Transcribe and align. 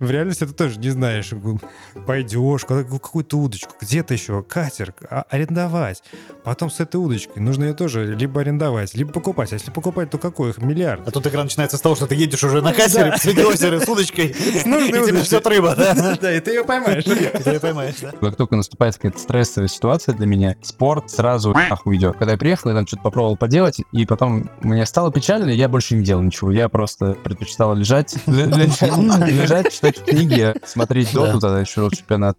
В 0.00 0.10
реальности 0.10 0.46
ты 0.46 0.54
тоже 0.54 0.78
не 0.78 0.88
знаешь. 0.88 1.30
Пойдешь, 2.06 2.64
какую-то 2.64 3.36
удочку, 3.36 3.74
где-то 3.82 4.14
еще, 4.14 4.42
катер, 4.42 4.94
а, 5.10 5.26
арендовать. 5.28 6.02
Потом 6.42 6.70
с 6.70 6.80
этой 6.80 6.96
удочкой 6.96 7.42
нужно 7.42 7.64
ее 7.64 7.74
тоже 7.74 8.14
либо 8.14 8.40
арендовать, 8.40 8.94
либо 8.94 9.12
покупать. 9.12 9.52
А 9.52 9.56
если 9.56 9.70
покупать, 9.70 10.08
то 10.08 10.16
какой 10.16 10.50
их? 10.50 10.58
Миллиард. 10.58 11.06
А 11.06 11.10
тут 11.10 11.26
игра 11.26 11.44
начинается 11.44 11.76
с 11.76 11.82
того, 11.82 11.96
что 11.96 12.06
ты 12.06 12.14
едешь 12.14 12.42
уже 12.42 12.62
на 12.62 12.72
катере, 12.72 13.14
среди 13.18 13.44
озера 13.44 13.78
с 13.78 13.86
удочкой, 13.86 14.28
и 14.38 14.62
тебе 14.62 15.22
ждет 15.22 15.46
рыба, 15.46 15.76
да? 15.76 16.16
Да, 16.20 16.32
и 16.32 16.40
ты 16.40 16.52
ее 16.52 16.64
поймаешь. 16.64 17.04
Ты 17.04 17.50
ее 17.50 17.60
поймаешь, 17.60 17.96
да? 18.00 18.12
Как 18.12 18.36
только 18.36 18.56
наступает 18.56 18.94
какая-то 18.94 19.18
стрессовая 19.18 19.68
ситуация 19.68 20.14
для 20.14 20.26
меня, 20.26 20.56
спорт 20.62 21.10
сразу 21.10 21.52
нахуй 21.52 21.96
идет. 21.96 22.16
Когда 22.16 22.32
я 22.32 22.38
приехал, 22.38 22.70
я 22.70 22.76
там 22.76 22.86
что-то 22.86 23.02
попробовал 23.02 23.36
поделать, 23.36 23.82
и 23.92 24.06
потом 24.06 24.48
мне 24.62 24.86
стало 24.86 25.12
печально, 25.12 25.50
я 25.50 25.68
больше 25.68 25.94
не 25.94 26.02
делал 26.02 26.22
ничего. 26.22 26.52
Я 26.52 26.70
просто 26.70 27.12
предпочитал 27.22 27.74
лежать, 27.74 28.16
лежать, 28.26 29.72
читать 29.72 29.89
книги, 29.98 30.54
смотреть 30.64 31.12
доту, 31.12 31.40
тогда 31.40 31.60
еще 31.60 31.88
чемпионат. 31.92 32.38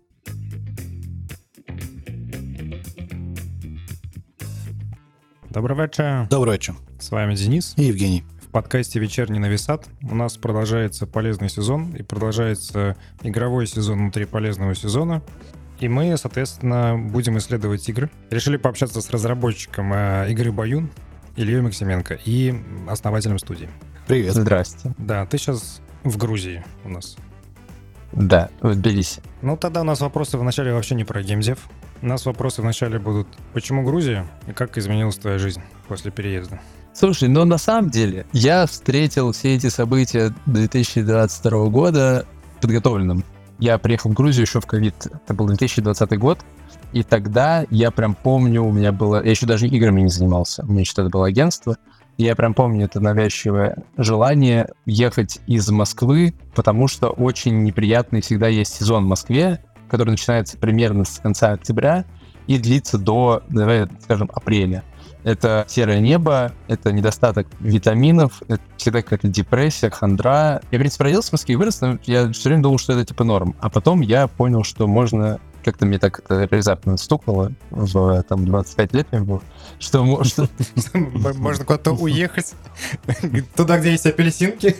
Добрый 5.49 5.77
вечер. 5.77 6.27
Добрый 6.29 6.53
вечер. 6.53 6.75
С 6.99 7.11
вами 7.11 7.35
Денис. 7.35 7.73
И 7.75 7.83
Евгений. 7.83 8.23
В 8.41 8.47
подкасте 8.51 8.99
«Вечерний 8.99 9.39
нависат» 9.39 9.85
у 10.01 10.15
нас 10.15 10.37
продолжается 10.37 11.05
полезный 11.05 11.49
сезон 11.49 11.93
и 11.93 12.03
продолжается 12.03 12.95
игровой 13.21 13.67
сезон 13.67 13.99
внутри 13.99 14.25
полезного 14.25 14.75
сезона. 14.75 15.21
И 15.79 15.89
мы, 15.89 16.15
соответственно, 16.17 16.97
будем 16.97 17.37
исследовать 17.37 17.87
игры. 17.89 18.09
Решили 18.29 18.57
пообщаться 18.57 19.01
с 19.01 19.09
разработчиком 19.09 19.91
э, 19.93 20.27
игры 20.29 20.51
«Баюн» 20.51 20.89
Ильей 21.35 21.61
Максименко 21.61 22.19
и 22.23 22.53
основателем 22.87 23.39
студии. 23.39 23.69
Привет. 24.07 24.33
Здрасте. 24.33 24.93
Да, 24.97 25.25
ты 25.25 25.37
сейчас 25.37 25.81
в 26.03 26.17
Грузии 26.17 26.63
у 26.85 26.89
нас. 26.89 27.17
Да, 28.11 28.49
Тбилиси. 28.61 29.21
Ну, 29.41 29.57
тогда 29.57 29.81
у 29.81 29.83
нас 29.83 30.01
вопросы 30.01 30.37
вначале 30.37 30.73
вообще 30.73 30.95
не 30.95 31.03
про 31.03 31.21
геймдев. 31.21 31.59
У 32.01 32.07
нас 32.07 32.25
вопросы 32.25 32.61
вначале 32.61 32.99
будут, 32.99 33.27
почему 33.53 33.83
Грузия 33.83 34.27
и 34.47 34.53
как 34.53 34.77
изменилась 34.77 35.17
твоя 35.17 35.37
жизнь 35.37 35.61
после 35.87 36.11
переезда? 36.11 36.59
Слушай, 36.93 37.29
но 37.29 37.45
на 37.45 37.57
самом 37.57 37.89
деле 37.89 38.25
я 38.33 38.65
встретил 38.65 39.31
все 39.31 39.55
эти 39.55 39.67
события 39.67 40.33
2022 40.45 41.67
года 41.67 42.25
подготовленным. 42.59 43.23
Я 43.59 43.77
приехал 43.77 44.09
в 44.09 44.13
Грузию 44.13 44.45
еще 44.45 44.59
в 44.59 44.65
ковид. 44.65 44.95
Это 45.05 45.33
был 45.33 45.47
2020 45.47 46.17
год. 46.17 46.39
И 46.93 47.03
тогда 47.03 47.65
я 47.69 47.91
прям 47.91 48.15
помню, 48.15 48.63
у 48.63 48.71
меня 48.71 48.91
было... 48.91 49.23
Я 49.23 49.31
еще 49.31 49.45
даже 49.45 49.67
играми 49.67 50.01
не 50.01 50.09
занимался. 50.09 50.63
У 50.63 50.71
меня 50.71 50.81
еще 50.81 50.93
тогда 50.93 51.09
было 51.09 51.27
агентство. 51.27 51.77
Я 52.17 52.35
прям 52.35 52.53
помню 52.53 52.85
это 52.85 52.99
навязчивое 52.99 53.83
желание 53.97 54.69
ехать 54.85 55.39
из 55.47 55.69
Москвы, 55.69 56.33
потому 56.53 56.87
что 56.87 57.09
очень 57.09 57.63
неприятный 57.63 58.21
всегда 58.21 58.47
есть 58.47 58.75
сезон 58.75 59.05
в 59.05 59.07
Москве, 59.07 59.63
который 59.89 60.11
начинается 60.11 60.57
примерно 60.57 61.03
с 61.03 61.19
конца 61.19 61.51
октября 61.51 62.05
и 62.47 62.57
длится 62.57 62.97
до, 62.97 63.43
давай 63.49 63.87
скажем, 64.01 64.29
апреля. 64.33 64.83
Это 65.23 65.65
серое 65.67 65.99
небо, 65.99 66.51
это 66.67 66.91
недостаток 66.91 67.47
витаминов, 67.59 68.41
это 68.47 68.61
всегда 68.77 69.03
какая-то 69.03 69.27
депрессия, 69.27 69.91
хандра. 69.91 70.61
Я, 70.71 70.77
в 70.77 70.81
принципе, 70.81 71.03
родился 71.03 71.29
в 71.29 71.33
Москве 71.33 71.53
и 71.53 71.55
вырос, 71.55 71.81
но 71.81 71.99
я 72.05 72.31
все 72.31 72.49
время 72.49 72.63
думал, 72.63 72.79
что 72.79 72.93
это 72.93 73.05
типа 73.05 73.23
норм. 73.23 73.55
А 73.59 73.69
потом 73.69 74.01
я 74.01 74.27
понял, 74.27 74.63
что 74.63 74.87
можно 74.87 75.39
как-то 75.63 75.85
мне 75.85 75.99
так 75.99 76.19
это 76.19 76.47
внезапно 76.49 76.97
стукнуло 76.97 77.51
в 77.69 78.23
там 78.23 78.45
25 78.45 78.93
лет 78.93 79.07
мне 79.11 79.21
было, 79.21 79.41
что 79.79 80.03
можно... 80.03 80.47
Куда-то 81.65 81.93
уехать, 81.93 82.53
туда, 83.55 83.79
где 83.79 83.91
есть 83.91 84.05
апельсинки. 84.05 84.75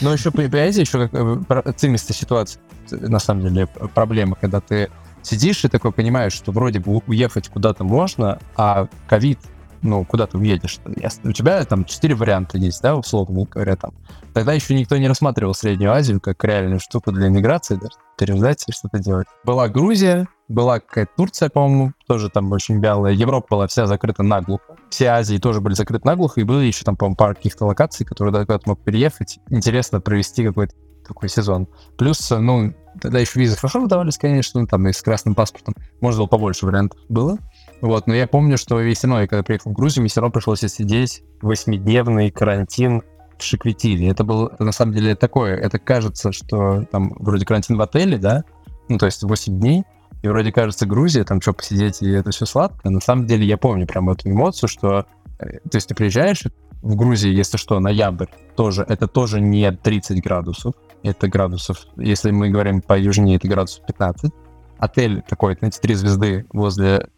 Но 0.00 0.12
еще, 0.12 0.30
понимаете, 0.30 0.80
еще 0.80 1.08
как 1.08 1.66
э, 1.66 1.72
цимистая 1.76 2.16
ситуация, 2.16 2.62
на 2.90 3.18
самом 3.18 3.48
деле, 3.48 3.66
проблема, 3.66 4.34
когда 4.34 4.60
ты 4.60 4.90
сидишь 5.22 5.64
и 5.64 5.68
такой 5.68 5.92
понимаешь, 5.92 6.32
что 6.32 6.52
вроде 6.52 6.80
бы 6.80 7.02
уехать 7.06 7.48
куда-то 7.48 7.84
можно, 7.84 8.38
а 8.56 8.88
ковид, 9.08 9.38
ну, 9.82 10.04
куда 10.04 10.26
ты 10.26 10.38
уедешь? 10.38 10.78
У 11.24 11.32
тебя 11.32 11.64
там 11.64 11.84
четыре 11.84 12.14
варианта 12.14 12.58
есть, 12.58 12.82
да, 12.82 12.96
условно 12.96 13.46
говоря, 13.50 13.76
там. 13.76 13.92
Тогда 14.34 14.52
еще 14.52 14.74
никто 14.74 14.96
не 14.96 15.08
рассматривал 15.08 15.54
Среднюю 15.54 15.92
Азию 15.92 16.20
как 16.20 16.42
реальную 16.44 16.80
штуку 16.80 17.12
для 17.12 17.28
иммиграции, 17.28 17.76
даже 17.76 17.94
переждать 18.20 18.64
и 18.68 18.72
что-то 18.72 18.98
делать. 18.98 19.26
Была 19.44 19.68
Грузия, 19.68 20.28
была 20.48 20.78
какая-то 20.80 21.12
Турция, 21.16 21.48
по-моему, 21.48 21.92
тоже 22.06 22.28
там 22.28 22.52
очень 22.52 22.80
вялая. 22.80 23.12
Европа 23.12 23.46
была 23.50 23.66
вся 23.66 23.86
закрыта 23.86 24.22
наглухо. 24.22 24.76
Все 24.90 25.06
Азии 25.06 25.38
тоже 25.38 25.60
были 25.60 25.74
закрыты 25.74 26.06
наглухо, 26.06 26.40
и 26.40 26.44
было 26.44 26.60
еще 26.60 26.84
там, 26.84 26.96
по-моему, 26.96 27.16
пара 27.16 27.34
каких-то 27.34 27.64
локаций, 27.64 28.04
которые 28.04 28.32
до 28.32 28.40
куда-то 28.40 28.68
мог 28.68 28.84
переехать. 28.84 29.38
Интересно 29.48 30.00
провести 30.00 30.44
какой-то 30.44 30.74
такой 31.06 31.28
сезон. 31.28 31.66
Плюс, 31.96 32.30
ну, 32.30 32.74
тогда 33.00 33.18
еще 33.18 33.40
визы 33.40 33.56
хорошо 33.56 33.80
выдавались, 33.80 34.18
конечно, 34.18 34.66
там 34.66 34.86
и 34.86 34.92
с 34.92 35.00
красным 35.00 35.34
паспортом. 35.34 35.74
Можно 36.00 36.20
было 36.20 36.26
побольше 36.26 36.66
вариантов 36.66 37.00
было. 37.08 37.38
Вот, 37.80 38.06
но 38.06 38.14
я 38.14 38.26
помню, 38.26 38.58
что 38.58 38.80
равно, 38.80 39.26
когда 39.28 39.42
приехал 39.42 39.70
в 39.70 39.74
Грузию, 39.74 40.02
мне 40.02 40.10
все 40.10 40.20
равно 40.20 40.32
пришлось 40.32 40.60
сидеть 40.60 41.22
восьмидневный 41.40 42.30
карантин 42.30 43.02
в 43.40 43.44
Шиквитиле. 43.44 44.08
Это 44.08 44.24
было, 44.24 44.54
на 44.58 44.72
самом 44.72 44.94
деле, 44.94 45.14
такое, 45.14 45.56
это 45.56 45.78
кажется, 45.78 46.32
что 46.32 46.84
там 46.90 47.14
вроде 47.18 47.44
карантин 47.44 47.76
в 47.76 47.82
отеле, 47.82 48.18
да, 48.18 48.44
ну, 48.88 48.98
то 48.98 49.06
есть 49.06 49.22
8 49.22 49.58
дней, 49.58 49.84
и 50.22 50.28
вроде 50.28 50.52
кажется 50.52 50.86
Грузия, 50.86 51.24
там 51.24 51.40
что, 51.40 51.52
посидеть, 51.52 52.02
и 52.02 52.10
это 52.10 52.30
все 52.30 52.44
сладко. 52.46 52.90
На 52.90 53.00
самом 53.00 53.26
деле 53.26 53.46
я 53.46 53.56
помню 53.56 53.86
прям 53.86 54.10
эту 54.10 54.28
эмоцию, 54.28 54.68
что, 54.68 55.06
э, 55.38 55.58
то 55.60 55.76
есть 55.76 55.88
ты 55.88 55.94
приезжаешь 55.94 56.44
в 56.82 56.96
Грузии, 56.96 57.30
если 57.30 57.56
что, 57.56 57.78
ноябрь, 57.80 58.26
тоже, 58.56 58.84
это 58.88 59.06
тоже 59.06 59.40
не 59.40 59.70
30 59.70 60.22
градусов, 60.22 60.74
это 61.02 61.28
градусов, 61.28 61.86
если 61.96 62.30
мы 62.30 62.50
говорим 62.50 62.82
по 62.82 62.98
южнее, 62.98 63.36
это 63.36 63.48
градусов 63.48 63.86
15. 63.86 64.32
Отель 64.78 65.22
такой, 65.22 65.56
знаете, 65.58 65.78
три 65.80 65.94
звезды 65.94 66.46
возле 66.52 67.08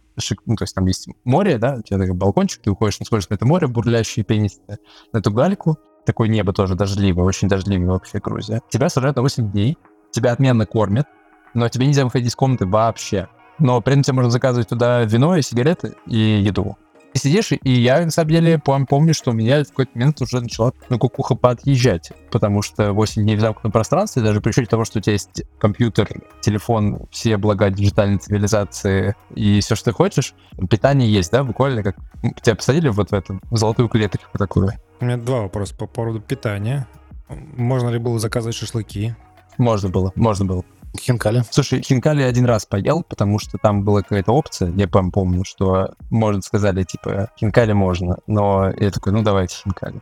ну, 0.47 0.57
то 0.57 0.65
есть 0.65 0.75
там 0.75 0.87
есть 0.87 1.09
море, 1.25 1.59
да, 1.59 1.77
у 1.79 1.83
тебя 1.83 1.99
такой 1.99 2.15
балкончик, 2.15 2.61
ты 2.63 2.71
уходишь 2.71 2.99
скорость 3.03 3.31
на 3.31 3.35
это 3.35 3.47
море 3.47 3.67
бурлящее, 3.67 4.25
пенистое, 4.25 4.79
на 5.13 5.19
эту 5.19 5.33
гальку, 5.33 5.79
такое 6.05 6.29
небо 6.29 6.53
тоже 6.53 6.75
дождливое, 6.75 7.25
очень 7.25 7.49
дождливое 7.49 7.89
вообще 7.89 8.19
Грузия. 8.19 8.61
Тебя 8.69 8.89
сажают 8.89 9.17
на 9.17 9.23
8 9.23 9.51
дней, 9.51 9.79
тебя 10.11 10.33
отменно 10.33 10.67
кормят, 10.67 11.07
но 11.55 11.69
тебе 11.69 11.87
нельзя 11.87 12.05
выходить 12.05 12.29
из 12.29 12.37
комнаты 12.37 12.67
вообще. 12.67 13.29
Но 13.59 13.81
при 13.81 13.93
этом 13.93 14.03
тебе 14.03 14.15
можно 14.15 14.31
заказывать 14.31 14.69
туда 14.69 15.03
вино 15.05 15.37
и 15.37 15.43
сигареты 15.43 15.95
и 16.07 16.19
еду 16.19 16.77
сидишь, 17.19 17.53
и 17.53 17.71
я, 17.71 18.05
на 18.05 18.11
самом 18.11 18.31
деле, 18.31 18.59
помню, 18.59 19.15
что 19.15 19.31
у 19.31 19.35
меня 19.35 19.65
в 19.65 19.69
какой-то 19.69 19.93
момент 19.95 20.21
уже 20.21 20.41
начала 20.41 20.73
ну, 20.89 20.99
кукуха 20.99 21.35
подъезжать, 21.35 22.13
потому 22.31 22.63
что 22.63 22.93
8 22.93 23.23
дней 23.23 23.37
в 23.37 23.41
замкнутом 23.41 23.73
пространстве, 23.73 24.23
даже 24.23 24.41
при 24.41 24.51
учете 24.51 24.69
того, 24.69 24.85
что 24.85 24.99
у 24.99 25.03
тебя 25.03 25.13
есть 25.13 25.43
компьютер, 25.59 26.09
телефон, 26.41 27.07
все 27.11 27.37
блага 27.37 27.71
диджитальной 27.71 28.19
цивилизации 28.19 29.15
и 29.35 29.61
все, 29.61 29.75
что 29.75 29.87
ты 29.87 29.93
хочешь, 29.93 30.35
питание 30.71 31.13
есть, 31.13 31.31
да, 31.31 31.45
буквально 31.45 31.83
как 31.83 31.97
тебя 32.43 32.55
посадили 32.55 32.89
вот 32.89 33.11
в 33.11 33.15
эту 33.15 33.41
в 33.51 33.57
золотую 33.57 33.89
клеточку 33.89 34.39
такую. 34.39 34.73
У 35.01 35.05
меня 35.05 35.17
два 35.17 35.43
вопроса 35.43 35.75
по 35.77 35.87
поводу 35.87 36.21
питания. 36.21 36.87
Можно 37.29 37.89
ли 37.89 37.99
было 37.99 38.19
заказывать 38.19 38.57
шашлыки? 38.57 39.15
Можно 39.59 39.89
было, 39.89 40.13
можно 40.15 40.45
было. 40.45 40.65
Хинкали. 40.99 41.43
Слушай, 41.51 41.83
хинкали 41.83 42.23
один 42.23 42.45
раз 42.45 42.67
поел, 42.67 43.03
потому 43.03 43.39
что 43.39 43.59
там 43.59 43.83
была 43.83 44.03
какая-то 44.03 44.33
опция, 44.33 44.71
я 44.77 44.87
прям 44.87 45.11
помню, 45.11 45.45
что, 45.45 45.95
может, 46.11 46.45
сказали, 46.45 46.85
типа, 46.85 47.31
хинкали 47.39 47.73
можно, 47.73 48.19
но 48.27 48.71
я 48.79 48.91
такой, 48.91 49.13
ну, 49.13 49.23
давайте 49.23 49.57
хинкали. 49.57 50.01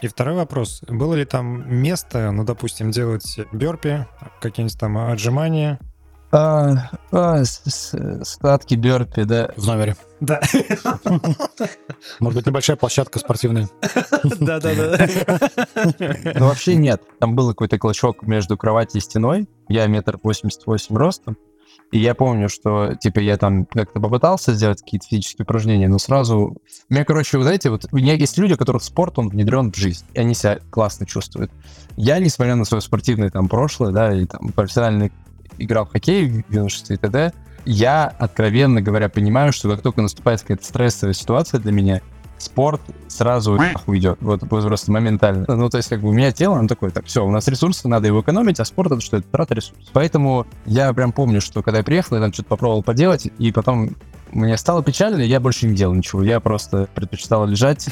И 0.00 0.08
второй 0.08 0.34
вопрос. 0.34 0.82
Было 0.88 1.14
ли 1.14 1.24
там 1.24 1.72
место, 1.72 2.32
ну, 2.32 2.44
допустим, 2.44 2.90
делать 2.90 3.38
бёрпи, 3.52 4.06
какие-нибудь 4.40 4.78
там 4.78 4.98
отжимания, 4.98 5.78
а, 6.32 6.90
а, 7.10 7.44
складки 7.44 8.74
бёрпи, 8.74 9.24
да. 9.24 9.50
В 9.56 9.66
номере. 9.66 9.96
Да. 10.20 10.40
Может 12.20 12.38
быть, 12.38 12.46
небольшая 12.46 12.76
площадка 12.76 13.18
спортивная. 13.18 13.68
Да-да-да. 14.40 15.08
Ну, 16.34 16.46
вообще 16.46 16.76
нет. 16.76 17.02
Там 17.20 17.34
был 17.34 17.48
какой-то 17.48 17.78
клочок 17.78 18.22
между 18.22 18.56
кроватью 18.56 19.00
и 19.00 19.04
стеной. 19.04 19.48
Я 19.68 19.86
метр 19.86 20.18
восемьдесят 20.22 20.66
восемь 20.66 20.96
ростом. 20.96 21.36
И 21.90 21.98
я 21.98 22.14
помню, 22.14 22.48
что, 22.48 22.94
типа, 22.94 23.18
я 23.18 23.36
там 23.36 23.66
как-то 23.66 24.00
попытался 24.00 24.54
сделать 24.54 24.80
какие-то 24.80 25.06
физические 25.06 25.44
упражнения, 25.44 25.88
но 25.88 25.98
сразу... 25.98 26.56
У 26.88 26.94
меня, 26.94 27.04
короче, 27.04 27.36
вы 27.36 27.44
знаете, 27.44 27.68
вот 27.68 27.86
у 27.92 27.96
меня 27.96 28.14
есть 28.14 28.38
люди, 28.38 28.54
у 28.54 28.56
которых 28.56 28.82
спорт, 28.82 29.18
он 29.18 29.28
внедрен 29.28 29.70
в 29.70 29.76
жизнь, 29.76 30.06
и 30.14 30.20
они 30.20 30.34
себя 30.34 30.58
классно 30.70 31.04
чувствуют. 31.04 31.50
Я, 31.96 32.18
несмотря 32.18 32.54
на 32.54 32.64
свое 32.64 32.80
спортивное 32.80 33.28
там 33.28 33.46
прошлое, 33.46 33.92
да, 33.92 34.14
и 34.14 34.24
там 34.24 34.52
профессиональный 34.52 35.12
играл 35.58 35.86
в 35.86 35.90
хоккей 35.90 36.44
в 36.48 36.52
юношестве 36.52 36.96
и 36.96 36.98
т.д., 36.98 37.32
я, 37.64 38.06
откровенно 38.18 38.82
говоря, 38.82 39.08
понимаю, 39.08 39.52
что 39.52 39.70
как 39.70 39.82
только 39.82 40.02
наступает 40.02 40.40
какая-то 40.40 40.64
стрессовая 40.64 41.14
ситуация 41.14 41.60
для 41.60 41.70
меня, 41.70 42.00
спорт 42.38 42.80
сразу 43.08 43.58
уйдет. 43.86 44.18
Вот 44.20 44.40
просто 44.48 44.90
моментально. 44.90 45.44
Ну, 45.48 45.70
то 45.70 45.76
есть, 45.76 45.88
как 45.88 46.00
бы 46.00 46.08
у 46.08 46.12
меня 46.12 46.32
тело, 46.32 46.58
оно 46.58 46.66
такое, 46.68 46.90
так, 46.90 47.06
все, 47.06 47.24
у 47.24 47.30
нас 47.30 47.46
ресурсы, 47.48 47.88
надо 47.88 48.08
его 48.08 48.20
экономить, 48.20 48.58
а 48.60 48.64
спорт 48.64 48.90
это 48.90 49.00
что? 49.00 49.18
Это 49.18 49.28
трата 49.28 49.54
ресурсов. 49.54 49.84
Поэтому 49.92 50.46
я 50.66 50.92
прям 50.92 51.12
помню, 51.12 51.40
что 51.40 51.62
когда 51.62 51.78
я 51.78 51.84
приехал, 51.84 52.16
я 52.16 52.22
там 52.22 52.32
что-то 52.32 52.48
попробовал 52.48 52.82
поделать, 52.82 53.28
и 53.38 53.52
потом 53.52 53.96
мне 54.32 54.56
стало 54.56 54.82
печально, 54.82 55.20
я 55.22 55.40
больше 55.40 55.66
не 55.66 55.76
делал 55.76 55.94
ничего. 55.94 56.22
Я 56.22 56.40
просто 56.40 56.88
предпочитал 56.94 57.46
лежать, 57.46 57.88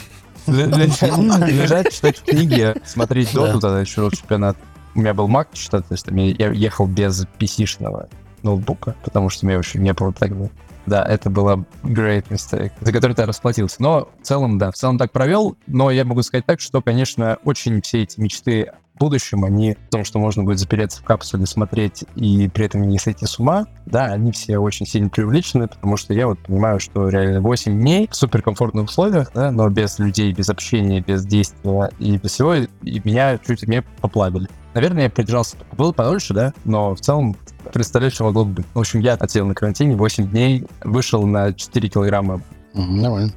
лежать, 0.46 1.92
читать 1.92 2.22
книги, 2.22 2.74
смотреть 2.84 3.32
доту, 3.32 3.60
тогда 3.60 3.80
еще 3.80 4.10
чемпионат 4.10 4.56
у 4.94 5.00
меня 5.00 5.14
был 5.14 5.28
Mac, 5.28 5.48
что 5.54 5.80
то 5.80 5.92
есть 5.92 6.06
я 6.08 6.50
ехал 6.50 6.86
без 6.86 7.26
PC-шного 7.38 8.08
ноутбука, 8.42 8.94
потому 9.04 9.28
что 9.28 9.44
у 9.44 9.48
меня 9.48 9.58
вообще 9.58 9.78
не 9.78 9.92
было 9.92 10.12
тогда. 10.12 10.48
Да, 10.86 11.04
это 11.04 11.30
была 11.30 11.56
great 11.82 12.28
mistake, 12.28 12.72
за 12.80 12.92
который 12.92 13.14
ты 13.14 13.26
расплатился. 13.26 13.76
Но 13.80 14.08
в 14.20 14.26
целом, 14.26 14.58
да, 14.58 14.70
в 14.70 14.74
целом 14.74 14.98
так 14.98 15.12
провел. 15.12 15.56
Но 15.66 15.90
я 15.90 16.04
могу 16.04 16.22
сказать 16.22 16.46
так, 16.46 16.60
что, 16.60 16.80
конечно, 16.82 17.38
очень 17.44 17.80
все 17.82 18.02
эти 18.02 18.18
мечты 18.18 18.72
в 18.94 18.98
будущем, 18.98 19.44
они 19.44 19.74
в 19.74 19.90
том, 19.90 20.04
что 20.04 20.18
можно 20.18 20.42
будет 20.42 20.58
запереться 20.58 21.00
в 21.00 21.04
капсуле, 21.04 21.46
смотреть 21.46 22.04
и 22.16 22.48
при 22.48 22.66
этом 22.66 22.88
не 22.88 22.98
сойти 22.98 23.24
с 23.24 23.38
ума, 23.38 23.66
да, 23.86 24.06
они 24.06 24.32
все 24.32 24.58
очень 24.58 24.84
сильно 24.84 25.08
преувеличены, 25.08 25.68
потому 25.68 25.96
что 25.96 26.12
я 26.12 26.26
вот 26.26 26.38
понимаю, 26.40 26.80
что 26.80 27.08
реально 27.08 27.40
8 27.40 27.80
дней 27.80 28.08
в 28.10 28.16
суперкомфортных 28.16 28.86
условиях, 28.86 29.30
да, 29.32 29.50
но 29.52 29.68
без 29.70 29.98
людей, 29.98 30.32
без 30.32 30.50
общения, 30.50 31.00
без 31.00 31.24
действия 31.24 31.90
и 31.98 32.18
без 32.18 32.32
всего, 32.32 32.54
и 32.54 32.68
меня 32.82 33.38
чуть 33.38 33.62
меня 33.66 33.84
поплавили. 34.00 34.48
Наверное, 34.74 35.04
я 35.04 35.10
придержался, 35.10 35.56
был 35.72 35.92
подольше, 35.92 36.32
да, 36.32 36.52
но 36.64 36.94
в 36.94 37.00
целом 37.00 37.36
представляю, 37.72 38.12
что 38.12 38.24
могло 38.24 38.44
бы 38.44 38.52
быть. 38.52 38.66
В 38.72 38.78
общем, 38.78 39.00
я 39.00 39.14
отсел 39.14 39.46
на 39.46 39.54
карантине 39.54 39.96
8 39.96 40.28
дней, 40.30 40.66
вышел 40.84 41.26
на 41.26 41.52
4 41.52 41.88
килограмма. 41.88 42.40
Мгм, 42.74 43.00
Нормально. 43.00 43.32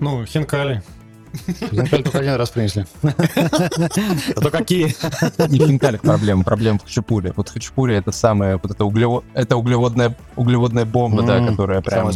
Ну, 0.00 0.24
хинкали. 0.24 0.82
Хинкали 1.70 2.02
только 2.02 2.18
один 2.18 2.34
раз 2.34 2.50
принесли. 2.50 2.86
Зато 3.02 4.50
какие? 4.50 4.94
Не 5.48 5.58
в 5.60 5.66
хинкалях 5.66 6.00
проблема, 6.00 6.44
проблема 6.44 6.78
в 6.78 6.84
хачапуре. 6.84 7.32
Вот 7.36 7.48
хачапуре 7.48 7.96
это 7.96 8.12
самая, 8.12 8.58
вот 8.62 8.70
это, 8.70 8.84
углево, 8.84 9.24
это 9.34 9.56
углеводная, 9.56 10.16
углеводная 10.36 10.84
бомба, 10.84 11.22
да, 11.22 11.46
которая 11.46 11.80
прям... 11.82 12.10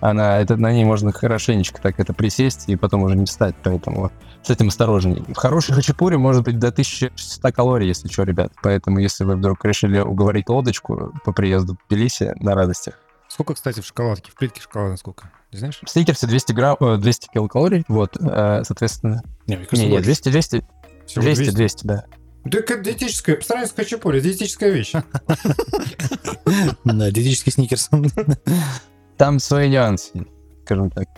Она, 0.00 0.38
это, 0.38 0.56
на 0.56 0.72
ней 0.72 0.84
можно 0.84 1.12
хорошенечко 1.12 1.80
так 1.82 1.98
это 1.98 2.12
присесть 2.12 2.68
и 2.68 2.76
потом 2.76 3.02
уже 3.02 3.16
не 3.16 3.26
встать, 3.26 3.56
поэтому 3.62 4.12
с 4.42 4.50
этим 4.50 4.68
осторожней. 4.68 5.24
В 5.28 5.36
хорошей 5.36 5.74
хачапуре 5.74 6.18
может 6.18 6.44
быть 6.44 6.58
до 6.58 6.68
1600 6.68 7.54
калорий, 7.54 7.88
если 7.88 8.08
что, 8.08 8.22
ребят. 8.22 8.52
Поэтому, 8.62 8.98
если 8.98 9.24
вы 9.24 9.36
вдруг 9.36 9.64
решили 9.64 9.98
уговорить 9.98 10.48
лодочку 10.48 11.12
по 11.24 11.32
приезду 11.32 11.74
в 11.74 11.88
Тбилиси 11.88 12.34
на 12.40 12.54
радостях, 12.54 12.94
Сколько, 13.28 13.52
кстати, 13.54 13.80
в 13.80 13.86
шоколадке? 13.86 14.32
В 14.32 14.34
плитке 14.34 14.62
шоколада 14.62 14.96
сколько? 14.96 15.30
Не 15.52 15.58
знаешь? 15.58 15.78
в 15.84 15.90
сникерсе 15.90 16.26
200 16.26 16.52
грамм, 16.52 16.76
э, 16.80 16.96
200 16.96 17.28
килокалорий, 17.28 17.84
вот, 17.86 18.16
э, 18.18 18.62
соответственно... 18.64 19.22
Не, 19.46 19.56
мне 19.56 19.64
Не, 19.64 19.66
кажется, 19.66 19.84
не, 19.84 19.90
больше. 19.90 20.04
200, 20.04 20.28
200, 20.30 20.66
Всего 21.06 21.22
200, 21.22 21.50
200, 21.50 21.86
да. 21.86 22.04
Да 22.44 22.58
это 22.58 22.78
диетическая, 22.78 23.36
по 23.36 23.44
сравнению 23.44 23.70
с 23.70 23.76
хачапури, 23.76 24.20
диетическая 24.20 24.70
вещь. 24.70 24.92
Да, 26.84 27.10
диетический 27.10 27.52
сникерс. 27.52 27.90
Там 29.18 29.38
свои 29.40 29.68
нюансы, 29.68 30.26
скажем 30.64 30.90
так. 30.90 31.08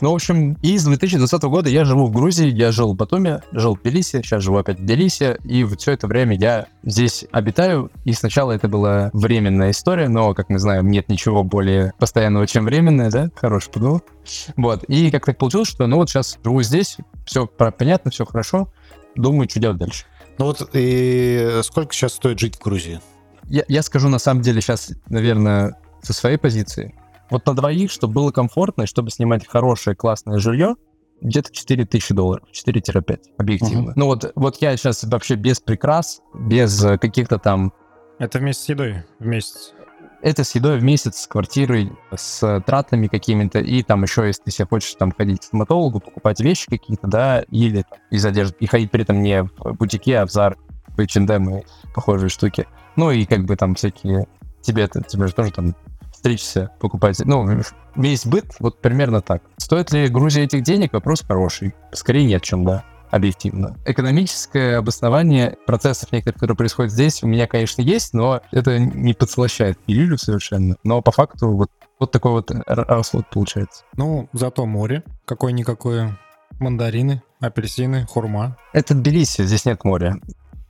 Ну, 0.00 0.12
в 0.12 0.14
общем, 0.14 0.52
и 0.62 0.78
с 0.78 0.84
2020 0.84 1.42
года 1.44 1.68
я 1.68 1.84
живу 1.84 2.06
в 2.06 2.12
Грузии, 2.12 2.48
я 2.48 2.70
жил 2.70 2.92
в 2.92 2.96
Батуме, 2.96 3.42
жил 3.50 3.74
в 3.74 3.80
Тбилиси, 3.80 4.22
сейчас 4.22 4.44
живу 4.44 4.58
опять 4.58 4.78
в 4.78 4.84
Тбилиси, 4.84 5.38
и 5.42 5.64
вот 5.64 5.80
все 5.80 5.92
это 5.92 6.06
время 6.06 6.36
я 6.36 6.66
здесь 6.84 7.24
обитаю, 7.32 7.90
и 8.04 8.12
сначала 8.12 8.52
это 8.52 8.68
была 8.68 9.10
временная 9.12 9.72
история, 9.72 10.08
но, 10.08 10.34
как 10.34 10.50
мы 10.50 10.60
знаем, 10.60 10.88
нет 10.88 11.08
ничего 11.08 11.42
более 11.42 11.94
постоянного, 11.98 12.46
чем 12.46 12.64
временное, 12.64 13.10
да? 13.10 13.30
Хороший 13.34 13.72
подвох. 13.72 14.02
Вот, 14.56 14.84
и 14.84 15.10
как 15.10 15.26
так 15.26 15.36
получилось, 15.36 15.68
что, 15.68 15.86
ну, 15.88 15.96
вот 15.96 16.08
сейчас 16.08 16.38
живу 16.44 16.62
здесь, 16.62 16.98
все 17.24 17.46
понятно, 17.46 18.12
все 18.12 18.24
хорошо, 18.24 18.72
думаю, 19.16 19.50
что 19.50 19.58
делать 19.58 19.78
дальше. 19.78 20.04
Ну 20.38 20.44
вот, 20.44 20.70
и 20.74 21.58
сколько 21.64 21.92
сейчас 21.92 22.12
стоит 22.12 22.38
жить 22.38 22.54
в 22.54 22.62
Грузии? 22.62 23.00
Я, 23.46 23.64
я 23.66 23.82
скажу 23.82 24.08
на 24.08 24.20
самом 24.20 24.42
деле 24.42 24.60
сейчас, 24.60 24.92
наверное, 25.08 25.76
со 26.02 26.12
своей 26.12 26.36
позиции. 26.36 26.94
Вот 27.30 27.46
на 27.46 27.54
двоих, 27.54 27.90
чтобы 27.90 28.14
было 28.14 28.30
комфортно, 28.30 28.82
и 28.82 28.86
чтобы 28.86 29.10
снимать 29.10 29.46
хорошее, 29.46 29.94
классное 29.94 30.38
жилье, 30.38 30.76
где-то 31.20 31.52
4 31.52 31.84
тысячи 31.84 32.14
долларов, 32.14 32.44
4-5, 32.52 33.20
объективно. 33.38 33.82
Мгм. 33.82 33.92
Ну 33.96 34.06
вот, 34.06 34.32
вот 34.34 34.56
я 34.60 34.76
сейчас 34.76 35.04
вообще 35.04 35.34
без 35.34 35.60
прикрас, 35.60 36.22
без 36.34 36.82
э, 36.84 36.98
каких-то 36.98 37.38
там... 37.38 37.72
Это 38.18 38.38
вместе 38.38 38.64
с 38.64 38.68
едой 38.68 39.04
в 39.18 39.26
месяц. 39.26 39.74
Это 40.20 40.42
с 40.42 40.54
едой 40.54 40.78
в 40.78 40.82
месяц, 40.82 41.22
с 41.22 41.26
квартирой, 41.26 41.92
с 42.14 42.42
э, 42.42 42.60
тратами 42.64 43.06
какими-то, 43.06 43.60
и 43.60 43.82
там 43.82 44.02
еще, 44.02 44.26
если 44.26 44.42
ты 44.42 44.50
себе 44.50 44.66
хочешь 44.66 44.94
там 44.94 45.12
ходить 45.12 45.40
к 45.40 45.44
стоматологу, 45.44 46.00
покупать 46.00 46.40
вещи 46.40 46.66
какие-то, 46.68 47.06
да, 47.06 47.42
или 47.50 47.82
там, 47.82 47.98
из 48.10 48.24
одежды, 48.24 48.56
и 48.60 48.66
ходить 48.66 48.90
при 48.90 49.02
этом 49.02 49.22
не 49.22 49.42
в 49.42 49.50
бутике, 49.74 50.18
а 50.18 50.26
в 50.26 50.30
Zara, 50.30 50.56
в 50.88 51.00
H&M 51.00 51.58
и 51.58 51.64
похожие 51.94 52.30
штуки. 52.30 52.66
Ну 52.96 53.10
и 53.10 53.24
как 53.24 53.44
бы 53.44 53.56
там 53.56 53.74
всякие... 53.74 54.26
Тебе, 54.60 54.88
тебе 54.88 55.28
же 55.28 55.34
тоже 55.34 55.52
там 55.52 55.76
стричься, 56.18 56.70
покупать. 56.80 57.20
Ну, 57.24 57.46
весь 57.94 58.26
быт 58.26 58.56
вот 58.58 58.80
примерно 58.80 59.20
так. 59.20 59.42
Стоит 59.56 59.92
ли 59.92 60.08
Грузия 60.08 60.42
этих 60.42 60.62
денег? 60.62 60.92
Вопрос 60.92 61.22
хороший. 61.22 61.74
Скорее 61.92 62.24
нет, 62.24 62.42
чем 62.42 62.64
да 62.64 62.84
объективно. 63.10 63.76
Экономическое 63.86 64.76
обоснование 64.76 65.56
процессов 65.66 66.12
некоторых, 66.12 66.40
которые 66.40 66.56
происходят 66.56 66.92
здесь, 66.92 67.22
у 67.22 67.26
меня, 67.26 67.46
конечно, 67.46 67.80
есть, 67.80 68.12
но 68.12 68.42
это 68.52 68.78
не 68.78 69.14
подслащает 69.14 69.78
пилюлю 69.78 70.18
совершенно. 70.18 70.76
Но 70.84 71.00
по 71.00 71.10
факту 71.10 71.50
вот, 71.52 71.70
вот 71.98 72.10
такой 72.10 72.32
вот 72.32 72.50
расход 72.66 73.24
получается. 73.30 73.84
Ну, 73.96 74.28
зато 74.34 74.66
море 74.66 75.04
какое-никакое. 75.24 76.18
Мандарины, 76.58 77.22
апельсины, 77.40 78.04
хурма. 78.06 78.56
Это 78.72 78.94
Тбилиси, 78.94 79.44
здесь 79.44 79.64
нет 79.64 79.84
моря. 79.84 80.16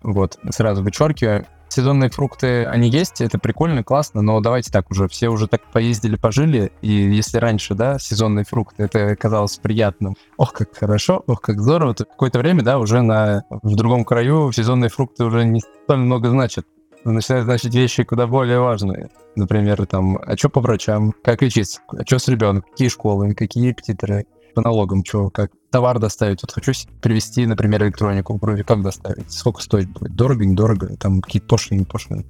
Вот, 0.02 0.38
сразу 0.50 0.82
вычеркиваю. 0.82 1.46
Сезонные 1.78 2.10
фрукты, 2.10 2.64
они 2.64 2.90
есть, 2.90 3.20
это 3.20 3.38
прикольно, 3.38 3.84
классно, 3.84 4.20
но 4.20 4.40
давайте 4.40 4.72
так 4.72 4.90
уже, 4.90 5.06
все 5.06 5.28
уже 5.28 5.46
так 5.46 5.62
поездили, 5.70 6.16
пожили, 6.16 6.72
и 6.82 6.90
если 6.90 7.38
раньше, 7.38 7.74
да, 7.74 8.00
сезонные 8.00 8.44
фрукты, 8.44 8.82
это 8.82 9.14
казалось 9.14 9.58
приятным, 9.58 10.16
ох, 10.38 10.52
как 10.52 10.76
хорошо, 10.76 11.22
ох, 11.28 11.40
как 11.40 11.60
здорово, 11.60 11.94
то 11.94 12.04
какое-то 12.04 12.40
время, 12.40 12.64
да, 12.64 12.80
уже 12.80 13.00
на, 13.00 13.44
в 13.62 13.76
другом 13.76 14.04
краю 14.04 14.50
сезонные 14.50 14.90
фрукты 14.90 15.22
уже 15.22 15.44
не 15.44 15.60
столь 15.60 15.98
много 15.98 16.30
значат. 16.30 16.66
Начинают 17.04 17.44
значить 17.44 17.72
вещи 17.72 18.02
куда 18.02 18.26
более 18.26 18.58
важные. 18.58 19.10
Например, 19.36 19.86
там, 19.86 20.18
а 20.18 20.36
что 20.36 20.48
по 20.48 20.60
врачам, 20.60 21.14
как 21.22 21.42
лечиться, 21.42 21.80
а 21.96 22.04
что 22.04 22.18
с 22.18 22.26
ребенком, 22.26 22.68
какие 22.68 22.88
школы, 22.88 23.34
какие 23.34 23.68
репетиторы, 23.68 24.26
по 24.54 24.60
налогам, 24.62 25.04
что, 25.04 25.30
как 25.30 25.50
товар 25.70 25.98
доставить. 25.98 26.42
Вот 26.42 26.52
хочу 26.52 26.72
привезти, 27.00 27.46
например, 27.46 27.84
электронику 27.84 28.34
в 28.34 28.38
Грузию, 28.38 28.64
как 28.64 28.82
доставить, 28.82 29.30
сколько 29.30 29.62
стоить 29.62 29.88
будет, 29.88 30.14
дорого, 30.14 30.44
недорого, 30.44 30.96
там 30.96 31.20
какие-то 31.20 31.46
пошлины, 31.48 31.80
не 31.80 31.84
пошлины. 31.84 32.24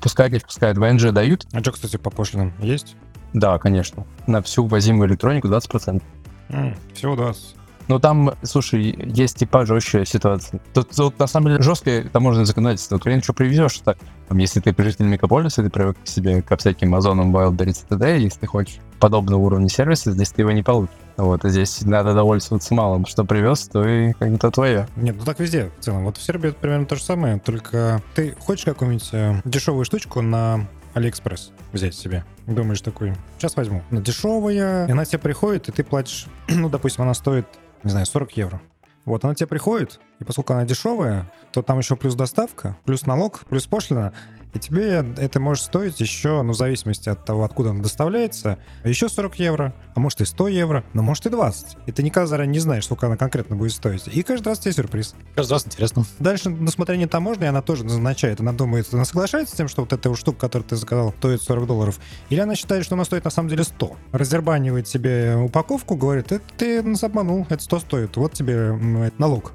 Пускай, 0.00 0.30
как 0.30 0.44
пускай, 0.44 0.72
ВНЖ 0.74 1.10
дают, 1.12 1.46
А 1.52 1.60
что, 1.60 1.72
кстати, 1.72 1.96
по 1.96 2.10
пошлинам 2.10 2.52
есть? 2.60 2.96
да, 3.32 3.58
конечно, 3.58 4.06
на 4.26 4.42
всю 4.42 4.66
возимую 4.66 5.08
электронику 5.08 5.48
20%. 5.48 6.02
М, 6.48 6.74
Всего 6.94 7.14
20. 7.16 7.56
Но 7.88 7.98
там, 7.98 8.32
слушай, 8.44 8.82
есть 9.04 9.38
типа 9.38 9.66
жесткая 9.66 10.04
ситуация. 10.04 10.60
Тут, 10.72 10.90
тут 10.90 11.18
на 11.18 11.26
самом 11.26 11.48
деле 11.48 11.62
жесткое 11.62 12.04
таможенное 12.04 12.44
законодательство. 12.44 13.00
Хрен 13.00 13.20
что 13.20 13.32
привезешь, 13.32 13.78
так. 13.84 13.98
Там, 14.28 14.38
если 14.38 14.60
ты 14.60 14.72
житель 14.80 15.06
мегаполиса, 15.06 15.62
ты 15.64 15.70
привык 15.70 15.96
к 16.04 16.06
себе 16.06 16.40
ко 16.40 16.56
всяким 16.56 16.94
Озонам, 16.94 17.34
Wildberries 17.36 17.82
и 17.84 17.88
т.д., 17.88 18.20
если 18.20 18.40
ты 18.40 18.46
хочешь 18.46 18.78
подобного 19.00 19.40
уровня 19.40 19.68
сервиса, 19.68 20.12
здесь 20.12 20.30
ты 20.30 20.42
его 20.42 20.52
не 20.52 20.62
получишь. 20.62 20.94
Вот, 21.20 21.44
а 21.44 21.48
здесь 21.50 21.82
надо 21.82 22.14
довольствоваться 22.14 22.74
малым. 22.74 23.04
Что 23.04 23.24
привез, 23.24 23.68
то 23.68 23.86
и 23.86 24.12
как 24.14 24.30
бы 24.30 24.38
то 24.38 24.50
твое. 24.50 24.88
Нет, 24.96 25.16
ну 25.18 25.24
так 25.24 25.38
везде 25.38 25.70
в 25.78 25.84
целом. 25.84 26.04
Вот 26.04 26.16
в 26.16 26.22
Сербии 26.22 26.48
это 26.48 26.58
примерно 26.58 26.86
то 26.86 26.96
же 26.96 27.02
самое, 27.02 27.38
только 27.38 28.02
ты 28.14 28.34
хочешь 28.40 28.64
какую-нибудь 28.64 29.08
э, 29.12 29.34
дешевую 29.44 29.84
штучку 29.84 30.22
на 30.22 30.66
Алиэкспресс 30.94 31.52
взять 31.72 31.94
себе. 31.94 32.24
Думаешь 32.46 32.80
такой, 32.80 33.14
сейчас 33.38 33.54
возьму. 33.56 33.82
Она 33.90 34.00
дешевая, 34.00 34.86
и 34.86 34.92
она 34.92 35.04
тебе 35.04 35.18
приходит, 35.18 35.68
и 35.68 35.72
ты 35.72 35.84
платишь, 35.84 36.26
ну, 36.48 36.68
допустим, 36.68 37.02
она 37.02 37.14
стоит, 37.14 37.46
не 37.84 37.90
знаю, 37.90 38.06
40 38.06 38.36
евро. 38.36 38.60
Вот 39.04 39.24
она 39.24 39.34
тебе 39.34 39.46
приходит, 39.46 40.00
и 40.20 40.24
поскольку 40.24 40.52
она 40.52 40.64
дешевая, 40.64 41.30
то 41.52 41.62
там 41.62 41.78
еще 41.78 41.96
плюс 41.96 42.14
доставка, 42.14 42.76
плюс 42.84 43.06
налог, 43.06 43.40
плюс 43.48 43.66
пошлина, 43.66 44.12
и 44.54 44.58
тебе 44.58 45.04
это 45.16 45.40
может 45.40 45.64
стоить 45.64 46.00
еще, 46.00 46.42
ну, 46.42 46.52
в 46.52 46.56
зависимости 46.56 47.08
от 47.08 47.24
того, 47.24 47.44
откуда 47.44 47.70
она 47.70 47.82
доставляется, 47.82 48.58
еще 48.84 49.08
40 49.08 49.38
евро, 49.38 49.74
а 49.94 50.00
может 50.00 50.20
и 50.20 50.24
100 50.24 50.48
евро, 50.48 50.84
но 50.92 51.02
может 51.02 51.26
и 51.26 51.30
20. 51.30 51.78
И 51.86 51.92
ты 51.92 52.02
никогда 52.02 52.26
заранее 52.26 52.54
не 52.54 52.58
знаешь, 52.58 52.84
сколько 52.84 53.06
она 53.06 53.16
конкретно 53.16 53.56
будет 53.56 53.72
стоить. 53.72 54.08
И 54.08 54.22
каждый 54.22 54.48
раз 54.48 54.58
тебе 54.58 54.72
сюрприз. 54.72 55.14
Каждый 55.34 55.52
раз 55.52 55.66
интересно. 55.66 56.04
Дальше 56.18 56.50
на 56.50 56.70
смотрение 56.70 57.06
таможни 57.06 57.44
она 57.44 57.62
тоже 57.62 57.84
назначает. 57.84 58.40
Она 58.40 58.52
думает, 58.52 58.88
она 58.92 59.04
соглашается 59.04 59.54
с 59.54 59.56
тем, 59.56 59.68
что 59.68 59.82
вот 59.82 59.92
эта 59.92 60.14
штука, 60.14 60.40
которую 60.40 60.68
ты 60.68 60.76
заказал, 60.76 61.14
стоит 61.18 61.42
40 61.42 61.66
долларов. 61.66 62.00
Или 62.28 62.40
она 62.40 62.54
считает, 62.54 62.84
что 62.84 62.94
она 62.94 63.04
стоит 63.04 63.24
на 63.24 63.30
самом 63.30 63.48
деле 63.48 63.64
100. 63.64 63.96
Разербанивает 64.12 64.88
себе 64.88 65.36
упаковку, 65.36 65.96
говорит, 65.96 66.32
это 66.32 66.44
ты 66.56 66.82
нас 66.82 67.04
обманул, 67.04 67.46
это 67.48 67.62
100 67.62 67.80
стоит, 67.80 68.16
вот 68.16 68.32
тебе 68.32 68.76
это 69.06 69.14
налог. 69.18 69.52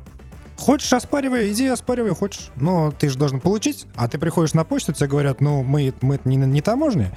Хочешь, 0.58 0.92
оспаривай, 0.94 1.52
иди 1.52 1.68
оспаривай, 1.68 2.12
хочешь. 2.16 2.50
Но 2.56 2.92
ты 2.92 3.10
же 3.10 3.18
должен 3.18 3.40
получить, 3.40 3.86
а 3.96 4.08
ты 4.08 4.18
приходишь 4.18 4.54
на 4.54 4.64
почту, 4.64 4.94
тебе 4.94 5.08
говорят, 5.08 5.42
ну, 5.42 5.64
мы, 5.64 5.94
мы 6.02 6.20
не, 6.24 6.38
не 6.38 6.62
таможня, 6.62 7.12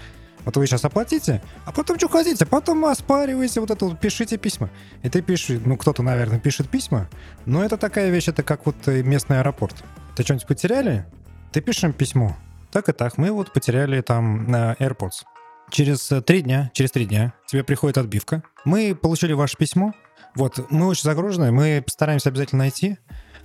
вот 0.45 0.57
вы 0.57 0.67
сейчас 0.67 0.85
оплатите, 0.85 1.43
а 1.67 1.73
потом 1.73 1.99
что 1.99 2.09
хотите, 2.09 2.47
потом 2.47 2.85
оспаривайте 2.87 3.61
вот 3.61 3.71
это, 3.71 3.85
вот, 3.85 4.01
пишите 4.01 4.39
письма. 4.39 4.71
И 5.03 5.09
ты 5.09 5.21
пишешь, 5.21 5.61
ну, 5.65 5.77
кто-то, 5.77 6.03
наверное, 6.03 6.39
пишет 6.39 6.69
письма, 6.69 7.09
но 7.45 7.63
это 7.63 7.77
такая 7.77 8.11
вещь, 8.11 8.29
это 8.29 8.43
как 8.43 8.65
вот 8.67 8.77
э, 8.87 9.03
местный 9.03 9.41
аэропорт. 9.41 9.77
Ты 10.17 10.23
что-нибудь 10.23 10.47
потеряли? 10.47 11.07
Ты 11.53 11.61
пишешь 11.61 11.85
им 11.85 11.93
письмо. 11.93 12.37
Так 12.73 12.89
и 12.89 12.93
так, 12.93 13.19
мы 13.19 13.31
вот 13.31 13.53
потеряли 13.53 14.01
там 14.01 14.51
на 14.51 14.73
AirPods. 14.79 15.25
Через 15.71 16.11
э, 16.13 16.23
три 16.23 16.43
дня, 16.43 16.71
через 16.73 16.93
три 16.93 17.05
дня 17.05 17.35
тебе 17.47 17.63
приходит 17.63 17.99
отбивка. 17.99 18.43
Мы 18.65 18.95
получили 18.95 19.35
ваше 19.35 19.57
письмо. 19.57 19.93
Вот, 20.35 20.71
мы 20.71 20.87
очень 20.87 21.03
загружены, 21.03 21.53
мы 21.53 21.83
постараемся 21.85 22.31
обязательно 22.31 22.61
найти. 22.61 22.97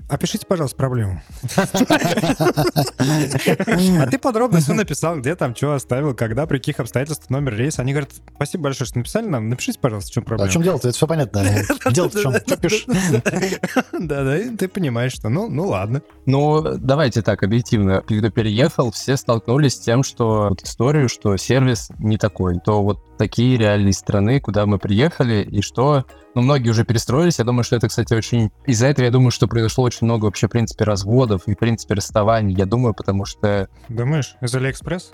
Опишите, 0.09 0.45
пожалуйста, 0.47 0.77
проблему. 0.77 1.21
А 3.99 4.07
ты 4.07 4.17
подробно 4.17 4.59
все 4.59 4.73
написал, 4.73 5.17
где 5.17 5.35
там, 5.35 5.55
что 5.55 5.73
оставил, 5.73 6.13
когда, 6.13 6.45
при 6.45 6.57
каких 6.57 6.79
обстоятельствах, 6.79 7.29
номер 7.29 7.55
рейса. 7.55 7.81
Они 7.81 7.93
говорят, 7.93 8.11
спасибо 8.35 8.65
большое, 8.65 8.87
что 8.87 8.97
написали 8.99 9.27
нам. 9.27 9.49
Напишите, 9.49 9.79
пожалуйста, 9.79 10.11
в 10.11 10.13
чем 10.13 10.23
А 10.23 10.25
проблема. 10.25 10.49
в 10.49 10.53
чем 10.53 10.61
дело-то? 10.63 10.87
Это 10.89 10.97
все 10.97 11.07
понятно. 11.07 11.43
Дело-то 11.91 12.17
в 12.17 12.21
чем? 12.21 12.33
Что 12.33 12.57
пишешь? 12.57 12.85
Да-да, 13.99 14.37
ты 14.57 14.67
понимаешь, 14.67 15.13
что 15.13 15.29
ну, 15.29 15.49
ну 15.49 15.67
ладно. 15.67 16.01
Ну, 16.25 16.61
давайте 16.77 17.21
так, 17.21 17.43
объективно. 17.43 18.01
Когда 18.07 18.29
переехал, 18.29 18.91
все 18.91 19.17
столкнулись 19.17 19.75
с 19.75 19.79
тем, 19.79 20.03
что 20.03 20.47
вот 20.49 20.61
историю, 20.63 21.09
что 21.09 21.37
сервис 21.37 21.89
не 21.99 22.17
такой. 22.17 22.59
То 22.59 22.83
вот 22.83 22.99
такие 23.17 23.57
реальные 23.57 23.93
страны, 23.93 24.39
куда 24.39 24.65
мы 24.65 24.77
приехали, 24.79 25.43
и 25.43 25.61
что... 25.61 26.05
Ну, 26.35 26.41
многие 26.41 26.69
уже 26.69 26.83
перестроились. 26.83 27.39
Я 27.39 27.45
думаю, 27.45 27.63
что 27.63 27.75
это, 27.75 27.87
кстати, 27.87 28.13
очень... 28.13 28.51
Из-за 28.65 28.87
этого, 28.87 29.05
я 29.05 29.11
думаю, 29.11 29.31
что 29.31 29.47
произошло 29.47 29.83
очень 29.83 30.05
много 30.05 30.25
вообще, 30.25 30.47
в 30.47 30.51
принципе, 30.51 30.83
разводов 30.83 31.47
и, 31.47 31.53
в 31.53 31.57
принципе, 31.57 31.93
расставаний. 31.93 32.55
Я 32.55 32.65
думаю, 32.65 32.93
потому 32.93 33.25
что 33.25 33.67
Думаешь, 33.89 34.35
из 34.41 34.53
Алиэкспресс? 34.55 35.11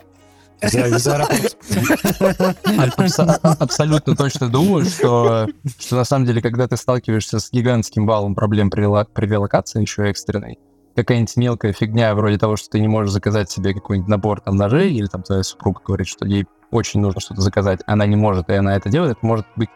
Абсолютно 3.59 4.15
точно 4.15 4.49
думаю, 4.49 4.85
что, 4.85 5.47
что 5.79 5.95
на 5.95 6.03
самом 6.03 6.25
деле, 6.25 6.41
когда 6.41 6.67
ты 6.67 6.75
сталкиваешься 6.75 7.39
с 7.39 7.51
гигантским 7.51 8.05
валом 8.05 8.35
проблем 8.35 8.69
при, 8.69 8.85
при 9.13 9.25
релокации 9.25 9.81
еще 9.81 10.09
экстренной, 10.09 10.59
какая-нибудь 10.95 11.37
мелкая 11.37 11.71
фигня 11.71 12.13
вроде 12.13 12.37
того, 12.37 12.57
что 12.57 12.71
ты 12.71 12.81
не 12.81 12.87
можешь 12.87 13.13
заказать 13.13 13.49
себе 13.49 13.73
какой-нибудь 13.73 14.09
набор 14.09 14.41
там 14.41 14.57
ножей, 14.57 14.93
или 14.93 15.07
там 15.07 15.23
твоя 15.23 15.43
супруга 15.43 15.81
говорит, 15.85 16.07
что 16.07 16.25
ей 16.25 16.45
очень 16.71 16.99
нужно 16.99 17.21
что-то 17.21 17.41
заказать, 17.41 17.81
она 17.87 18.05
не 18.05 18.15
может, 18.15 18.49
и 18.49 18.53
она 18.53 18.75
это 18.75 18.89
делает, 18.89 19.17
это 19.17 19.25
может 19.25 19.45
быть 19.55 19.69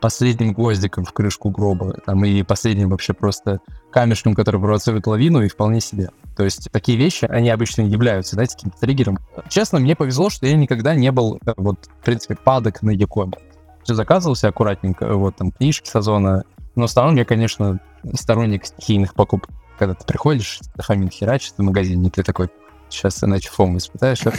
последним 0.00 0.52
гвоздиком 0.52 1.04
в 1.04 1.12
крышку 1.12 1.50
гроба, 1.50 1.94
там, 2.04 2.24
и 2.24 2.42
последним 2.42 2.90
вообще 2.90 3.12
просто 3.12 3.60
камешком, 3.90 4.34
который 4.34 4.60
провоцирует 4.60 5.06
лавину, 5.06 5.42
и 5.42 5.48
вполне 5.48 5.80
себе. 5.80 6.10
То 6.36 6.44
есть 6.44 6.70
такие 6.70 6.96
вещи, 6.96 7.24
они 7.24 7.50
обычно 7.50 7.82
являются, 7.82 8.34
знаете, 8.34 8.56
каким-то 8.56 8.78
триггером. 8.78 9.18
Честно, 9.48 9.78
мне 9.78 9.96
повезло, 9.96 10.30
что 10.30 10.46
я 10.46 10.56
никогда 10.56 10.94
не 10.94 11.10
был, 11.10 11.38
э, 11.44 11.52
вот, 11.56 11.86
в 12.00 12.04
принципе, 12.04 12.36
падок 12.36 12.82
на 12.82 12.90
Якоме. 12.90 13.34
Все 13.82 13.94
заказывался 13.94 14.48
аккуратненько, 14.48 15.14
вот, 15.14 15.36
там, 15.36 15.50
книжки 15.50 15.88
сезона. 15.88 16.44
Но 16.74 16.82
в 16.82 16.84
основном 16.84 17.16
я, 17.16 17.24
конечно, 17.24 17.80
сторонник 18.14 18.66
стихийных 18.66 19.14
покупок. 19.14 19.50
Когда 19.78 19.94
ты 19.94 20.04
приходишь, 20.04 20.60
дофамин 20.76 21.08
херачит 21.08 21.54
в 21.56 21.62
магазине, 21.62 22.10
ты 22.10 22.22
такой, 22.22 22.48
сейчас 22.88 23.22
иначе 23.22 23.48
фому 23.48 23.78
испытаешь. 23.78 24.22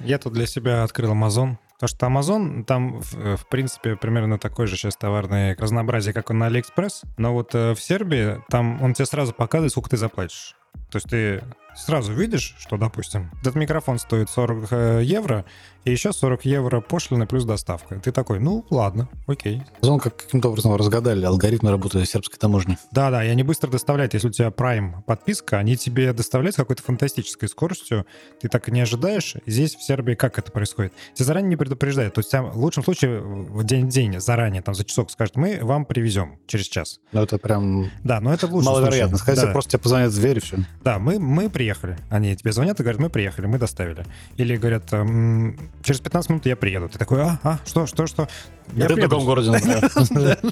Я 0.00 0.18
тут 0.18 0.32
для 0.32 0.46
себя 0.46 0.82
открыл 0.82 1.12
Amazon. 1.12 1.56
Потому 1.80 1.88
что 1.88 2.06
Amazon, 2.06 2.64
там, 2.64 3.00
в, 3.00 3.36
в 3.36 3.48
принципе, 3.48 3.96
примерно 3.96 4.38
такое 4.38 4.66
же 4.66 4.76
сейчас 4.76 4.96
товарное 4.96 5.56
разнообразие, 5.58 6.12
как 6.12 6.28
он 6.28 6.38
на 6.38 6.48
AliExpress. 6.48 7.04
Но 7.16 7.32
вот 7.32 7.54
э, 7.54 7.74
в 7.74 7.80
Сербии, 7.80 8.42
там 8.50 8.82
он 8.82 8.92
тебе 8.92 9.06
сразу 9.06 9.32
показывает, 9.32 9.72
сколько 9.72 9.88
ты 9.88 9.96
заплатишь. 9.96 10.56
То 10.90 10.96
есть 10.96 11.08
ты 11.08 11.42
сразу 11.84 12.12
видишь, 12.12 12.54
что, 12.58 12.76
допустим, 12.76 13.30
этот 13.40 13.54
микрофон 13.54 13.98
стоит 13.98 14.30
40 14.30 14.72
э, 14.72 15.00
евро, 15.04 15.44
и 15.84 15.90
еще 15.90 16.12
40 16.12 16.44
евро 16.44 16.80
пошлина 16.80 17.26
плюс 17.26 17.44
доставка. 17.44 17.98
Ты 18.00 18.12
такой, 18.12 18.38
ну, 18.38 18.66
ладно, 18.68 19.08
окей. 19.26 19.62
Он 19.80 19.98
как 19.98 20.16
каким-то 20.16 20.50
образом 20.50 20.74
разгадали 20.76 21.24
алгоритмы 21.24 21.70
работы 21.70 22.04
сербской 22.04 22.38
таможни. 22.38 22.76
Да-да, 22.92 23.24
и 23.24 23.28
они 23.28 23.42
быстро 23.42 23.70
доставляют. 23.70 24.12
Если 24.12 24.28
у 24.28 24.30
тебя 24.30 24.48
Prime 24.48 25.02
подписка, 25.06 25.58
они 25.58 25.76
тебе 25.76 26.12
доставляют 26.12 26.54
с 26.54 26.58
какой-то 26.58 26.82
фантастической 26.82 27.48
скоростью. 27.48 28.06
Ты 28.40 28.48
так 28.48 28.68
и 28.68 28.72
не 28.72 28.82
ожидаешь. 28.82 29.36
Здесь, 29.46 29.74
в 29.74 29.82
Сербии, 29.82 30.14
как 30.14 30.38
это 30.38 30.52
происходит? 30.52 30.92
Тебя 31.14 31.24
заранее 31.24 31.50
не 31.50 31.56
предупреждают. 31.56 32.12
То 32.14 32.20
есть 32.20 32.32
в 32.32 32.58
лучшем 32.58 32.84
случае 32.84 33.20
в 33.20 33.64
день-день 33.64 34.20
заранее, 34.20 34.60
там 34.60 34.74
за 34.74 34.84
часок 34.84 35.10
скажут, 35.10 35.36
мы 35.36 35.60
вам 35.62 35.86
привезем 35.86 36.38
через 36.46 36.66
час. 36.66 37.00
Ну, 37.12 37.22
это 37.22 37.38
прям 37.38 37.90
Да, 38.04 38.20
но 38.20 38.34
это 38.34 38.46
в 38.46 38.52
лучшем 38.52 38.72
маловероятно. 38.72 39.16
Сказать, 39.16 39.46
Да. 39.46 39.52
просто 39.52 39.72
тебе 39.72 39.80
позвонят 39.82 40.12
в 40.12 40.20
дверь 40.20 40.36
и 40.36 40.40
все. 40.40 40.58
Да, 40.84 40.98
мы, 40.98 41.18
мы 41.18 41.48
приехали. 41.48 41.69
Они 42.08 42.34
тебе 42.36 42.52
звонят 42.52 42.78
и 42.80 42.82
говорят, 42.82 43.00
мы 43.00 43.10
приехали, 43.10 43.46
мы 43.46 43.58
доставили. 43.58 44.04
Или 44.36 44.56
говорят, 44.56 44.92
«М, 44.92 45.56
через 45.82 46.00
15 46.00 46.30
минут 46.30 46.46
я 46.46 46.56
приеду. 46.56 46.88
Ты 46.88 46.98
такой, 46.98 47.22
а, 47.22 47.38
а, 47.42 47.58
что, 47.64 47.86
что, 47.86 48.06
что? 48.06 48.28
Я 48.74 48.86
ты 48.86 48.92
в 48.92 48.94
приеду». 48.94 49.10
другом 49.10 49.26
городе. 49.26 49.50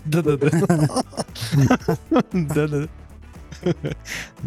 Да-да-да. 0.04 0.50
Да-да. 2.32 2.88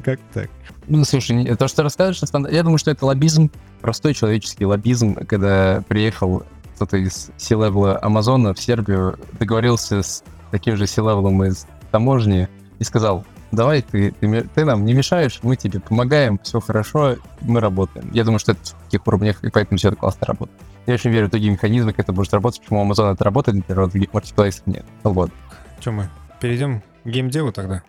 Как 0.04 0.20
так? 0.34 0.50
Ну, 0.88 1.04
слушай, 1.04 1.56
то, 1.56 1.68
что 1.68 1.84
ты 1.84 2.26
фан- 2.32 2.52
я 2.52 2.64
думаю, 2.64 2.78
что 2.78 2.92
это 2.92 3.06
лоббизм, 3.06 3.52
простой 3.82 4.14
человеческий 4.14 4.66
лоббизм, 4.66 5.16
когда 5.26 5.84
приехал 5.88 6.44
кто-то 6.76 6.98
из 6.98 7.30
C-левела 7.38 8.00
Амазона 8.02 8.54
в 8.54 8.60
Сербию, 8.60 9.20
договорился 9.40 10.02
с 10.02 10.24
таким 10.52 10.78
же 10.78 10.88
C-level 10.88 11.32
ом 11.32 11.44
из 11.44 11.68
таможни 11.92 12.48
и 12.80 12.84
сказал, 12.84 13.26
давай 13.52 13.82
ты, 13.82 14.12
ты, 14.12 14.42
ты 14.44 14.66
нам 14.66 14.86
не 14.86 14.94
мешаешь, 14.94 15.40
мы 15.44 15.56
тебе 15.56 15.80
помогаем, 15.80 16.40
все 16.44 16.60
хорошо, 16.60 17.18
мы 17.42 17.60
работаем. 17.60 18.10
Я 18.14 18.24
думаю, 18.24 18.40
что 18.40 18.54
это 18.54 18.62
в 18.64 18.84
таких 18.86 19.06
уровнях, 19.06 19.44
и 19.44 19.50
поэтому 19.50 19.78
все 19.78 19.90
это 19.90 19.98
классно 19.98 20.28
работает. 20.28 20.60
Я 20.88 20.96
очень 20.96 21.12
верю 21.12 21.28
в 21.28 21.32
такие 21.32 21.52
механизмы, 21.52 21.92
как 21.92 22.06
это 22.06 22.14
может 22.14 22.34
работать, 22.34 22.62
почему 22.62 22.82
Амазона 22.82 23.14
это 23.14 23.24
работает, 23.24 23.58
например, 23.58 23.88
других 23.88 24.14
маркетплейсах 24.14 24.66
нет. 24.66 24.86
Вот. 25.04 25.32
Че 25.80 25.92
мы, 25.92 26.10
перейдем 26.40 26.82
к 27.04 27.08
геймдеву 27.08 27.52
тогда? 27.52 27.84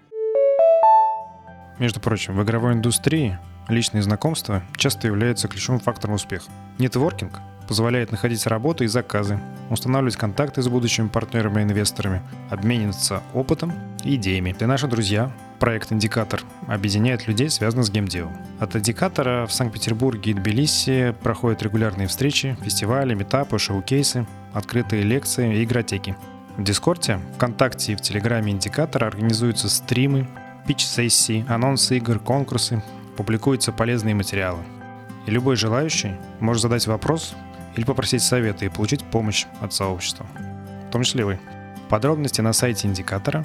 Между 1.78 2.00
прочим, 2.00 2.36
в 2.36 2.42
игровой 2.42 2.74
индустрии 2.74 3.38
личные 3.68 4.02
знакомства 4.02 4.62
часто 4.76 5.06
являются 5.06 5.48
ключевым 5.48 5.80
фактором 5.80 6.14
успеха. 6.14 6.50
Нетворкинг 6.78 7.40
позволяет 7.66 8.10
находить 8.10 8.46
работу 8.46 8.84
и 8.84 8.88
заказы, 8.88 9.40
устанавливать 9.70 10.16
контакты 10.16 10.62
с 10.62 10.68
будущими 10.68 11.08
партнерами 11.08 11.60
и 11.60 11.64
инвесторами, 11.64 12.20
обмениваться 12.50 13.22
опытом 13.32 13.72
идеями. 14.04 14.52
Ты 14.52 14.66
наши 14.66 14.86
друзья. 14.86 15.32
Проект 15.58 15.92
«Индикатор» 15.92 16.42
объединяет 16.66 17.28
людей, 17.28 17.48
связанных 17.48 17.86
с 17.86 17.90
геймдевом. 17.90 18.36
От 18.58 18.74
«Индикатора» 18.74 19.46
в 19.46 19.52
Санкт-Петербурге 19.52 20.32
и 20.32 20.34
Тбилиси 20.34 21.14
проходят 21.22 21.62
регулярные 21.62 22.08
встречи, 22.08 22.56
фестивали, 22.62 23.14
метапы, 23.14 23.58
шоу-кейсы, 23.58 24.26
открытые 24.52 25.02
лекции 25.02 25.58
и 25.58 25.64
игротеки. 25.64 26.16
В 26.56 26.64
Дискорде, 26.64 27.20
ВКонтакте 27.36 27.92
и 27.92 27.94
в 27.94 28.00
Телеграме 28.00 28.52
Индикатора 28.52 29.06
организуются 29.06 29.68
стримы, 29.68 30.28
пич-сессии, 30.66 31.46
анонсы 31.48 31.98
игр, 31.98 32.18
конкурсы, 32.18 32.82
публикуются 33.16 33.70
полезные 33.70 34.14
материалы. 34.16 34.62
И 35.26 35.30
любой 35.30 35.54
желающий 35.54 36.16
может 36.40 36.62
задать 36.62 36.86
вопрос 36.88 37.34
или 37.76 37.84
попросить 37.84 38.22
совета 38.22 38.64
и 38.64 38.68
получить 38.68 39.04
помощь 39.04 39.46
от 39.60 39.72
сообщества, 39.72 40.26
в 40.88 40.90
том 40.90 41.04
числе 41.04 41.24
вы. 41.24 41.38
Подробности 41.88 42.40
на 42.40 42.52
сайте 42.52 42.88
Индикатора 42.88 43.44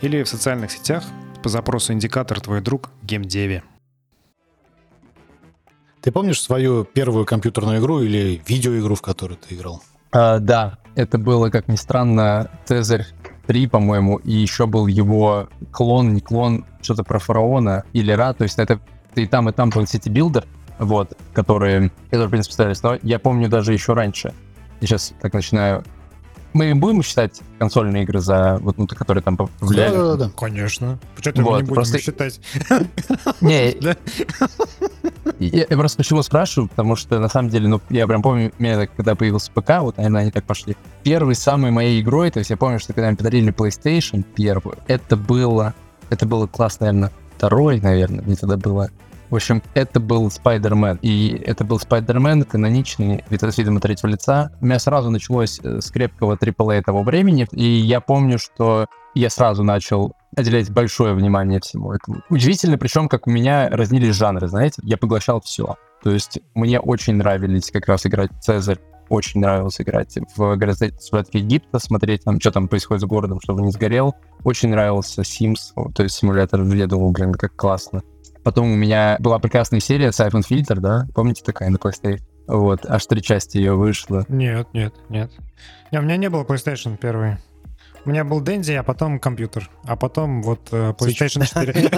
или 0.00 0.22
в 0.22 0.28
социальных 0.28 0.70
сетях 0.70 1.04
по 1.42 1.48
запросу 1.48 1.92
«Индикатор 1.92 2.40
твой 2.40 2.60
друг» 2.60 2.90
в 3.02 3.06
геймдеве. 3.06 3.62
Ты 6.02 6.12
помнишь 6.12 6.40
свою 6.40 6.84
первую 6.84 7.24
компьютерную 7.24 7.80
игру 7.80 8.00
или 8.00 8.40
видеоигру, 8.46 8.94
в 8.94 9.02
которую 9.02 9.38
ты 9.38 9.54
играл? 9.54 9.82
А, 10.12 10.38
да, 10.38 10.78
это 10.94 11.18
было, 11.18 11.50
как 11.50 11.68
ни 11.68 11.76
странно, 11.76 12.50
Цезарь 12.64 13.06
3, 13.46 13.66
по-моему, 13.68 14.18
и 14.18 14.32
еще 14.32 14.66
был 14.66 14.86
его 14.86 15.48
клон, 15.72 16.14
не 16.14 16.20
клон, 16.20 16.64
что-то 16.80 17.04
про 17.04 17.18
фараона 17.18 17.84
или 17.92 18.12
Ра, 18.12 18.32
то 18.32 18.44
есть 18.44 18.58
это 18.58 18.80
и 19.14 19.26
там, 19.26 19.48
и 19.48 19.52
там 19.52 19.70
был 19.70 19.82
City 19.82 20.12
Builder, 20.12 20.44
вот, 20.78 21.16
которые, 21.32 21.90
которые, 22.04 22.28
в 22.28 22.30
принципе, 22.30 22.52
ставились, 22.52 22.82
но 22.82 22.98
я 23.02 23.18
помню 23.18 23.48
даже 23.48 23.72
еще 23.72 23.92
раньше. 23.94 24.32
Я 24.80 24.86
сейчас 24.86 25.14
так 25.20 25.32
начинаю... 25.32 25.84
Мы 26.56 26.74
будем 26.74 27.02
считать 27.02 27.42
консольные 27.58 28.04
игры 28.04 28.18
за, 28.20 28.56
вот, 28.62 28.78
ну, 28.78 28.86
которые 28.86 29.22
там 29.22 29.36
повлияли? 29.36 29.94
Да-да-да. 29.94 30.30
Конечно. 30.30 30.98
Почему 31.14 31.44
Вот, 31.44 31.50
мы 31.50 31.56
не 31.58 31.62
будем 31.64 31.74
просто- 31.74 31.98
считать? 31.98 32.40
Не, 33.42 33.74
Да. 33.82 33.94
Я, 35.38 35.66
я 35.68 35.76
просто 35.76 35.98
почему 35.98 36.22
спрашиваю, 36.22 36.70
потому 36.70 36.96
что 36.96 37.18
на 37.18 37.28
самом 37.28 37.50
деле, 37.50 37.68
ну, 37.68 37.82
я 37.90 38.06
прям 38.06 38.22
помню, 38.22 38.52
у 38.58 38.62
меня 38.62 38.86
когда 38.86 39.14
появился 39.14 39.50
ПК, 39.52 39.80
вот, 39.80 39.98
наверное, 39.98 40.22
они 40.22 40.30
так 40.30 40.44
пошли. 40.44 40.78
Первой 41.02 41.34
самой 41.34 41.70
моей 41.72 42.00
игрой, 42.00 42.30
то 42.30 42.38
есть 42.38 42.48
я 42.48 42.56
помню, 42.56 42.78
что 42.80 42.94
когда 42.94 43.08
мне 43.08 43.18
подарили 43.18 43.52
PlayStation 43.52 44.22
первую, 44.34 44.78
это 44.86 45.14
было, 45.18 45.74
это 46.08 46.24
было 46.24 46.46
класс, 46.46 46.80
наверное, 46.80 47.12
второй, 47.36 47.80
наверное, 47.82 48.24
мне 48.24 48.36
тогда 48.36 48.56
было. 48.56 48.88
В 49.30 49.34
общем, 49.34 49.62
это 49.74 49.98
был 50.00 50.28
Spider-Man. 50.28 50.98
И 51.02 51.42
это 51.44 51.64
был 51.64 51.78
Spider-Man 51.78 52.44
каноничный, 52.44 53.24
вид- 53.28 53.42
с 53.42 53.58
видом 53.58 53.80
третьего 53.80 54.10
лица. 54.10 54.52
У 54.60 54.66
меня 54.66 54.78
сразу 54.78 55.10
началось 55.10 55.60
э, 55.62 55.80
с 55.80 55.90
крепкого 55.90 56.36
AAA 56.36 56.82
того 56.82 57.02
времени. 57.02 57.46
И 57.52 57.64
я 57.64 58.00
помню, 58.00 58.38
что 58.38 58.86
я 59.14 59.30
сразу 59.30 59.64
начал 59.64 60.12
уделять 60.36 60.70
большое 60.70 61.14
внимание 61.14 61.60
всему 61.60 61.92
этому. 61.92 62.22
Удивительно, 62.28 62.78
причем, 62.78 63.08
как 63.08 63.26
у 63.26 63.30
меня 63.30 63.68
разнились 63.70 64.14
жанры, 64.14 64.48
знаете, 64.48 64.80
я 64.84 64.96
поглощал 64.96 65.40
все. 65.40 65.76
То 66.02 66.10
есть 66.10 66.38
мне 66.54 66.78
очень 66.78 67.14
нравились 67.14 67.70
как 67.70 67.86
раз 67.86 68.06
играть 68.06 68.30
Цезарь, 68.40 68.78
очень 69.08 69.40
нравилось 69.40 69.80
играть 69.80 70.16
в 70.36 70.56
«Грозовые 70.56 70.92
Египта», 71.32 71.78
смотреть 71.78 72.24
там, 72.24 72.40
что 72.40 72.50
там 72.50 72.68
происходит 72.68 73.02
с 73.02 73.06
городом, 73.06 73.40
чтобы 73.40 73.62
не 73.62 73.70
сгорел. 73.70 74.14
Очень 74.44 74.70
нравился 74.70 75.22
Sims, 75.22 75.72
то 75.94 76.02
есть 76.02 76.16
симулятор, 76.16 76.62
я 76.62 76.86
думал, 76.86 77.12
блин, 77.12 77.32
как 77.32 77.56
классно. 77.56 78.02
Потом 78.46 78.70
у 78.70 78.76
меня 78.76 79.16
была 79.18 79.40
прекрасная 79.40 79.80
серия 79.80 80.10
Siphon 80.10 80.44
Filter, 80.48 80.76
да, 80.76 81.08
помните 81.12 81.42
такая 81.44 81.68
на 81.68 81.78
PlayStation? 81.78 82.20
Вот, 82.46 82.86
аж 82.86 83.04
три 83.06 83.20
части 83.20 83.56
ее 83.56 83.74
вышло. 83.74 84.24
Нет, 84.28 84.68
нет, 84.72 84.94
нет. 85.08 85.32
Не, 85.90 85.98
у 85.98 86.02
меня 86.02 86.16
не 86.16 86.30
было 86.30 86.44
PlayStation 86.44 86.96
первый. 86.96 87.38
У 88.04 88.10
меня 88.10 88.22
был 88.22 88.40
Dendy, 88.40 88.76
а 88.76 88.84
потом 88.84 89.18
компьютер. 89.18 89.68
А 89.82 89.96
потом 89.96 90.42
вот 90.42 90.68
э, 90.70 90.92
PlayStation 90.96 91.44
4. 91.44 91.90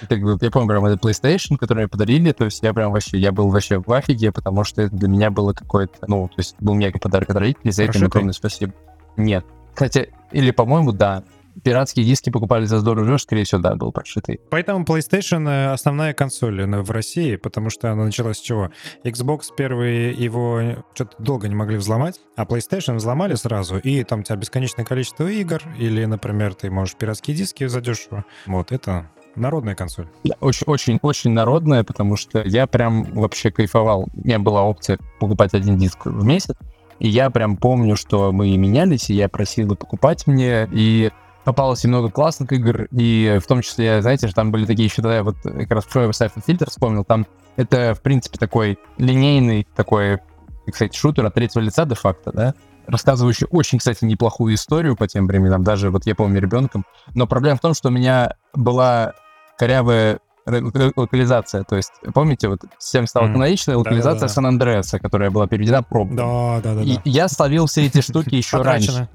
Как 0.08 0.20
бы, 0.20 0.36
я 0.40 0.50
помню 0.50 0.68
прям 0.68 0.84
этот 0.84 1.04
PlayStation, 1.04 1.56
который 1.56 1.78
мне 1.78 1.88
подарили, 1.88 2.32
то 2.32 2.46
есть 2.46 2.60
я 2.60 2.74
прям 2.74 2.90
вообще, 2.90 3.18
я 3.18 3.30
был 3.30 3.50
вообще 3.50 3.78
в 3.78 3.88
офиге, 3.88 4.32
потому 4.32 4.64
что 4.64 4.82
это 4.82 4.96
для 4.96 5.06
меня 5.08 5.30
было 5.30 5.52
какое-то, 5.52 5.98
ну, 6.08 6.26
то 6.26 6.34
есть 6.38 6.56
был 6.58 6.74
мега 6.74 6.98
подарок 6.98 7.30
от 7.30 7.36
родителей, 7.36 7.70
за 7.70 7.84
это 7.84 8.04
огромное 8.04 8.32
спасибо. 8.32 8.72
Нет. 9.16 9.46
Хотя, 9.76 10.06
или, 10.32 10.50
по-моему, 10.50 10.90
да. 10.90 11.22
Пиратские 11.62 12.04
диски 12.04 12.30
покупали 12.30 12.64
за 12.66 12.78
здорово, 12.78 13.16
скорее 13.16 13.44
всего, 13.44 13.60
да, 13.60 13.74
был 13.74 13.92
прошитый. 13.92 14.40
Поэтому 14.50 14.84
PlayStation 14.84 15.48
э, 15.48 15.72
основная 15.72 16.12
консоль 16.12 16.60
э, 16.60 16.82
в 16.82 16.90
России, 16.90 17.36
потому 17.36 17.70
что 17.70 17.90
она 17.90 18.04
началась 18.04 18.38
с 18.38 18.40
чего? 18.40 18.70
Xbox 19.04 19.44
первый 19.56 20.14
его 20.14 20.84
что-то 20.94 21.22
долго 21.22 21.48
не 21.48 21.54
могли 21.54 21.76
взломать, 21.76 22.20
а 22.36 22.44
PlayStation 22.44 22.96
взломали 22.96 23.34
сразу, 23.34 23.78
и 23.78 24.04
там 24.04 24.20
у 24.20 24.22
тебя 24.22 24.36
бесконечное 24.36 24.84
количество 24.84 25.26
игр, 25.28 25.62
или, 25.78 26.04
например, 26.04 26.54
ты 26.54 26.70
можешь 26.70 26.96
пиратские 26.96 27.36
диски 27.36 27.66
задешево. 27.66 28.24
Вот, 28.46 28.72
это 28.72 29.10
народная 29.36 29.74
консоль. 29.74 30.08
Очень, 30.40 30.64
очень, 30.66 30.98
очень 31.02 31.30
народная, 31.30 31.84
потому 31.84 32.16
что 32.16 32.42
я 32.42 32.66
прям 32.66 33.04
вообще 33.04 33.50
кайфовал. 33.50 34.08
У 34.14 34.26
меня 34.26 34.38
была 34.38 34.62
опция 34.62 34.98
покупать 35.20 35.54
один 35.54 35.76
диск 35.76 36.06
в 36.06 36.24
месяц, 36.24 36.56
и 36.98 37.08
я 37.08 37.30
прям 37.30 37.56
помню, 37.56 37.96
что 37.96 38.32
мы 38.32 38.56
менялись, 38.56 39.10
и 39.10 39.14
я 39.14 39.28
просил 39.28 39.76
покупать 39.76 40.26
мне, 40.26 40.68
и 40.72 41.10
попалось 41.46 41.84
и 41.84 41.88
много 41.88 42.10
классных 42.10 42.50
игр, 42.52 42.88
и 42.90 43.38
в 43.40 43.46
том 43.46 43.62
числе, 43.62 44.02
знаете, 44.02 44.26
там 44.28 44.50
были 44.50 44.66
такие 44.66 44.86
еще, 44.86 45.00
да, 45.00 45.22
вот 45.22 45.36
как 45.42 45.70
раз 45.70 45.84
про 45.84 46.06
Siphon 46.06 46.44
Filter 46.44 46.68
вспомнил, 46.68 47.04
там 47.04 47.24
это, 47.54 47.94
в 47.94 48.02
принципе, 48.02 48.36
такой 48.36 48.80
линейный 48.98 49.64
такой, 49.76 50.18
так 50.66 50.74
сказать, 50.74 50.96
шутер 50.96 51.24
от 51.24 51.34
третьего 51.34 51.62
лица 51.62 51.84
де-факто, 51.84 52.32
да, 52.32 52.54
рассказывающий 52.88 53.46
очень, 53.48 53.78
кстати, 53.78 54.04
неплохую 54.04 54.56
историю 54.56 54.96
по 54.96 55.06
тем 55.06 55.28
временам, 55.28 55.62
даже 55.62 55.90
вот 55.90 56.04
я 56.04 56.16
помню 56.16 56.40
ребенком. 56.40 56.84
Но 57.14 57.28
проблема 57.28 57.58
в 57.58 57.60
том, 57.60 57.74
что 57.74 57.90
у 57.90 57.92
меня 57.92 58.34
была 58.52 59.12
корявая 59.56 60.18
локализация. 60.46 61.64
То 61.64 61.76
есть, 61.76 61.92
помните, 62.14 62.48
вот 62.48 62.60
всем 62.78 63.06
стала 63.06 63.24
Мгм. 63.24 63.34
каноничная 63.34 63.76
локализация 63.76 64.12
Да-да-да. 64.14 64.28
Сан-Андреаса, 64.34 64.98
которая 64.98 65.30
была 65.30 65.46
переведена 65.46 65.82
пробно. 65.82 66.16
Да, 66.16 66.60
да, 66.62 66.74
да, 66.76 66.82
И 66.82 66.94
да. 66.96 67.02
я 67.04 67.28
словил 67.28 67.66
все 67.66 67.86
эти 67.86 68.00
штуки 68.00 68.34
еще 68.36 68.62
раньше. 68.62 69.08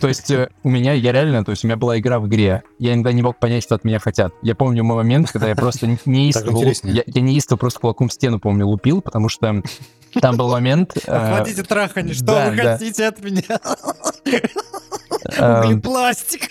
То 0.00 0.08
есть 0.08 0.30
э, 0.30 0.48
у 0.62 0.70
меня, 0.70 0.92
я 0.94 1.12
реально, 1.12 1.44
то 1.44 1.50
есть 1.50 1.64
у 1.64 1.66
меня 1.66 1.76
была 1.76 1.98
игра 1.98 2.18
в 2.18 2.28
игре. 2.28 2.62
Я 2.78 2.94
иногда 2.94 3.12
не 3.12 3.22
мог 3.22 3.38
понять, 3.38 3.62
что 3.62 3.74
от 3.74 3.84
меня 3.84 3.98
хотят. 3.98 4.32
Я 4.42 4.54
помню 4.54 4.84
мой 4.84 4.96
момент, 4.96 5.30
когда 5.30 5.48
я 5.48 5.54
просто 5.56 5.98
неистово... 6.06 6.64
Я, 6.84 7.02
я 7.06 7.20
неистово 7.20 7.58
просто 7.58 7.80
кулаком 7.80 8.08
в 8.08 8.12
стену, 8.12 8.38
помню, 8.40 8.66
лупил, 8.66 9.02
потому 9.02 9.28
что 9.28 9.62
там 10.20 10.36
был 10.36 10.50
момент... 10.50 10.96
э, 11.06 11.10
Охладите 11.10 11.62
трахани, 11.62 12.12
что 12.14 12.24
да, 12.24 12.50
вы 12.50 12.56
хотите 12.56 13.06
от 13.06 13.22
меня? 13.22 13.60
э, 15.36 15.60
Углепластик. 15.64 16.50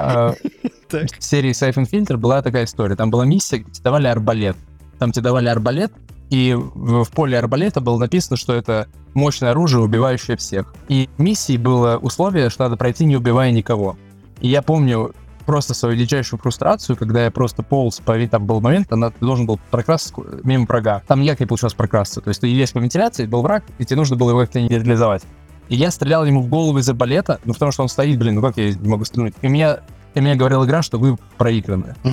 Так. 0.90 1.06
в 1.16 1.22
серии 1.22 1.52
Siphon 1.52 1.88
Filter 1.88 2.16
была 2.16 2.42
такая 2.42 2.64
история. 2.64 2.96
Там 2.96 3.10
была 3.10 3.24
миссия, 3.24 3.58
где 3.58 3.70
тебе 3.70 3.84
давали 3.84 4.08
арбалет. 4.08 4.56
Там 4.98 5.12
тебе 5.12 5.22
давали 5.22 5.46
арбалет, 5.46 5.92
и 6.30 6.52
в, 6.54 7.10
поле 7.10 7.38
арбалета 7.38 7.80
было 7.80 7.98
написано, 7.98 8.36
что 8.36 8.54
это 8.54 8.88
мощное 9.14 9.50
оружие, 9.50 9.82
убивающее 9.82 10.36
всех. 10.36 10.74
И 10.88 11.08
в 11.16 11.22
миссии 11.22 11.56
было 11.56 11.96
условие, 11.96 12.50
что 12.50 12.64
надо 12.64 12.76
пройти, 12.76 13.04
не 13.04 13.16
убивая 13.16 13.50
никого. 13.50 13.96
И 14.40 14.48
я 14.48 14.62
помню 14.62 15.12
просто 15.46 15.74
свою 15.74 15.96
дичайшую 15.96 16.38
фрустрацию, 16.38 16.96
когда 16.96 17.24
я 17.24 17.30
просто 17.32 17.64
полз 17.64 18.00
по... 18.00 18.16
Там 18.28 18.46
был 18.46 18.60
момент, 18.60 18.92
она, 18.92 19.12
должен 19.20 19.46
был 19.46 19.58
прокрасться 19.70 20.14
мимо 20.44 20.66
врага. 20.66 21.02
Там 21.08 21.20
никак 21.22 21.40
не 21.40 21.46
получилось 21.46 21.74
прокрасться. 21.74 22.20
То 22.20 22.28
есть 22.28 22.40
ты 22.40 22.46
есть 22.46 22.72
по 22.72 22.78
вентиляции, 22.78 23.26
был 23.26 23.42
враг, 23.42 23.64
и 23.78 23.84
тебе 23.84 23.96
нужно 23.96 24.16
было 24.16 24.30
его 24.30 24.40
как-то 24.40 24.60
нейтрализовать. 24.60 25.22
И 25.70 25.76
я 25.76 25.92
стрелял 25.92 26.26
ему 26.26 26.42
в 26.42 26.48
голову 26.48 26.78
из 26.78 26.88
арбалета, 26.88 27.38
ну 27.44 27.54
потому 27.54 27.70
что 27.70 27.82
он 27.82 27.88
стоит, 27.88 28.18
блин, 28.18 28.34
ну 28.34 28.42
как 28.42 28.56
я 28.56 28.74
не 28.74 28.88
могу 28.88 29.04
стрелять? 29.04 29.34
И 29.40 29.46
меня, 29.48 29.78
и 30.14 30.20
мне 30.20 30.34
говорила 30.34 30.64
игра, 30.64 30.82
что 30.82 30.98
вы 30.98 31.16
проиграны. 31.38 31.94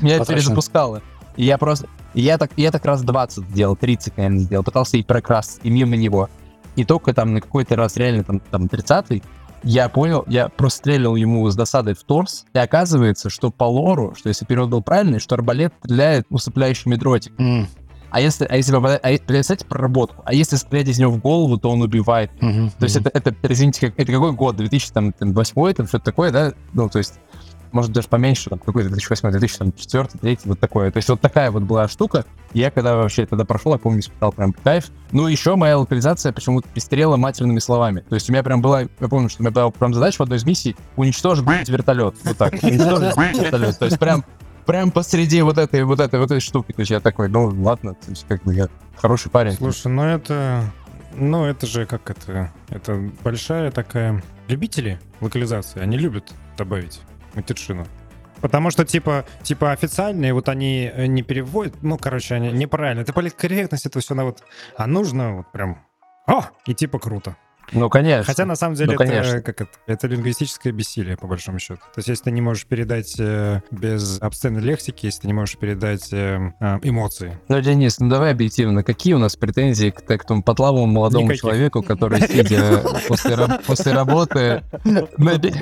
Меня 0.00 0.24
перезапускало. 0.24 1.02
И 1.36 1.44
я 1.44 1.58
просто... 1.58 1.86
Я 2.14 2.38
так, 2.38 2.50
я 2.56 2.70
так 2.70 2.84
раз 2.86 3.02
20 3.02 3.44
сделал, 3.44 3.76
30, 3.76 4.16
наверное, 4.16 4.40
сделал. 4.40 4.64
Пытался 4.64 4.96
и 4.96 5.02
прокрасться, 5.02 5.60
и 5.62 5.68
мимо 5.70 5.96
него. 5.96 6.30
И 6.76 6.84
только 6.84 7.12
там 7.12 7.34
на 7.34 7.42
какой-то 7.42 7.76
раз 7.76 7.96
реально 7.98 8.24
там, 8.24 8.40
там 8.40 8.66
30 8.66 9.22
я 9.62 9.90
понял, 9.90 10.24
я 10.26 10.48
прострелил 10.48 11.16
ему 11.16 11.48
с 11.50 11.54
досадой 11.54 11.94
в 11.94 12.02
торс, 12.02 12.46
и 12.54 12.58
оказывается, 12.58 13.28
что 13.28 13.50
по 13.50 13.64
лору, 13.64 14.14
что 14.16 14.30
если 14.30 14.46
перевод 14.46 14.70
был 14.70 14.82
правильный, 14.82 15.18
что 15.18 15.34
арбалет 15.34 15.74
стреляет 15.84 16.26
усыпляющими 16.30 16.94
дротиками. 16.94 17.68
А 18.10 18.20
если, 18.20 18.44
а 18.44 18.56
если 18.56 18.72
попадать, 18.72 19.00
а, 19.02 19.08
представляете 19.24 19.66
проработку, 19.66 20.22
а 20.24 20.34
если 20.34 20.56
стрелять 20.56 20.88
из 20.88 20.98
него 20.98 21.12
в 21.12 21.18
голову, 21.18 21.58
то 21.58 21.70
он 21.70 21.82
убивает. 21.82 22.30
мгм, 22.40 22.70
То 22.70 22.84
есть 22.84 22.96
это, 22.96 23.10
это, 23.12 23.34
извините, 23.42 23.88
как, 23.88 23.98
это 23.98 24.12
какой 24.12 24.32
год? 24.32 24.56
2008 24.56 25.74
там 25.74 25.86
что-то 25.86 26.04
такое, 26.04 26.30
да? 26.30 26.52
Ну, 26.72 26.88
то 26.88 26.98
есть, 26.98 27.14
может, 27.72 27.92
даже 27.92 28.08
поменьше, 28.08 28.50
там, 28.50 28.58
какой 28.58 28.82
2008, 28.82 29.30
2004, 29.30 30.08
2003, 30.20 30.38
вот 30.44 30.58
такое. 30.58 30.90
То 30.90 30.96
есть 30.96 31.08
вот 31.08 31.20
такая 31.20 31.50
вот 31.52 31.62
была 31.62 31.86
штука. 31.88 32.24
И 32.52 32.58
Я 32.58 32.72
когда 32.72 32.96
вообще 32.96 33.26
тогда 33.26 33.44
прошел, 33.44 33.72
я 33.72 33.78
помню, 33.78 34.00
испытал 34.00 34.32
прям 34.32 34.52
кайф. 34.52 34.88
Ну, 35.12 35.28
еще 35.28 35.54
моя 35.54 35.78
локализация 35.78 36.32
почему-то 36.32 36.68
пестрела 36.68 37.16
матерными 37.16 37.60
словами. 37.60 38.00
То 38.08 38.16
есть 38.16 38.28
у 38.28 38.32
меня 38.32 38.42
прям 38.42 38.60
была, 38.60 38.82
я 38.82 39.08
помню, 39.08 39.28
что 39.28 39.42
у 39.42 39.44
меня 39.44 39.52
была 39.52 39.70
прям 39.70 39.94
задача 39.94 40.16
в 40.16 40.20
одной 40.22 40.38
из 40.38 40.44
миссий 40.44 40.74
уничтожить 40.96 41.46
вертолет. 41.68 42.16
Вот 42.24 42.36
так. 42.36 42.54
Уничтожить 42.62 43.16
вертолет. 43.40 43.78
То 43.78 43.84
есть 43.84 43.98
прям 44.00 44.24
прям 44.66 44.90
посреди 44.90 45.42
вот 45.42 45.58
этой 45.58 45.84
вот 45.84 46.00
этой 46.00 46.18
вот 46.18 46.30
этой 46.30 46.40
штуки. 46.40 46.72
То 46.72 46.80
есть 46.80 46.90
я 46.90 47.00
такой, 47.00 47.28
ну 47.28 47.46
ладно, 47.46 47.94
то 47.94 48.10
есть 48.10 48.26
как 48.28 48.42
бы 48.44 48.54
я 48.54 48.68
хороший 48.96 49.30
парень. 49.30 49.52
Слушай, 49.52 49.88
ну 49.88 50.04
это... 50.04 50.64
Ну, 51.14 51.44
это 51.44 51.66
же 51.66 51.86
как 51.86 52.08
это... 52.10 52.52
Это 52.68 53.10
большая 53.24 53.70
такая... 53.72 54.22
Любители 54.46 55.00
локализации, 55.20 55.80
они 55.80 55.96
любят 55.96 56.32
добавить 56.56 57.00
матершину. 57.34 57.86
Потому 58.40 58.70
что, 58.70 58.84
типа, 58.84 59.24
типа 59.42 59.72
официальные, 59.72 60.32
вот 60.32 60.48
они 60.48 60.90
э, 60.92 61.06
не 61.06 61.22
переводят, 61.22 61.82
ну, 61.82 61.98
короче, 61.98 62.34
они 62.34 62.52
неправильно. 62.52 63.02
Это 63.02 63.12
политкорректность, 63.12 63.86
это 63.86 64.00
все 64.00 64.14
на 64.14 64.24
вот... 64.24 64.42
А 64.76 64.86
нужно 64.86 65.36
вот 65.36 65.52
прям... 65.52 65.84
О! 66.26 66.44
И 66.66 66.74
типа 66.74 66.98
круто. 66.98 67.36
Ну, 67.72 67.88
конечно. 67.90 68.24
Хотя 68.24 68.44
на 68.46 68.56
самом 68.56 68.74
деле 68.74 68.88
Ну, 68.88 68.94
это, 68.94 69.04
конечно. 69.04 69.40
как 69.42 69.60
это, 69.62 69.70
это 69.86 70.06
лингвистическое 70.06 70.72
бессилие, 70.72 71.16
по 71.16 71.26
большому 71.26 71.58
счету. 71.58 71.80
То 71.94 71.98
есть 71.98 72.08
если 72.08 72.24
ты 72.24 72.30
не 72.30 72.40
можешь 72.40 72.66
передать 72.66 73.14
э, 73.18 73.60
без 73.70 74.20
обсценной 74.20 74.60
лексики, 74.60 75.06
если 75.06 75.22
ты 75.22 75.26
не 75.28 75.32
можешь 75.34 75.56
передать 75.56 76.12
э, 76.12 76.52
э, 76.60 76.78
эмоции. 76.82 77.38
Ну, 77.48 77.60
Денис, 77.60 77.98
ну 78.00 78.08
давай 78.08 78.32
объективно, 78.32 78.82
какие 78.82 79.14
у 79.14 79.18
нас 79.18 79.36
претензии 79.36 79.90
к, 79.90 80.02
к 80.02 80.24
тому 80.24 80.42
потлавому 80.42 80.86
молодому 80.86 81.24
Никаких. 81.26 81.42
человеку, 81.42 81.82
который, 81.82 82.20
сидя 82.20 82.82
после, 83.08 83.34
раб- 83.34 83.62
после 83.64 83.92
работы 83.92 84.62
на, 84.84 85.38
пе- 85.38 85.52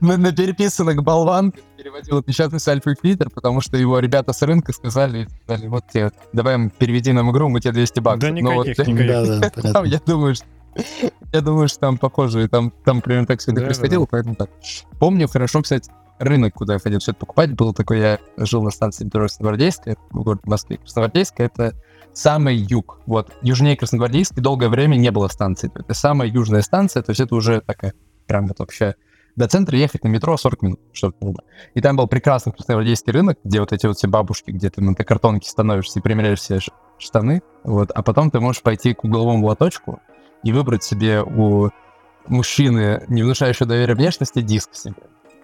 на- 0.00 0.16
на 0.16 0.32
переписанных 0.32 1.02
болванках, 1.02 1.62
переводил 1.76 2.18
отпечатанный 2.18 2.60
с 2.60 2.68
Альфа 2.68 2.94
Флитер, 3.00 3.28
потому 3.30 3.60
что 3.60 3.76
его 3.76 3.98
ребята 3.98 4.32
с 4.32 4.40
рынка 4.42 4.72
сказали, 4.72 5.28
сказали, 5.44 5.68
вот 5.68 5.84
тебе, 5.92 6.12
давай 6.32 6.70
переведи 6.70 7.12
нам 7.12 7.30
игру, 7.30 7.48
мы 7.48 7.60
тебе 7.60 7.72
200 7.72 8.00
баксов. 8.00 8.20
Да 8.20 8.30
Ну, 8.30 8.54
вот, 8.54 8.66
никаких, 8.68 8.86
никаких. 8.94 9.04
Да, 9.14 9.50
да, 9.62 9.72
там, 9.72 9.84
я 9.84 10.00
думаю, 10.06 10.34
что 10.34 10.46
я 11.32 11.40
думаю, 11.40 11.68
что 11.68 11.80
там 11.80 11.98
похоже, 11.98 12.48
там, 12.48 12.72
там 12.84 13.00
примерно 13.00 13.26
так 13.26 13.40
все 13.40 13.50
это 13.50 13.56
Да, 13.56 13.60
да, 13.62 13.66
происходило, 13.66 14.06
поэтому 14.06 14.34
так. 14.34 14.50
Помню 14.98 15.28
хорошо, 15.28 15.62
кстати, 15.62 15.90
рынок, 16.18 16.54
куда 16.54 16.74
я 16.74 16.78
ходил 16.78 17.00
все 17.00 17.12
это 17.12 17.20
покупать, 17.20 17.52
был 17.52 17.72
такой, 17.72 17.98
я 18.00 18.18
жил 18.36 18.62
на 18.62 18.70
станции 18.70 19.04
метро 19.04 19.22
Красногвардейская, 19.22 19.96
в 20.10 20.22
городе 20.22 20.42
Москве. 20.44 20.78
Красногвардейская— 20.78 21.46
это 21.54 21.74
самый 22.12 22.56
юг. 22.56 23.00
Вот, 23.06 23.32
южнее 23.42 23.76
Красногвардейской 23.76 24.42
долгое 24.42 24.68
время 24.68 24.96
не 24.96 25.10
было 25.10 25.28
станции. 25.28 25.70
Это 25.74 25.94
самая 25.94 26.28
южная 26.28 26.62
станция, 26.62 27.02
то 27.02 27.10
есть 27.10 27.20
это 27.20 27.34
уже 27.34 27.60
такая, 27.60 27.94
прям 28.26 28.46
вот 28.46 28.58
вообще 28.60 28.94
до 29.36 29.48
центра 29.48 29.76
ехать 29.76 30.04
на 30.04 30.08
метро 30.08 30.36
40 30.36 30.62
минут, 30.62 30.80
чтобы 30.92 31.14
было. 31.20 31.42
И 31.74 31.80
там 31.80 31.96
был 31.96 32.06
прекрасный 32.06 32.52
красногвардейский 32.52 33.12
рынок, 33.12 33.38
где 33.42 33.60
вот 33.60 33.72
эти 33.72 33.86
вот 33.86 33.96
все 33.96 34.06
бабушки, 34.06 34.52
где 34.52 34.70
ты 34.70 34.80
на 34.80 34.94
картонке 34.94 35.48
становишься 35.48 35.98
и 35.98 36.02
примеряешь 36.02 36.38
все 36.38 36.60
штаны, 36.98 37.42
вот, 37.64 37.90
а 37.90 38.02
потом 38.02 38.30
ты 38.30 38.38
можешь 38.38 38.62
пойти 38.62 38.94
к 38.94 39.02
угловому 39.02 39.46
лоточку 39.46 40.00
и 40.44 40.52
выбрать 40.52 40.84
себе 40.84 41.22
у 41.22 41.70
мужчины, 42.26 43.02
не 43.08 43.22
внушающего 43.22 43.66
доверия 43.66 43.94
внешности, 43.94 44.40
диск 44.40 44.74
себе. 44.74 44.94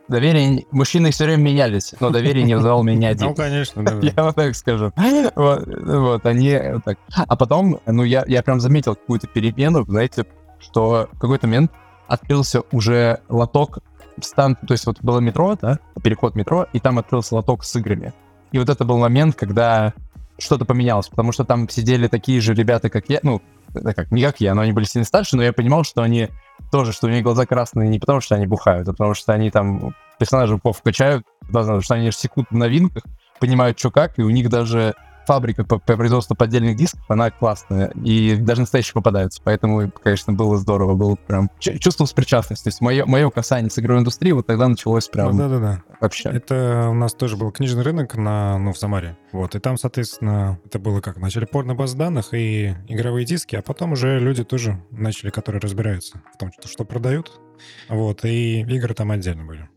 Доверие... 0.08 0.66
Мужчины 0.72 1.10
все 1.10 1.24
время 1.24 1.42
менялись, 1.42 1.94
но 2.00 2.10
доверие 2.10 2.44
не 2.44 2.54
вызывал 2.54 2.82
меня 2.82 3.10
один. 3.10 3.28
Ну, 3.28 3.34
конечно, 3.34 3.84
да. 3.84 3.98
Я 4.02 4.24
вот 4.24 4.34
так 4.34 4.56
скажу. 4.56 4.92
Вот, 5.36 5.66
вот, 5.66 6.26
они 6.26 6.58
вот 6.72 6.84
так. 6.84 6.98
А 7.14 7.36
потом, 7.36 7.80
ну, 7.86 8.02
я, 8.02 8.24
я 8.26 8.42
прям 8.42 8.60
заметил 8.60 8.96
какую-то 8.96 9.28
перемену, 9.28 9.84
знаете, 9.84 10.26
что 10.58 11.08
в 11.12 11.18
какой-то 11.18 11.46
момент 11.46 11.70
открылся 12.08 12.62
уже 12.72 13.20
лоток 13.28 13.78
стан, 14.20 14.56
то 14.56 14.72
есть 14.72 14.84
вот 14.86 15.00
было 15.00 15.20
метро, 15.20 15.56
да, 15.60 15.78
переход 16.02 16.34
метро, 16.34 16.66
и 16.72 16.80
там 16.80 16.98
открылся 16.98 17.36
лоток 17.36 17.64
с 17.64 17.76
играми. 17.76 18.12
И 18.52 18.58
вот 18.58 18.68
это 18.68 18.84
был 18.84 18.98
момент, 18.98 19.36
когда 19.36 19.94
что-то 20.38 20.64
поменялось, 20.64 21.08
потому 21.08 21.30
что 21.32 21.44
там 21.44 21.68
сидели 21.68 22.08
такие 22.08 22.40
же 22.40 22.52
ребята, 22.54 22.90
как 22.90 23.08
я, 23.08 23.20
ну, 23.22 23.40
как, 23.72 24.10
не 24.10 24.22
как 24.22 24.40
я, 24.40 24.54
но 24.54 24.62
они 24.62 24.72
были 24.72 24.84
сильно 24.84 25.04
старше, 25.04 25.36
но 25.36 25.42
я 25.42 25.52
понимал, 25.52 25.84
что 25.84 26.02
они 26.02 26.28
тоже, 26.70 26.92
что 26.92 27.06
у 27.06 27.10
них 27.10 27.22
глаза 27.22 27.46
красные 27.46 27.88
не 27.88 27.98
потому, 27.98 28.20
что 28.20 28.34
они 28.34 28.46
бухают, 28.46 28.88
а 28.88 28.92
потому 28.92 29.14
что 29.14 29.32
они 29.32 29.50
там 29.50 29.94
персонажей 30.18 30.60
качают, 30.84 31.24
потому 31.52 31.80
что 31.80 31.94
они 31.94 32.10
секут 32.12 32.46
в 32.50 32.56
новинках, 32.56 33.04
понимают, 33.40 33.78
что 33.78 33.90
как, 33.90 34.18
и 34.18 34.22
у 34.22 34.30
них 34.30 34.48
даже 34.48 34.94
фабрика 35.30 35.62
по, 35.64 35.78
по 35.78 35.96
производству 35.96 36.34
поддельных 36.34 36.74
дисков, 36.74 37.04
она 37.08 37.30
классная, 37.30 37.92
и 38.04 38.34
даже 38.34 38.62
настоящие 38.62 38.94
попадаются, 38.94 39.40
поэтому, 39.44 39.88
конечно, 40.02 40.32
было 40.32 40.56
здорово, 40.58 40.94
было 40.94 41.14
прям 41.14 41.48
ч- 41.60 41.78
чувствовал 41.78 42.10
причастность, 42.12 42.64
то 42.64 42.68
есть 42.68 42.80
мое, 42.80 43.06
мое 43.06 43.30
касание 43.30 43.70
с 43.70 43.78
игровой 43.78 44.00
индустрией 44.00 44.32
вот 44.32 44.48
тогда 44.48 44.66
началось 44.66 45.06
прям 45.06 45.30
Ну, 45.30 45.38
Да-да-да. 45.38 45.82
вообще. 46.00 46.30
Это 46.30 46.88
у 46.90 46.94
нас 46.94 47.14
тоже 47.14 47.36
был 47.36 47.52
книжный 47.52 47.84
рынок 47.84 48.16
на, 48.16 48.58
ну, 48.58 48.72
в 48.72 48.78
Самаре. 48.78 49.16
Вот, 49.30 49.54
и 49.54 49.60
там, 49.60 49.76
соответственно, 49.78 50.58
это 50.64 50.80
было 50.80 51.00
как? 51.00 51.18
Начали 51.18 51.44
порно 51.44 51.76
баз 51.76 51.94
данных 51.94 52.34
и 52.34 52.74
игровые 52.88 53.24
диски, 53.24 53.54
а 53.54 53.62
потом 53.62 53.92
уже 53.92 54.18
люди 54.18 54.42
тоже 54.42 54.82
начали, 54.90 55.30
которые 55.30 55.60
разбираются 55.60 56.20
в 56.34 56.38
том, 56.38 56.50
что, 56.58 56.66
что 56.66 56.84
продают. 56.84 57.40
Вот, 57.88 58.24
и 58.24 58.62
игры 58.62 58.94
там 58.94 59.12
отдельно 59.12 59.44
были. 59.44 59.68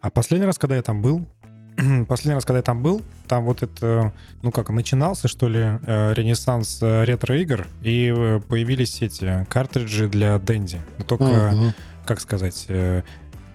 А 0.00 0.10
последний 0.10 0.46
раз, 0.46 0.58
когда 0.58 0.76
я 0.76 0.82
там 0.82 1.02
был, 1.02 1.26
последний 2.08 2.34
раз, 2.34 2.44
когда 2.44 2.58
я 2.58 2.62
там 2.62 2.82
был, 2.82 3.02
там 3.28 3.44
вот 3.44 3.62
это, 3.62 4.12
ну 4.42 4.50
как, 4.50 4.70
начинался, 4.70 5.28
что 5.28 5.48
ли, 5.48 5.60
э, 5.60 6.14
ренессанс 6.14 6.78
э, 6.82 7.04
ретро-игр, 7.04 7.66
и 7.82 8.12
э, 8.14 8.40
появились 8.48 9.02
эти 9.02 9.46
картриджи 9.48 10.08
для 10.08 10.38
Дэнди. 10.38 10.80
Но 10.98 11.04
только 11.04 11.24
Мгм. 11.24 11.74
как 12.04 12.20
сказать, 12.20 12.66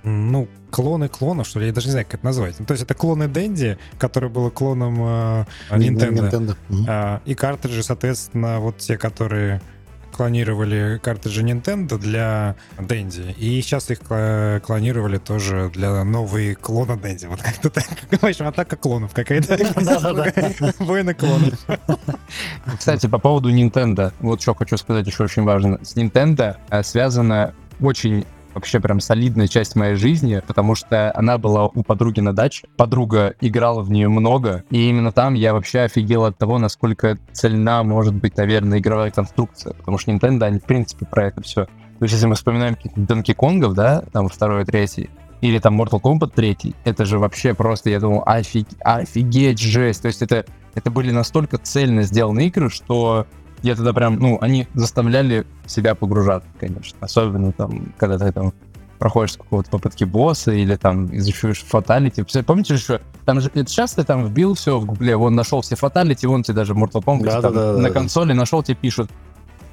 ну, 0.05 0.47
клоны 0.69 1.07
клонов, 1.09 1.47
что 1.47 1.59
ли, 1.59 1.67
я 1.67 1.73
даже 1.73 1.87
не 1.87 1.91
знаю, 1.91 2.05
как 2.05 2.15
это 2.15 2.25
назвать. 2.25 2.59
Ну, 2.59 2.65
то 2.65 2.73
есть 2.73 2.83
это 2.83 2.93
клоны 2.93 3.27
Дэнди, 3.27 3.77
который 3.97 4.29
был 4.29 4.51
клоном 4.51 4.97
э, 4.99 5.45
Nintendo. 5.71 6.29
Nintendo. 6.29 6.55
А, 6.87 7.21
и 7.25 7.33
картриджи, 7.33 7.81
соответственно, 7.81 8.59
вот 8.59 8.77
те, 8.77 8.97
которые 8.97 9.61
клонировали 10.15 10.99
картриджи 11.03 11.41
Nintendo 11.41 11.97
для 11.97 12.55
Дэнди. 12.79 13.35
И 13.37 13.61
сейчас 13.61 13.91
их 13.91 13.99
клонировали 13.99 15.17
тоже 15.17 15.69
для 15.73 16.03
новые 16.03 16.55
клона 16.55 16.97
Дэнди. 16.97 17.25
Вот 17.25 17.41
как-то 17.41 17.69
так. 17.69 17.85
В 18.09 18.23
общем, 18.23 18.47
атака 18.47 18.77
клонов 18.77 19.13
какая-то. 19.13 19.57
Война 20.79 21.13
клонов. 21.13 21.53
Кстати, 22.77 23.07
по 23.07 23.19
поводу 23.19 23.51
Nintendo, 23.51 24.13
вот 24.19 24.41
что 24.41 24.55
хочу 24.55 24.77
сказать 24.77 25.05
еще 25.05 25.23
очень 25.23 25.43
важно. 25.43 25.79
С 25.83 25.95
Nintendo 25.95 26.55
э, 26.69 26.83
связана 26.83 27.53
очень 27.81 28.25
вообще 28.55 28.79
прям 28.79 28.99
солидная 28.99 29.47
часть 29.47 29.75
моей 29.75 29.95
жизни, 29.95 30.41
потому 30.47 30.73
что 30.73 31.11
она 31.15 31.37
была 31.37 31.67
у 31.67 31.83
подруги 31.83 32.21
на 32.21 32.33
даче. 32.33 32.67
Подруга 32.77 33.35
играла 33.41 33.81
в 33.81 33.91
нее 33.91 34.09
много, 34.09 34.63
и 34.71 34.89
именно 34.89 35.11
там 35.11 35.33
я 35.35 35.53
вообще 35.53 35.81
офигел 35.81 36.23
от 36.23 36.37
того, 36.37 36.57
насколько 36.57 37.19
цельна 37.33 37.83
может 37.83 38.15
быть, 38.15 38.37
наверное, 38.37 38.79
игровая 38.79 39.11
конструкция. 39.11 39.73
Потому 39.73 39.97
что 39.97 40.11
Nintendo, 40.11 40.45
они 40.45 40.59
в 40.59 40.63
принципе 40.63 41.05
про 41.05 41.27
это 41.27 41.43
все. 41.43 41.65
То 41.65 42.03
есть 42.03 42.13
если 42.13 42.27
мы 42.27 42.35
вспоминаем 42.35 42.75
каких-то 42.75 42.99
Донки 43.01 43.33
Конгов, 43.33 43.73
да, 43.73 44.03
там 44.11 44.27
второй, 44.27 44.65
третий, 44.65 45.09
или 45.41 45.59
там 45.59 45.79
Mortal 45.79 46.01
Kombat 46.01 46.31
3, 46.35 46.75
это 46.85 47.05
же 47.05 47.19
вообще 47.19 47.53
просто, 47.53 47.89
я 47.89 47.99
думал, 47.99 48.23
офиг... 48.25 48.67
офигеть, 48.79 49.59
жесть. 49.59 50.01
То 50.01 50.07
есть 50.07 50.21
это, 50.21 50.45
это 50.73 50.91
были 50.91 51.11
настолько 51.11 51.57
цельно 51.57 52.03
сделаны 52.03 52.47
игры, 52.47 52.69
что 52.69 53.27
я 53.61 53.75
тогда 53.75 53.93
прям, 53.93 54.17
ну, 54.17 54.37
они 54.41 54.67
заставляли 54.73 55.45
себя 55.65 55.95
погружаться, 55.95 56.49
конечно. 56.59 56.97
Особенно 57.01 57.51
там, 57.51 57.93
когда 57.97 58.17
ты 58.17 58.31
там 58.31 58.53
проходишь 58.99 59.37
какого-то 59.37 59.69
попытки 59.69 60.03
босса 60.03 60.51
или 60.51 60.75
там 60.75 61.15
изучаешь 61.15 61.63
фаталити. 61.63 62.23
Помните 62.43 62.77
же, 62.77 63.01
там 63.25 63.41
же 63.41 63.49
это 63.53 63.71
часто 63.71 64.03
там 64.03 64.25
вбил 64.25 64.53
все 64.53 64.79
в 64.79 64.85
гугле, 64.85 65.15
вон 65.17 65.35
нашел 65.35 65.61
все 65.61 65.75
фаталити, 65.75 66.25
вон 66.25 66.43
тебе 66.43 66.55
даже 66.55 66.73
Mortal 66.73 67.03
Kombat 67.03 67.23
там 67.23 67.41
Да-да-да-да-да. 67.41 67.81
на 67.81 67.89
консоли 67.89 68.33
нашел, 68.33 68.63
тебе 68.63 68.75
пишут. 68.75 69.11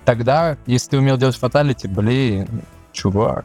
Тогда, 0.05 0.57
если 0.67 0.91
ты 0.91 0.99
умел 0.99 1.17
делать 1.17 1.37
фаталити, 1.37 1.87
блин, 1.87 2.49
чувак. 2.93 3.45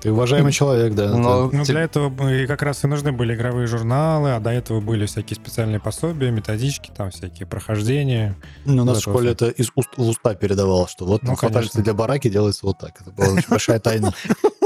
Ты 0.00 0.12
уважаемый 0.12 0.52
человек, 0.52 0.94
да. 0.94 1.16
Но 1.16 1.50
Ну, 1.52 1.64
для 1.64 1.80
этого 1.80 2.28
и 2.30 2.46
как 2.46 2.62
раз 2.62 2.84
и 2.84 2.86
нужны 2.86 3.12
были 3.12 3.34
игровые 3.34 3.66
журналы, 3.66 4.34
а 4.34 4.40
до 4.40 4.50
этого 4.50 4.80
были 4.80 5.06
всякие 5.06 5.36
специальные 5.36 5.80
пособия, 5.80 6.30
методички, 6.30 6.90
там 6.96 7.10
всякие 7.10 7.46
прохождения. 7.46 8.36
это- 8.64 8.70
Ну, 8.72 8.82
у 8.82 8.84
нас 8.84 8.98
в 8.98 9.00
школе 9.02 9.32
это 9.32 9.48
из 9.48 9.70
уст 9.74 9.88
в 9.96 10.02
уста 10.08 10.34
передавалось, 10.34 10.90
что 10.90 11.04
вот 11.06 11.22
Ну, 11.22 11.34
конечно. 11.36 11.82
для 11.82 11.94
бараки 11.94 12.28
делается 12.28 12.66
вот 12.66 12.78
так. 12.78 13.00
Это 13.00 13.10
была 13.10 13.28
очень 13.34 13.48
большая 13.48 13.80
тайна. 13.80 14.12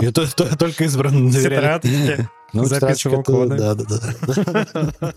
И 0.01 0.11
то- 0.11 0.27
то- 0.35 0.57
только 0.57 0.85
избранным 0.85 1.31
доверяли. 1.31 2.29
Ну, 2.53 2.65
записывал 2.67 3.23
коды. 3.25 3.57
Да, 3.57 3.75
да, 3.75 3.85
да. 3.85 5.13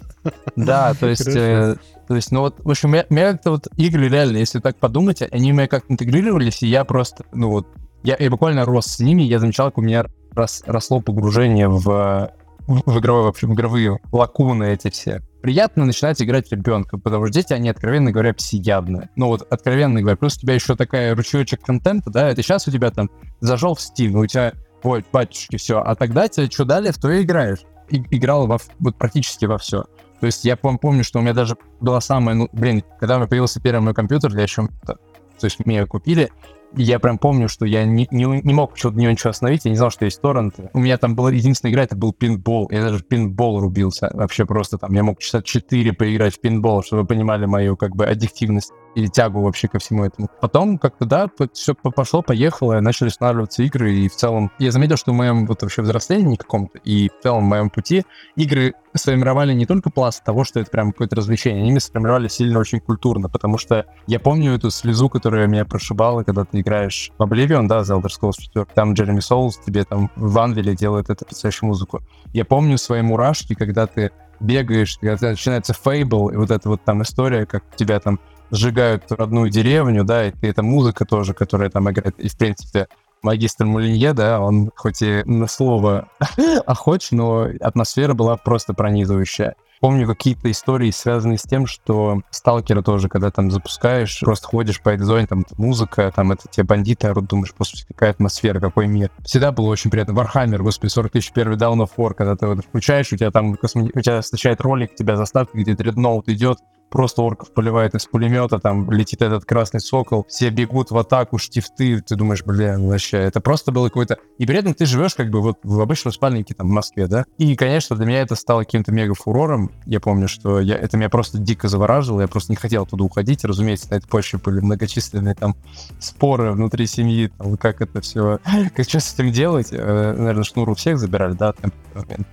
Да, 0.56 0.94
то 0.96 1.08
есть, 1.08 1.28
э, 1.28 1.76
то 2.08 2.16
есть, 2.16 2.32
ну 2.32 2.42
вот, 2.42 2.56
в 2.64 2.70
общем, 2.70 2.90
меня, 2.92 3.06
меня 3.10 3.34
как-то 3.34 3.52
вот 3.52 3.68
игры 3.78 4.10
реально, 4.10 4.38
если 4.38 4.60
так 4.60 4.78
подумать, 4.78 5.22
они 5.32 5.52
у 5.52 5.56
меня 5.56 5.68
как 5.68 5.84
интегрировались, 5.90 6.64
и 6.64 6.68
я 6.68 6.84
просто, 6.84 7.26
ну 7.34 7.50
вот, 7.50 7.68
я, 8.04 8.16
я 8.20 8.30
буквально 8.30 8.66
рос 8.66 8.88
с 8.88 9.00
ними, 9.00 9.24
я 9.24 9.40
замечал, 9.40 9.68
как 9.68 9.80
у 9.80 9.82
меня 9.82 10.06
рос- 10.32 10.64
росло 10.66 11.02
погружение 11.02 11.68
в, 11.68 12.32
в, 12.68 12.82
в 12.86 13.00
игровые, 13.00 13.34
в 13.34 13.54
игровые 13.54 14.00
лакуны 14.12 14.66
эти 14.74 14.90
все. 14.90 15.22
Приятно 15.42 15.86
начинать 15.86 16.22
играть 16.22 16.52
ребенка, 16.52 16.98
потому 16.98 17.26
что 17.26 17.34
дети, 17.34 17.54
они, 17.54 17.70
откровенно 17.70 18.12
говоря, 18.12 18.34
всеядные. 18.34 19.10
Ну 19.16 19.28
вот, 19.28 19.48
откровенно 19.50 20.02
говоря, 20.02 20.18
плюс 20.18 20.38
у 20.38 20.42
тебя 20.42 20.56
еще 20.56 20.76
такая 20.76 21.16
ручеечек 21.16 21.62
контента, 21.62 22.10
да, 22.10 22.30
это 22.30 22.42
сейчас 22.42 22.68
у 22.68 22.72
тебя 22.72 22.92
там 22.92 23.10
зажал 23.40 23.76
в 23.76 23.80
Steam, 23.80 24.18
у 24.18 24.26
тебя, 24.26 24.54
ой, 24.84 25.06
батюшки, 25.12 25.58
все, 25.58 25.80
а 25.80 25.96
тогда 25.96 26.28
тебе 26.28 26.48
что 26.48 26.66
дали, 26.66 26.92
в 26.92 26.98
то 26.98 27.10
и 27.12 27.24
играешь. 27.24 27.60
И, 27.90 28.04
играл 28.12 28.48
во, 28.48 28.58
вот 28.80 28.98
практически 28.98 29.46
во 29.46 29.58
все. 29.58 29.86
То 30.20 30.26
есть 30.26 30.44
я 30.44 30.56
пом- 30.56 30.78
помню, 30.80 31.04
что 31.04 31.20
у 31.20 31.22
меня 31.22 31.34
даже 31.34 31.56
была 31.80 32.02
самая, 32.02 32.36
ну, 32.36 32.50
блин, 32.52 32.84
когда 33.00 33.16
у 33.16 33.20
меня 33.20 33.28
появился 33.28 33.62
первый 33.62 33.82
мой 33.82 33.94
компьютер, 33.94 34.36
я 34.36 34.44
еще, 34.44 34.68
то 34.86 34.98
есть 35.44 35.64
мне 35.66 35.86
купили, 35.86 36.32
я 36.76 37.00
прям 37.00 37.18
помню, 37.18 37.48
что 37.48 37.66
я 37.66 37.86
не, 37.86 38.08
не, 38.12 38.26
не 38.26 38.54
мог 38.54 38.78
что 38.78 38.92
нее 38.92 39.12
ничего 39.12 39.32
остановить, 39.32 39.66
я 39.66 39.72
не 39.72 39.78
знал, 39.78 39.90
что 39.90 40.06
есть 40.06 40.22
торренты. 40.22 40.70
У 40.74 40.80
меня 40.80 40.98
там 40.98 41.16
была 41.16 41.32
единственная 41.32 41.72
игра, 41.72 41.84
это 41.84 41.96
был 41.96 42.14
пинбол. 42.14 42.70
Я 42.72 42.82
даже 42.82 43.04
пинбол 43.04 43.60
рубился. 43.60 44.10
Вообще 44.14 44.46
просто 44.46 44.78
там, 44.78 44.94
я 44.94 45.04
мог 45.04 45.20
часа 45.20 45.42
4 45.42 45.94
поиграть 45.94 46.36
в 46.36 46.40
пинбол, 46.40 46.84
чтобы 46.84 47.04
вы 47.04 47.08
понимали 47.08 47.46
мою 47.46 47.78
как 47.78 47.96
бы 47.96 48.06
аддиктивность 48.06 48.72
или 48.98 49.06
тягу 49.06 49.42
вообще 49.44 49.68
ко 49.68 49.78
всему 49.78 50.06
этому. 50.06 50.28
Потом 50.42 50.80
как-то, 50.80 51.06
да, 51.06 51.30
все 51.54 51.76
пошло, 51.76 52.24
поехало, 52.24 52.80
начали 52.80 53.10
устанавливаться 53.10 53.62
игры, 53.62 53.94
и 53.94 54.10
в 54.10 54.16
целом 54.16 54.52
я 54.58 54.72
заметил, 54.72 54.98
что 54.98 55.12
в 55.12 55.16
моем 55.16 55.46
вот 55.46 55.62
вообще 55.62 55.84
взрослении 55.84 56.36
каком-то, 56.36 56.80
и 56.80 57.10
в 57.10 57.22
целом 57.22 57.46
в 57.46 57.48
моем 57.48 57.70
пути 57.70 58.06
игры 58.36 58.74
сформировали 58.96 59.54
не 59.54 59.68
только 59.68 59.92
пласт 59.92 60.24
того, 60.24 60.44
что 60.44 60.60
это 60.60 60.72
прям 60.72 60.94
какое-то 60.94 61.16
развлечение, 61.16 61.62
они 61.62 61.70
меня 61.70 61.80
сформировали 61.80 62.28
сильно 62.28 62.58
очень 62.58 62.80
культурно, 62.80 63.30
потому 63.30 63.60
что 63.60 63.86
я 64.08 64.20
помню 64.20 64.56
эту 64.56 64.72
слезу, 64.72 65.10
которая 65.10 65.46
меня 65.46 65.64
прошибала, 65.64 66.24
когда 66.24 66.46
ты 66.46 66.62
играешь 66.62 67.12
в 67.20 67.22
Oblivion, 67.22 67.68
да, 67.68 67.82
The 67.82 68.02
Elder 68.02 68.10
Scrolls 68.10 68.42
4, 68.42 68.66
там 68.74 68.94
Джереми 68.94 69.20
Соулс 69.20 69.60
тебе 69.60 69.84
там 69.84 70.10
в 70.16 70.40
Анвиле 70.40 70.76
делает 70.76 71.12
эту 71.12 71.24
потрясающую 71.24 71.68
музыку. 71.68 72.02
Я 72.34 72.46
помню 72.46 72.80
свои 72.80 73.04
мурашки, 73.04 73.54
когда 73.54 73.86
ты 73.86 74.12
бегаешь, 74.40 74.98
когда 75.00 75.30
начинается 75.30 75.74
Fable, 75.74 76.30
и 76.30 76.36
вот 76.36 76.52
эта 76.52 76.70
вот 76.70 76.84
там 76.84 77.02
история, 77.04 77.46
как 77.46 77.64
тебя 77.76 78.00
там 78.00 78.20
сжигают 78.52 79.04
родную 79.10 79.50
деревню, 79.50 80.04
да, 80.04 80.28
и 80.28 80.34
эта 80.42 80.64
музыка 80.64 81.06
тоже, 81.06 81.34
которая 81.34 81.70
там 81.70 81.90
играет, 81.90 82.20
и, 82.20 82.30
в 82.30 82.38
принципе, 82.38 82.88
магистр 83.22 83.66
Молинье, 83.66 84.14
да, 84.14 84.40
он 84.40 84.72
хоть 84.76 85.02
и 85.02 85.24
на 85.26 85.48
слово 85.48 86.10
охоч, 86.66 87.12
но 87.12 87.48
атмосфера 87.60 88.14
была 88.14 88.38
просто 88.38 88.74
пронизывающая. 88.74 89.56
Помню 89.80 90.08
какие-то 90.08 90.50
истории, 90.50 90.90
связанные 90.90 91.38
с 91.38 91.44
тем, 91.44 91.68
что 91.68 92.22
сталкера 92.32 92.82
тоже, 92.82 93.10
когда 93.10 93.30
там 93.30 93.52
запускаешь, 93.52 94.20
просто 94.22 94.48
ходишь 94.48 94.82
по 94.82 94.90
этой 94.90 95.04
зоне, 95.04 95.28
там 95.28 95.46
музыка, 95.58 96.12
там 96.16 96.32
это 96.32 96.48
те 96.50 96.64
бандиты 96.64 97.08
орут, 97.08 97.28
думаешь, 97.28 97.54
господи, 97.56 97.84
какая 97.88 98.10
атмосфера, 98.10 98.60
какой 98.60 98.88
мир. 98.88 99.12
Всегда 99.24 99.52
было 99.52 99.68
очень 99.68 99.92
приятно. 99.92 100.16
Warhammer, 100.16 100.64
господи, 100.64 100.90
40 100.90 101.12
тысяч 101.12 101.32
первый 101.32 101.58
Dawn 101.58 101.78
of 101.78 101.92
War, 101.96 102.16
когда 102.16 102.36
ты 102.36 102.48
вот 102.48 102.66
включаешь, 102.66 103.14
у 103.14 103.18
тебя 103.18 103.30
там 103.30 103.52
у 103.52 103.56
тебя 103.56 104.22
встречает 104.22 104.62
ролик, 104.62 104.94
у 104.94 104.96
тебя 104.96 105.16
заставка, 105.16 105.56
где 105.56 105.76
дредноут 105.76 106.28
идет, 106.28 106.58
просто 106.90 107.22
орков 107.22 107.54
поливает 107.54 107.96
из 107.96 108.06
пулемета, 108.06 108.60
там 108.60 108.92
летит 108.92 109.22
этот 109.22 109.46
красный 109.46 109.80
сокол, 109.80 110.26
все 110.30 110.50
бегут 110.50 110.92
в 110.92 110.98
атаку, 110.98 111.38
штифты, 111.38 112.02
ты 112.02 112.16
думаешь, 112.16 112.44
бля, 112.44 112.78
вообще, 112.80 113.18
это 113.18 113.42
просто 113.42 113.72
было 113.72 113.88
какое-то... 113.88 114.18
И 114.38 114.46
при 114.46 114.58
этом 114.58 114.74
ты 114.74 114.86
живешь 114.86 115.16
как 115.16 115.30
бы 115.30 115.42
вот 115.42 115.58
в 115.64 115.80
обычном 115.82 116.14
спальнике 116.14 116.54
там 116.54 116.68
в 116.68 116.72
Москве, 116.72 117.08
да? 117.08 117.26
И, 117.38 117.56
конечно, 117.56 117.96
для 117.96 118.06
меня 118.06 118.22
это 118.22 118.36
стало 118.36 118.64
каким-то 118.64 118.92
мега 118.92 119.14
фурором. 119.14 119.72
Я 119.86 120.00
помню, 120.00 120.28
что 120.28 120.60
я, 120.60 120.76
это 120.76 120.98
меня 120.98 121.10
просто 121.10 121.38
дико 121.38 121.68
завораживало, 121.68 122.22
я 122.22 122.28
просто 122.28 122.52
не 122.52 122.56
хотел 122.56 122.86
туда 122.86 123.04
уходить. 123.04 123.44
Разумеется, 123.44 123.90
на 123.92 123.96
этой 123.96 124.08
почве 124.08 124.40
были 124.44 124.60
многочисленные 124.60 125.36
там 125.36 125.56
споры 126.00 126.52
внутри 126.52 126.88
семьи, 126.88 127.32
там, 127.38 127.58
как 127.58 127.82
это 127.82 128.02
все, 128.02 128.40
как 128.76 128.88
что 128.88 129.00
с 129.00 129.14
этим 129.14 129.32
делать. 129.32 129.70
Э, 129.72 130.14
Наверное, 130.18 130.44
шнур 130.44 130.70
у 130.70 130.76
всех 130.76 130.98
забирали, 130.98 131.34
да. 131.34 131.54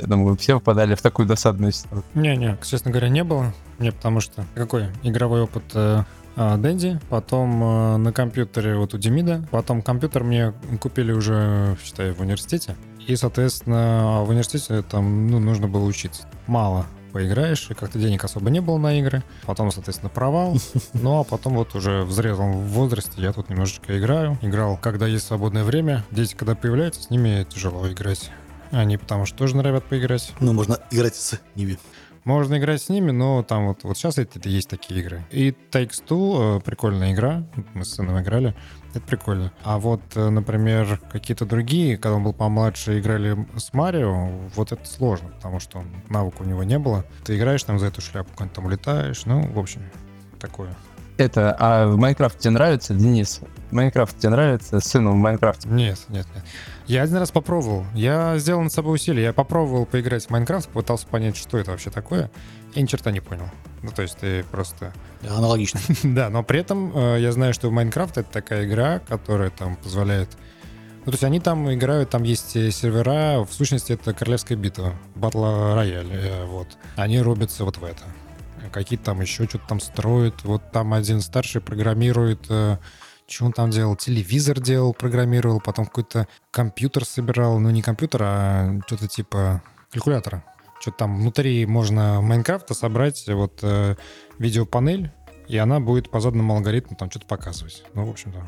Я 0.00 0.06
думаю, 0.06 0.36
все 0.36 0.58
попадали 0.58 0.94
в 0.94 1.02
такую 1.02 1.26
досадную 1.26 1.72
ситуацию. 1.72 2.04
Не-не, 2.14 2.58
честно 2.62 2.90
говоря, 2.90 3.08
не 3.08 3.24
было. 3.24 3.52
Не, 3.78 3.92
потому 3.92 4.20
что 4.20 4.44
какой 4.54 4.88
игровой 5.02 5.42
опыт 5.42 5.64
э, 5.74 6.04
а, 6.36 6.56
Дэнди, 6.56 7.00
потом 7.08 7.62
э, 7.62 7.96
на 7.98 8.12
компьютере 8.12 8.76
вот 8.76 8.94
у 8.94 8.98
Демида, 8.98 9.46
потом 9.50 9.82
компьютер 9.82 10.24
мне 10.24 10.52
купили 10.80 11.12
уже, 11.12 11.76
считай, 11.82 12.12
в 12.12 12.20
университете. 12.20 12.76
И, 13.06 13.16
соответственно, 13.16 14.22
в 14.24 14.30
университете 14.30 14.82
там 14.82 15.28
ну, 15.28 15.38
нужно 15.38 15.68
было 15.68 15.84
учиться. 15.84 16.26
Мало 16.46 16.86
поиграешь, 17.12 17.70
и 17.70 17.74
как-то 17.74 17.96
денег 18.00 18.24
особо 18.24 18.50
не 18.50 18.60
было 18.60 18.76
на 18.76 18.98
игры. 18.98 19.22
Потом, 19.46 19.70
соответственно, 19.70 20.10
провал. 20.10 20.58
Ну, 20.94 21.20
а 21.20 21.24
потом 21.24 21.54
вот 21.54 21.74
уже 21.76 22.02
в 22.02 22.10
зрелом 22.10 22.66
возрасте 22.66 23.12
я 23.22 23.32
тут 23.32 23.50
немножечко 23.50 23.96
играю. 23.96 24.36
Играл, 24.42 24.76
когда 24.76 25.06
есть 25.06 25.26
свободное 25.26 25.62
время. 25.62 26.04
Дети, 26.10 26.34
когда 26.34 26.56
появляются, 26.56 27.02
с 27.02 27.10
ними 27.10 27.46
тяжело 27.48 27.88
играть. 27.88 28.32
Они 28.72 28.96
потому 28.96 29.26
что 29.26 29.38
тоже 29.38 29.56
норовят 29.56 29.84
поиграть. 29.84 30.32
Ну, 30.40 30.52
можно 30.52 30.80
играть 30.90 31.14
с 31.14 31.38
ними. 31.54 31.78
Можно 32.24 32.56
играть 32.56 32.80
с 32.80 32.88
ними, 32.88 33.10
но 33.10 33.42
там 33.42 33.68
вот, 33.68 33.84
вот 33.84 33.98
сейчас 33.98 34.18
это, 34.18 34.38
это 34.38 34.48
есть 34.48 34.68
такие 34.68 35.00
игры. 35.00 35.22
И 35.30 35.54
Takes 35.70 36.02
Two, 36.08 36.58
э, 36.58 36.60
прикольная 36.60 37.12
игра, 37.12 37.44
мы 37.74 37.84
с 37.84 37.94
сыном 37.94 38.18
играли, 38.20 38.54
это 38.94 39.02
прикольно. 39.02 39.52
А 39.62 39.78
вот, 39.78 40.00
э, 40.14 40.30
например, 40.30 41.00
какие-то 41.12 41.44
другие, 41.44 41.98
когда 41.98 42.16
он 42.16 42.24
был 42.24 42.32
помладше, 42.32 42.98
играли 42.98 43.46
с 43.56 43.74
Марио, 43.74 44.28
вот 44.54 44.72
это 44.72 44.86
сложно, 44.86 45.28
потому 45.36 45.60
что 45.60 45.80
он, 45.80 45.86
навыка 46.08 46.42
у 46.42 46.44
него 46.44 46.64
не 46.64 46.78
было. 46.78 47.04
Ты 47.24 47.36
играешь 47.36 47.62
там 47.62 47.78
за 47.78 47.86
эту 47.86 48.00
шляпу, 48.00 48.30
куда-нибудь 48.32 48.54
там 48.54 48.66
улетаешь, 48.66 49.26
ну, 49.26 49.46
в 49.46 49.58
общем, 49.58 49.82
такое. 50.40 50.74
Это, 51.16 51.54
а 51.60 51.86
в 51.86 51.96
Майнкрафт 51.96 52.38
тебе 52.38 52.50
нравится, 52.52 52.94
Денис? 52.94 53.40
Майнкрафт 53.70 54.18
тебе 54.18 54.30
нравится? 54.30 54.80
Сыну 54.80 55.12
в 55.12 55.16
Майнкрафте? 55.16 55.68
Нет, 55.68 55.98
нет, 56.08 56.26
нет. 56.34 56.44
Я 56.86 57.02
один 57.02 57.16
раз 57.16 57.30
попробовал. 57.30 57.86
Я 57.94 58.38
сделал 58.38 58.62
над 58.62 58.72
собой 58.72 58.96
усилие. 58.96 59.24
Я 59.24 59.32
попробовал 59.32 59.86
поиграть 59.86 60.26
в 60.26 60.30
Майнкрафт, 60.30 60.68
попытался 60.68 61.06
понять, 61.06 61.36
что 61.36 61.58
это 61.58 61.70
вообще 61.70 61.90
такое. 61.90 62.30
И 62.74 62.82
ни 62.82 62.86
черта 62.86 63.10
не 63.10 63.20
понял. 63.20 63.48
Ну, 63.82 63.90
то 63.90 64.02
есть 64.02 64.18
ты 64.18 64.44
просто... 64.44 64.92
Аналогично. 65.22 65.80
да, 66.02 66.28
но 66.28 66.42
при 66.42 66.60
этом 66.60 66.92
э, 66.94 67.20
я 67.20 67.32
знаю, 67.32 67.54
что 67.54 67.70
Майнкрафт— 67.70 68.18
это 68.18 68.30
такая 68.30 68.66
игра, 68.66 68.98
которая 68.98 69.50
там 69.50 69.76
позволяет... 69.76 70.28
Ну, 71.06 71.12
то 71.12 71.16
есть 71.16 71.24
они 71.24 71.40
там 71.40 71.72
играют, 71.72 72.10
там 72.10 72.22
есть 72.22 72.56
э, 72.56 72.70
сервера, 72.70 73.44
в 73.44 73.52
сущности, 73.52 73.92
это 73.92 74.12
Королевская 74.12 74.56
битва, 74.56 74.94
Батла 75.14 75.74
Рояль, 75.74 76.10
э, 76.10 76.44
вот. 76.44 76.68
Они 76.96 77.20
рубятся 77.20 77.64
вот 77.64 77.78
в 77.78 77.84
это 77.84 78.04
какие-то 78.74 79.04
там 79.04 79.20
еще 79.20 79.44
что-то 79.48 79.66
там 79.68 79.80
строят. 79.80 80.42
Вот 80.44 80.70
там 80.72 80.94
один 80.94 81.20
старший 81.20 81.60
программирует, 81.60 82.40
э, 82.48 82.78
что 83.26 83.46
он 83.46 83.52
там 83.52 83.70
делал? 83.70 83.96
Телевизор 83.96 84.60
делал, 84.60 84.92
программировал, 84.94 85.60
потом 85.60 85.86
какой-то 85.86 86.28
компьютер 86.50 87.04
собирал. 87.04 87.58
Ну, 87.58 87.70
не 87.70 87.82
компьютер, 87.82 88.22
а 88.22 88.80
что-то 88.86 89.08
типа 89.08 89.62
калькулятора. 89.90 90.44
Что-то 90.80 90.98
там 90.98 91.16
внутри 91.16 91.64
можно 91.66 92.20
Майнкрафта 92.20 92.74
собрать 92.74 93.26
вот 93.28 93.60
э, 93.62 93.96
видеопанель, 94.38 95.10
и 95.48 95.56
она 95.56 95.80
будет 95.80 96.10
по 96.10 96.20
заданному 96.20 96.54
алгоритму 96.54 96.96
там 96.96 97.10
что-то 97.10 97.26
показывать. 97.26 97.84
Ну, 97.94 98.04
в 98.04 98.10
общем-то, 98.10 98.42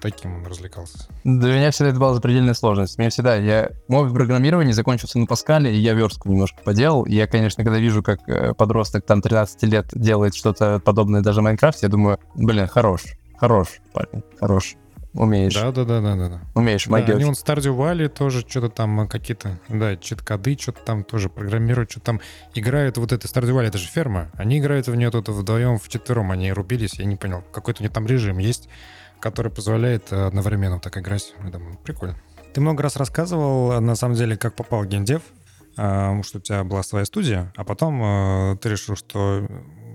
таким 0.00 0.36
он 0.36 0.46
развлекался. 0.46 1.08
Для 1.24 1.54
меня 1.54 1.70
всегда 1.70 1.90
это 1.90 1.98
была 1.98 2.14
запредельная 2.14 2.54
сложность. 2.54 2.98
Мне 2.98 3.08
всегда, 3.10 3.36
я 3.36 3.70
мой 3.88 4.12
программирование 4.12 4.74
закончился 4.74 5.18
на 5.18 5.26
Паскале, 5.26 5.74
и 5.74 5.78
я 5.78 5.94
верстку 5.94 6.28
немножко 6.28 6.62
поделал. 6.62 7.06
Я, 7.06 7.26
конечно, 7.26 7.64
когда 7.64 7.78
вижу, 7.78 8.02
как 8.02 8.28
э, 8.28 8.52
подросток 8.54 9.06
там 9.06 9.22
13 9.22 9.62
лет 9.64 9.86
делает 9.92 10.34
что-то 10.34 10.80
подобное 10.84 11.22
даже 11.22 11.40
в 11.40 11.44
Майнкрафте, 11.44 11.86
я 11.86 11.90
думаю, 11.90 12.18
блин, 12.34 12.66
хорош, 12.66 13.02
хорош, 13.42 13.80
парень, 13.92 14.22
хорош. 14.38 14.76
Умеешь. 15.14 15.52
Да, 15.52 15.72
да, 15.72 15.84
да, 15.84 16.00
да, 16.00 16.28
да. 16.28 16.40
Умеешь 16.54 16.86
магию. 16.86 17.08
Да, 17.08 17.14
они 17.14 17.24
вон 17.24 17.34
Stardew 17.34 17.76
Valley 17.76 18.08
тоже 18.08 18.40
что-то 18.48 18.68
там 18.68 19.00
э, 19.00 19.08
какие-то, 19.08 19.58
да, 19.68 19.96
чит-коды 19.96 20.56
что-то 20.58 20.80
там 20.84 21.02
тоже 21.02 21.28
программируют, 21.28 21.90
что-то 21.90 22.06
там 22.06 22.20
играют. 22.54 22.98
Вот 22.98 23.10
это 23.10 23.26
Stardew 23.26 23.50
Valley, 23.50 23.66
это 23.66 23.78
же 23.78 23.88
ферма. 23.88 24.30
Они 24.34 24.60
играют 24.60 24.86
в 24.86 24.94
нее 24.94 25.10
тут 25.10 25.28
вдвоем, 25.28 25.78
в 25.78 25.88
четвером, 25.88 26.30
они 26.30 26.52
рубились, 26.52 26.94
я 27.00 27.04
не 27.04 27.16
понял. 27.16 27.42
Какой-то 27.52 27.82
у 27.82 27.84
них 27.84 27.92
там 27.92 28.06
режим 28.06 28.38
есть 28.38 28.68
который 29.20 29.52
позволяет 29.52 30.12
э, 30.12 30.26
одновременно 30.26 30.80
так 30.80 30.98
играть. 30.98 31.32
Я 31.44 31.50
думаю, 31.50 31.78
прикольно. 31.84 32.16
Ты 32.54 32.60
много 32.60 32.82
раз 32.82 32.96
рассказывал, 32.96 33.80
на 33.80 33.94
самом 33.94 34.16
деле, 34.16 34.36
как 34.36 34.56
попал 34.56 34.82
в 34.82 34.86
геймдев, 34.86 35.22
что 35.74 36.20
у 36.34 36.40
тебя 36.40 36.64
была 36.64 36.82
своя 36.82 37.04
студия, 37.04 37.52
а 37.56 37.64
потом 37.64 38.02
э, 38.02 38.56
ты 38.60 38.70
решил, 38.70 38.96
что 38.96 39.46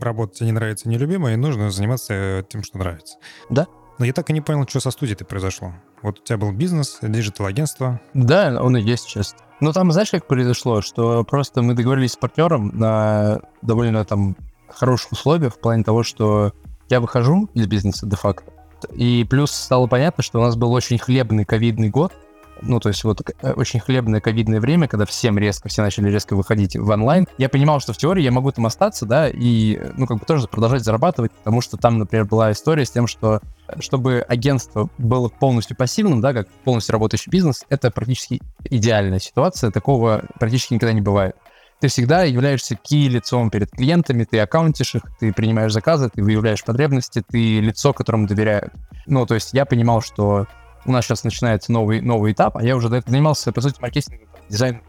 работа 0.02 0.36
тебе 0.36 0.48
не 0.48 0.52
нравится, 0.54 0.90
нелюбимая, 0.90 1.34
и 1.34 1.38
нужно 1.38 1.72
заниматься 1.72 2.46
тем, 2.50 2.64
что 2.64 2.78
нравится. 2.78 3.18
Да. 3.50 3.68
Но 4.00 4.06
я 4.06 4.14
так 4.14 4.30
и 4.30 4.34
не 4.34 4.42
понял, 4.42 4.68
что 4.68 4.80
со 4.80 4.92
студией-то 4.92 5.26
произошло. 5.26 5.74
Вот 6.04 6.20
у 6.20 6.24
тебя 6.24 6.38
был 6.38 6.52
бизнес, 6.52 7.00
digital-агентство. 7.02 8.00
Да, 8.14 8.62
он 8.62 8.78
и 8.78 8.82
есть 8.82 9.06
сейчас. 9.06 9.36
Ну, 9.60 9.74
там, 9.74 9.92
знаешь, 9.92 10.12
как 10.12 10.28
произошло, 10.28 10.82
что 10.82 11.24
просто 11.24 11.64
мы 11.64 11.74
договорились 11.74 12.12
с 12.12 12.16
партнером 12.16 12.70
на 12.78 13.42
довольно 13.64 14.06
там 14.06 14.38
хороших 14.70 15.14
условиях 15.14 15.56
в 15.56 15.60
плане 15.60 15.84
того, 15.84 16.04
что 16.04 16.54
я 16.90 17.00
выхожу 17.00 17.50
из 17.54 17.66
бизнеса 17.66 18.06
де-факто, 18.06 18.52
и 18.94 19.26
плюс 19.30 19.52
стало 19.52 19.88
понятно, 19.88 20.24
что 20.24 20.40
у 20.40 20.44
нас 20.44 20.56
был 20.56 20.72
очень 20.72 20.98
хлебный 20.98 21.46
ковидный 21.46 21.90
год, 21.90 22.14
ну, 22.62 22.80
то 22.80 22.90
есть 22.90 23.04
вот 23.04 23.22
э, 23.42 23.52
очень 23.54 23.80
хлебное 23.80 24.22
ковидное 24.22 24.60
время, 24.60 24.88
когда 24.88 25.06
всем 25.06 25.38
резко, 25.38 25.70
все 25.70 25.82
начали 25.82 26.10
резко 26.10 26.36
выходить 26.36 26.76
в 26.76 26.90
онлайн, 26.90 27.28
я 27.38 27.50
понимал, 27.50 27.80
что 27.80 27.94
в 27.94 27.98
теории 27.98 28.24
я 28.24 28.32
могу 28.32 28.52
там 28.52 28.66
остаться, 28.66 29.06
да, 29.06 29.30
и, 29.30 29.80
ну, 29.96 30.08
как 30.08 30.20
бы 30.20 30.26
тоже 30.26 30.48
продолжать 30.48 30.84
зарабатывать, 30.84 31.32
потому 31.32 31.62
что 31.62 31.78
там, 31.78 31.98
например, 31.98 32.26
была 32.26 32.52
история 32.52 32.86
с 32.86 32.92
тем, 32.92 33.08
что 33.08 33.42
э, 33.68 33.80
чтобы 33.80 34.26
агентство 34.28 34.90
было 34.98 35.30
полностью 35.30 35.76
пассивным, 35.76 36.22
да, 36.22 36.34
как 36.34 36.48
полностью 36.64 36.94
работающий 36.94 37.30
бизнес, 37.30 37.66
это 37.70 37.92
практически 37.92 38.42
идеальная 38.70 39.20
ситуация, 39.20 39.72
такого 39.72 40.24
практически 40.40 40.74
никогда 40.74 40.94
не 40.94 41.02
бывает 41.02 41.36
ты 41.80 41.90
всегда 41.90 42.24
являешься 42.24 42.76
ки-лицом 42.76 43.50
перед 43.50 43.70
клиентами, 43.72 44.24
ты 44.24 44.40
аккаунтишь 44.40 44.96
их, 44.96 45.04
ты 45.20 45.32
принимаешь 45.32 45.72
заказы, 45.72 46.10
ты 46.10 46.24
выявляешь 46.24 46.64
потребности, 46.64 47.24
ты 47.28 47.60
лицо, 47.60 47.94
которому 47.94 48.28
доверяют. 48.28 48.74
Ну, 49.06 49.26
то 49.26 49.36
есть 49.36 49.54
я 49.54 49.66
понимал, 49.66 50.02
что 50.02 50.48
у 50.88 50.92
нас 50.92 51.06
сейчас 51.06 51.24
начинается 51.24 51.72
новый, 51.72 52.02
новый 52.02 52.32
этап, 52.32 52.58
а 52.58 52.64
я 52.64 52.76
уже 52.76 52.90
до 52.90 52.98
этого 52.98 53.12
занимался, 53.12 53.52
по 53.52 53.62
сути, 53.62 53.80
маркетингом, 53.82 54.28
дизайн. 54.50 54.82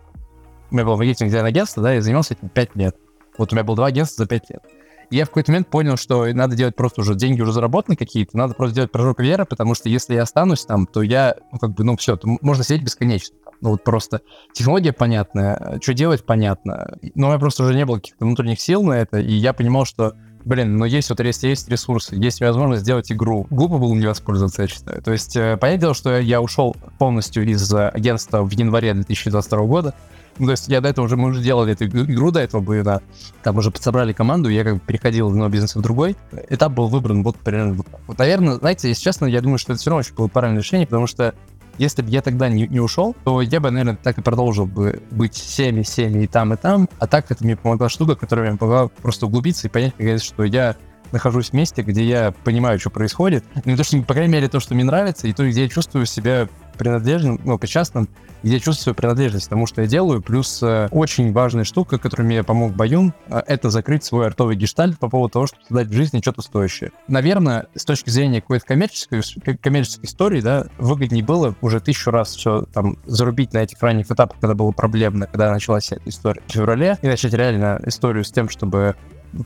У 0.70 0.74
меня 0.74 0.84
было 0.84 0.96
маркетинг 0.96 1.28
дизайн 1.28 1.44
агентство, 1.44 1.82
да, 1.82 1.92
я 1.92 2.00
занимался 2.00 2.34
этим 2.34 2.48
5 2.48 2.76
лет. 2.76 2.96
Вот 3.36 3.52
у 3.52 3.56
меня 3.56 3.64
было 3.64 3.76
два 3.76 3.86
агентства 3.86 4.24
за 4.24 4.28
5 4.28 4.50
лет. 4.50 4.62
И 5.10 5.16
я 5.16 5.24
в 5.24 5.28
какой-то 5.28 5.50
момент 5.52 5.68
понял, 5.68 5.96
что 5.96 6.26
надо 6.32 6.54
делать 6.54 6.76
просто 6.76 7.00
уже 7.00 7.14
деньги 7.14 7.40
уже 7.40 7.52
заработаны 7.52 7.96
какие-то, 7.96 8.36
надо 8.36 8.54
просто 8.54 8.76
делать 8.76 8.92
прыжок 8.92 9.20
веры, 9.20 9.44
потому 9.46 9.74
что 9.74 9.88
если 9.88 10.14
я 10.14 10.22
останусь 10.22 10.64
там, 10.66 10.86
то 10.86 11.02
я, 11.02 11.34
ну, 11.52 11.58
как 11.58 11.72
бы, 11.72 11.84
ну, 11.84 11.96
все, 11.96 12.18
можно 12.22 12.62
сидеть 12.62 12.84
бесконечно. 12.84 13.36
Ну 13.60 13.70
вот 13.70 13.82
просто 13.82 14.20
технология 14.52 14.92
понятная, 14.92 15.80
что 15.82 15.92
делать 15.92 16.24
понятно. 16.24 16.96
Но 17.14 17.26
у 17.26 17.30
меня 17.30 17.40
просто 17.40 17.64
уже 17.64 17.74
не 17.74 17.84
было 17.84 17.96
каких-то 17.96 18.24
внутренних 18.24 18.60
сил 18.60 18.82
на 18.84 18.92
это, 18.92 19.18
и 19.18 19.32
я 19.32 19.52
понимал, 19.52 19.84
что 19.84 20.14
блин, 20.48 20.76
но 20.78 20.86
есть 20.86 21.10
вот 21.10 21.20
есть, 21.20 21.42
есть 21.42 21.68
ресурсы, 21.68 22.16
есть 22.16 22.40
возможность 22.40 22.82
сделать 22.82 23.12
игру. 23.12 23.46
Глупо 23.50 23.78
было 23.78 23.94
не 23.94 24.06
воспользоваться, 24.06 24.62
я 24.62 24.68
считаю. 24.68 25.02
То 25.02 25.12
есть, 25.12 25.36
э, 25.36 25.56
понятное 25.58 25.80
дело, 25.80 25.94
что 25.94 26.18
я 26.18 26.40
ушел 26.40 26.74
полностью 26.98 27.46
из 27.46 27.72
агентства 27.72 28.42
в 28.42 28.50
январе 28.50 28.94
2022 28.94 29.66
года. 29.66 29.94
Ну, 30.38 30.46
то 30.46 30.52
есть 30.52 30.68
я 30.68 30.80
до 30.80 30.88
этого 30.88 31.04
уже, 31.04 31.16
мы 31.16 31.30
уже 31.30 31.42
делали 31.42 31.72
эту 31.72 31.86
игру 31.86 32.30
до 32.30 32.40
этого 32.40 32.60
бы, 32.60 32.82
да, 32.82 33.00
там 33.42 33.58
уже 33.58 33.70
подсобрали 33.70 34.12
команду, 34.12 34.48
я 34.48 34.62
как 34.62 34.74
бы 34.74 34.80
переходил 34.80 35.28
из 35.28 35.32
одного 35.32 35.50
бизнеса 35.50 35.80
в 35.80 35.82
другой. 35.82 36.16
Этап 36.48 36.72
был 36.72 36.86
выбран 36.86 37.22
вот 37.22 37.36
примерно 37.36 37.74
вот 37.74 37.86
Вот, 38.06 38.18
наверное, 38.18 38.54
знаете, 38.54 38.88
если 38.88 39.02
честно, 39.02 39.26
я 39.26 39.40
думаю, 39.40 39.58
что 39.58 39.72
это 39.72 39.80
все 39.80 39.90
равно 39.90 40.00
очень 40.00 40.14
было 40.14 40.28
правильное 40.28 40.62
решение, 40.62 40.86
потому 40.86 41.08
что 41.08 41.34
если 41.78 42.02
бы 42.02 42.10
я 42.10 42.22
тогда 42.22 42.48
не, 42.48 42.66
не 42.66 42.80
ушел, 42.80 43.16
то 43.24 43.40
я 43.40 43.60
бы, 43.60 43.70
наверное, 43.70 43.96
так 43.96 44.18
и 44.18 44.22
продолжил 44.22 44.66
бы 44.66 45.02
быть 45.10 45.34
всеми, 45.34 45.82
всеми 45.82 46.24
и 46.24 46.26
там, 46.26 46.52
и 46.52 46.56
там. 46.56 46.88
А 46.98 47.06
так 47.06 47.30
это 47.30 47.44
мне 47.44 47.56
помогла 47.56 47.88
штука, 47.88 48.16
которая 48.16 48.50
мне 48.50 48.58
помогла 48.58 48.88
просто 48.88 49.26
углубиться 49.26 49.68
и 49.68 49.70
понять, 49.70 49.94
наконец, 49.98 50.22
что 50.22 50.44
я 50.44 50.76
нахожусь 51.12 51.50
в 51.50 51.52
месте, 51.54 51.82
где 51.82 52.04
я 52.04 52.34
понимаю, 52.44 52.78
что 52.78 52.90
происходит. 52.90 53.44
Ну, 53.64 53.76
то, 53.76 53.84
что, 53.84 54.00
по 54.02 54.14
крайней 54.14 54.32
мере, 54.32 54.48
то, 54.48 54.60
что 54.60 54.74
мне 54.74 54.84
нравится, 54.84 55.26
и 55.26 55.32
то, 55.32 55.48
где 55.48 55.62
я 55.62 55.68
чувствую 55.68 56.06
себя 56.06 56.48
принадлежным, 56.78 57.40
ну, 57.44 57.58
причастным, 57.58 58.08
где 58.42 58.60
чувствую 58.60 58.94
принадлежность 58.94 59.48
тому, 59.48 59.66
что 59.66 59.82
я 59.82 59.88
делаю. 59.88 60.22
Плюс 60.22 60.62
э, 60.62 60.88
очень 60.90 61.32
важная 61.32 61.64
штука, 61.64 61.98
которой 61.98 62.22
мне 62.22 62.42
помог 62.42 62.72
Баюн, 62.72 63.12
э, 63.26 63.42
это 63.46 63.70
закрыть 63.70 64.04
свой 64.04 64.26
артовый 64.26 64.56
гештальт 64.56 64.98
по 64.98 65.08
поводу 65.08 65.32
того, 65.32 65.46
чтобы 65.46 65.64
создать 65.64 65.88
в 65.88 65.92
жизни 65.92 66.20
что-то 66.20 66.42
стоящее. 66.42 66.92
Наверное, 67.08 67.66
с 67.74 67.84
точки 67.84 68.10
зрения 68.10 68.40
какой-то 68.40 68.64
коммерческой, 68.66 69.22
коммерческой 69.60 70.06
истории, 70.06 70.40
да, 70.40 70.66
выгоднее 70.78 71.24
было 71.24 71.54
уже 71.60 71.80
тысячу 71.80 72.10
раз 72.10 72.34
все 72.34 72.62
там 72.72 72.96
зарубить 73.06 73.52
на 73.52 73.58
этих 73.58 73.82
ранних 73.82 74.10
этапах, 74.10 74.38
когда 74.40 74.54
было 74.54 74.70
проблемно, 74.70 75.26
когда 75.26 75.52
началась 75.52 75.90
история 76.04 76.42
в 76.46 76.52
феврале, 76.52 76.98
и 77.02 77.06
начать 77.06 77.34
реально 77.34 77.80
историю 77.86 78.24
с 78.24 78.30
тем, 78.30 78.48
чтобы 78.48 78.94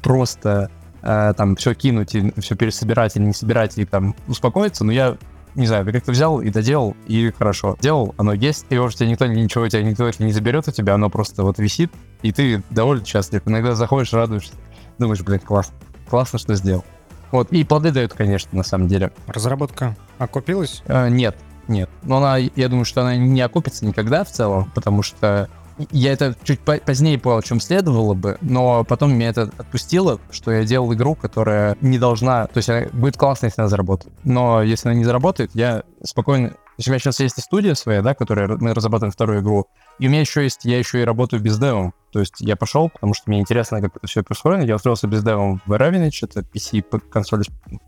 просто 0.03 0.71
э, 1.03 1.35
там 1.37 1.57
все 1.57 1.75
кинуть 1.75 2.15
и 2.15 2.33
все 2.41 2.55
пересобирать 2.57 3.17
или 3.17 3.25
не 3.25 3.33
собирать 3.33 3.79
и 3.79 3.85
там 3.85 4.15
успокоиться, 4.29 4.85
но 4.85 4.93
я 4.93 5.17
не 5.55 5.67
знаю, 5.67 5.85
ты 5.85 5.93
как-то 5.93 6.13
взял 6.13 6.41
и 6.41 6.51
доделал, 6.51 6.97
и 7.07 7.31
хорошо. 7.31 7.77
Делал, 7.81 8.15
оно 8.17 8.33
есть, 8.33 8.67
и 8.71 8.79
уже 8.79 8.97
тебе 8.97 9.11
никто 9.11 9.27
ничего, 9.27 9.69
тебя 9.69 9.83
никто 9.83 10.07
это 10.07 10.23
не 10.25 10.33
заберет 10.33 10.69
у 10.69 10.73
тебя, 10.73 10.95
оно 10.95 11.11
просто 11.11 11.43
вот 11.43 11.59
висит, 11.59 11.93
и 12.23 12.33
ты 12.33 12.63
довольно 12.71 13.05
счастлив. 13.05 13.43
Иногда 13.47 13.75
заходишь, 13.75 14.13
радуешься, 14.13 14.55
думаешь, 14.99 15.21
блин, 15.21 15.41
классно, 15.41 15.75
классно, 16.09 16.39
что 16.39 16.55
сделал. 16.55 16.85
Вот, 17.31 17.51
и 17.51 17.65
плоды 17.65 17.91
дают, 17.93 18.13
конечно, 18.13 18.51
на 18.57 18.63
самом 18.63 18.89
деле. 18.89 19.13
Разработка 19.27 19.97
окупилась? 20.19 20.83
А, 20.87 21.09
нет, 21.09 21.37
нет. 21.67 21.89
Но 22.03 22.19
она, 22.19 22.37
я 22.37 22.69
думаю, 22.69 22.85
что 22.85 23.01
она 23.01 23.17
не 23.17 23.41
окупится 23.41 23.87
никогда 23.87 24.25
в 24.25 24.31
целом, 24.31 24.71
потому 24.75 25.03
что 25.03 25.49
я 25.91 26.13
это 26.13 26.37
чуть 26.45 26.61
позднее 26.61 27.19
понял, 27.19 27.43
чем 27.43 27.61
следовало 27.61 28.15
бы, 28.15 28.39
но 28.41 28.85
потом 28.85 29.15
меня 29.15 29.31
это 29.31 29.51
отпустило, 29.59 30.21
что 30.31 30.53
я 30.53 30.65
делал 30.65 30.93
игру, 30.95 31.15
которая 31.15 31.77
не 31.81 31.99
должна... 31.99 32.47
То 32.47 32.59
есть 32.59 32.93
будет 32.93 33.17
классно, 33.17 33.47
если 33.47 33.61
она 33.61 33.69
заработает. 33.69 34.15
Но 34.25 34.63
если 34.63 34.89
она 34.89 34.99
не 34.99 35.05
заработает, 35.05 35.51
я 35.55 35.83
спокойно... 36.03 36.51
То 36.51 36.57
есть 36.79 36.89
у 36.89 36.91
меня 36.91 36.99
сейчас 37.01 37.21
есть 37.21 37.39
и 37.39 37.43
студия 37.43 37.75
своя, 37.75 38.03
да, 38.03 38.15
которая 38.15 38.49
мы 38.49 38.73
разрабатываем 38.73 39.13
вторую 39.13 39.43
игру, 39.43 39.67
и 39.99 40.07
у 40.07 40.11
меня 40.11 40.21
еще 40.21 40.43
есть, 40.43 40.65
я 40.65 40.79
еще 40.79 41.03
и 41.03 41.05
работаю 41.05 41.43
без 41.43 41.59
девом. 41.59 41.95
То 42.13 42.21
есть 42.21 42.41
я 42.41 42.57
пошел, 42.57 42.91
потому 42.91 43.15
что 43.15 43.25
мне 43.31 43.41
интересно, 43.41 43.81
как 43.81 43.97
это 43.97 44.07
все 44.07 44.23
происходит. 44.23 44.67
Я 44.67 44.77
устроился 44.77 45.07
без 45.07 45.25
девом 45.25 45.63
в 45.65 45.73
Ravenage, 45.73 46.19
это 46.23 46.41
PC 46.41 46.85
консоль 47.09 47.45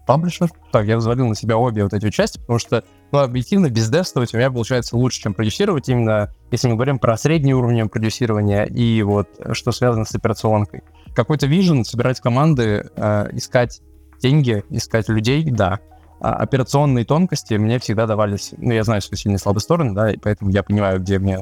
паблишер. 0.06 0.48
Так, 0.72 0.86
я 0.86 0.96
взвалил 0.96 1.26
на 1.28 1.34
себя 1.34 1.58
обе 1.58 1.82
вот 1.82 1.92
эти 1.92 2.08
части, 2.10 2.38
потому 2.38 2.58
что, 2.58 2.84
ну, 3.12 3.18
объективно, 3.18 3.68
без 3.68 3.90
девствовать 3.90 4.32
у 4.32 4.38
меня 4.38 4.50
получается 4.50 4.96
лучше, 4.96 5.20
чем 5.20 5.34
продюсировать, 5.34 5.90
именно 5.90 6.34
если 6.50 6.68
мы 6.68 6.74
говорим 6.74 6.98
про 6.98 7.18
средний 7.18 7.52
уровень 7.52 7.86
продюсирования 7.88 8.64
и 8.64 9.02
вот 9.02 9.28
что 9.52 9.72
связано 9.72 10.06
с 10.06 10.14
операционкой. 10.14 10.82
какой-то 11.14 11.46
вижен, 11.46 11.84
собирать 11.84 12.20
команды, 12.20 12.90
э, 12.96 13.28
искать 13.32 13.82
деньги, 14.20 14.64
искать 14.70 15.08
людей, 15.08 15.44
да. 15.50 15.80
А 16.20 16.36
операционные 16.36 17.04
тонкости 17.04 17.54
мне 17.54 17.78
всегда 17.78 18.06
давались, 18.06 18.54
ну, 18.56 18.72
я 18.72 18.82
знаю 18.84 19.02
свои 19.02 19.18
сильные 19.18 19.38
слабые 19.38 19.60
стороны, 19.60 19.94
да, 19.94 20.12
и 20.12 20.16
поэтому 20.16 20.50
я 20.50 20.62
понимаю, 20.62 20.98
где 21.00 21.18
мне 21.18 21.40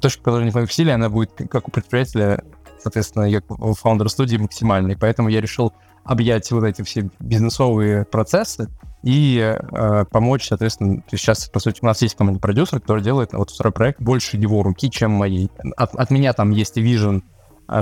точка, 0.00 0.22
которая 0.22 0.44
не 0.44 0.50
в 0.50 0.54
моих 0.54 0.72
силе, 0.72 0.94
она 0.94 1.08
будет, 1.08 1.32
как 1.50 1.68
у 1.68 1.70
предпринимателя, 1.70 2.42
соответственно, 2.82 3.24
я 3.24 3.42
у 3.48 3.74
фаундера 3.74 4.08
студии 4.08 4.36
максимальной. 4.36 4.96
Поэтому 4.96 5.28
я 5.28 5.40
решил 5.40 5.72
объять 6.04 6.50
вот 6.50 6.64
эти 6.64 6.82
все 6.82 7.08
бизнесовые 7.20 8.04
процессы 8.04 8.68
и 9.02 9.38
э, 9.40 10.04
помочь, 10.10 10.46
соответственно, 10.46 11.02
сейчас, 11.10 11.48
по 11.48 11.58
сути, 11.58 11.80
у 11.82 11.86
нас 11.86 12.02
есть 12.02 12.14
команда 12.14 12.38
продюсер, 12.40 12.80
который 12.80 13.02
делает 13.02 13.32
вот 13.32 13.50
второй 13.50 13.72
проект 13.72 14.00
больше 14.00 14.36
его 14.36 14.62
руки, 14.62 14.90
чем 14.90 15.12
моей. 15.12 15.50
От, 15.76 15.94
от 15.94 16.10
меня 16.10 16.32
там 16.32 16.50
есть 16.50 16.76
и 16.76 16.82
vision 16.82 17.22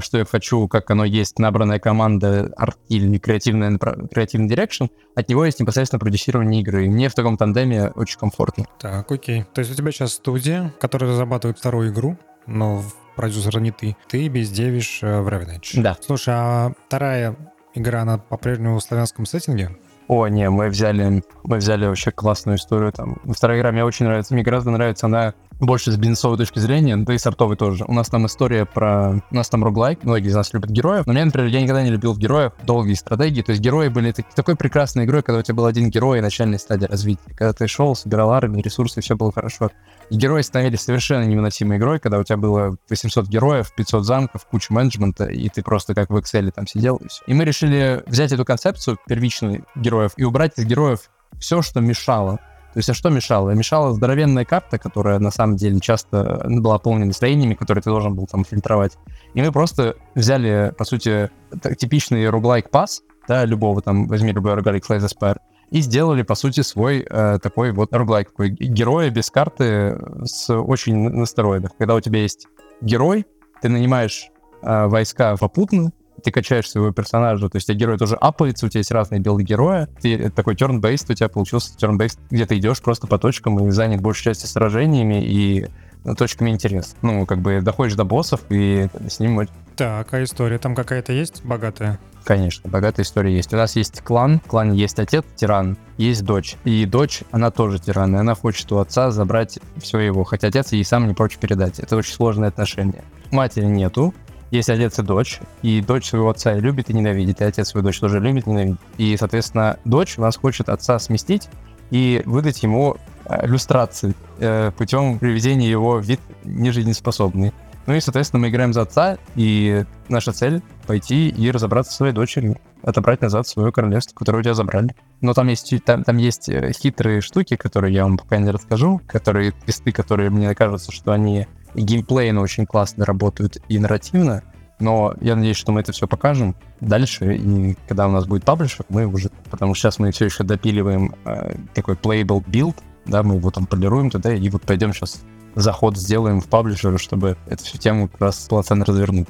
что 0.01 0.19
я 0.19 0.25
хочу, 0.25 0.69
как 0.69 0.91
оно 0.91 1.05
есть, 1.05 1.39
набранная 1.39 1.79
команда 1.79 2.53
арт 2.57 2.79
или 2.89 3.19
креативный, 3.19 3.79
креативный 3.79 4.49
direction, 4.49 4.85
от 5.15 5.29
него 5.29 5.45
есть 5.45 5.59
непосредственно 5.59 5.99
продюсирование 5.99 6.61
игры. 6.61 6.87
И 6.87 6.89
мне 6.89 7.09
в 7.09 7.15
таком 7.15 7.37
тандеме 7.37 7.91
очень 7.97 8.19
комфортно. 8.19 8.67
Так, 8.79 9.11
окей. 9.11 9.45
То 9.53 9.61
есть 9.61 9.73
у 9.73 9.75
тебя 9.75 9.91
сейчас 9.91 10.13
студия, 10.13 10.73
которая 10.81 11.11
разрабатывает 11.11 11.59
вторую 11.59 11.93
игру, 11.93 12.17
но 12.47 12.83
продюсер 13.17 13.61
не 13.61 13.71
ты. 13.71 13.97
Ты 14.09 14.29
бездевишь 14.29 15.01
э, 15.03 15.21
в 15.21 15.29
Ravenage. 15.29 15.83
Да. 15.83 15.97
Слушай, 16.01 16.35
а 16.37 16.73
вторая 16.87 17.37
игра, 17.75 18.03
она 18.03 18.19
по-прежнему 18.19 18.79
в 18.79 18.83
славянском 18.83 19.27
сеттинге? 19.27 19.77
О, 20.11 20.27
не, 20.27 20.51
мы 20.51 20.71
взяли, 20.71 21.23
мы 21.45 21.59
взяли 21.59 21.87
вообще 21.87 22.11
классную 22.11 22.59
историю 22.59 22.91
там. 22.91 23.19
Вторая 23.29 23.61
игра 23.61 23.71
мне 23.71 23.85
очень 23.85 24.07
нравится, 24.07 24.35
мне 24.35 24.43
гораздо 24.43 24.73
нравится 24.73 25.07
она 25.07 25.35
больше 25.61 25.93
с 25.93 25.97
бизнесовой 25.97 26.37
точки 26.37 26.59
зрения, 26.59 26.97
да 26.97 27.15
и 27.15 27.19
сортовой 27.19 27.55
тоже. 27.57 27.85
У 27.87 27.93
нас 27.93 28.09
там 28.09 28.27
история 28.27 28.65
про... 28.65 29.23
У 29.31 29.35
нас 29.37 29.49
там 29.49 29.63
роглайк, 29.63 30.03
многие 30.03 30.27
из 30.27 30.35
нас 30.35 30.53
любят 30.53 30.69
героев, 30.71 31.07
но 31.07 31.13
мне, 31.13 31.25
например, 31.25 31.49
я 31.51 31.63
никогда 31.63 31.85
не 31.85 31.91
любил 31.91 32.13
в 32.13 32.19
героях 32.19 32.55
долгие 32.65 32.95
стратегии, 32.95 33.43
то 33.43 33.53
есть 33.53 33.63
герои 33.63 33.87
были 33.87 34.11
так... 34.11 34.27
такой 34.35 34.57
прекрасной 34.57 35.05
игрой, 35.05 35.23
когда 35.23 35.39
у 35.39 35.43
тебя 35.43 35.55
был 35.55 35.67
один 35.67 35.91
герой 35.91 36.19
и 36.19 36.23
начальной 36.23 36.59
стадии 36.59 36.87
развития, 36.87 37.33
когда 37.37 37.53
ты 37.53 37.69
шел, 37.69 37.95
собирал 37.95 38.33
армию, 38.33 38.65
ресурсы, 38.65 39.01
все 39.01 39.15
было 39.15 39.31
хорошо. 39.31 39.71
И 40.11 40.17
герои 40.17 40.43
становились 40.43 40.81
совершенно 40.81 41.25
невыносимой 41.25 41.79
игрой, 41.79 42.01
когда 42.01 42.19
у 42.19 42.25
тебя 42.25 42.37
было 42.37 42.77
800 42.89 43.29
героев, 43.29 43.73
500 43.77 44.05
замков, 44.05 44.45
куча 44.45 44.73
менеджмента, 44.73 45.25
и 45.25 45.49
ты 45.49 45.63
просто 45.63 45.95
как 45.95 46.11
в 46.11 46.17
Excel 46.17 46.51
там 46.51 46.67
сидел, 46.67 46.97
и 46.97 47.09
все. 47.09 47.23
И 47.27 47.35
мы 47.35 47.45
решили 47.45 48.03
взять 48.07 48.33
эту 48.33 48.45
концепцию 48.45 48.99
первичную 49.07 49.65
героев 49.77 50.13
и 50.17 50.25
убрать 50.25 50.59
из 50.59 50.65
героев 50.65 51.11
все, 51.39 51.63
что 51.63 51.81
мешало. 51.81 52.39
То 52.73 52.79
есть, 52.79 52.89
а 52.89 52.95
что 52.95 53.11
мешало? 53.11 53.51
Мешала 53.51 53.93
здоровенная 53.93 54.45
карта, 54.45 54.79
которая 54.79 55.19
на 55.19 55.33
самом 55.33 55.57
деле 55.57 55.81
часто 55.81 56.45
была 56.49 56.79
полнена 56.79 57.13
строениями, 57.13 57.55
которые 57.55 57.83
ты 57.83 57.91
должен 57.91 58.15
был 58.15 58.27
там 58.27 58.45
фильтровать. 58.45 58.97
И 59.35 59.43
мы 59.43 59.51
просто 59.51 59.97
взяли, 60.15 60.73
по 60.79 60.85
сути, 60.85 61.31
типичный 61.79 62.29
роглайк 62.29 62.71
пас, 62.71 63.03
да, 63.27 63.45
любого 63.45 63.83
там, 63.83 64.07
возьми 64.07 64.33
любой 64.33 64.55
роглайк 64.55 64.89
Slay 64.89 65.01
Spire, 65.01 65.39
и 65.71 65.81
сделали, 65.81 66.23
по 66.23 66.35
сути, 66.35 66.61
свой 66.63 67.07
э, 67.09 67.39
такой 67.43 67.73
вот 67.73 67.93
роглайк, 67.93 68.31
такой 68.31 68.51
героя 68.51 69.11
без 69.11 69.31
карты 69.31 69.99
с 70.25 70.53
очень 70.53 70.97
на 70.97 71.27
стероидах. 71.27 71.73
Когда 71.79 71.95
у 71.95 72.01
тебя 72.01 72.21
есть 72.21 72.47
герой, 72.81 73.27
ты 73.63 73.69
нанимаешь 73.69 74.31
э, 74.63 74.87
войска 74.87 75.37
попутно, 75.37 75.93
ты 76.23 76.31
качаешь 76.31 76.71
своего 76.71 76.93
персонажа, 76.93 77.49
то 77.49 77.57
есть 77.57 77.69
у 77.69 77.73
тебя 77.73 77.81
герой 77.81 77.99
тоже 77.99 78.17
апается, 78.17 78.67
у 78.67 78.69
тебя 78.69 78.81
есть 78.81 78.91
разные 78.91 79.21
билды 79.21 79.43
героя, 79.43 79.89
ты 80.01 80.31
такой 80.31 80.55
turn-based, 80.55 81.11
у 81.11 81.15
тебя 81.15 81.29
получился 81.29 81.75
turn-based, 81.79 82.19
где 82.31 82.47
ты 82.47 82.59
идешь 82.59 82.81
просто 82.81 83.07
по 83.07 83.19
точкам 83.19 83.67
и 83.67 83.71
занят 83.71 84.01
большей 84.01 84.25
частью 84.25 84.49
сражениями 84.49 85.25
и 85.25 85.69
ну, 86.05 86.15
точками 86.15 86.51
интерес. 86.51 86.97
Ну, 87.03 87.27
как 87.27 87.41
бы 87.41 87.61
доходишь 87.61 87.95
до 87.95 88.05
боссов 88.05 88.41
и 88.49 88.89
с 89.09 89.21
ним... 89.21 89.47
Так, 89.77 90.13
а 90.13 90.23
история 90.23 90.59
там 90.59 90.75
какая-то 90.75 91.13
есть 91.13 91.45
богатая? 91.45 91.99
Конечно, 92.25 92.71
богатая 92.71 93.03
история 93.03 93.35
есть. 93.35 93.53
У 93.53 93.57
нас 93.57 93.77
есть 93.77 94.03
клан, 94.03 94.41
в 94.45 94.49
клане 94.49 94.79
есть 94.79 94.99
отец, 94.99 95.25
тиран, 95.37 95.77
есть 95.97 96.25
дочь. 96.25 96.57
И 96.65 96.85
дочь, 96.85 97.23
она 97.31 97.51
тоже 97.51 97.79
тиран, 97.79 98.15
и 98.15 98.19
она 98.19 98.35
хочет 98.35 98.71
у 98.73 98.79
отца 98.79 99.11
забрать 99.11 99.59
все 99.79 99.99
его, 99.99 100.25
хотя 100.25 100.49
отец 100.49 100.73
ей 100.73 100.85
сам 100.85 101.09
не 101.09 101.15
прочь 101.15 101.39
передать. 101.39 101.79
Это 101.79 101.97
очень 101.97 102.13
сложные 102.13 102.49
отношения. 102.49 103.05
Матери 103.31 103.65
нету, 103.65 104.15
есть 104.51 104.69
отец 104.69 104.99
и 104.99 105.03
дочь, 105.03 105.41
и 105.63 105.81
дочь 105.81 106.09
своего 106.09 106.31
отца 106.31 106.55
любит 106.55 106.91
и 106.91 106.93
ненавидит, 106.93 107.41
и 107.41 107.45
отец 107.45 107.69
свою 107.69 107.85
дочь 107.85 108.01
тоже 108.01 108.21
любит 108.21 108.47
и 108.47 108.51
ненавидит. 108.51 108.81
И, 108.99 109.17
соответственно, 109.17 109.79
дочь 109.85 110.19
у 110.19 110.23
нас 110.23 110.37
хочет 110.37 110.69
отца 110.69 110.99
сместить 110.99 111.49
и 111.91 112.23
выдать 112.27 112.63
ему 112.63 112.97
э, 113.27 113.47
иллюстрации 113.47 114.15
э, 114.39 114.73
путем 114.77 115.19
приведения 115.19 115.69
его 115.69 115.99
в 115.99 116.05
вид 116.05 116.21
нежизнеспособный. 116.45 117.53
Ну 117.87 117.95
и, 117.95 118.01
соответственно, 118.01 118.43
мы 118.43 118.49
играем 118.51 118.73
за 118.73 118.83
отца, 118.83 119.19
и 119.35 119.85
наша 120.09 120.33
цель— 120.33 120.63
пойти 120.87 121.29
и 121.29 121.51
разобраться 121.51 121.93
со 121.93 121.99
своей 121.99 122.13
дочерью, 122.13 122.59
отобрать 122.83 123.21
назад 123.21 123.47
свое 123.47 123.73
королевство, 123.73 124.15
которое 124.15 124.39
у 124.39 124.43
тебя 124.43 124.55
забрали. 124.55 124.95
Но 125.21 125.35
там 125.35 125.49
есть, 125.49 125.73
там, 125.85 126.05
там 126.05 126.17
есть 126.19 126.49
э, 126.49 126.73
хитрые 126.73 127.21
штуки, 127.21 127.57
которые 127.57 127.95
я 127.95 128.05
вам 128.05 128.19
пока 128.19 128.39
не 128.39 128.51
расскажу, 128.51 129.01
которые 129.07 129.53
квесты, 129.53 129.93
которые 129.93 130.31
мне 130.31 130.55
кажется, 130.55 130.93
что 130.93 131.13
они 131.13 131.47
и 131.75 131.83
геймплейно 131.83 132.41
очень 132.41 132.67
классно 132.67 133.05
работают, 133.05 133.59
и 133.69 133.79
нарративно. 133.79 134.43
Но 134.79 135.15
я 135.21 135.37
надеюсь, 135.37 135.59
что 135.59 135.73
мы 135.73 135.81
это 135.81 135.93
все 135.93 136.09
покажем 136.09 136.57
дальше, 136.81 137.37
и 137.37 137.77
когда 137.87 138.09
у 138.09 138.11
нас 138.11 138.27
будет 138.27 138.45
паблишер, 138.45 138.87
мы 138.89 139.07
уже... 139.07 139.31
Потому 139.51 139.75
что 139.75 139.83
сейчас 139.83 139.99
мы 139.99 140.11
все 140.11 140.25
еще 140.25 140.43
допиливаем 140.43 141.15
э, 141.25 141.55
такой 141.75 141.97
playable 141.97 142.43
build, 142.45 142.77
да, 143.05 143.23
мы 143.23 143.37
его 143.37 143.51
там 143.51 143.67
полируем 143.67 144.11
туда, 144.11 144.33
и 144.33 144.49
вот 144.49 144.63
пойдем 144.63 144.93
сейчас 144.93 145.23
заход 145.55 145.97
сделаем 145.97 146.41
в 146.41 146.47
publisher, 146.47 146.99
чтобы 146.99 147.37
эту 147.47 147.65
всю 147.65 147.79
тему 147.79 148.09
как 148.09 148.21
раз 148.21 148.47
полноценно 148.49 148.85
развернуть. 148.85 149.29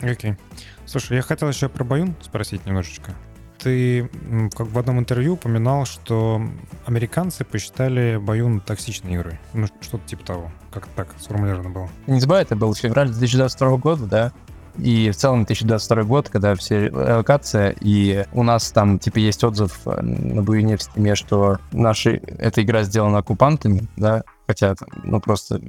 Окей. 0.00 0.32
Okay. 0.32 0.38
Слушай, 0.86 1.18
я 1.18 1.22
хотел 1.22 1.48
еще 1.48 1.68
про 1.68 1.84
Баюн 1.84 2.14
спросить 2.20 2.66
немножечко. 2.66 3.14
Ты 3.58 4.08
как 4.56 4.68
в 4.68 4.78
одном 4.78 4.98
интервью 4.98 5.34
упоминал, 5.34 5.84
что 5.84 6.42
американцы 6.86 7.44
посчитали 7.44 8.16
Баюн 8.16 8.60
токсичной 8.60 9.16
игрой. 9.16 9.38
Ну, 9.52 9.66
что-то 9.80 10.06
типа 10.08 10.24
того. 10.24 10.52
Как 10.72 10.86
так 10.96 11.14
сформулировано 11.18 11.70
было? 11.70 11.90
Не 12.06 12.20
забывай, 12.20 12.42
это 12.42 12.56
был 12.56 12.74
февраль 12.74 13.08
2022 13.08 13.76
года, 13.76 14.06
да? 14.06 14.32
И 14.78 15.10
в 15.10 15.16
целом 15.16 15.44
2022 15.44 16.04
год, 16.04 16.28
когда 16.28 16.54
все 16.54 16.90
релокация, 16.90 17.74
и 17.80 18.24
у 18.32 18.42
нас 18.42 18.70
там, 18.70 18.98
типа, 18.98 19.18
есть 19.18 19.44
отзыв 19.44 19.80
на 19.84 20.42
Баюне 20.42 20.76
в 20.76 20.82
Steam 20.82 21.05
е, 21.05 21.14
что 21.14 21.58
наша 21.72 22.10
эта 22.10 22.62
игра 22.62 22.82
сделана 22.82 23.18
оккупантами, 23.18 23.88
да, 23.96 24.22
хотя, 24.46 24.74
ну, 25.04 25.20
просто 25.20 25.60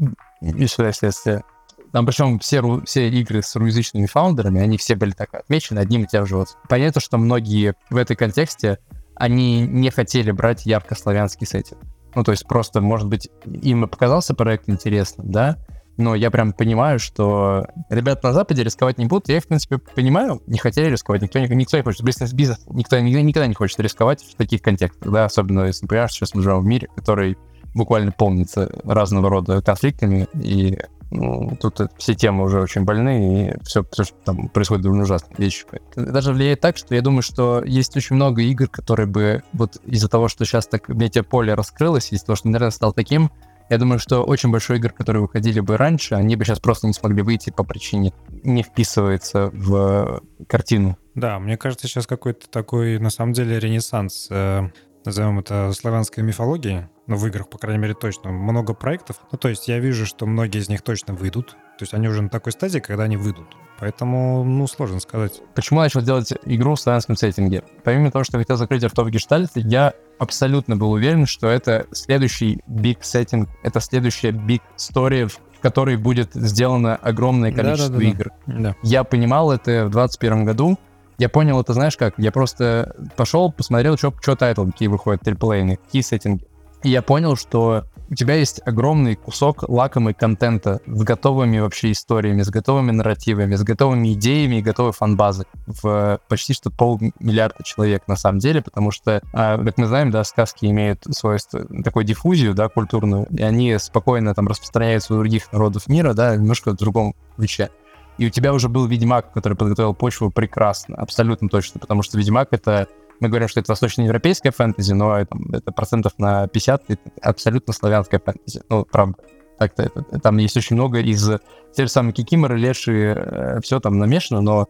веселое 0.41 0.91
следствие. 0.91 1.43
Там 1.91 2.05
причем 2.05 2.39
все, 2.39 2.81
все 2.85 3.09
игры 3.09 3.41
с 3.41 3.55
русскоязычными 3.55 4.05
фаундерами, 4.05 4.61
они 4.61 4.77
все 4.77 4.95
были 4.95 5.11
так 5.11 5.33
отмечены 5.33 5.79
одним 5.79 6.03
и 6.03 6.07
тем 6.07 6.25
же. 6.25 6.37
Вот. 6.37 6.57
Понятно, 6.69 7.01
что 7.01 7.17
многие 7.17 7.75
в 7.89 7.97
этой 7.97 8.15
контексте, 8.15 8.79
они 9.15 9.61
не 9.61 9.89
хотели 9.91 10.31
брать 10.31 10.65
ярко 10.65 10.95
славянский 10.95 11.45
сеттинг. 11.45 11.79
Ну, 12.15 12.23
то 12.23 12.31
есть 12.31 12.47
просто, 12.47 12.81
может 12.81 13.07
быть, 13.07 13.29
им 13.45 13.85
и 13.85 13.87
показался 13.87 14.33
проект 14.33 14.69
интересным, 14.69 15.31
да, 15.31 15.57
но 15.97 16.15
я 16.15 16.31
прям 16.31 16.53
понимаю, 16.53 16.99
что 16.99 17.67
ребята 17.89 18.27
на 18.27 18.33
Западе 18.33 18.63
рисковать 18.63 18.97
не 18.97 19.05
будут. 19.05 19.29
Я 19.29 19.39
в 19.39 19.47
принципе, 19.47 19.77
понимаю. 19.77 20.41
Не 20.47 20.57
хотели 20.57 20.89
рисковать. 20.91 21.21
Никто, 21.21 21.39
никто 21.39 21.77
не 21.77 21.83
хочет. 21.83 22.03
Бизнес-бизнес. 22.03 22.59
Никто 22.69 22.99
никогда, 22.99 23.47
не 23.47 23.53
хочет 23.53 23.79
рисковать 23.79 24.23
в 24.23 24.35
таких 24.35 24.61
контекстах, 24.61 25.11
да, 25.11 25.25
особенно 25.25 25.65
если, 25.65 25.85
например, 25.85 26.09
сейчас 26.09 26.33
мы 26.33 26.41
живем 26.41 26.61
в 26.61 26.65
мире, 26.65 26.87
который 26.95 27.37
буквально 27.73 28.11
полнится 28.11 28.69
разного 28.83 29.29
рода 29.29 29.61
конфликтами, 29.61 30.27
и 30.33 30.77
ну, 31.11 31.57
тут 31.59 31.79
все 31.97 32.15
темы 32.15 32.45
уже 32.45 32.61
очень 32.61 32.83
больны, 32.83 33.49
и 33.49 33.63
все, 33.63 33.83
все 33.91 34.05
что 34.05 34.15
там 34.23 34.47
происходит 34.49 34.83
довольно 34.83 35.03
ужасные 35.03 35.35
вещи. 35.37 35.65
Даже 35.95 36.33
влияет 36.33 36.61
так, 36.61 36.77
что 36.77 36.95
я 36.95 37.01
думаю, 37.01 37.21
что 37.21 37.61
есть 37.63 37.95
очень 37.97 38.15
много 38.15 38.41
игр, 38.41 38.67
которые 38.67 39.07
бы 39.07 39.43
вот 39.51 39.77
из-за 39.85 40.07
того, 40.07 40.29
что 40.29 40.45
сейчас 40.45 40.67
так 40.67 40.87
медиаполе 40.87 41.53
раскрылось, 41.53 42.13
из-за 42.13 42.25
того, 42.25 42.35
что 42.37 42.47
интернет 42.47 42.73
стал 42.73 42.93
таким, 42.93 43.29
я 43.71 43.77
думаю, 43.77 43.99
что 43.99 44.23
очень 44.23 44.51
большой 44.51 44.77
игр, 44.79 44.91
которые 44.91 45.21
выходили 45.21 45.61
бы 45.61 45.77
раньше, 45.77 46.15
они 46.15 46.35
бы 46.35 46.43
сейчас 46.43 46.59
просто 46.59 46.87
не 46.87 46.93
смогли 46.93 47.21
выйти 47.21 47.51
по 47.51 47.63
причине 47.63 48.11
не 48.43 48.63
вписывается 48.63 49.49
в 49.53 50.21
картину. 50.47 50.97
Да, 51.15 51.39
мне 51.39 51.55
кажется, 51.55 51.87
сейчас 51.87 52.05
какой-то 52.05 52.49
такой, 52.49 52.99
на 52.99 53.09
самом 53.09 53.31
деле, 53.31 53.59
ренессанс, 53.59 54.27
э, 54.29 54.69
назовем 55.05 55.39
это 55.39 55.71
славянской 55.73 56.23
мифологии, 56.23 56.87
ну, 57.07 57.15
в 57.15 57.27
играх, 57.27 57.49
по 57.49 57.57
крайней 57.57 57.81
мере, 57.81 57.93
точно, 57.93 58.31
много 58.31 58.73
проектов. 58.73 59.17
Ну, 59.31 59.37
то 59.37 59.49
есть 59.49 59.67
я 59.67 59.79
вижу, 59.79 60.05
что 60.05 60.25
многие 60.25 60.59
из 60.59 60.69
них 60.69 60.81
точно 60.81 61.13
выйдут. 61.13 61.51
То 61.77 61.83
есть 61.83 61.93
они 61.93 62.07
уже 62.07 62.21
на 62.21 62.29
такой 62.29 62.51
стадии, 62.51 62.79
когда 62.79 63.03
они 63.03 63.17
выйдут. 63.17 63.47
Поэтому, 63.79 64.43
ну, 64.43 64.67
сложно 64.67 64.99
сказать. 64.99 65.41
Почему 65.55 65.79
я 65.79 65.85
начал 65.85 66.01
делать 66.01 66.31
игру 66.45 66.75
в 66.75 66.79
славянском 66.79 67.15
сеттинге? 67.15 67.63
Помимо 67.83 68.11
того, 68.11 68.23
что 68.23 68.37
я 68.37 68.43
хотел 68.43 68.57
закрыть 68.57 68.83
артов 68.83 69.09
гештальт, 69.09 69.51
я 69.55 69.93
абсолютно 70.19 70.77
был 70.77 70.91
уверен, 70.91 71.25
что 71.25 71.47
это 71.47 71.87
следующий 71.91 72.61
big 72.69 72.99
сеттинг, 73.01 73.49
это 73.63 73.79
следующая 73.79 74.29
big 74.29 74.61
story, 74.77 75.27
в 75.27 75.59
которой 75.61 75.97
будет 75.97 76.33
сделано 76.35 76.95
огромное 76.95 77.51
количество 77.51 77.89
да, 77.89 77.97
да, 77.97 77.99
да, 77.99 78.09
игр. 78.09 78.31
Да. 78.45 78.75
Я 78.83 79.03
понимал 79.03 79.51
это 79.51 79.87
в 79.87 79.91
2021 79.91 80.45
году. 80.45 80.79
Я 81.21 81.29
понял 81.29 81.61
это, 81.61 81.73
знаешь 81.73 81.97
как? 81.97 82.15
Я 82.17 82.31
просто 82.31 82.95
пошел, 83.15 83.51
посмотрел, 83.51 83.95
что 83.95 84.11
тайтл, 84.35 84.65
какие 84.65 84.87
выходят 84.87 85.21
triple-A 85.21 85.54
йные, 85.54 85.75
какие 85.75 86.01
сеттинги. 86.01 86.47
И 86.81 86.89
я 86.89 87.03
понял, 87.03 87.35
что 87.35 87.83
у 88.09 88.15
тебя 88.15 88.33
есть 88.33 88.59
огромный 88.65 89.17
кусок 89.17 89.69
лакомый 89.69 90.15
контента 90.15 90.79
с 90.87 91.03
готовыми 91.03 91.59
вообще 91.59 91.91
историями, 91.91 92.41
с 92.41 92.49
готовыми 92.49 92.89
нарративами, 92.89 93.53
с 93.53 93.61
готовыми 93.61 94.13
идеями 94.13 94.55
и 94.55 94.61
готовой 94.63 94.93
фан-базой 94.93 95.45
в 95.67 96.19
почти 96.27 96.55
что 96.55 96.71
полмиллиарда 96.71 97.63
человек 97.63 98.07
на 98.07 98.15
самом 98.15 98.39
деле, 98.39 98.63
потому 98.63 98.89
что, 98.89 99.21
а, 99.31 99.63
как 99.63 99.77
мы 99.77 99.85
знаем, 99.85 100.09
да, 100.09 100.23
сказки 100.23 100.65
имеют 100.65 101.05
свойство 101.11 101.67
такой 101.83 102.03
диффузию, 102.03 102.55
да, 102.55 102.67
культурную, 102.67 103.27
и 103.29 103.43
они 103.43 103.77
спокойно 103.77 104.33
там 104.33 104.47
распространяются 104.47 105.13
у 105.13 105.17
других 105.17 105.53
народов 105.53 105.87
мира, 105.87 106.15
да, 106.15 106.35
немножко 106.35 106.71
в 106.71 106.77
другом 106.77 107.13
ключе. 107.35 107.69
И 108.17 108.27
у 108.27 108.29
тебя 108.29 108.53
уже 108.53 108.69
был 108.69 108.85
Ведьмак, 108.85 109.33
который 109.33 109.57
подготовил 109.57 109.93
почву 109.93 110.29
прекрасно, 110.31 110.95
абсолютно 110.95 111.49
точно, 111.49 111.79
потому 111.79 112.03
что 112.03 112.17
Ведьмак— 112.17 112.49
это 112.51 112.87
мы 113.21 113.29
говорим, 113.29 113.47
что 113.47 113.59
это 113.59 113.71
восточноевропейская 113.71 114.51
фэнтези, 114.51 114.93
но 114.93 115.15
это, 115.15 115.37
это 115.53 115.71
процентов 115.71 116.13
на 116.17 116.47
50 116.47 116.83
это 116.89 117.01
абсолютно 117.21 117.71
славянская 117.71 118.19
фэнтези. 118.19 118.63
Ну, 118.67 118.83
правда. 118.83 119.15
Так-то 119.59 119.83
это, 119.83 120.01
там 120.19 120.37
есть 120.37 120.57
очень 120.57 120.75
много 120.75 120.99
из 120.99 121.29
те 121.75 121.83
же 121.83 121.87
самые 121.87 122.13
кикиморы, 122.13 122.57
леши, 122.57 123.13
э, 123.15 123.59
все 123.61 123.79
там 123.79 123.99
намешано, 123.99 124.41
но 124.41 124.67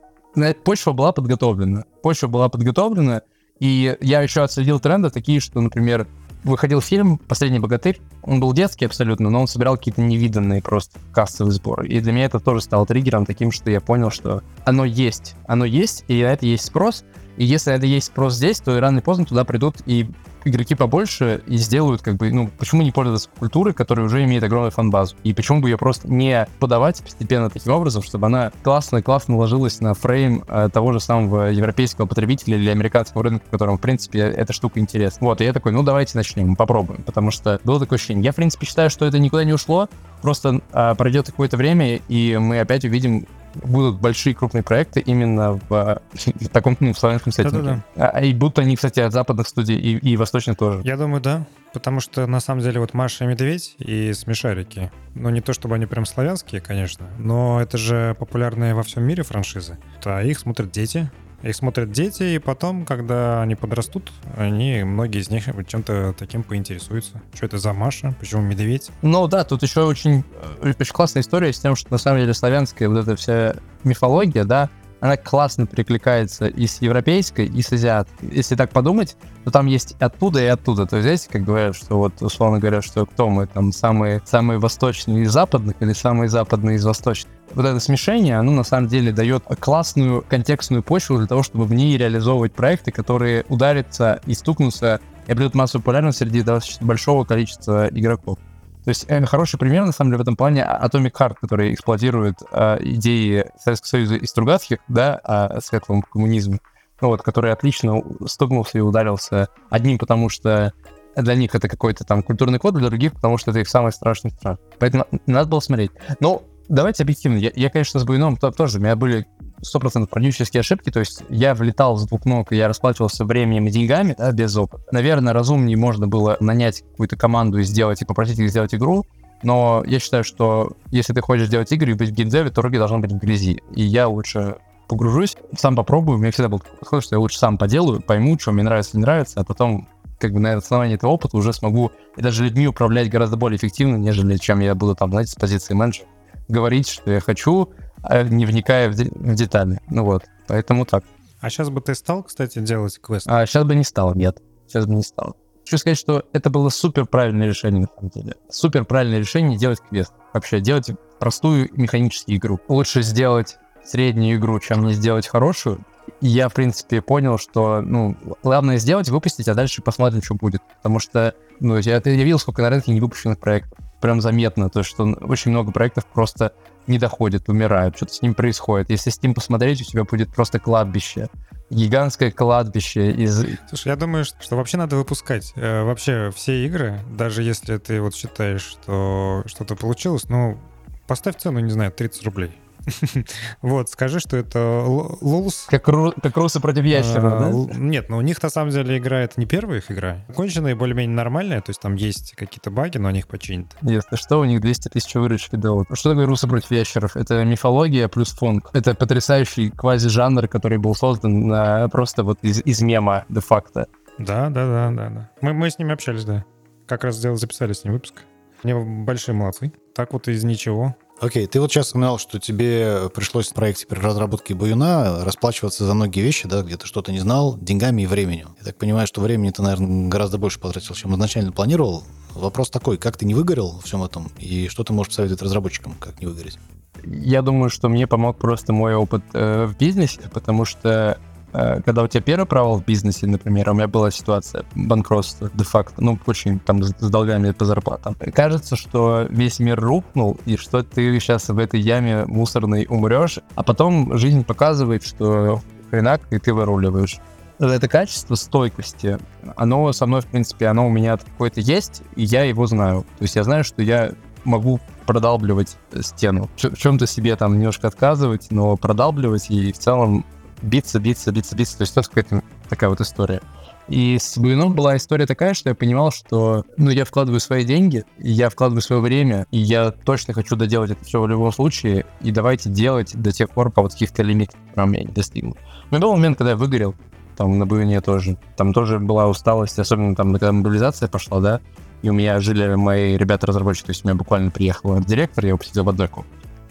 почва 0.65 0.91
была 0.91 1.13
подготовлена. 1.13 1.85
Почва 2.03 2.27
была 2.27 2.49
подготовлена, 2.49 3.21
и 3.61 3.95
я 4.01 4.21
еще 4.21 4.43
отследил 4.43 4.81
тренды 4.81 5.09
такие, 5.09 5.39
что, 5.39 5.61
например, 5.61 6.07
выходил 6.43 6.81
фильм 6.81 7.17
«Последний 7.17 7.59
богатырь». 7.59 7.99
Он 8.23 8.39
был 8.39 8.53
детский 8.53 8.85
абсолютно, 8.85 9.29
но 9.29 9.41
он 9.41 9.47
собирал 9.47 9.77
какие-то 9.77 10.01
невиданные 10.01 10.61
просто 10.61 10.99
кассовые 11.11 11.53
сборы. 11.53 11.87
И 11.87 11.99
для 11.99 12.11
меня 12.11 12.25
это 12.25 12.39
тоже 12.39 12.61
стало 12.61 12.85
триггером 12.85 13.25
таким, 13.25 13.51
что 13.51 13.69
я 13.69 13.81
понял, 13.81 14.11
что 14.11 14.43
оно 14.65 14.85
есть. 14.85 15.35
Оно 15.47 15.65
есть, 15.65 16.05
и 16.07 16.21
на 16.23 16.27
это 16.27 16.45
есть 16.45 16.65
спрос. 16.65 17.03
И 17.41 17.43
если 17.43 17.73
это 17.73 17.87
есть 17.87 18.05
спрос 18.05 18.35
здесь, 18.35 18.59
то 18.59 18.77
и 18.77 18.79
рано 18.79 18.97
или 18.97 19.03
поздно 19.03 19.25
туда 19.25 19.43
придут 19.45 19.77
и 19.87 20.07
игроки 20.45 20.75
побольше 20.75 21.41
и 21.47 21.57
сделают, 21.57 22.03
как 22.03 22.17
бы, 22.17 22.31
ну, 22.31 22.51
почему 22.59 22.83
не 22.83 22.91
пользоваться 22.91 23.29
культурой, 23.39 23.73
которая 23.73 24.05
уже 24.05 24.23
имеет 24.25 24.43
огромную 24.43 24.69
фан-базу? 24.69 25.15
И 25.23 25.33
почему 25.33 25.59
бы 25.59 25.67
ее 25.67 25.79
просто 25.79 26.07
не 26.07 26.47
подавать 26.59 27.01
постепенно 27.01 27.49
таким 27.49 27.73
образом, 27.73 28.03
чтобы 28.03 28.27
она 28.27 28.51
классно-классно 28.61 29.37
ложилась 29.37 29.81
на 29.81 29.95
фрейм 29.95 30.43
э, 30.47 30.69
того 30.71 30.93
же 30.93 30.99
самого 30.99 31.47
европейского 31.47 32.05
потребителя 32.05 32.57
или 32.57 32.69
американского 32.69 33.23
рынка, 33.23 33.43
которому, 33.49 33.79
в 33.79 33.81
принципе, 33.81 34.19
эта 34.19 34.53
штука 34.53 34.79
интересна. 34.79 35.25
Вот, 35.25 35.41
и 35.41 35.43
я 35.43 35.51
такой, 35.51 35.71
ну, 35.71 35.81
давайте 35.81 36.19
начнем, 36.19 36.55
попробуем, 36.55 37.01
потому 37.01 37.31
что 37.31 37.59
было 37.63 37.79
такое 37.79 37.97
ощущение. 37.97 38.23
Я, 38.23 38.33
в 38.33 38.35
принципе, 38.35 38.67
считаю, 38.67 38.91
что 38.91 39.05
это 39.05 39.17
никуда 39.17 39.45
не 39.45 39.53
ушло, 39.53 39.89
просто 40.21 40.61
э, 40.71 40.93
пройдет 40.95 41.25
какое-то 41.25 41.57
время, 41.57 42.01
и 42.07 42.37
мы 42.37 42.59
опять 42.59 42.85
увидим 42.85 43.25
будут 43.55 43.99
большие 43.99 44.33
крупные 44.35 44.63
проекты 44.63 44.99
именно 44.99 45.59
в, 45.69 45.69
в 46.13 46.49
таком 46.49 46.77
ну, 46.79 46.93
в 46.93 46.99
славянском 46.99 47.31
сеттинге. 47.31 47.57
Да-да-да. 47.57 48.09
А, 48.09 48.23
и 48.23 48.33
будут 48.33 48.59
они, 48.59 48.75
кстати, 48.75 48.99
от 48.99 49.13
западных 49.13 49.47
студий 49.47 49.77
и, 49.77 49.97
и 49.97 50.17
восточных 50.17 50.57
тоже. 50.57 50.81
Я 50.83 50.97
думаю, 50.97 51.21
да. 51.21 51.45
Потому 51.73 52.01
что 52.01 52.27
на 52.27 52.39
самом 52.41 52.61
деле 52.61 52.79
вот 52.79 52.93
Маша 52.93 53.23
и 53.23 53.27
Медведь 53.27 53.75
и 53.77 54.11
Смешарики, 54.13 54.91
ну 55.15 55.29
не 55.29 55.39
то 55.39 55.53
чтобы 55.53 55.75
они 55.75 55.85
прям 55.85 56.05
славянские, 56.05 56.59
конечно, 56.59 57.07
но 57.17 57.61
это 57.61 57.77
же 57.77 58.15
популярные 58.19 58.73
во 58.73 58.83
всем 58.83 59.03
мире 59.03 59.23
франшизы. 59.23 59.77
А 60.03 60.21
их 60.21 60.39
смотрят 60.39 60.71
дети, 60.71 61.09
их 61.43 61.55
смотрят 61.55 61.91
дети, 61.91 62.23
и 62.23 62.39
потом, 62.39 62.85
когда 62.85 63.41
они 63.41 63.55
подрастут, 63.55 64.11
они, 64.37 64.83
многие 64.83 65.21
из 65.21 65.29
них 65.29 65.45
чем-то 65.67 66.15
таким 66.17 66.43
поинтересуются. 66.43 67.21
Что 67.33 67.45
это 67.45 67.57
за 67.57 67.73
Маша? 67.73 68.15
Почему 68.19 68.41
медведь? 68.41 68.91
Ну 69.01 69.27
да, 69.27 69.43
тут 69.43 69.63
еще 69.63 69.83
очень, 69.83 70.23
э, 70.61 70.73
очень 70.79 70.93
классная 70.93 71.21
история 71.21 71.51
с 71.51 71.59
тем, 71.59 71.75
что 71.75 71.91
на 71.91 71.97
самом 71.97 72.19
деле 72.19 72.33
славянская 72.33 72.89
вот 72.89 72.99
эта 72.99 73.15
вся 73.15 73.55
мифология, 73.83 74.43
да, 74.43 74.69
она 75.01 75.17
классно 75.17 75.65
перекликается 75.65 76.45
и 76.45 76.67
с 76.67 76.81
европейской, 76.81 77.47
и 77.47 77.61
с 77.61 77.73
азиаткой. 77.73 78.29
Если 78.31 78.55
так 78.55 78.69
подумать, 78.69 79.17
то 79.43 79.51
там 79.51 79.65
есть 79.65 79.95
оттуда 79.99 80.41
и 80.41 80.45
оттуда. 80.45 80.85
То 80.85 80.97
есть 80.97 81.07
здесь, 81.07 81.27
как 81.29 81.43
говорят, 81.43 81.75
что 81.75 81.97
вот 81.97 82.21
условно 82.21 82.59
говоря, 82.59 82.81
что 82.83 83.05
кто 83.07 83.27
мы, 83.27 83.47
там 83.47 83.73
самые, 83.73 84.21
самые 84.25 84.59
восточные 84.59 85.23
из 85.23 85.31
западных 85.31 85.75
или 85.79 85.93
самые 85.93 86.29
западные 86.29 86.77
из 86.77 86.85
восточных. 86.85 87.33
Вот 87.53 87.65
это 87.65 87.79
смешение, 87.79 88.37
оно 88.37 88.51
на 88.51 88.63
самом 88.63 88.87
деле 88.87 89.11
дает 89.11 89.43
классную 89.59 90.23
контекстную 90.29 90.83
почву 90.83 91.17
для 91.17 91.27
того, 91.27 91.41
чтобы 91.43 91.65
в 91.65 91.73
ней 91.73 91.97
реализовывать 91.97 92.53
проекты, 92.53 92.91
которые 92.91 93.43
ударятся 93.49 94.21
и 94.27 94.35
стукнутся 94.35 95.01
и 95.27 95.31
обретут 95.31 95.55
массовую 95.55 95.83
популярность 95.83 96.19
среди 96.19 96.43
достаточно 96.43 96.85
большого 96.85 97.25
количества 97.25 97.87
игроков. 97.87 98.37
То 98.83 98.89
есть 98.89 99.05
э, 99.07 99.23
хороший 99.25 99.59
пример, 99.59 99.85
на 99.85 99.91
самом 99.91 100.11
деле, 100.11 100.19
в 100.19 100.21
этом 100.21 100.35
плане 100.35 100.61
Atomic 100.61 101.11
Heart, 101.11 101.35
который 101.41 101.73
эксплуатирует 101.73 102.37
э, 102.51 102.77
идеи 102.81 103.45
Советского 103.59 103.89
Союза 103.89 104.15
и 104.15 104.25
Стругацких, 104.25 104.79
да, 104.87 105.15
о 105.15 105.61
светлом 105.61 106.01
коммунизме, 106.01 106.59
ну, 106.99 107.09
вот, 107.09 107.21
который 107.21 107.51
отлично 107.51 108.01
стукнулся 108.25 108.77
и 108.77 108.81
ударился 108.81 109.49
одним, 109.69 109.97
потому 109.97 110.29
что 110.29 110.73
для 111.15 111.35
них 111.35 111.53
это 111.53 111.67
какой-то 111.67 112.05
там 112.05 112.23
культурный 112.23 112.59
код, 112.59 112.75
для 112.75 112.89
других, 112.89 113.13
потому 113.13 113.37
что 113.37 113.51
это 113.51 113.59
их 113.59 113.69
самый 113.69 113.91
страшный 113.91 114.31
страх. 114.31 114.57
Поэтому 114.79 115.05
надо 115.25 115.49
было 115.49 115.59
смотреть. 115.59 115.91
Но 116.19 116.43
давайте 116.69 117.03
объективно. 117.03 117.37
Я, 117.37 117.51
я 117.53 117.69
конечно, 117.69 117.99
с 117.99 118.03
Буйном 118.03 118.37
тоже, 118.37 118.77
у 118.77 118.81
меня 118.81 118.95
были 118.95 119.27
100% 119.61 120.07
продюсерские 120.07 120.61
ошибки, 120.61 120.89
то 120.89 120.99
есть 120.99 121.23
я 121.29 121.53
влетал 121.53 121.97
с 121.97 122.05
двух 122.07 122.25
ног, 122.25 122.51
и 122.51 122.57
я 122.57 122.67
расплачивался 122.67 123.25
временем 123.25 123.67
и 123.67 123.71
деньгами, 123.71 124.15
да, 124.17 124.31
без 124.31 124.55
опыта. 124.55 124.83
Наверное, 124.91 125.33
разумнее 125.33 125.77
можно 125.77 126.07
было 126.07 126.37
нанять 126.39 126.81
какую-то 126.91 127.15
команду 127.15 127.59
и 127.59 127.63
сделать, 127.63 128.01
и 128.01 128.05
попросить 128.05 128.39
их 128.39 128.49
сделать 128.49 128.73
игру, 128.73 129.05
но 129.43 129.83
я 129.85 129.99
считаю, 129.99 130.23
что 130.23 130.73
если 130.91 131.13
ты 131.13 131.21
хочешь 131.21 131.49
делать 131.49 131.71
игры 131.71 131.91
и 131.91 131.95
быть 131.95 132.09
в 132.09 132.13
геймдеве, 132.13 132.49
то 132.49 132.61
руки 132.61 132.77
должны 132.77 132.99
быть 132.99 133.11
в 133.11 133.17
грязи. 133.17 133.61
И 133.73 133.83
я 133.83 134.07
лучше 134.07 134.57
погружусь, 134.87 135.37
сам 135.57 135.75
попробую. 135.75 136.17
У 136.17 136.21
меня 136.21 136.31
всегда 136.31 136.49
был 136.49 136.59
такой 136.59 137.01
что 137.01 137.15
я 137.15 137.19
лучше 137.19 137.39
сам 137.39 137.57
поделаю, 137.57 138.01
пойму, 138.01 138.37
что 138.37 138.51
мне 138.51 138.63
нравится, 138.63 138.97
не 138.97 139.01
нравится, 139.01 139.39
а 139.39 139.43
потом 139.43 139.87
как 140.19 140.33
бы 140.33 140.39
на 140.39 140.53
основании 140.53 140.95
этого 140.95 141.11
опыта 141.11 141.37
уже 141.37 141.51
смогу 141.53 141.91
и 142.15 142.21
даже 142.21 142.43
людьми 142.43 142.67
управлять 142.67 143.09
гораздо 143.09 143.37
более 143.37 143.57
эффективно, 143.57 143.95
нежели 143.95 144.37
чем 144.37 144.59
я 144.59 144.75
буду 144.75 144.95
там, 144.95 145.09
знаете, 145.09 145.31
с 145.31 145.35
позиции 145.35 145.73
менеджера 145.73 146.07
говорить, 146.47 146.87
что 146.87 147.11
я 147.11 147.19
хочу, 147.19 147.69
не 148.03 148.45
вникая 148.45 148.89
в, 148.89 148.95
де- 148.95 149.11
в 149.11 149.35
детали. 149.35 149.79
Ну 149.89 150.03
вот, 150.03 150.23
поэтому 150.47 150.85
так. 150.85 151.03
А 151.39 151.49
сейчас 151.49 151.69
бы 151.69 151.81
ты 151.81 151.95
стал, 151.95 152.23
кстати, 152.23 152.59
делать 152.59 152.99
квест? 153.01 153.27
А 153.27 153.45
сейчас 153.45 153.63
бы 153.63 153.75
не 153.75 153.83
стал, 153.83 154.13
нет. 154.15 154.41
Сейчас 154.67 154.85
бы 154.85 154.95
не 154.95 155.03
стал. 155.03 155.35
Хочу 155.65 155.77
сказать, 155.77 155.97
что 155.97 156.23
это 156.33 156.49
было 156.49 156.69
супер 156.69 157.05
правильное 157.05 157.47
решение, 157.47 157.81
на 157.81 157.87
самом 157.87 158.09
деле. 158.09 158.35
Супер 158.49 158.85
правильное 158.85 159.19
решение 159.19 159.57
делать 159.57 159.79
квест. 159.79 160.13
Вообще, 160.33 160.59
делать 160.59 160.91
простую 161.19 161.69
механическую 161.73 162.37
игру. 162.37 162.59
Лучше 162.67 163.01
сделать 163.01 163.57
среднюю 163.83 164.37
игру, 164.37 164.59
чем 164.59 164.85
не 164.85 164.93
сделать 164.93 165.27
хорошую. 165.27 165.79
И 166.19 166.27
я, 166.27 166.49
в 166.49 166.53
принципе, 166.53 167.01
понял, 167.01 167.37
что, 167.37 167.81
ну, 167.81 168.15
главное 168.43 168.77
сделать, 168.77 169.09
выпустить, 169.09 169.47
а 169.47 169.55
дальше 169.55 169.81
посмотрим, 169.81 170.21
что 170.21 170.35
будет. 170.35 170.61
Потому 170.77 170.99
что, 170.99 171.35
ну, 171.59 171.77
я, 171.77 172.01
я 172.03 172.23
видел, 172.23 172.39
сколько 172.39 172.61
на 172.61 172.69
рынке 172.69 172.91
невыпущенных 172.91 173.39
проектов. 173.39 173.77
Прям 174.01 174.19
заметно, 174.19 174.69
то, 174.69 174.83
что 174.83 175.03
очень 175.21 175.51
много 175.51 175.71
проектов 175.71 176.05
просто 176.07 176.53
не 176.87 176.97
доходят, 176.97 177.49
умирают, 177.49 177.95
что-то 177.95 178.13
с 178.13 178.21
ним 178.21 178.33
происходит. 178.33 178.89
Если 178.89 179.09
с 179.09 179.21
ним 179.21 179.33
посмотреть, 179.33 179.81
у 179.81 179.85
тебя 179.85 180.03
будет 180.03 180.33
просто 180.33 180.59
кладбище. 180.59 181.29
Гигантское 181.69 182.31
кладбище 182.31 183.11
из... 183.11 183.45
Слушай, 183.69 183.89
я 183.89 183.95
думаю, 183.95 184.25
что 184.25 184.57
вообще 184.57 184.77
надо 184.77 184.97
выпускать 184.97 185.53
э, 185.55 185.83
вообще 185.83 186.31
все 186.35 186.65
игры, 186.65 186.99
даже 187.09 187.43
если 187.43 187.77
ты 187.77 188.01
вот 188.01 188.13
считаешь, 188.13 188.61
что 188.61 189.43
что-то 189.45 189.75
получилось, 189.75 190.25
ну, 190.27 190.59
поставь 191.07 191.37
цену, 191.37 191.59
не 191.59 191.71
знаю, 191.71 191.91
30 191.91 192.25
рублей. 192.25 192.60
Вот, 193.61 193.89
скажи, 193.89 194.19
что 194.19 194.37
это 194.37 194.83
Лулс. 195.21 195.67
Как, 195.69 195.87
ру, 195.87 196.13
как 196.21 196.35
русы 196.37 196.59
против 196.59 196.83
ящера, 196.83 197.37
а, 197.37 197.39
да? 197.39 197.77
Нет, 197.77 198.09
но 198.09 198.17
у 198.17 198.21
них 198.21 198.41
на 198.41 198.49
самом 198.49 198.71
деле 198.71 198.97
игра 198.97 199.21
это 199.21 199.39
не 199.39 199.45
первая 199.45 199.79
их 199.79 199.91
игра. 199.91 200.25
Конченая 200.35 200.71
и 200.71 200.75
более-менее 200.75 201.15
нормальная, 201.15 201.61
то 201.61 201.69
есть 201.69 201.81
там 201.81 201.95
есть 201.95 202.33
какие-то 202.35 202.71
баги, 202.71 202.97
но 202.97 203.09
они 203.09 203.19
их 203.19 203.27
починят. 203.27 203.67
Если 203.81 204.15
что, 204.15 204.39
у 204.39 204.45
них 204.45 204.61
200 204.61 204.89
тысяч 204.89 205.13
выручки 205.15 205.55
дают. 205.55 205.87
Что 205.93 206.11
такое 206.11 206.25
русы 206.25 206.47
против 206.47 206.71
ящеров? 206.71 207.15
Это 207.15 207.43
мифология 207.43 208.07
плюс 208.07 208.31
фонг. 208.31 208.69
Это 208.73 208.93
потрясающий 208.95 209.69
квази-жанр, 209.69 210.47
который 210.47 210.77
был 210.77 210.95
создан 210.95 211.47
на, 211.47 211.89
просто 211.89 212.23
вот 212.23 212.39
из, 212.41 212.61
из 212.65 212.81
мема 212.81 213.25
де-факто. 213.29 213.87
Да, 214.17 214.49
да, 214.49 214.65
да, 214.65 214.91
да, 214.91 215.09
да. 215.09 215.29
Мы, 215.41 215.53
мы 215.53 215.69
с 215.69 215.79
ними 215.79 215.93
общались, 215.93 216.25
да. 216.25 216.45
Как 216.87 217.03
раз 217.03 217.15
сделали, 217.15 217.37
записали 217.37 217.73
с 217.73 217.83
ним 217.83 217.93
выпуск. 217.93 218.23
Они 218.63 218.73
большие 218.73 219.33
молодцы. 219.33 219.71
Так 219.95 220.13
вот 220.13 220.27
из 220.27 220.43
ничего 220.43 220.95
Окей, 221.21 221.45
ты 221.45 221.61
вот 221.61 221.71
сейчас 221.71 221.91
упоминал, 221.91 222.17
что 222.17 222.39
тебе 222.39 223.07
пришлось 223.13 223.49
в 223.49 223.53
проекте 223.53 223.85
при 223.85 223.99
разработке 223.99 224.55
Баюна 224.55 225.23
расплачиваться 225.23 225.85
за 225.85 225.93
многие 225.93 226.21
вещи, 226.21 226.47
да, 226.47 226.63
где 226.63 226.77
ты 226.77 226.87
что-то 226.87 227.11
не 227.11 227.19
знал, 227.19 227.59
деньгами 227.61 228.01
и 228.01 228.07
временем. 228.07 228.55
Я 228.57 228.65
так 228.65 228.77
понимаю, 228.77 229.05
что 229.05 229.21
времени 229.21 229.51
ты, 229.51 229.61
наверное, 229.61 230.09
гораздо 230.09 230.39
больше 230.39 230.59
потратил, 230.59 230.95
чем 230.95 231.13
изначально 231.13 231.51
планировал. 231.51 232.03
Вопрос 232.33 232.71
такой, 232.71 232.97
как 232.97 233.17
ты 233.17 233.25
не 233.25 233.35
выгорел 233.35 233.69
во 233.69 233.81
всем 233.81 234.01
этом, 234.03 234.31
и 234.39 234.67
что 234.67 234.83
ты 234.83 234.93
можешь 234.93 235.09
посоветовать 235.09 235.43
разработчикам, 235.43 235.93
как 235.99 236.19
не 236.19 236.25
выгореть? 236.25 236.57
Я 237.03 237.43
думаю, 237.43 237.69
что 237.69 237.87
мне 237.87 238.07
помог 238.07 238.39
просто 238.39 238.73
мой 238.73 238.95
опыт 238.95 239.21
э, 239.33 239.65
в 239.67 239.77
бизнесе, 239.77 240.21
потому 240.33 240.65
что 240.65 241.19
когда 241.51 242.03
у 242.03 242.07
тебя 242.07 242.21
первый 242.21 242.45
провал 242.45 242.79
в 242.79 242.85
бизнесе, 242.85 243.27
например, 243.27 243.69
у 243.69 243.73
меня 243.73 243.87
была 243.87 244.11
ситуация 244.11 244.65
банкротства 244.75 245.49
де-факто, 245.53 246.01
ну, 246.01 246.17
очень 246.25 246.59
там 246.59 246.83
с, 246.83 246.93
с 246.97 247.09
долгами 247.09 247.51
по 247.51 247.65
зарплатам. 247.65 248.15
Кажется, 248.33 248.75
что 248.75 249.25
весь 249.29 249.59
мир 249.59 249.79
рухнул, 249.79 250.37
и 250.45 250.57
что 250.57 250.83
ты 250.83 251.19
сейчас 251.19 251.49
в 251.49 251.57
этой 251.57 251.79
яме 251.79 252.25
мусорной 252.25 252.85
умрешь, 252.89 253.39
а 253.55 253.63
потом 253.63 254.17
жизнь 254.17 254.43
показывает, 254.43 255.03
что 255.05 255.61
хренак, 255.89 256.21
и 256.31 256.39
ты 256.39 256.53
выруливаешь. 256.53 257.19
это 257.59 257.87
качество 257.87 258.35
стойкости, 258.35 259.19
оно 259.55 259.91
со 259.91 260.05
мной, 260.05 260.21
в 260.21 260.27
принципе, 260.27 260.67
оно 260.67 260.87
у 260.87 260.89
меня 260.89 261.17
какое-то 261.17 261.59
есть, 261.59 262.01
и 262.15 262.23
я 262.23 262.43
его 262.43 262.65
знаю. 262.65 263.01
То 263.17 263.23
есть 263.23 263.35
я 263.35 263.43
знаю, 263.43 263.63
что 263.63 263.81
я 263.81 264.13
могу 264.43 264.79
продалбливать 265.05 265.77
стену. 266.01 266.49
В 266.55 266.75
чем-то 266.75 267.05
себе 267.05 267.35
там 267.35 267.57
немножко 267.57 267.87
отказывать, 267.87 268.47
но 268.49 268.77
продалбливать 268.77 269.49
и 269.49 269.71
в 269.71 269.77
целом 269.77 270.25
биться, 270.61 270.99
биться, 270.99 271.31
биться, 271.31 271.55
биться. 271.55 271.77
То 271.77 271.81
есть 271.81 271.97
это 271.97 272.07
какая-то 272.07 272.43
такая 272.69 272.89
вот 272.89 273.01
история. 273.01 273.41
И 273.87 274.17
с 274.19 274.37
Буином 274.37 274.73
была 274.73 274.95
история 274.95 275.25
такая, 275.25 275.53
что 275.53 275.69
я 275.69 275.75
понимал, 275.75 276.11
что 276.11 276.65
ну, 276.77 276.89
я 276.91 277.03
вкладываю 277.03 277.39
свои 277.39 277.65
деньги, 277.65 278.05
я 278.19 278.49
вкладываю 278.49 278.81
свое 278.81 279.01
время, 279.01 279.47
и 279.51 279.57
я 279.57 279.91
точно 279.91 280.33
хочу 280.33 280.55
доделать 280.55 280.91
это 280.91 281.03
все 281.03 281.19
в 281.21 281.27
любом 281.27 281.51
случае, 281.51 282.05
и 282.21 282.31
давайте 282.31 282.69
делать 282.69 283.11
до 283.13 283.31
тех 283.31 283.49
пор, 283.49 283.69
пока 283.69 283.81
вот 283.81 283.93
каких-то 283.93 284.23
лимитов 284.23 284.57
прям 284.73 284.93
я 284.93 285.03
не 285.03 285.11
достигну. 285.11 285.57
У 285.89 285.95
меня 285.95 286.01
был 286.01 286.13
момент, 286.13 286.37
когда 286.37 286.51
я 286.51 286.55
выгорел, 286.55 286.95
там 287.35 287.57
на 287.57 287.65
Буине 287.65 288.01
тоже. 288.01 288.37
Там 288.55 288.71
тоже 288.71 288.99
была 288.99 289.27
усталость, 289.27 289.77
особенно 289.79 290.15
там, 290.15 290.31
когда 290.31 290.51
мобилизация 290.51 291.09
пошла, 291.09 291.39
да, 291.39 291.61
и 292.01 292.09
у 292.09 292.13
меня 292.13 292.39
жили 292.39 292.75
мои 292.75 293.17
ребята-разработчики, 293.17 293.87
то 293.87 293.91
есть 293.91 294.05
у 294.05 294.07
меня 294.07 294.15
буквально 294.15 294.51
приехал 294.51 294.99
директор, 295.03 295.43
я 295.43 295.49
его 295.49 295.57
посидел 295.57 295.83
в 295.83 295.89
одной 295.89 296.07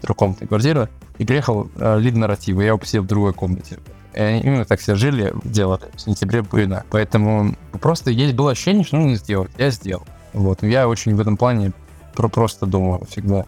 трехкомнатная 0.01 0.49
квартира, 0.49 0.89
и 1.19 1.25
приехал 1.25 1.71
э, 1.77 1.99
лид 1.99 2.17
нарратива, 2.17 2.61
я 2.61 2.69
его 2.69 2.81
в 2.81 3.07
другой 3.07 3.33
комнате. 3.35 3.79
И 4.15 4.21
они 4.21 4.41
именно 4.41 4.65
так 4.65 4.81
все 4.81 4.95
жили, 4.95 5.33
делали 5.45 5.85
в 5.95 6.01
сентябре 6.01 6.43
Буина. 6.43 6.85
Поэтому 6.91 7.55
просто 7.81 8.11
есть 8.11 8.35
было 8.35 8.53
ощущение, 8.53 8.85
что 8.85 8.97
нужно 8.97 9.17
сделать. 9.17 9.51
Я 9.57 9.71
сделал. 9.71 10.05
Вот. 10.33 10.63
Я 10.63 10.89
очень 10.89 11.15
в 11.15 11.21
этом 11.21 11.37
плане 11.37 11.73
про 12.15 12.29
просто 12.29 12.67
думаю 12.67 13.05
всегда. 13.09 13.45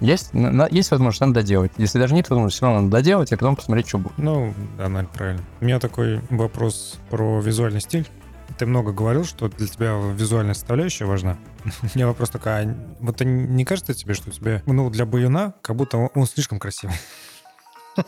Есть, 0.00 0.32
на, 0.32 0.66
есть 0.70 0.90
возможность, 0.90 1.20
надо 1.20 1.34
доделать. 1.34 1.72
Если 1.76 1.98
даже 1.98 2.14
нет 2.14 2.28
возможности, 2.30 2.58
все 2.58 2.66
равно 2.66 2.80
надо 2.80 2.92
доделать, 2.92 3.32
а 3.32 3.36
потом 3.36 3.54
посмотреть, 3.54 3.88
что 3.88 3.98
будет. 3.98 4.16
Ну, 4.16 4.54
да, 4.78 4.88
наверное, 4.88 5.10
правильно. 5.12 5.42
У 5.60 5.64
меня 5.66 5.78
такой 5.78 6.20
вопрос 6.30 6.98
про 7.10 7.40
визуальный 7.40 7.82
стиль. 7.82 8.08
Ты 8.58 8.66
много 8.66 8.92
говорил, 8.92 9.24
что 9.24 9.48
для 9.48 9.66
тебя 9.66 9.98
визуальная 10.14 10.54
составляющая 10.54 11.04
важна. 11.04 11.38
У 11.82 11.86
меня 11.94 12.06
вопрос 12.06 12.30
такой, 12.30 12.52
а 12.52 12.76
вот 13.00 13.20
не 13.20 13.64
кажется 13.64 13.94
тебе, 13.94 14.14
что 14.14 14.30
у 14.30 14.32
тебя, 14.32 14.62
ну, 14.66 14.90
для 14.90 15.06
Баюна, 15.06 15.54
как 15.62 15.76
будто 15.76 15.96
он, 15.96 16.10
он 16.14 16.26
слишком 16.26 16.58
красивый? 16.58 16.96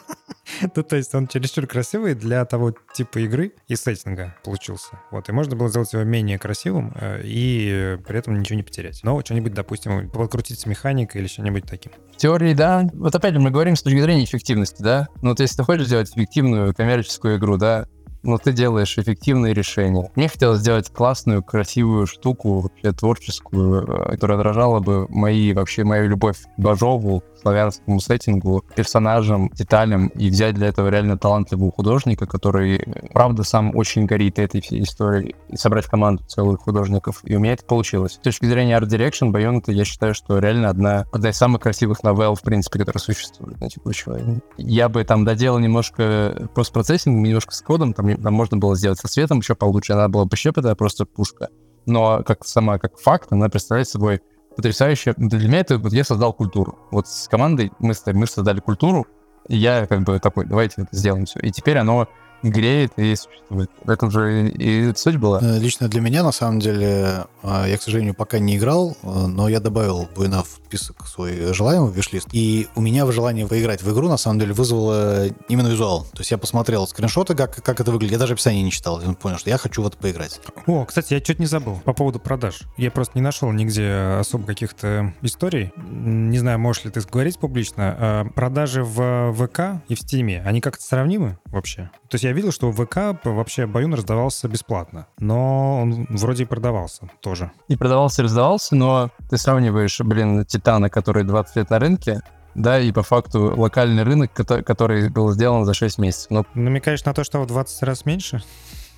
Ну, 0.76 0.82
то 0.82 0.96
есть 0.96 1.14
он 1.14 1.26
чересчур 1.26 1.66
красивый 1.66 2.14
для 2.14 2.44
того 2.44 2.74
типа 2.94 3.18
игры 3.20 3.52
и 3.68 3.76
сеттинга 3.76 4.36
получился. 4.44 5.00
Вот, 5.10 5.28
и 5.28 5.32
можно 5.32 5.56
было 5.56 5.68
сделать 5.68 5.92
его 5.92 6.04
менее 6.04 6.38
красивым 6.38 6.92
э, 6.94 7.22
и 7.24 7.98
при 8.06 8.18
этом 8.18 8.38
ничего 8.38 8.56
не 8.56 8.62
потерять. 8.62 9.00
Но 9.02 9.20
что-нибудь, 9.20 9.54
допустим, 9.54 10.10
подкрутить 10.10 10.60
с 10.60 10.66
механикой 10.66 11.20
или 11.20 11.28
что-нибудь 11.28 11.64
таким. 11.64 11.92
В 12.12 12.16
теории, 12.16 12.54
да. 12.54 12.88
Вот 12.92 13.14
опять 13.14 13.34
же, 13.34 13.40
мы 13.40 13.50
говорим 13.50 13.76
с 13.76 13.82
точки 13.82 14.00
зрения 14.00 14.24
эффективности, 14.24 14.82
да? 14.82 15.08
Ну, 15.22 15.30
вот 15.30 15.40
если 15.40 15.56
ты 15.56 15.64
хочешь 15.64 15.86
сделать 15.86 16.10
эффективную 16.10 16.74
коммерческую 16.74 17.38
игру, 17.38 17.56
да, 17.56 17.86
но 18.22 18.38
ты 18.38 18.52
делаешь 18.52 18.98
эффективные 18.98 19.54
решения. 19.54 20.10
Мне 20.14 20.28
хотелось 20.28 20.60
сделать 20.60 20.90
классную, 20.90 21.42
красивую 21.42 22.06
штуку, 22.06 22.60
вообще 22.60 22.92
творческую, 22.92 23.82
э, 23.82 24.10
которая 24.12 24.38
отражала 24.38 24.80
бы 24.80 25.06
мои, 25.08 25.52
вообще 25.52 25.84
мою 25.84 26.08
любовь 26.08 26.38
к 26.38 26.60
Бажову, 26.60 27.22
славянскому 27.42 28.00
сеттингу, 28.00 28.64
персонажам, 28.74 29.50
деталям, 29.50 30.08
и 30.08 30.30
взять 30.30 30.54
для 30.54 30.68
этого 30.68 30.88
реально 30.88 31.18
талантливого 31.18 31.72
художника, 31.72 32.26
который, 32.26 32.84
правда, 33.12 33.42
сам 33.42 33.74
очень 33.76 34.06
горит 34.06 34.38
этой 34.38 34.60
всей 34.60 34.82
историей, 34.82 35.34
и 35.48 35.56
собрать 35.56 35.86
команду 35.86 36.24
целых 36.24 36.60
художников. 36.60 37.20
И 37.24 37.34
у 37.34 37.40
меня 37.40 37.54
это 37.54 37.64
получилось. 37.64 38.12
С 38.12 38.18
точки 38.18 38.46
зрения 38.46 38.78
Art 38.78 38.88
Direction, 38.88 39.30
Байонета, 39.30 39.72
я 39.72 39.84
считаю, 39.84 40.14
что 40.14 40.38
реально 40.38 40.68
одна, 40.68 41.06
одна 41.12 41.30
из 41.30 41.36
самых 41.36 41.62
красивых 41.62 42.02
новелл, 42.02 42.34
в 42.34 42.42
принципе, 42.42 42.78
которая 42.78 43.00
существует 43.00 43.60
на 43.60 43.68
текущий 43.68 44.08
момент. 44.08 44.44
Я 44.56 44.88
бы 44.88 45.04
там 45.04 45.24
доделал 45.24 45.58
немножко 45.58 46.48
постпроцессинг, 46.54 47.26
немножко 47.26 47.52
с 47.54 47.62
кодом, 47.62 47.92
там, 47.92 48.08
там 48.16 48.34
можно 48.34 48.56
было 48.56 48.76
сделать 48.76 48.98
со 48.98 49.08
светом 49.08 49.38
еще 49.38 49.54
получше, 49.54 49.92
она 49.92 50.08
была 50.08 50.24
бы 50.24 50.36
щепетая, 50.36 50.74
просто 50.74 51.06
пушка. 51.06 51.48
Но 51.86 52.22
как 52.22 52.44
сама, 52.44 52.78
как 52.78 52.98
факт, 52.98 53.32
она 53.32 53.48
представляет 53.48 53.88
собой 53.88 54.20
потрясающе. 54.56 55.14
Для 55.16 55.48
меня 55.48 55.60
это 55.60 55.78
вот 55.78 55.92
я 55.92 56.04
создал 56.04 56.32
культуру. 56.32 56.78
Вот 56.90 57.08
с 57.08 57.28
командой 57.28 57.72
мы, 57.78 57.94
мы 58.12 58.26
создали 58.26 58.60
культуру, 58.60 59.06
и 59.48 59.56
я 59.56 59.86
как 59.86 60.02
бы 60.02 60.18
такой, 60.18 60.46
давайте 60.46 60.82
это 60.82 60.96
сделаем 60.96 61.24
все. 61.24 61.40
И 61.40 61.50
теперь 61.50 61.78
оно 61.78 62.08
греет 62.42 62.92
и 62.96 63.14
существует. 63.16 63.70
В 63.84 63.90
этом 63.90 64.10
же 64.10 64.48
и 64.48 64.92
суть 64.94 65.16
была. 65.16 65.40
Э, 65.42 65.58
лично 65.58 65.88
для 65.88 66.00
меня, 66.00 66.22
на 66.22 66.32
самом 66.32 66.60
деле, 66.60 67.26
э, 67.42 67.64
я, 67.68 67.76
к 67.76 67.82
сожалению, 67.82 68.14
пока 68.14 68.38
не 68.38 68.56
играл, 68.56 68.96
э, 69.02 69.26
но 69.26 69.48
я 69.48 69.60
добавил 69.60 70.08
Буйна 70.14 70.42
в 70.42 70.60
список 70.66 71.06
свой 71.06 71.52
желаемый 71.52 71.92
виш-лист. 71.92 72.28
И 72.32 72.68
у 72.74 72.80
меня 72.80 73.06
в 73.06 73.12
желании 73.12 73.44
поиграть 73.44 73.82
в 73.82 73.92
игру, 73.92 74.08
на 74.08 74.16
самом 74.16 74.40
деле, 74.40 74.52
вызвало 74.52 75.26
именно 75.48 75.68
визуал. 75.68 76.04
То 76.12 76.20
есть 76.20 76.30
я 76.30 76.38
посмотрел 76.38 76.86
скриншоты, 76.86 77.34
как, 77.34 77.62
как 77.62 77.80
это 77.80 77.92
выглядит. 77.92 78.12
Я 78.12 78.18
даже 78.18 78.34
описание 78.34 78.62
не 78.62 78.70
читал. 78.70 79.00
Я 79.00 79.12
понял, 79.12 79.38
что 79.38 79.50
я 79.50 79.58
хочу 79.58 79.82
в 79.82 79.86
это 79.86 79.96
поиграть. 79.96 80.40
О, 80.66 80.84
кстати, 80.84 81.14
я 81.14 81.20
чуть 81.20 81.38
не 81.38 81.46
забыл 81.46 81.80
по 81.84 81.92
поводу 81.92 82.18
продаж. 82.18 82.62
Я 82.76 82.90
просто 82.90 83.12
не 83.16 83.22
нашел 83.22 83.50
нигде 83.52 84.16
особо 84.20 84.46
каких-то 84.46 85.14
историй. 85.22 85.72
Не 85.76 86.38
знаю, 86.38 86.58
можешь 86.58 86.84
ли 86.84 86.90
ты 86.90 87.00
говорить 87.00 87.38
публично. 87.38 88.30
Продажи 88.34 88.82
в 88.82 89.32
ВК 89.34 89.82
и 89.88 89.94
в 89.94 90.00
Стиме, 90.00 90.42
они 90.44 90.60
как-то 90.60 90.82
сравнимы 90.82 91.38
вообще? 91.46 91.90
То 92.08 92.16
есть 92.16 92.24
я 92.24 92.31
видел, 92.32 92.52
что 92.52 92.70
в 92.70 92.84
ВК 92.84 93.18
вообще 93.24 93.66
Баюн 93.66 93.94
раздавался 93.94 94.48
бесплатно, 94.48 95.06
но 95.18 95.82
он 95.82 96.06
вроде 96.10 96.44
и 96.44 96.46
продавался 96.46 97.08
тоже. 97.20 97.50
И 97.68 97.76
продавался, 97.76 98.22
и 98.22 98.24
раздавался, 98.24 98.74
но 98.74 99.10
ты 99.30 99.38
сравниваешь, 99.38 100.00
блин, 100.00 100.44
Титана, 100.44 100.90
который 100.90 101.24
20 101.24 101.56
лет 101.56 101.70
на 101.70 101.78
рынке, 101.78 102.20
да, 102.54 102.78
и 102.78 102.92
по 102.92 103.02
факту 103.02 103.54
локальный 103.56 104.02
рынок, 104.02 104.32
который 104.32 105.08
был 105.08 105.32
сделан 105.32 105.64
за 105.64 105.74
6 105.74 105.98
месяцев. 105.98 106.30
Но... 106.30 106.44
Намекаешь 106.54 107.04
на 107.04 107.14
то, 107.14 107.24
что 107.24 107.40
в 107.40 107.46
20 107.46 107.82
раз 107.82 108.04
меньше? 108.04 108.42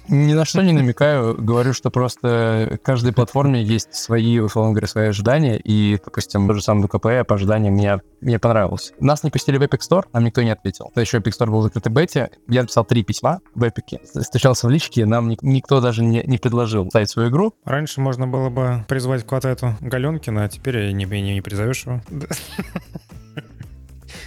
Ни 0.09 0.35
на 0.35 0.45
что 0.45 0.63
не 0.63 0.73
намекаю, 0.73 1.35
говорю, 1.35 1.73
что 1.73 1.91
просто 1.91 2.79
каждой 2.83 3.13
платформе 3.13 3.63
есть 3.63 3.95
свои, 3.95 4.39
условно 4.39 4.73
говоря, 4.73 4.87
свои 4.87 5.09
ожидания, 5.09 5.57
и, 5.57 5.99
допустим, 6.05 6.47
тот 6.47 6.57
же 6.57 6.63
самый 6.63 6.87
ВКП 6.87 7.27
по 7.27 7.37
ожиданиям 7.37 7.75
мне, 7.75 8.01
мне 8.21 8.39
понравился. 8.39 8.93
Нас 9.01 9.23
не 9.23 9.31
пустили 9.31 9.57
в 9.57 9.63
Epic 9.63 9.81
Store, 9.81 10.05
нам 10.13 10.25
никто 10.25 10.43
не 10.43 10.51
ответил. 10.51 10.91
То 10.95 11.01
еще 11.01 11.19
Epic 11.19 11.33
Store 11.39 11.51
был 11.51 11.61
в 11.61 11.63
закрытой 11.63 11.89
бете, 11.89 12.31
я 12.49 12.63
написал 12.63 12.85
три 12.85 13.03
письма 13.03 13.41
в 13.55 13.65
Epic, 13.65 14.23
встречался 14.23 14.67
в 14.67 14.71
личке, 14.71 15.07
нам 15.07 15.29
ни, 15.29 15.39
никто 15.41 15.81
даже 15.81 16.05
не, 16.05 16.23
не 16.25 16.37
предложил 16.37 16.87
ставить 16.91 17.09
свою 17.09 17.31
игру. 17.31 17.55
Раньше 17.65 18.03
можно 18.03 18.27
было 18.27 18.51
бы 18.51 18.85
призвать 18.89 19.27
к 19.27 19.33
эту 19.33 19.75
Галенкина, 19.81 20.45
а 20.45 20.49
теперь 20.49 20.93
не, 20.93 21.07
не, 21.07 21.35
не 21.35 21.41
призовешь 21.41 21.87
его. 21.87 22.03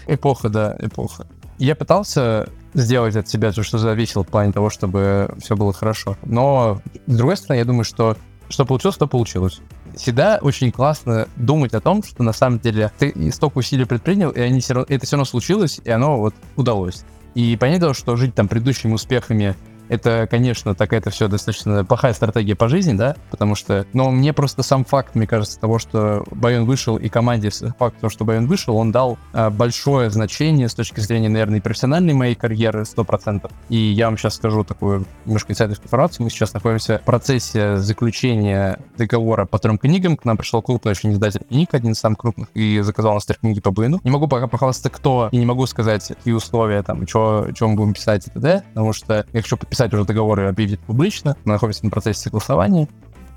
Эпоха, 0.07 0.49
да, 0.49 0.75
эпоха. 0.79 1.27
Я 1.57 1.75
пытался 1.75 2.49
сделать 2.73 3.15
от 3.15 3.27
себя 3.27 3.51
то, 3.51 3.63
что 3.63 3.77
зависело 3.77 4.23
в 4.23 4.27
плане 4.27 4.51
того, 4.51 4.69
чтобы 4.69 5.33
все 5.39 5.55
было 5.55 5.73
хорошо. 5.73 6.17
Но, 6.23 6.81
с 7.07 7.15
другой 7.15 7.37
стороны, 7.37 7.59
я 7.59 7.65
думаю, 7.65 7.83
что 7.83 8.15
что 8.49 8.65
получилось, 8.65 8.97
то 8.97 9.07
получилось. 9.07 9.59
Всегда 9.95 10.39
очень 10.41 10.71
классно 10.71 11.27
думать 11.35 11.73
о 11.73 11.81
том, 11.81 12.03
что 12.03 12.23
на 12.23 12.33
самом 12.33 12.59
деле 12.59 12.91
ты 12.97 13.31
столько 13.31 13.57
усилий 13.57 13.85
предпринял, 13.85 14.29
и 14.29 14.39
они 14.39 14.61
все 14.61 14.73
равно, 14.73 14.85
это 14.89 15.05
все 15.05 15.15
равно 15.15 15.25
случилось, 15.25 15.81
и 15.83 15.89
оно 15.89 16.17
вот 16.19 16.33
удалось. 16.55 17.03
И 17.35 17.57
понятно, 17.57 17.93
что 17.93 18.15
жить 18.15 18.35
там 18.35 18.47
предыдущими 18.47 18.93
успехами 18.93 19.55
это, 19.89 20.27
конечно, 20.29 20.75
так 20.75 20.93
это 20.93 21.09
все 21.09 21.27
достаточно 21.27 21.83
плохая 21.85 22.13
стратегия 22.13 22.55
по 22.55 22.67
жизни, 22.67 22.93
да, 22.93 23.15
потому 23.31 23.55
что, 23.55 23.85
но 23.93 24.11
мне 24.11 24.33
просто 24.33 24.63
сам 24.63 24.85
факт, 24.85 25.15
мне 25.15 25.27
кажется, 25.27 25.59
того, 25.59 25.79
что 25.79 26.23
Байон 26.31 26.65
вышел 26.65 26.97
и 26.97 27.09
команде 27.09 27.49
факт 27.49 27.99
того, 27.99 28.09
что 28.09 28.25
Байон 28.25 28.47
вышел, 28.47 28.75
он 28.75 28.91
дал 28.91 29.17
а, 29.33 29.49
большое 29.49 30.09
значение 30.09 30.69
с 30.69 30.73
точки 30.73 30.99
зрения, 30.99 31.29
наверное, 31.29 31.59
и 31.59 31.61
профессиональной 31.61 32.13
моей 32.13 32.35
карьеры 32.35 32.81
100%. 32.81 33.49
И 33.69 33.77
я 33.77 34.07
вам 34.07 34.17
сейчас 34.17 34.35
скажу 34.35 34.63
такую 34.63 35.05
немножко 35.25 35.53
инсайдерскую 35.53 35.87
информацию. 35.87 36.23
Мы 36.23 36.29
сейчас 36.29 36.53
находимся 36.53 36.99
в 36.99 37.03
процессе 37.03 37.77
заключения 37.77 38.79
договора 38.97 39.45
по 39.45 39.59
трем 39.59 39.77
книгам. 39.77 40.17
К 40.17 40.25
нам 40.25 40.37
пришел 40.37 40.61
крупный 40.61 40.91
очень 40.91 41.13
издатель 41.13 41.41
книг, 41.47 41.73
один 41.73 41.91
из 41.91 41.99
самых 41.99 42.19
крупных, 42.19 42.49
и 42.53 42.81
заказал 42.81 43.13
нас 43.13 43.25
три 43.25 43.37
книги 43.39 43.59
по 43.59 43.71
Байону. 43.71 43.99
Не 44.03 44.11
могу 44.11 44.27
пока 44.27 44.47
похвастаться, 44.47 44.89
кто, 44.89 45.29
и 45.31 45.37
не 45.37 45.45
могу 45.45 45.65
сказать, 45.65 46.07
какие 46.07 46.33
условия 46.33 46.83
там, 46.83 47.07
что 47.07 47.47
мы 47.61 47.75
будем 47.75 47.93
писать 47.93 48.27
и 48.27 48.31
т.д., 48.31 48.63
потому 48.73 48.93
что 48.93 49.25
я 49.31 49.41
хочу 49.41 49.57
подписать 49.57 49.76
подписать 49.77 49.93
уже 49.93 50.05
договоры 50.05 50.43
и 50.43 50.47
объявить 50.47 50.79
публично. 50.79 51.37
Мы 51.45 51.53
находимся 51.53 51.85
на 51.85 51.91
процессе 51.91 52.21
согласования. 52.21 52.87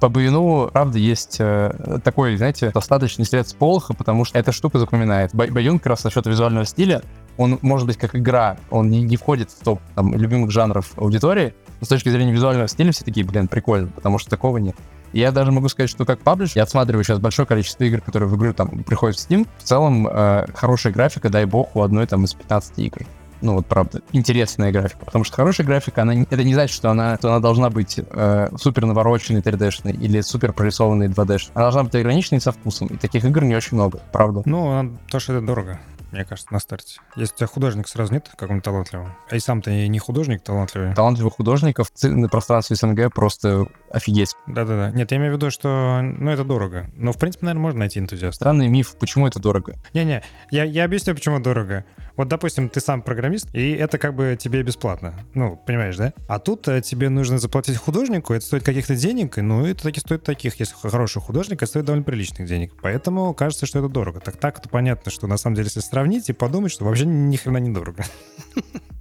По 0.00 0.08
Баюну, 0.08 0.70
правда, 0.72 0.96
есть 0.96 1.36
э, 1.38 1.98
такой, 2.02 2.34
знаете, 2.38 2.70
достаточный 2.70 3.26
след 3.26 3.46
с 3.46 3.52
полха, 3.52 3.92
потому 3.92 4.24
что 4.24 4.38
эта 4.38 4.50
штука 4.50 4.78
запоминает. 4.78 5.34
Баюн 5.34 5.78
как 5.78 5.88
раз 5.88 6.04
насчет 6.04 6.26
визуального 6.26 6.64
стиля, 6.64 7.02
он 7.36 7.58
может 7.60 7.86
быть 7.86 7.98
как 7.98 8.16
игра, 8.16 8.56
он 8.70 8.88
не, 8.88 9.02
не 9.02 9.18
входит 9.18 9.50
в 9.50 9.62
топ 9.62 9.80
там, 9.94 10.14
любимых 10.14 10.50
жанров 10.50 10.92
аудитории, 10.96 11.52
но 11.80 11.84
с 11.84 11.88
точки 11.88 12.08
зрения 12.08 12.32
визуального 12.32 12.68
стиля 12.68 12.92
все 12.92 13.04
такие, 13.04 13.26
блин, 13.26 13.46
прикольно, 13.46 13.88
потому 13.88 14.18
что 14.18 14.30
такого 14.30 14.56
нет. 14.56 14.76
я 15.12 15.32
даже 15.32 15.52
могу 15.52 15.68
сказать, 15.68 15.90
что 15.90 16.06
как 16.06 16.20
паблиш, 16.20 16.56
я 16.56 16.62
отсматриваю 16.62 17.04
сейчас 17.04 17.18
большое 17.18 17.46
количество 17.46 17.84
игр, 17.84 18.00
которые 18.00 18.30
в 18.30 18.36
игру 18.36 18.54
там 18.54 18.84
приходят 18.84 19.18
в 19.18 19.30
Steam. 19.30 19.46
В 19.58 19.64
целом, 19.64 20.08
э, 20.08 20.46
хорошая 20.54 20.94
графика, 20.94 21.28
дай 21.28 21.44
бог, 21.44 21.76
у 21.76 21.82
одной 21.82 22.06
там 22.06 22.24
из 22.24 22.32
15 22.32 22.78
игр 22.78 23.02
ну 23.40 23.54
вот 23.54 23.66
правда, 23.66 24.00
интересная 24.12 24.72
графика. 24.72 25.04
Потому 25.04 25.24
что 25.24 25.36
хорошая 25.36 25.66
графика, 25.66 26.02
она, 26.02 26.14
это 26.14 26.44
не 26.44 26.54
значит, 26.54 26.74
что 26.74 26.90
она, 26.90 27.16
что 27.16 27.28
она 27.28 27.40
должна 27.40 27.70
быть 27.70 27.98
э, 27.98 28.48
супер 28.56 28.86
навороченной 28.86 29.40
3D-шной 29.40 29.92
или 29.92 30.20
супер 30.20 30.52
прорисованной 30.52 31.08
2D. 31.08 31.36
-шной. 31.36 31.50
Она 31.54 31.64
должна 31.64 31.84
быть 31.84 31.94
ограниченной 31.94 32.40
со 32.40 32.52
вкусом. 32.52 32.88
И 32.88 32.96
таких 32.96 33.24
игр 33.24 33.44
не 33.44 33.54
очень 33.54 33.76
много, 33.76 34.00
правда. 34.12 34.42
Ну, 34.44 34.96
то, 35.10 35.20
что 35.20 35.34
это 35.34 35.46
дорого. 35.46 35.80
мне 36.12 36.24
кажется, 36.24 36.52
на 36.52 36.58
старте. 36.58 37.00
Если 37.16 37.34
у 37.34 37.36
тебя 37.38 37.46
художник 37.46 37.88
сразу 37.88 38.12
нет 38.12 38.28
какого-нибудь 38.28 38.64
талантливого, 38.64 39.16
а 39.30 39.36
и 39.36 39.40
сам 39.40 39.62
ты 39.62 39.88
не 39.88 39.98
художник 39.98 40.42
талантливый. 40.42 40.94
Талантливых 40.94 41.34
художников 41.34 41.90
на 42.02 42.28
пространстве 42.28 42.76
СНГ 42.76 43.12
просто 43.14 43.66
офигеть. 43.90 44.34
Да-да-да. 44.46 44.90
Нет, 44.90 45.10
я 45.10 45.18
имею 45.18 45.32
в 45.32 45.36
виду, 45.36 45.50
что, 45.50 46.00
ну, 46.02 46.30
это 46.30 46.44
дорого. 46.44 46.90
Но, 46.94 47.12
в 47.12 47.18
принципе, 47.18 47.46
наверное, 47.46 47.62
можно 47.62 47.80
найти 47.80 47.98
энтузиаста. 47.98 48.36
Странный 48.36 48.68
миф, 48.68 48.96
почему 48.98 49.26
это 49.26 49.40
дорого? 49.40 49.76
Не-не, 49.94 50.22
я, 50.50 50.64
я 50.64 50.84
объясню, 50.84 51.14
почему 51.14 51.40
дорого. 51.40 51.84
Вот, 52.16 52.28
допустим, 52.28 52.68
ты 52.68 52.80
сам 52.80 53.02
программист, 53.02 53.48
и 53.54 53.72
это 53.72 53.98
как 53.98 54.14
бы 54.14 54.36
тебе 54.38 54.62
бесплатно. 54.62 55.14
Ну, 55.34 55.56
понимаешь, 55.56 55.96
да? 55.96 56.12
А 56.28 56.38
тут 56.38 56.68
э, 56.68 56.82
тебе 56.82 57.08
нужно 57.08 57.38
заплатить 57.38 57.76
художнику, 57.76 58.34
это 58.34 58.44
стоит 58.44 58.62
каких-то 58.62 58.94
денег, 58.94 59.36
ну, 59.38 59.64
это 59.64 59.82
таки 59.82 60.00
стоит 60.00 60.22
таких. 60.22 60.60
Если 60.60 60.74
хороший 60.74 61.22
художник, 61.22 61.56
это 61.56 61.66
стоит 61.66 61.86
довольно 61.86 62.04
приличных 62.04 62.46
денег. 62.46 62.74
Поэтому 62.82 63.32
кажется, 63.34 63.66
что 63.66 63.78
это 63.78 63.88
дорого. 63.88 64.20
Так 64.20 64.36
так-то 64.36 64.68
понятно, 64.68 65.10
что 65.10 65.26
на 65.26 65.36
самом 65.36 65.56
деле, 65.56 65.66
если 65.66 65.80
сравнить 65.80 66.28
и 66.28 66.32
подумать, 66.32 66.72
что 66.72 66.84
вообще 66.84 67.06
ни 67.06 67.36
хрена 67.36 67.58
не 67.58 67.70
дорого. 67.70 68.04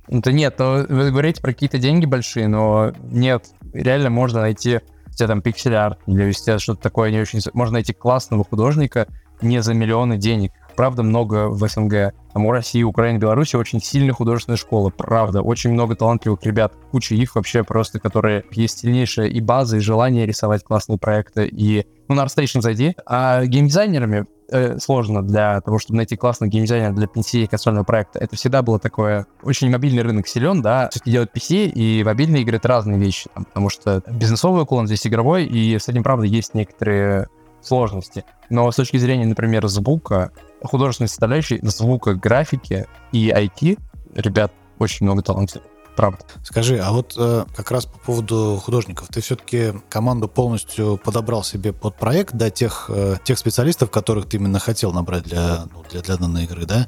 Да 0.07 0.31
нет, 0.31 0.57
но 0.57 0.85
вы 0.89 1.11
говорите 1.11 1.39
про 1.39 1.53
какие-то 1.53 1.77
деньги 1.77 2.07
большие, 2.07 2.47
но 2.47 2.93
нет, 3.03 3.45
реально 3.73 4.09
можно 4.09 4.41
найти 4.41 4.79
у 5.07 5.11
тебя 5.11 5.27
там 5.27 5.41
пиксель-арт 5.41 5.99
или 6.07 6.29
у 6.29 6.59
что-то 6.59 6.81
такое 6.81 7.11
не 7.11 7.19
очень... 7.19 7.39
Можно 7.53 7.73
найти 7.73 7.93
классного 7.93 8.43
художника 8.43 9.07
не 9.41 9.61
за 9.61 9.73
миллионы 9.73 10.17
денег 10.17 10.51
правда, 10.79 11.03
много 11.03 11.49
в 11.49 11.67
СНГ. 11.67 12.13
Там 12.31 12.45
у 12.45 12.51
России, 12.53 12.83
Украины, 12.83 13.17
Беларуси 13.17 13.57
очень 13.57 13.81
сильная 13.81 14.13
художественная 14.13 14.55
школа, 14.55 14.89
правда. 14.89 15.41
Очень 15.41 15.73
много 15.73 15.93
талантливых 15.93 16.41
ребят. 16.43 16.71
Куча 16.91 17.15
их 17.15 17.35
вообще 17.35 17.65
просто, 17.65 17.99
которые 17.99 18.45
есть 18.51 18.79
сильнейшая 18.79 19.27
и 19.27 19.41
база, 19.41 19.75
и 19.75 19.81
желание 19.81 20.25
рисовать 20.25 20.63
классные 20.63 20.97
проекты. 20.97 21.49
И, 21.51 21.85
ну, 22.07 22.15
на 22.15 22.23
ArtStation 22.23 22.61
зайди. 22.61 22.95
А 23.05 23.45
геймдизайнерами 23.45 24.25
э, 24.51 24.79
сложно 24.79 25.23
для 25.23 25.61
того, 25.61 25.79
чтобы 25.79 25.97
найти 25.97 26.15
классного 26.15 26.49
геймдизайнера 26.49 26.93
для 26.93 27.07
PC 27.07 27.43
и 27.43 27.47
консольного 27.47 27.83
проекта. 27.83 28.19
Это 28.19 28.35
всегда 28.35 28.61
было 28.61 28.79
такое... 28.79 29.25
Очень 29.43 29.69
мобильный 29.69 30.01
рынок 30.01 30.27
силен, 30.27 30.61
да. 30.61 30.89
Все-таки 30.89 31.11
делать 31.11 31.29
PC 31.33 31.67
и 31.69 32.03
мобильные 32.03 32.41
игры— 32.43 32.57
это 32.57 32.67
разные 32.67 32.99
вещи. 32.99 33.29
Там, 33.33 33.45
потому 33.45 33.69
что 33.69 34.03
бизнесовый 34.07 34.63
уклон 34.63 34.87
здесь 34.87 35.05
игровой, 35.07 35.45
и 35.45 35.77
с 35.77 35.87
этим, 35.87 36.03
правда, 36.03 36.25
есть 36.25 36.53
некоторые 36.53 37.27
сложности. 37.61 38.25
Но 38.49 38.71
с 38.71 38.75
точки 38.75 38.97
зрения, 38.97 39.25
например, 39.25 39.67
звука, 39.67 40.31
художественной 40.63 41.09
составляющей, 41.09 41.59
звука, 41.63 42.13
графики 42.13 42.87
и 43.11 43.29
IT, 43.29 43.79
ребят, 44.15 44.51
очень 44.79 45.05
много 45.05 45.21
талантов 45.21 45.61
правда. 45.99 46.19
Скажи, 46.45 46.79
а 46.79 46.93
вот 46.93 47.15
э, 47.17 47.43
как 47.53 47.71
раз 47.71 47.85
по 47.85 47.99
поводу 47.99 48.57
художников, 48.63 49.09
ты 49.09 49.19
все-таки 49.19 49.73
команду 49.89 50.29
полностью 50.29 50.95
подобрал 50.95 51.43
себе 51.43 51.73
под 51.73 51.97
проект, 51.97 52.35
да, 52.35 52.49
тех, 52.49 52.85
э, 52.87 53.17
тех 53.25 53.37
специалистов, 53.37 53.91
которых 53.91 54.29
ты 54.29 54.37
именно 54.37 54.59
хотел 54.59 54.93
набрать 54.93 55.23
для, 55.23 55.65
ну, 55.73 55.83
для, 55.91 55.99
для 55.99 56.15
данной 56.15 56.45
игры, 56.45 56.65
да? 56.65 56.87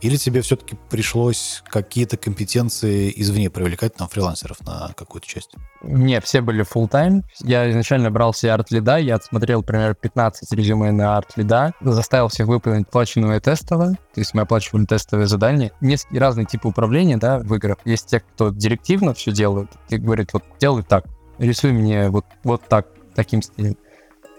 Или 0.00 0.16
тебе 0.16 0.42
все-таки 0.42 0.76
пришлось 0.90 1.62
какие-то 1.66 2.16
компетенции 2.16 3.12
извне 3.16 3.50
привлекать 3.50 3.94
там 3.94 4.08
фрилансеров 4.08 4.60
на 4.60 4.92
какую-то 4.96 5.26
часть? 5.26 5.50
Не, 5.82 6.20
все 6.20 6.40
были 6.40 6.64
full 6.64 6.88
time. 6.88 7.22
Я 7.40 7.70
изначально 7.70 8.10
брал 8.10 8.32
себе 8.32 8.52
арт-лида, 8.52 8.98
я 8.98 9.16
отсмотрел 9.16 9.62
примерно 9.62 9.94
15 9.94 10.52
резюме 10.52 10.92
на 10.92 11.16
арт-лида, 11.16 11.72
заставил 11.80 12.28
всех 12.28 12.46
выполнить 12.46 12.88
оплаченное 12.88 13.40
тестово, 13.40 13.92
то 14.14 14.20
есть 14.20 14.34
мы 14.34 14.42
оплачивали 14.42 14.84
тестовые 14.84 15.26
задания. 15.26 15.72
Есть 15.80 16.06
разные 16.12 16.46
типы 16.46 16.68
управления, 16.68 17.16
да, 17.16 17.38
в 17.38 17.54
играх. 17.54 17.78
Есть 17.84 18.06
те, 18.06 18.20
кто 18.20 18.50
директивно 18.50 19.14
все 19.14 19.32
делают, 19.32 19.70
и 19.88 19.96
говорит, 19.96 20.32
вот 20.32 20.44
делай 20.60 20.82
так, 20.82 21.04
рисуй 21.38 21.72
мне 21.72 22.08
вот, 22.08 22.24
вот 22.44 22.62
так, 22.68 22.86
таким 23.14 23.42
стилем. 23.42 23.76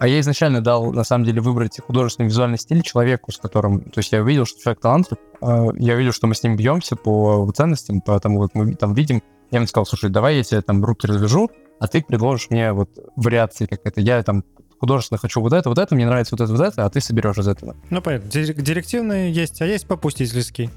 А 0.00 0.08
я 0.08 0.18
изначально 0.20 0.62
дал, 0.62 0.92
на 0.92 1.04
самом 1.04 1.26
деле, 1.26 1.42
выбрать 1.42 1.78
художественный 1.78 2.28
визуальный 2.28 2.56
стиль 2.56 2.80
человеку, 2.80 3.32
с 3.32 3.36
которым... 3.36 3.82
То 3.82 3.98
есть 3.98 4.10
я 4.12 4.22
увидел, 4.22 4.46
что 4.46 4.58
человек 4.58 4.80
талантлив, 4.80 5.18
а, 5.42 5.66
я 5.76 5.94
видел, 5.94 6.12
что 6.12 6.26
мы 6.26 6.34
с 6.34 6.42
ним 6.42 6.56
бьемся 6.56 6.96
по 6.96 7.46
ценностям, 7.54 8.00
поэтому 8.00 8.38
вот 8.38 8.54
мы 8.54 8.74
там 8.76 8.94
видим. 8.94 9.22
Я 9.50 9.58
ему 9.58 9.66
сказал, 9.66 9.84
слушай, 9.84 10.08
давай 10.08 10.36
я 10.36 10.42
тебе 10.42 10.62
там 10.62 10.82
руки 10.82 11.06
развяжу, 11.06 11.50
а 11.78 11.86
ты 11.86 12.02
предложишь 12.02 12.48
мне 12.48 12.72
вот 12.72 12.88
вариации 13.14 13.66
как 13.66 13.80
это. 13.84 14.00
Я 14.00 14.22
там 14.22 14.42
художественно 14.80 15.18
хочу 15.18 15.40
вот 15.40 15.52
это, 15.52 15.68
вот 15.68 15.78
это, 15.78 15.94
мне 15.94 16.06
нравится 16.06 16.34
вот 16.34 16.42
это, 16.42 16.52
вот 16.52 16.62
это, 16.62 16.84
а 16.84 16.90
ты 16.90 17.00
соберешь 17.00 17.36
из 17.36 17.46
этого. 17.46 17.76
Ну, 17.90 18.00
понятно. 18.00 18.30
Директивные 18.30 19.30
есть, 19.30 19.60
а 19.60 19.66
есть 19.66 19.86
попустительские. 19.86 20.70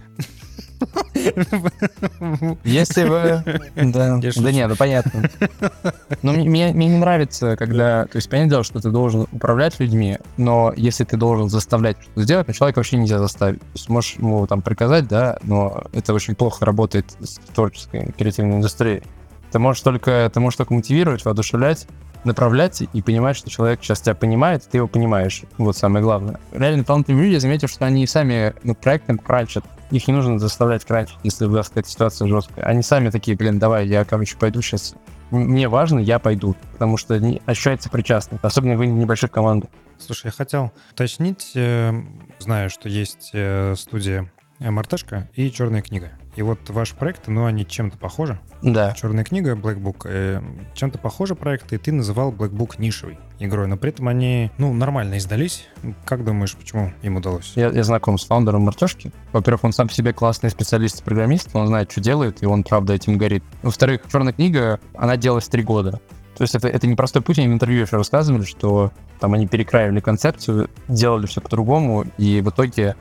Если 2.66 3.08
бы... 3.08 3.44
Да, 3.76 4.18
да 4.18 4.52
нет, 4.52 4.70
ну 4.70 4.76
понятно. 4.76 5.30
Но 6.22 6.34
мне, 6.34 6.74
мне 6.74 6.88
не 6.88 6.98
нравится, 6.98 7.56
когда... 7.56 8.06
То 8.08 8.18
есть, 8.18 8.30
понятное 8.30 8.50
дело, 8.50 8.64
что 8.66 8.82
ты 8.82 8.90
должен 8.90 9.28
управлять 9.32 9.80
людьми, 9.80 10.18
но 10.36 10.74
если 10.76 11.06
ты 11.06 11.16
должен 11.16 11.50
заставлять 11.50 11.98
что-то 12.02 12.24
сделать, 12.24 12.48
то 12.48 12.54
человека 12.54 12.80
вообще 12.80 12.98
нельзя 12.98 13.20
заставить. 13.20 13.62
То 13.62 13.68
есть, 13.76 13.88
можешь 13.88 14.16
ему 14.16 14.46
там 14.48 14.62
приказать, 14.62 15.08
да, 15.08 15.38
но 15.44 15.86
это 15.94 16.14
очень 16.14 16.36
плохо 16.36 16.66
работает 16.66 17.06
с 17.22 17.40
творческой 17.54 18.12
креативной 18.18 18.58
индустрией. 18.58 19.04
Ты 19.52 19.60
можешь 19.60 19.82
только, 19.82 20.30
ты 20.34 20.40
можешь 20.42 20.58
только 20.58 20.74
мотивировать, 20.74 21.24
воодушевлять, 21.24 21.88
направлять 22.26 22.84
и 22.94 23.02
понимать, 23.02 23.36
что 23.36 23.50
человек 23.50 23.80
сейчас 23.82 24.02
тебя 24.02 24.16
понимает, 24.16 24.68
ты 24.70 24.78
его 24.78 24.88
понимаешь. 24.88 25.44
Вот 25.58 25.78
самое 25.78 26.04
главное. 26.04 26.40
Реально 26.52 26.84
талантливые 26.84 27.26
люди, 27.26 27.34
я 27.36 27.40
заметил, 27.40 27.68
что 27.68 27.86
они 27.86 28.06
сами 28.08 28.54
ну, 28.64 28.76
проектом 28.76 29.18
кранчат. 29.18 29.66
Их 29.92 30.08
не 30.08 30.14
нужно 30.14 30.40
заставлять 30.40 30.86
кранчить, 30.86 31.18
если 31.24 31.46
у 31.46 31.52
вас 31.52 31.70
какая-то 31.70 31.90
ситуация 31.90 32.28
жесткая. 32.28 32.66
Они 32.66 32.82
сами 32.82 33.10
такие, 33.10 33.38
блин, 33.38 33.60
давай, 33.60 33.88
я, 33.88 34.06
короче, 34.06 34.36
пойду 34.38 34.62
сейчас. 34.62 34.96
Мне 35.30 35.68
важно, 35.68 36.00
я 36.00 36.20
пойду, 36.20 36.56
потому 36.74 36.98
что 36.98 37.20
не 37.20 37.42
ощущается 37.46 37.90
причастность, 37.90 38.44
особенно 38.44 38.78
вы 38.78 38.88
небольших 38.88 39.32
командах. 39.32 39.70
Слушай, 39.98 40.28
я 40.28 40.32
хотел 40.32 40.72
уточнить, 40.92 41.52
э, 41.56 41.92
знаю, 42.40 42.70
что 42.70 42.90
есть 42.90 43.32
э, 43.34 43.74
студия 43.78 44.32
МРТшка 44.60 45.30
и 45.34 45.52
черная 45.52 45.82
книга. 45.82 46.12
И 46.36 46.42
вот 46.42 46.70
ваши 46.70 46.96
проекты, 46.96 47.32
ну, 47.32 47.46
они 47.46 47.66
чем-то 47.66 47.98
похожи. 47.98 48.40
Да. 48.62 48.94
Черная 48.94 49.24
книга, 49.24 49.54
Black 49.56 49.78
Book, 49.80 50.06
э, 50.06 50.42
чем-то 50.74 50.98
похожи 50.98 51.36
проекты, 51.36 51.76
и 51.76 51.78
ты 51.78 51.92
называл 51.92 52.32
Black 52.32 52.52
Book 52.52 52.76
нишевой 52.78 53.20
игрой, 53.40 53.68
но 53.68 53.78
при 53.78 53.92
этом 53.92 54.08
они, 54.08 54.52
ну, 54.58 54.74
нормально 54.74 55.18
издались. 55.18 55.68
Как 56.06 56.24
думаешь, 56.24 56.56
почему 56.56 56.94
им 57.02 57.18
удалось? 57.18 57.54
Я, 57.56 57.70
я 57.70 57.84
знаком 57.84 58.18
с 58.18 58.26
фаундером 58.26 58.64
Мартешки. 58.64 59.12
Во-первых, 59.32 59.66
он 59.66 59.74
сам 59.74 59.88
по 59.88 59.94
себе 59.94 60.14
классный 60.14 60.50
специалист-программист, 60.50 61.50
он 61.54 61.68
знает, 61.68 61.92
что 61.92 62.02
делает, 62.02 62.42
и 62.42 62.46
он, 62.46 62.64
правда, 62.64 62.94
этим 62.94 63.18
горит. 63.18 63.44
Во-вторых, 63.62 64.02
черная 64.12 64.34
книга, 64.34 64.80
она 64.96 65.18
делалась 65.18 65.48
три 65.48 65.62
года. 65.62 66.00
То 66.36 66.42
есть 66.44 66.56
это, 66.56 66.68
это 66.68 66.88
не 66.88 66.96
простой 66.96 67.22
путь, 67.22 67.38
они 67.38 67.48
в 67.48 67.52
интервью 67.52 67.82
еще 67.82 67.98
рассказывали, 67.98 68.44
что 68.44 68.92
там 69.20 69.34
они 69.34 69.48
перекраивали 69.48 70.00
концепцию, 70.00 70.70
делали 70.88 71.28
все 71.28 71.42
по-другому, 71.42 72.06
и 72.18 72.42
в 72.42 72.50
итоге 72.50 72.96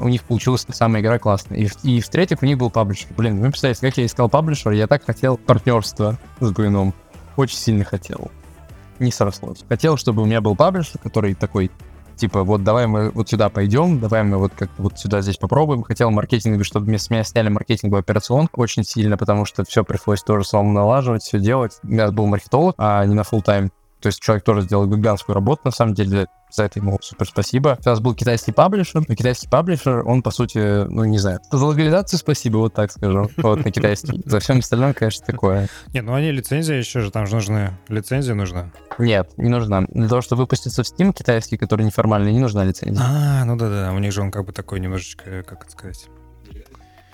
у 0.00 0.08
них 0.08 0.22
получилась 0.22 0.66
самая 0.70 1.02
игра 1.02 1.18
классная. 1.18 1.58
И, 1.58 1.68
и 1.82 2.00
в-третьих, 2.00 2.42
у 2.42 2.46
них 2.46 2.58
был 2.58 2.70
паблишер. 2.70 3.08
Блин, 3.16 3.40
вы 3.40 3.50
представляете, 3.50 3.80
как 3.80 3.96
я 3.98 4.06
искал 4.06 4.28
паблишер, 4.28 4.72
я 4.72 4.86
так 4.86 5.04
хотел 5.04 5.36
партнерства 5.36 6.18
с 6.40 6.50
Гуином. 6.50 6.94
Очень 7.36 7.58
сильно 7.58 7.84
хотел. 7.84 8.30
Не 8.98 9.12
срослось. 9.12 9.64
Хотел, 9.68 9.96
чтобы 9.96 10.22
у 10.22 10.24
меня 10.24 10.40
был 10.40 10.56
паблишер, 10.56 10.98
который 11.00 11.34
такой, 11.34 11.70
типа, 12.16 12.42
вот 12.42 12.64
давай 12.64 12.86
мы 12.86 13.10
вот 13.10 13.28
сюда 13.28 13.48
пойдем, 13.48 14.00
давай 14.00 14.24
мы 14.24 14.38
вот 14.38 14.52
как 14.56 14.70
вот 14.78 14.98
сюда 14.98 15.20
здесь 15.20 15.36
попробуем. 15.36 15.82
Хотел 15.82 16.10
маркетинговый, 16.10 16.64
чтобы 16.64 16.96
с 16.96 17.10
меня 17.10 17.22
сняли 17.22 17.48
маркетинговую 17.48 18.00
операционку 18.00 18.60
очень 18.60 18.84
сильно, 18.84 19.16
потому 19.16 19.44
что 19.44 19.64
все 19.64 19.84
пришлось 19.84 20.22
тоже 20.22 20.44
самому 20.44 20.72
налаживать, 20.72 21.22
все 21.22 21.38
делать. 21.38 21.78
У 21.82 21.88
меня 21.88 22.10
был 22.10 22.26
маркетолог, 22.26 22.74
а 22.78 23.04
не 23.04 23.14
на 23.14 23.22
full 23.22 23.42
тайм 23.42 23.70
то 24.00 24.06
есть 24.06 24.20
человек 24.20 24.44
тоже 24.44 24.62
сделал 24.62 24.86
гигантскую 24.86 25.34
работу, 25.34 25.62
на 25.64 25.70
самом 25.70 25.94
деле, 25.94 26.28
за 26.50 26.64
это 26.64 26.78
ему 26.78 26.98
супер 27.02 27.26
спасибо. 27.26 27.78
У 27.84 27.88
нас 27.88 28.00
был 28.00 28.14
китайский 28.14 28.52
паблишер, 28.52 29.02
но 29.06 29.14
китайский 29.14 29.48
паблишер, 29.48 30.06
он, 30.06 30.22
по 30.22 30.30
сути, 30.30 30.86
ну, 30.88 31.04
не 31.04 31.18
знаю. 31.18 31.40
За 31.50 31.64
локализацию 31.64 32.18
спасибо, 32.18 32.58
вот 32.58 32.74
так 32.74 32.90
скажу, 32.92 33.30
вот 33.36 33.64
на 33.64 33.70
китайский. 33.70 34.22
За 34.24 34.40
всем 34.40 34.58
остальное, 34.58 34.94
конечно, 34.94 35.26
такое. 35.26 35.68
Нет, 35.92 36.04
ну 36.04 36.14
они 36.14 36.30
лицензия 36.30 36.76
еще 36.76 37.00
же, 37.00 37.10
там 37.10 37.26
же 37.26 37.34
нужны, 37.34 37.72
лицензия 37.88 38.34
нужна. 38.34 38.70
Нет, 38.98 39.30
не 39.36 39.48
нужна. 39.48 39.82
Для 39.88 40.08
того, 40.08 40.22
чтобы 40.22 40.42
выпуститься 40.42 40.82
в 40.82 40.86
Steam 40.86 41.12
китайский, 41.12 41.56
который 41.56 41.84
неформальный, 41.84 42.32
не 42.32 42.40
нужна 42.40 42.64
лицензия. 42.64 43.04
А, 43.04 43.44
ну 43.44 43.56
да-да, 43.56 43.92
у 43.92 43.98
них 43.98 44.12
же 44.12 44.22
он 44.22 44.30
как 44.30 44.44
бы 44.44 44.52
такой 44.52 44.80
немножечко, 44.80 45.42
как 45.42 45.62
это 45.62 45.70
сказать, 45.70 46.08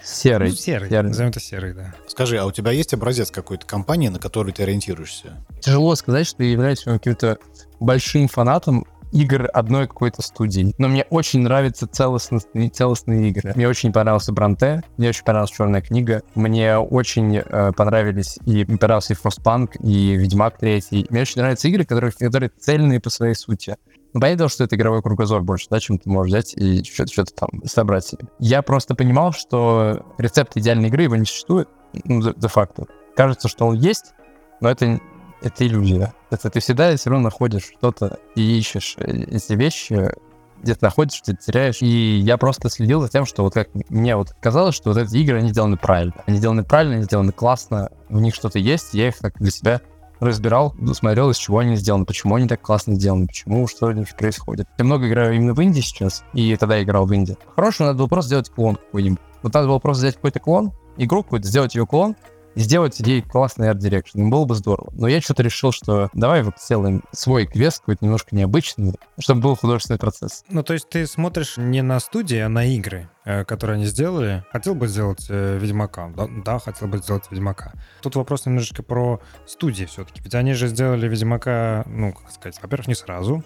Серый. 0.04 0.50
Ну, 0.50 0.54
серый, 0.54 0.90
серый. 0.90 1.08
назовем 1.08 1.30
это 1.30 1.40
серый, 1.40 1.72
да. 1.72 1.94
Скажи, 2.06 2.38
а 2.38 2.44
у 2.44 2.52
тебя 2.52 2.70
есть 2.72 2.92
образец 2.92 3.30
какой-то 3.30 3.66
компании, 3.66 4.08
на 4.08 4.18
которую 4.18 4.52
ты 4.52 4.62
ориентируешься? 4.62 5.44
Тяжело 5.60 5.94
сказать, 5.96 6.26
что 6.26 6.42
я 6.42 6.52
являюсь 6.52 6.82
каким-то 6.84 7.38
большим 7.80 8.28
фанатом 8.28 8.86
игр 9.14 9.48
одной 9.54 9.86
какой-то 9.86 10.22
студии. 10.22 10.74
Но 10.76 10.88
мне 10.88 11.04
очень 11.08 11.40
нравятся 11.40 11.86
целостные, 11.86 12.68
целостные 12.68 13.30
игры. 13.30 13.52
Мне 13.54 13.68
очень 13.68 13.92
понравился 13.92 14.32
Бранте, 14.32 14.82
мне 14.96 15.08
очень 15.08 15.24
понравилась 15.24 15.52
Черная 15.52 15.80
книга, 15.80 16.22
мне 16.34 16.76
очень 16.76 17.36
э, 17.36 17.72
понравились 17.76 18.38
и 18.44 18.64
понравился 18.64 19.14
и 19.14 19.16
Frostpunk, 19.16 19.76
и 19.82 20.16
Ведьмак 20.16 20.58
3. 20.58 21.06
Мне 21.10 21.20
очень 21.20 21.40
нравятся 21.40 21.68
игры, 21.68 21.84
которые, 21.84 22.12
которые 22.12 22.50
цельные 22.58 23.00
по 23.00 23.08
своей 23.08 23.34
сути. 23.34 23.76
Ну, 24.14 24.20
понятно, 24.20 24.48
что 24.48 24.62
это 24.62 24.76
игровой 24.76 25.02
кругозор 25.02 25.42
больше, 25.42 25.66
да, 25.68 25.80
чем 25.80 25.98
ты 25.98 26.08
можешь 26.08 26.30
взять 26.30 26.54
и 26.54 26.84
что-то, 26.84 27.12
что 27.12 27.24
там 27.24 27.48
собрать 27.64 28.06
себе. 28.06 28.26
Я 28.38 28.62
просто 28.62 28.94
понимал, 28.94 29.32
что 29.32 30.06
рецепт 30.18 30.56
идеальной 30.56 30.88
игры 30.88 31.02
его 31.02 31.16
не 31.16 31.26
существует, 31.26 31.68
ну, 32.04 32.22
де-факто. 32.32 32.86
Кажется, 33.16 33.48
что 33.48 33.66
он 33.66 33.74
есть, 33.74 34.14
но 34.60 34.70
это, 34.70 35.00
это 35.42 35.66
иллюзия. 35.66 36.14
Это 36.30 36.48
ты 36.48 36.60
всегда 36.60 36.96
все 36.96 37.10
равно 37.10 37.24
находишь 37.24 37.64
что-то 37.64 38.20
и 38.36 38.56
ищешь 38.56 38.94
эти 38.98 39.54
вещи, 39.54 40.12
где 40.62 40.74
ты 40.76 40.84
находишься, 40.84 41.22
где 41.24 41.32
ты 41.32 41.46
теряешь. 41.46 41.82
И 41.82 42.18
я 42.20 42.38
просто 42.38 42.70
следил 42.70 43.02
за 43.02 43.08
тем, 43.08 43.26
что 43.26 43.42
вот 43.42 43.54
как 43.54 43.68
мне 43.88 44.14
вот 44.14 44.30
казалось, 44.40 44.76
что 44.76 44.90
вот 44.90 44.98
эти 44.98 45.16
игры, 45.16 45.38
они 45.38 45.50
сделаны 45.50 45.76
правильно. 45.76 46.14
Они 46.26 46.38
сделаны 46.38 46.62
правильно, 46.62 46.94
они 46.94 47.04
сделаны 47.04 47.32
классно, 47.32 47.90
в 48.08 48.20
них 48.20 48.36
что-то 48.36 48.60
есть, 48.60 48.94
я 48.94 49.08
их 49.08 49.18
так 49.18 49.34
для 49.38 49.50
себя 49.50 49.80
разбирал, 50.20 50.74
смотрел, 50.92 51.30
из 51.30 51.36
чего 51.36 51.58
они 51.58 51.76
сделаны, 51.76 52.04
почему 52.04 52.34
они 52.36 52.48
так 52.48 52.60
классно 52.60 52.94
сделаны, 52.94 53.26
почему, 53.26 53.66
что 53.66 53.86
у 53.86 53.92
них 53.92 54.14
происходит. 54.16 54.68
Я 54.78 54.84
много 54.84 55.08
играю 55.08 55.34
именно 55.34 55.54
в 55.54 55.60
инди 55.60 55.80
сейчас, 55.80 56.24
и 56.32 56.56
тогда 56.56 56.82
играл 56.82 57.06
в 57.06 57.12
инди. 57.12 57.36
По-хорошему 57.54 57.88
надо 57.88 57.98
было 57.98 58.06
просто 58.06 58.28
сделать 58.28 58.50
клон 58.50 58.76
какой-нибудь. 58.76 59.20
Вот 59.42 59.52
надо 59.52 59.68
было 59.68 59.78
просто 59.78 60.04
взять 60.04 60.14
какой-то 60.16 60.40
клон, 60.40 60.72
игру 60.96 61.22
какую-то, 61.22 61.46
сделать 61.46 61.74
ее 61.74 61.86
клон, 61.86 62.16
сделать 62.54 63.00
ей 63.00 63.22
классный 63.22 63.70
art 63.70 63.84
direction. 63.84 64.28
Было 64.28 64.44
бы 64.44 64.54
здорово. 64.54 64.92
Но 64.94 65.08
я 65.08 65.20
что-то 65.20 65.42
решил, 65.42 65.72
что 65.72 66.10
давай 66.14 66.42
вот 66.42 66.54
сделаем 66.60 67.02
свой 67.12 67.46
квест 67.46 67.80
какой-то 67.80 68.04
немножко 68.04 68.34
необычный, 68.34 68.94
чтобы 69.18 69.42
был 69.42 69.56
художественный 69.56 69.98
процесс. 69.98 70.44
Ну, 70.48 70.62
то 70.62 70.72
есть 70.72 70.88
ты 70.88 71.06
смотришь 71.06 71.56
не 71.56 71.82
на 71.82 72.00
студии, 72.00 72.38
а 72.38 72.48
на 72.48 72.64
игры, 72.64 73.08
э, 73.24 73.44
которые 73.44 73.76
они 73.76 73.86
сделали. 73.86 74.44
Хотел 74.52 74.74
бы 74.74 74.86
сделать 74.86 75.26
э, 75.28 75.58
Ведьмака? 75.58 76.12
Да, 76.16 76.28
да, 76.44 76.58
хотел 76.58 76.88
бы 76.88 76.98
сделать 76.98 77.24
Ведьмака. 77.30 77.72
Тут 78.02 78.16
вопрос 78.16 78.46
немножечко 78.46 78.82
про 78.82 79.20
студии 79.46 79.84
все-таки. 79.84 80.20
Ведь 80.22 80.34
они 80.34 80.54
же 80.54 80.68
сделали 80.68 81.08
Ведьмака, 81.08 81.84
ну, 81.86 82.12
как 82.12 82.30
сказать, 82.30 82.58
во-первых, 82.62 82.88
не 82.88 82.94
сразу, 82.94 83.44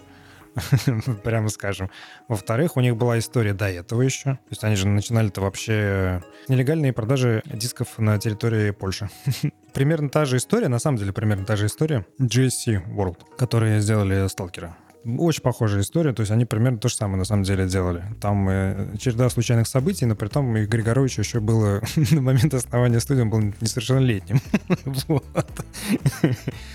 прямо 1.23 1.49
скажем. 1.49 1.89
Во-вторых, 2.27 2.77
у 2.77 2.81
них 2.81 2.95
была 2.95 3.19
история 3.19 3.53
до 3.53 3.69
этого 3.69 4.01
еще. 4.01 4.23
То 4.23 4.49
есть 4.51 4.63
они 4.63 4.75
же 4.75 4.87
начинали-то 4.87 5.41
вообще 5.41 6.23
нелегальные 6.47 6.93
продажи 6.93 7.41
дисков 7.45 7.97
на 7.97 8.17
территории 8.17 8.71
Польши. 8.71 9.09
примерно 9.73 10.09
та 10.09 10.25
же 10.25 10.37
история, 10.37 10.67
на 10.67 10.79
самом 10.79 10.97
деле 10.97 11.13
примерно 11.13 11.45
та 11.45 11.55
же 11.55 11.67
история 11.67 12.05
GSC 12.19 12.87
World, 12.95 13.17
которые 13.37 13.79
сделали 13.81 14.27
Сталкера. 14.27 14.75
Очень 15.05 15.43
похожая 15.43 15.81
история, 15.81 16.11
то 16.11 16.21
есть 16.21 16.31
они 16.31 16.43
примерно 16.43 16.77
то 16.77 16.89
же 16.89 16.95
самое 16.95 17.17
на 17.17 17.23
самом 17.23 17.43
деле 17.43 17.65
делали. 17.67 18.03
Там 18.19 18.49
э, 18.49 18.97
череда 18.97 19.29
случайных 19.29 19.67
событий, 19.67 20.05
но 20.05 20.15
при 20.15 20.27
том 20.27 20.55
и 20.57 20.65
Григорович 20.65 21.19
еще 21.19 21.39
было 21.39 21.81
на 22.11 22.21
момент 22.21 22.53
основания 22.53 22.99
студии 22.99 23.21
он 23.21 23.29
был 23.29 23.39
несовершеннолетним. 23.61 24.41
вот. 25.07 25.25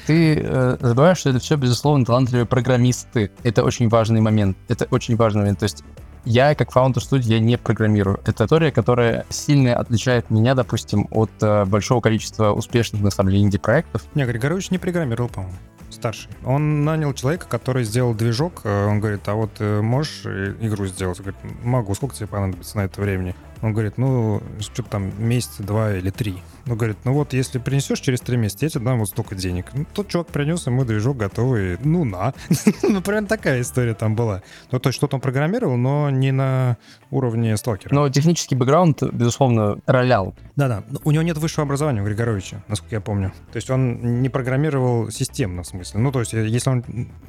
Ты 0.07 0.39
э, 0.43 0.77
забываешь, 0.81 1.19
что 1.19 1.31
это 1.31 1.39
все, 1.39 1.57
безусловно, 1.57 2.07
талантливые 2.07 2.47
программисты. 2.47 3.31
Это 3.43 3.63
очень 3.63 3.91
важный 3.91 4.23
момент. 4.23 4.57
Это 4.69 4.87
очень 4.91 5.17
важный 5.17 5.43
момент. 5.43 5.59
То 5.59 5.65
есть 5.65 5.85
я, 6.25 6.55
как 6.55 6.73
фаундер 6.73 7.05
студии, 7.05 7.31
я 7.31 7.41
не 7.41 7.59
программирую. 7.59 8.21
Это 8.25 8.45
история, 8.45 8.73
которая 8.73 9.27
сильно 9.29 9.77
отличает 9.77 10.31
меня, 10.31 10.55
допустим, 10.55 11.09
от 11.11 11.31
э, 11.43 11.67
большого 11.67 12.01
количества 12.01 12.53
успешных, 12.53 13.03
на 13.03 13.11
самом 13.11 13.33
деле, 13.33 13.43
инди-проектов. 13.43 14.03
Не, 14.15 14.25
Григорович 14.25 14.71
не 14.71 14.79
программировал, 14.79 15.29
по-моему 15.29 15.59
старший. 15.95 16.31
Он 16.45 16.85
нанял 16.85 17.13
человека, 17.15 17.47
который 17.49 17.85
сделал 17.85 18.15
движок. 18.15 18.61
Э, 18.65 18.87
он 18.87 19.01
говорит, 19.01 19.27
а 19.29 19.35
вот 19.35 19.51
э, 19.59 19.81
можешь 19.81 20.23
э, 20.25 20.55
игру 20.61 20.87
сделать? 20.87 21.19
Он 21.21 21.27
говорит, 21.27 21.65
могу. 21.65 21.95
Сколько 21.95 22.15
тебе 22.15 22.27
понадобится 22.27 22.77
на 22.77 22.83
это 22.83 23.01
времени? 23.01 23.35
Он 23.65 23.73
говорит, 23.73 23.97
ну, 23.97 24.43
что-то 24.61 24.91
там 24.91 25.11
месяц, 25.17 25.55
два 25.59 25.95
или 25.95 26.11
три. 26.11 26.43
Ну, 26.67 26.77
говорит, 26.77 26.99
ну 27.05 27.15
вот, 27.15 27.33
если 27.33 27.59
принесешь 27.59 27.99
через 28.01 28.21
три 28.21 28.37
месяца, 28.37 28.67
я 28.67 28.69
тебе 28.69 28.85
дам 28.85 28.99
вот 28.99 29.09
столько 29.09 29.35
денег. 29.35 29.71
Ну, 29.73 29.87
тот 29.91 30.09
чувак 30.09 30.27
принес, 30.27 30.67
и 30.67 30.71
мы 30.71 30.85
движок 30.85 31.17
готовый. 31.17 31.79
Ну, 31.83 32.05
на. 32.05 32.35
ну, 32.83 33.01
прям 33.01 33.27
такая 33.27 33.63
история 33.63 33.95
там 33.95 34.17
была. 34.17 34.43
Ну, 34.71 34.79
то 34.79 34.91
есть 34.91 34.99
что-то 34.99 35.17
он 35.17 35.23
программировал, 35.23 35.79
но 35.79 36.11
не 36.11 36.31
на 36.31 36.77
уровне 37.11 37.57
сталкера. 37.57 37.95
Но 37.95 38.11
технический 38.11 38.55
бэкграунд, 38.55 39.03
безусловно, 39.03 39.79
ролял. 39.87 40.35
Да-да. 40.57 40.85
У 41.03 41.11
него 41.11 41.23
нет 41.23 41.39
высшего 41.39 41.63
образования 41.63 42.03
у 42.03 42.05
Григоровича, 42.05 42.63
насколько 42.69 42.97
я 42.97 43.01
помню. 43.01 43.33
То 43.51 43.57
есть 43.57 43.71
он 43.71 44.21
не 44.21 44.29
программировал 44.29 45.11
системно, 45.11 45.63
в 45.63 45.67
смысле. 45.67 46.01
Ну, 46.01 46.13
то 46.13 46.21
есть 46.21 46.35
если 46.35 46.69
он 46.69 46.85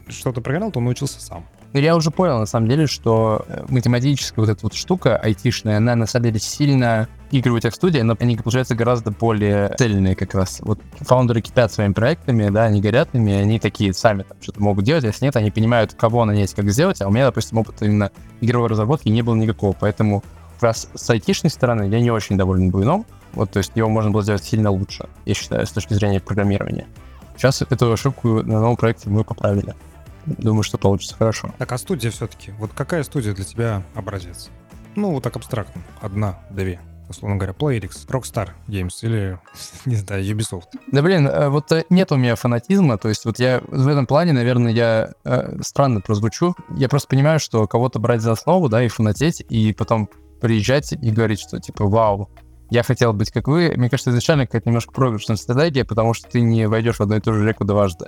что-то 0.09 0.41
программировал, 0.41 0.73
то 0.73 0.79
он 0.79 0.85
научился 0.85 1.21
сам. 1.21 1.45
Но 1.75 1.81
я 1.81 1.97
уже 1.97 2.09
понял, 2.09 2.39
на 2.39 2.45
самом 2.45 2.69
деле, 2.69 2.87
что 2.87 3.43
э, 3.49 3.65
математическая 3.67 4.45
вот 4.45 4.49
эта 4.49 4.61
вот 4.63 4.75
штука 4.75 5.17
айтишная, 5.17 5.75
она 5.75 5.93
на 5.97 6.05
самом 6.05 6.27
деле 6.27 6.39
сильно 6.39 7.09
игры 7.31 7.51
у 7.51 7.59
тех 7.59 7.75
студий, 7.75 8.01
но 8.01 8.15
они, 8.17 8.37
получается, 8.37 8.75
гораздо 8.75 9.11
более 9.11 9.75
цельные 9.77 10.15
как 10.15 10.33
раз. 10.35 10.61
Вот 10.61 10.79
фаундеры 11.01 11.41
кипят 11.41 11.73
своими 11.73 11.91
проектами, 11.91 12.47
да, 12.47 12.63
они 12.63 12.79
горят 12.79 13.09
ими, 13.11 13.33
они 13.33 13.59
такие 13.59 13.93
сами 13.93 14.23
там 14.23 14.37
что-то 14.39 14.63
могут 14.63 14.85
делать, 14.85 15.03
если 15.03 15.25
нет, 15.25 15.35
они 15.35 15.51
понимают, 15.51 15.93
кого 15.95 16.23
нанять, 16.23 16.53
как 16.53 16.71
сделать, 16.71 17.01
а 17.01 17.09
у 17.09 17.11
меня, 17.11 17.25
допустим, 17.25 17.57
опыта 17.57 17.83
именно 17.83 18.09
игровой 18.39 18.69
разработки 18.69 19.09
не 19.09 19.21
было 19.21 19.35
никакого, 19.35 19.75
поэтому 19.77 20.23
раз 20.61 20.87
с 20.95 21.09
айтишной 21.09 21.49
стороны 21.49 21.89
я 21.89 21.99
не 21.99 22.09
очень 22.09 22.37
доволен 22.37 22.69
Буйном, 22.69 23.05
вот, 23.33 23.51
то 23.51 23.57
есть 23.57 23.73
его 23.75 23.89
можно 23.89 24.11
было 24.11 24.23
сделать 24.23 24.45
сильно 24.45 24.71
лучше, 24.71 25.09
я 25.25 25.33
считаю, 25.33 25.67
с 25.67 25.71
точки 25.71 25.93
зрения 25.93 26.21
программирования. 26.21 26.87
Сейчас 27.35 27.61
эту 27.61 27.91
ошибку 27.91 28.43
на 28.43 28.61
новом 28.61 28.77
проекте 28.77 29.09
мы 29.09 29.25
поправили. 29.25 29.75
Думаю, 30.25 30.63
что 30.63 30.77
получится 30.77 31.15
хорошо. 31.15 31.53
Так, 31.57 31.71
а 31.71 31.77
студия 31.77 32.11
все-таки? 32.11 32.51
Вот 32.53 32.71
какая 32.73 33.03
студия 33.03 33.33
для 33.33 33.45
тебя 33.45 33.83
образец? 33.93 34.49
Ну, 34.95 35.11
вот 35.11 35.23
так 35.23 35.35
абстрактно. 35.35 35.81
Одна, 36.01 36.39
две 36.49 36.79
условно 37.09 37.37
говоря, 37.37 37.53
PlayRix, 37.53 38.07
Rockstar 38.07 38.49
Games 38.67 38.93
или, 39.01 39.39
не 39.85 39.95
знаю, 39.95 40.23
Ubisoft. 40.23 40.67
Да 40.91 41.01
блин, 41.01 41.27
э, 41.27 41.49
вот 41.49 41.71
э, 41.71 41.85
нет 41.89 42.11
у 42.11 42.15
меня 42.15 42.35
фанатизма, 42.35 42.97
то 42.97 43.09
есть 43.09 43.25
вот 43.25 43.39
я 43.39 43.61
в 43.67 43.87
этом 43.87 44.05
плане, 44.05 44.33
наверное, 44.33 44.71
я 44.71 45.13
э, 45.23 45.57
странно 45.61 46.01
прозвучу. 46.01 46.55
Я 46.75 46.89
просто 46.89 47.09
понимаю, 47.09 47.39
что 47.39 47.67
кого-то 47.67 47.99
брать 47.99 48.21
за 48.21 48.31
основу, 48.31 48.69
да, 48.69 48.83
и 48.83 48.87
фанатеть, 48.87 49.43
и 49.49 49.73
потом 49.73 50.09
приезжать 50.41 50.93
и 50.93 51.11
говорить, 51.11 51.41
что 51.41 51.59
типа, 51.59 51.85
вау, 51.85 52.29
я 52.69 52.83
хотел 52.83 53.13
быть 53.13 53.31
как 53.31 53.47
вы. 53.47 53.73
Мне 53.75 53.89
кажется, 53.89 54.09
изначально 54.09 54.45
какая-то 54.45 54.69
немножко 54.69 54.91
проигрышная 54.91 55.37
стратегия, 55.37 55.85
потому 55.85 56.13
что 56.13 56.29
ты 56.29 56.41
не 56.41 56.67
войдешь 56.67 56.97
в 56.97 57.01
одну 57.01 57.17
и 57.17 57.19
ту 57.19 57.33
же 57.33 57.45
реку 57.45 57.63
дважды. 57.63 58.07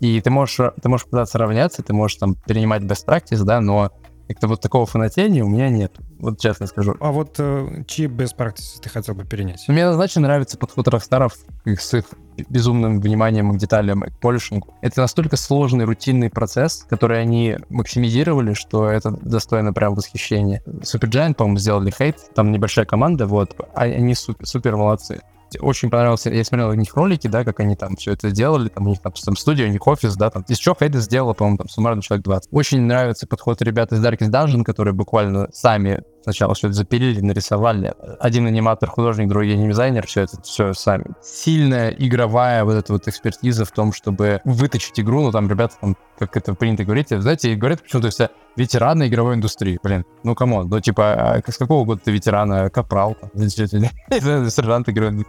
И 0.00 0.20
ты 0.20 0.30
можешь, 0.30 0.58
ты 0.82 0.88
можешь 0.88 1.06
пытаться 1.06 1.38
равняться, 1.38 1.82
ты 1.82 1.92
можешь 1.92 2.16
там 2.16 2.34
перенимать 2.34 2.82
best 2.82 3.06
practice, 3.06 3.44
да, 3.44 3.60
но 3.60 3.92
как-то 4.28 4.46
вот 4.46 4.60
такого 4.60 4.86
фанатения 4.86 5.42
у 5.42 5.48
меня 5.48 5.68
нет. 5.68 5.92
Вот 6.20 6.38
честно 6.38 6.66
скажу. 6.66 6.94
А 7.00 7.10
вот 7.10 7.34
э, 7.38 7.82
чьи 7.88 8.06
best 8.06 8.36
practices 8.38 8.80
ты 8.80 8.88
хотел 8.88 9.16
бы 9.16 9.24
перенять? 9.24 9.64
Мне 9.66 9.84
однозначно 9.84 10.22
нравится 10.22 10.56
подход 10.56 10.86
Рокстаров 10.86 11.34
с 11.64 11.94
их 11.94 12.04
безумным 12.48 13.00
вниманием 13.00 13.52
к 13.52 13.58
деталям 13.58 14.04
и 14.04 14.10
к 14.10 14.20
полишингу. 14.20 14.72
Это 14.82 15.00
настолько 15.00 15.36
сложный 15.36 15.84
рутинный 15.84 16.30
процесс, 16.30 16.86
который 16.88 17.20
они 17.20 17.56
максимизировали, 17.70 18.54
что 18.54 18.88
это 18.88 19.10
достойно 19.10 19.72
прям 19.72 19.96
восхищения. 19.96 20.62
Supergiant, 20.82 21.34
по-моему, 21.34 21.58
сделали 21.58 21.90
хейт, 21.90 22.32
там 22.34 22.52
небольшая 22.52 22.86
команда, 22.86 23.26
вот, 23.26 23.56
а 23.74 23.82
они 23.82 24.14
супер, 24.14 24.46
супер 24.46 24.76
молодцы 24.76 25.22
очень 25.58 25.90
понравился, 25.90 26.30
я 26.30 26.44
смотрел 26.44 26.70
у 26.70 26.74
них 26.74 26.94
ролики, 26.94 27.28
да, 27.28 27.44
как 27.44 27.60
они 27.60 27.76
там 27.76 27.96
все 27.96 28.12
это 28.12 28.30
делали, 28.30 28.68
там 28.68 28.86
у 28.86 28.90
них 28.90 29.00
там, 29.00 29.12
там 29.12 29.36
студия, 29.36 29.66
у 29.66 29.70
них 29.70 29.86
офис, 29.86 30.16
да, 30.16 30.30
там, 30.30 30.44
из 30.48 30.58
чего 30.58 30.76
Хейда 30.78 31.00
сделала, 31.00 31.32
по-моему, 31.32 31.58
там 31.58 31.68
суммарно 31.68 32.02
человек 32.02 32.24
20. 32.24 32.48
Очень 32.52 32.82
нравится 32.82 33.26
подход 33.26 33.62
ребят 33.62 33.92
из 33.92 34.04
Darkest 34.04 34.30
Dungeon, 34.30 34.64
которые 34.64 34.94
буквально 34.94 35.48
сами 35.52 36.02
Сначала 36.22 36.54
все 36.54 36.68
это 36.68 36.76
запилили, 36.76 37.20
нарисовали. 37.20 37.94
Один 38.18 38.46
аниматор, 38.46 38.88
художник, 38.88 39.28
другой 39.28 39.54
дизайнер, 39.54 40.06
все 40.06 40.22
это 40.22 40.42
все 40.42 40.74
сами. 40.74 41.06
Сильная 41.22 41.90
игровая 41.90 42.64
вот 42.64 42.74
эта 42.74 42.92
вот 42.92 43.08
экспертиза 43.08 43.64
в 43.64 43.70
том, 43.70 43.92
чтобы 43.92 44.40
выточить 44.44 45.00
игру, 45.00 45.22
ну 45.22 45.32
там 45.32 45.48
ребята, 45.48 45.76
там, 45.80 45.96
как 46.18 46.36
это 46.36 46.54
принято 46.54 46.84
говорить, 46.84 47.08
знаете, 47.08 47.54
говорят 47.54 47.82
почему-то 47.82 48.10
все 48.10 48.28
ветераны 48.56 49.08
игровой 49.08 49.36
индустрии. 49.36 49.78
Блин, 49.82 50.04
ну 50.22 50.34
come 50.34 50.53
on, 50.53 50.68
ну 50.68 50.80
типа, 50.80 51.14
а 51.14 51.42
с 51.50 51.56
какого 51.56 51.84
года 51.84 52.02
ты 52.04 52.10
ветеран? 52.10 52.68
Капрал, 52.68 53.16
сержант 53.34 54.88
игровой. 54.88 55.26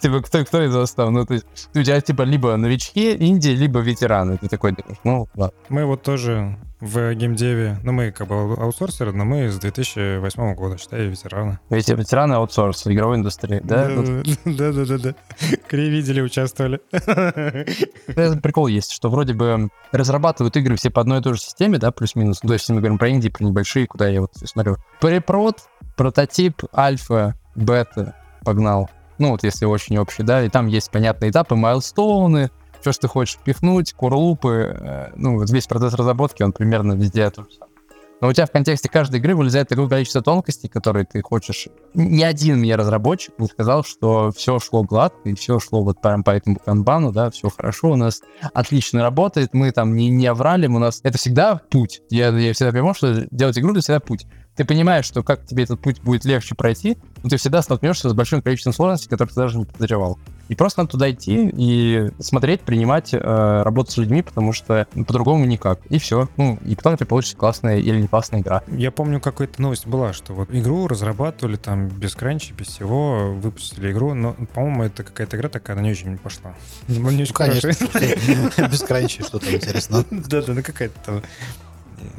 Типа, 0.00 0.20
кто, 0.20 0.44
кто 0.44 0.62
из 0.62 0.74
вас 0.74 0.92
там? 0.94 1.14
Ну, 1.14 1.24
то 1.24 1.34
есть, 1.34 1.46
у 1.74 1.82
тебя, 1.82 2.00
типа, 2.00 2.22
либо 2.22 2.56
новички 2.56 3.14
Индии, 3.14 3.50
либо 3.50 3.80
ветераны. 3.80 4.36
Ты 4.36 4.48
такой 4.48 4.72
думаешь, 4.72 4.98
ну, 5.04 5.28
ладно. 5.36 5.56
Мы 5.68 5.84
вот 5.84 6.02
тоже 6.02 6.58
в 6.80 7.14
геймдеве, 7.14 7.78
ну, 7.82 7.92
мы 7.92 8.10
как 8.10 8.26
бы 8.26 8.34
аутсорсеры, 8.34 9.12
но 9.12 9.24
мы 9.24 9.48
с 9.48 9.58
2008 9.58 10.54
года, 10.54 10.76
считай, 10.76 11.06
ветераны. 11.06 11.60
Ведь 11.70 11.88
ветераны 11.88 12.34
аутсорс 12.34 12.86
игровой 12.88 13.16
индустрии, 13.16 13.60
да? 13.62 13.88
Да-да-да. 14.44 15.14
Кри 15.68 15.88
видели, 15.88 16.20
участвовали. 16.20 16.80
Прикол 18.40 18.66
есть, 18.66 18.90
что 18.90 19.08
вроде 19.08 19.34
бы 19.34 19.68
разрабатывают 19.92 20.56
игры 20.56 20.76
все 20.76 20.90
по 20.90 21.00
одной 21.00 21.20
и 21.20 21.22
той 21.22 21.34
же 21.34 21.40
системе, 21.40 21.78
да, 21.78 21.92
плюс-минус. 21.92 22.42
Ну, 22.42 22.48
то 22.48 22.54
есть, 22.54 22.68
мы 22.70 22.78
говорим 22.78 22.98
про 22.98 23.08
инди, 23.08 23.30
про 23.30 23.44
небольшие, 23.44 23.86
куда 23.86 24.08
я 24.08 24.20
вот 24.20 24.32
смотрю. 24.34 24.76
Препрод, 25.00 25.60
прототип, 25.96 26.64
альфа, 26.76 27.34
бета, 27.54 28.16
погнал. 28.44 28.90
Ну, 29.18 29.30
вот 29.30 29.44
если 29.44 29.64
очень 29.64 29.98
общий, 29.98 30.22
да, 30.22 30.44
и 30.44 30.48
там 30.48 30.66
есть 30.66 30.90
понятные 30.90 31.30
этапы, 31.30 31.54
майлстоуны, 31.54 32.50
все, 32.80 32.92
что 32.92 33.02
ты 33.02 33.08
хочешь 33.08 33.36
впихнуть, 33.36 33.92
курлупы, 33.94 34.76
э, 34.78 35.12
ну, 35.16 35.38
вот 35.38 35.50
весь 35.50 35.66
процесс 35.66 35.94
разработки, 35.94 36.42
он 36.42 36.52
примерно 36.52 36.92
везде 36.92 37.30
тот 37.30 37.50
же 37.50 37.56
самый. 37.56 37.74
Но 38.20 38.28
у 38.28 38.32
тебя 38.32 38.46
в 38.46 38.50
контексте 38.50 38.88
каждой 38.88 39.20
игры 39.20 39.34
вылезает 39.34 39.68
такое 39.68 39.88
количество 39.88 40.22
тонкостей, 40.22 40.68
которые 40.68 41.04
ты 41.04 41.20
хочешь. 41.20 41.68
Ни 41.94 42.22
один 42.22 42.58
мне 42.58 42.76
разработчик 42.76 43.34
не 43.38 43.46
сказал, 43.48 43.84
что 43.84 44.30
все 44.32 44.58
шло 44.58 44.82
гладко, 44.82 45.28
и 45.28 45.34
все 45.34 45.58
шло 45.58 45.82
вот 45.82 46.00
прям 46.00 46.24
по 46.24 46.30
этому 46.30 46.56
канбану, 46.56 47.12
да, 47.12 47.30
все 47.30 47.50
хорошо, 47.50 47.90
у 47.90 47.96
нас 47.96 48.22
отлично 48.52 49.02
работает, 49.02 49.52
мы 49.52 49.72
там 49.72 49.94
не, 49.94 50.08
не 50.08 50.26
оврали, 50.26 50.66
у 50.66 50.78
нас 50.78 51.00
это 51.02 51.18
всегда 51.18 51.60
путь. 51.70 52.02
Я, 52.08 52.28
я 52.28 52.52
всегда 52.52 52.72
понимаю, 52.72 52.94
что 52.94 53.26
делать 53.30 53.58
игру 53.58 53.72
это 53.72 53.80
всегда 53.80 54.00
путь. 54.00 54.26
Ты 54.56 54.64
понимаешь, 54.64 55.04
что 55.04 55.22
как 55.22 55.44
тебе 55.46 55.64
этот 55.64 55.80
путь 55.80 56.00
будет 56.00 56.24
легче 56.24 56.54
пройти, 56.54 56.96
но 57.22 57.30
ты 57.30 57.36
всегда 57.36 57.62
столкнешься 57.62 58.08
с 58.08 58.12
большим 58.12 58.42
количеством 58.42 58.72
сложностей, 58.72 59.08
которые 59.08 59.34
ты 59.34 59.40
даже 59.40 59.58
не 59.58 59.64
подозревал. 59.64 60.18
И 60.48 60.54
просто 60.54 60.80
надо 60.80 60.92
туда 60.92 61.10
идти 61.10 61.50
и 61.56 62.10
смотреть, 62.20 62.60
принимать, 62.60 63.14
э, 63.14 63.18
работать 63.18 63.94
с 63.94 63.96
людьми, 63.96 64.22
потому 64.22 64.52
что 64.52 64.86
ну, 64.94 65.04
по-другому 65.04 65.46
никак. 65.46 65.80
И 65.88 65.98
все. 65.98 66.28
Ну, 66.36 66.58
и 66.64 66.76
потом 66.76 66.94
это 66.94 67.06
получится 67.06 67.36
классная 67.36 67.78
или 67.78 67.98
не 67.98 68.08
классная 68.08 68.40
игра. 68.40 68.62
Я 68.68 68.90
помню, 68.90 69.20
какая-то 69.20 69.60
новость 69.62 69.86
была, 69.86 70.12
что 70.12 70.34
вот 70.34 70.50
игру 70.52 70.86
разрабатывали 70.86 71.56
там 71.56 71.88
без 71.88 72.14
кранча, 72.14 72.52
без 72.52 72.66
всего, 72.66 73.32
выпустили 73.32 73.90
игру, 73.90 74.12
но, 74.12 74.34
по-моему, 74.52 74.84
это 74.84 75.02
какая-то 75.02 75.38
игра 75.38 75.48
такая, 75.48 75.76
она 75.76 75.84
не 75.84 75.92
очень 75.92 76.18
пошла. 76.18 76.54
Ну, 76.88 77.10
не 77.10 77.22
очень 77.22 77.34
Конечно. 77.34 77.68
Без 78.68 78.82
кранча 78.82 79.24
что-то 79.24 79.52
интересно. 79.52 80.04
Да-да, 80.10 80.52
ну 80.52 80.62
какая-то 80.62 81.00
там 81.04 81.22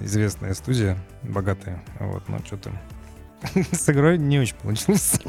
известная 0.01 0.53
студия, 0.53 0.97
богатая. 1.23 1.83
Вот, 1.99 2.27
но 2.27 2.39
что-то 2.45 2.71
с 3.71 3.89
игрой 3.89 4.17
не 4.17 4.39
очень 4.39 4.55
получилось. 4.55 5.19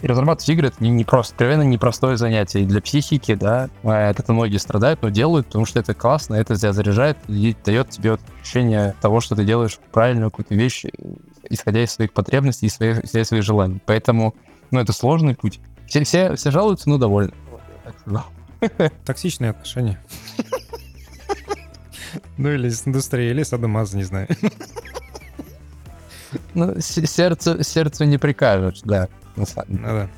И 0.00 0.06
разрабатывать 0.06 0.48
игры 0.50 0.68
это 0.68 0.76
не, 0.84 0.90
не 0.90 1.04
просто, 1.04 1.32
откровенно 1.32 1.62
непростое 1.62 2.18
занятие. 2.18 2.62
И 2.62 2.66
для 2.66 2.82
психики, 2.82 3.34
да, 3.34 3.70
а, 3.84 4.10
от 4.10 4.20
этого 4.20 4.36
многие 4.36 4.58
страдают, 4.58 5.00
но 5.00 5.08
делают, 5.08 5.46
потому 5.46 5.64
что 5.64 5.80
это 5.80 5.94
классно, 5.94 6.34
это 6.34 6.56
тебя 6.56 6.74
заряжает 6.74 7.16
и 7.26 7.56
дает 7.64 7.88
тебе 7.88 8.12
вот 8.12 8.20
ощущение 8.42 8.94
того, 9.00 9.20
что 9.20 9.34
ты 9.34 9.44
делаешь 9.44 9.78
правильную 9.92 10.30
какую-то 10.30 10.54
вещь, 10.54 10.84
исходя 11.48 11.82
из 11.82 11.92
своих 11.92 12.12
потребностей 12.12 12.66
и 12.66 12.68
своих, 12.68 13.02
исходя 13.02 13.22
из 13.22 13.28
своих 13.28 13.44
желаний. 13.44 13.80
Поэтому, 13.86 14.34
ну, 14.70 14.80
это 14.80 14.92
сложный 14.92 15.34
путь. 15.34 15.60
Все, 15.86 16.04
все, 16.04 16.34
все 16.34 16.50
жалуются, 16.50 16.90
но 16.90 16.98
довольны. 16.98 17.32
Токсичные 19.06 19.50
отношения. 19.50 19.98
Ну 22.36 22.50
или 22.50 22.68
с 22.68 22.86
индустрией, 22.86 23.30
или 23.30 23.42
с 23.42 23.52
Адамаза, 23.52 23.96
не 23.96 24.04
знаю. 24.04 24.28
Ну, 26.54 26.80
сердцу, 26.80 27.62
сердцу 27.62 28.04
не 28.04 28.18
прикажешь, 28.18 28.80
да. 28.84 29.08
Ну 29.36 29.44
да. 29.68 30.08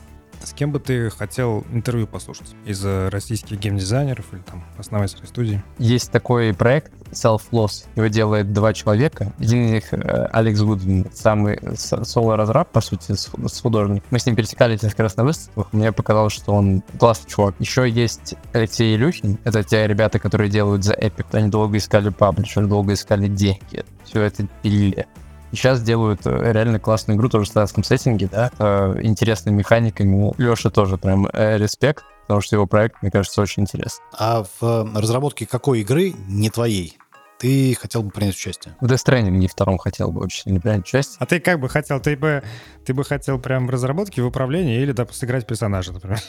С 0.47 0.53
кем 0.53 0.71
бы 0.71 0.79
ты 0.79 1.11
хотел 1.11 1.67
интервью 1.73 2.07
послушать? 2.07 2.55
Из 2.65 2.81
э, 2.85 3.09
российских 3.09 3.59
геймдизайнеров 3.59 4.33
или 4.33 4.43
там 4.43 4.65
основателей 4.79 5.27
студии? 5.27 5.61
Есть 5.79 6.13
такой 6.13 6.55
проект 6.55 6.93
Self-Loss. 7.11 7.87
Его 7.97 8.07
делает 8.07 8.53
два 8.53 8.73
человека. 8.73 9.33
Один 9.41 9.67
из 9.67 9.71
них 9.73 9.93
э, 9.93 10.29
Алекс 10.33 10.61
Гудвин, 10.61 11.11
самый 11.13 11.59
соло-разраб, 11.77 12.71
по 12.71 12.81
сути, 12.81 13.15
с, 13.17 13.29
художник. 13.61 14.05
Мы 14.11 14.21
с 14.21 14.27
ним 14.27 14.37
пересекались 14.37 14.83
несколько 14.83 15.03
раз 15.03 15.17
на 15.17 15.25
выставках. 15.25 15.73
Мне 15.73 15.91
показалось, 15.91 16.35
что 16.35 16.53
он 16.53 16.85
классный 16.97 17.29
чувак. 17.29 17.57
Еще 17.59 17.91
есть 17.91 18.37
Алексей 18.53 18.95
Илюхин. 18.95 19.39
Это 19.43 19.65
те 19.65 19.85
ребята, 19.89 20.21
которые 20.21 20.49
делают 20.49 20.85
за 20.85 20.95
Epic. 20.95 21.27
Они 21.33 21.51
долго 21.51 21.77
искали 21.77 22.11
паблишер, 22.11 22.69
долго 22.69 22.93
искали 22.93 23.27
деньги. 23.27 23.85
Все 24.05 24.23
это 24.23 24.47
пилили. 24.63 25.09
Сейчас 25.53 25.81
делают 25.83 26.21
э, 26.25 26.53
реально 26.53 26.79
классную 26.79 27.17
игру, 27.17 27.29
тоже 27.29 27.47
в 27.47 27.49
статском 27.49 27.85
сеттинге, 27.85 28.29
да, 28.31 28.51
э, 28.59 29.01
интересными 29.03 29.57
механиками. 29.57 30.33
Леша 30.39 30.71
тоже 30.71 30.99
прям 30.99 31.29
э, 31.33 31.59
респект, 31.59 32.05
потому 32.23 32.41
что 32.41 32.57
его 32.57 32.67
проект, 32.67 33.03
мне 33.03 33.11
кажется, 33.11 33.41
очень 33.41 33.63
интересный. 33.63 34.05
А 34.19 34.45
в 34.61 34.91
разработке 34.95 35.47
какой 35.47 35.81
игры, 35.81 36.15
не 36.29 36.51
твоей, 36.51 36.99
ты 37.39 37.75
хотел 37.75 38.03
бы 38.03 38.11
принять 38.11 38.35
участие? 38.35 38.77
В 38.81 38.87
Death 38.87 39.05
Stranding 39.05 39.31
не 39.31 39.49
втором 39.49 39.79
хотел 39.79 40.11
бы 40.11 40.23
очень 40.23 40.45
сильно 40.45 40.61
принять 40.61 40.81
участие. 40.81 41.17
А 41.21 41.27
ты 41.27 41.41
как 41.41 41.61
бы 41.61 41.69
хотел? 41.69 42.01
Ты 42.01 42.17
бы, 42.17 42.43
ты 42.85 42.95
бы 42.95 43.05
хотел 43.05 43.39
прям 43.39 43.67
в 43.67 43.71
разработке, 43.71 44.23
в 44.23 44.27
управлении 44.27 44.81
или, 44.81 44.93
да, 44.93 45.07
сыграть 45.11 45.47
персонажа, 45.47 45.93
например? 45.93 46.21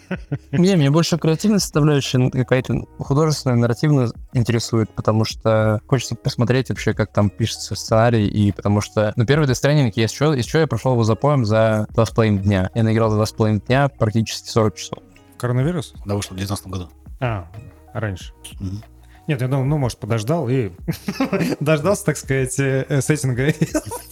Не, 0.52 0.76
меня 0.76 0.90
больше 0.90 1.18
креативная 1.18 1.58
составляющая, 1.58 2.18
ну, 2.18 2.30
какая-то 2.30 2.86
художественная, 2.98 3.56
нарративная 3.56 4.10
интересует, 4.32 4.90
потому 4.90 5.24
что 5.24 5.80
хочется 5.86 6.14
посмотреть 6.14 6.68
вообще, 6.70 6.94
как 6.94 7.12
там 7.12 7.30
пишется 7.30 7.74
сценарий, 7.74 8.26
и 8.26 8.52
потому 8.52 8.80
что, 8.80 9.12
ну, 9.16 9.24
первый 9.24 9.48
Death 9.48 9.62
Stranding, 9.62 9.92
я 9.94 10.02
еще, 10.02 10.34
еще 10.36 10.60
я 10.60 10.66
прошел 10.66 10.92
его 10.92 11.04
запоем 11.04 11.44
за 11.44 11.86
два 11.90 12.06
с 12.06 12.10
половиной 12.10 12.42
дня. 12.42 12.70
Я 12.74 12.82
наиграл 12.82 13.10
за 13.10 13.16
два 13.16 13.26
с 13.26 13.32
половиной 13.32 13.60
дня 13.60 13.88
практически 13.88 14.48
40 14.48 14.74
часов. 14.74 14.98
Коронавирус? 15.38 15.94
Да, 16.04 16.14
вышло 16.14 16.34
в 16.34 16.38
2019 16.38 16.66
году. 16.66 16.88
А, 17.20 17.48
раньше. 17.92 18.32
Мгм. 18.58 18.82
Нет, 19.28 19.40
я 19.40 19.48
думал, 19.48 19.64
ну, 19.64 19.78
может, 19.78 19.98
подождал 19.98 20.48
и 20.48 20.70
дождался, 21.60 22.04
так 22.04 22.16
сказать, 22.16 22.58
э, 22.60 22.86
э, 22.88 23.00
сеттинга. 23.00 23.52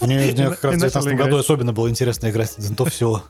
Мне, 0.01 0.31
мне 0.31 0.49
как 0.49 0.63
раз 0.65 0.75
в 0.75 0.79
начал 0.79 1.01
2019 1.01 1.17
году 1.17 1.37
особенно 1.37 1.73
было 1.73 1.89
интересно 1.89 2.29
играть, 2.29 2.55
то 2.75 2.85
все. 2.85 3.23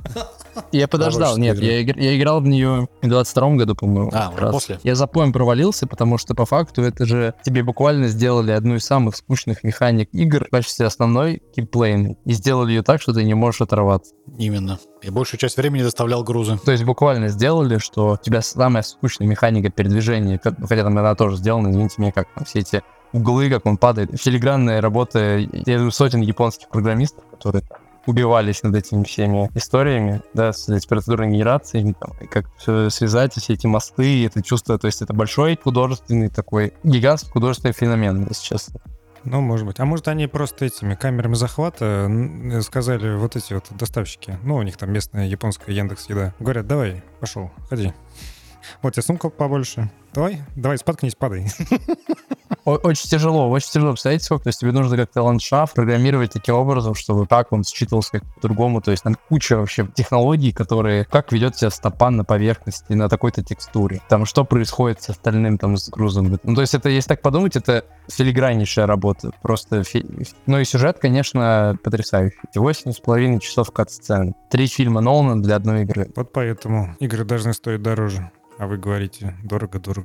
Я 0.72 0.88
подождал, 0.88 1.38
нет, 1.38 1.60
я, 1.60 1.80
я 1.80 2.18
играл 2.18 2.42
в 2.42 2.48
нее 2.48 2.88
в 3.02 3.08
22 3.08 3.50
году, 3.56 3.76
по-моему. 3.76 4.10
А, 4.14 4.34
раз. 4.36 4.52
после? 4.52 4.80
Я 4.84 4.96
запоем 4.96 5.32
провалился, 5.32 5.86
потому 5.86 6.18
что 6.18 6.34
по 6.34 6.46
факту 6.46 6.82
это 6.82 7.06
же 7.06 7.34
тебе 7.44 7.64
буквально 7.64 8.08
сделали 8.08 8.52
одну 8.52 8.76
из 8.76 8.86
самых 8.86 9.16
скучных 9.16 9.64
механик 9.64 10.10
игр 10.12 10.46
в 10.46 10.50
качестве 10.50 10.86
основной 10.86 11.42
киплейн 11.56 12.18
и 12.26 12.34
сделали 12.34 12.72
ее 12.72 12.84
так, 12.84 13.02
что 13.02 13.14
ты 13.14 13.24
не 13.24 13.34
можешь 13.34 13.62
оторваться. 13.62 14.14
Именно. 14.38 14.80
И 15.06 15.12
большую 15.12 15.40
часть 15.40 15.58
времени 15.58 15.84
доставлял 15.84 16.24
грузы. 16.24 16.58
То 16.66 16.72
есть 16.72 16.84
буквально 16.84 17.28
сделали, 17.28 17.78
что 17.78 18.14
у 18.14 18.18
тебя 18.18 18.42
самая 18.42 18.82
скучная 18.82 19.28
механика 19.28 19.70
передвижения, 19.70 20.42
хотя 20.44 20.84
там 20.84 20.98
она 20.98 21.14
тоже 21.14 21.38
сделана, 21.38 21.70
извините 21.70 21.96
меня, 22.00 22.12
как 22.12 22.28
там 22.34 22.44
все 22.46 22.60
эти 22.60 22.82
углы, 23.14 23.52
как 23.52 23.68
он 23.68 23.78
падает. 23.78 24.20
Филигранная 24.20 24.82
работа, 24.82 25.38
я 25.38 25.78
думаю, 25.78 25.92
сотен 25.92 26.22
японских 26.22 26.70
программистов, 26.70 27.24
которые 27.30 27.62
там 27.62 27.78
убивались 28.08 28.64
над 28.64 28.76
этими 28.76 29.04
всеми 29.04 29.52
историями, 29.54 30.22
да, 30.34 30.54
с 30.54 30.66
температурной 30.66 31.30
генерацией, 31.30 31.94
там, 31.94 32.12
и 32.20 32.26
как 32.26 32.48
все 32.58 32.90
связать, 32.90 33.34
все 33.34 33.54
эти 33.54 33.68
мосты, 33.68 34.26
это 34.26 34.42
чувство, 34.42 34.80
то 34.80 34.88
есть 34.88 35.04
это 35.04 35.14
большой 35.14 35.60
художественный 35.62 36.30
такой, 36.30 36.74
гигантский 36.84 37.32
художественный 37.32 37.74
феномен, 37.74 38.26
если 38.28 38.44
честно. 38.44 38.80
Ну, 39.26 39.42
может 39.42 39.66
быть. 39.66 39.80
А 39.80 39.86
может, 39.86 40.08
они 40.08 40.28
просто 40.28 40.66
этими 40.66 40.96
камерами 40.96 41.34
захвата 41.34 42.06
н- 42.08 42.62
сказали 42.62 43.16
вот 43.16 43.36
эти 43.36 43.54
вот 43.54 43.66
доставщики. 43.72 44.38
Ну, 44.44 44.56
у 44.56 44.62
них 44.62 44.78
там 44.78 44.92
местная 44.94 45.26
японская 45.28 45.76
Яндекс 45.76 46.08
Еда. 46.10 46.34
Говорят, 46.40 46.68
давай, 46.68 47.04
пошел, 47.20 47.52
ходи. 47.70 47.94
Вот 48.82 48.94
тебе 48.94 49.04
сумка 49.04 49.30
побольше. 49.30 49.90
Давай, 50.16 50.42
давай, 50.56 50.78
споткнись, 50.78 51.14
падай. 51.14 51.48
Очень 52.64 53.10
тяжело, 53.10 53.50
очень 53.50 53.70
тяжело 53.70 53.96
сколько. 53.96 54.44
То 54.44 54.48
есть 54.48 54.60
тебе 54.60 54.72
нужно 54.72 54.96
как-то 54.98 55.22
ландшафт 55.22 55.76
программировать 55.76 56.32
таким 56.32 56.56
образом, 56.56 56.96
чтобы 56.96 57.28
так 57.28 57.52
он 57.52 57.62
считывался 57.64 58.12
как 58.14 58.24
по-другому. 58.36 58.82
То 58.82 58.92
есть 58.92 59.04
там 59.04 59.16
куча 59.30 59.58
вообще 59.58 59.88
технологий, 59.94 60.52
которые 60.52 61.06
как 61.06 61.32
ведет 61.32 61.58
себя 61.58 61.70
стопа 61.70 62.10
на 62.10 62.24
поверхности 62.24 62.94
на 62.94 63.10
такой-то 63.10 63.44
текстуре. 63.44 64.02
Там 64.10 64.26
что 64.26 64.46
происходит 64.46 65.02
с 65.02 65.10
остальным 65.10 65.58
там 65.58 65.78
с 65.78 65.90
грузом. 65.90 66.40
Ну 66.44 66.56
то 66.56 66.62
есть 66.62 66.74
это, 66.74 66.90
если 66.90 67.10
так 67.10 67.22
подумать, 67.22 67.56
это 67.56 67.86
филиграннейшая 68.10 68.88
работа. 68.88 69.32
Просто 69.42 69.84
фи- 69.84 70.06
Ну 70.46 70.60
и 70.60 70.66
сюжет, 70.66 70.98
конечно, 71.00 71.78
потрясающий. 71.84 72.38
Восемь 72.56 72.94
с 72.94 73.00
половиной 73.00 73.40
часов 73.42 73.72
кат-сцен. 73.72 74.34
Три 74.50 74.68
фильма 74.68 75.02
Нолана 75.02 75.44
для 75.44 75.58
одной 75.58 75.84
игры. 75.84 76.10
Вот 76.16 76.32
поэтому 76.32 76.96
игры 77.00 77.26
должны 77.26 77.54
стоить 77.54 77.82
дороже. 77.82 78.32
А 78.58 78.68
вы 78.68 78.78
говорите, 78.78 79.36
дорого-дорого. 79.44 80.05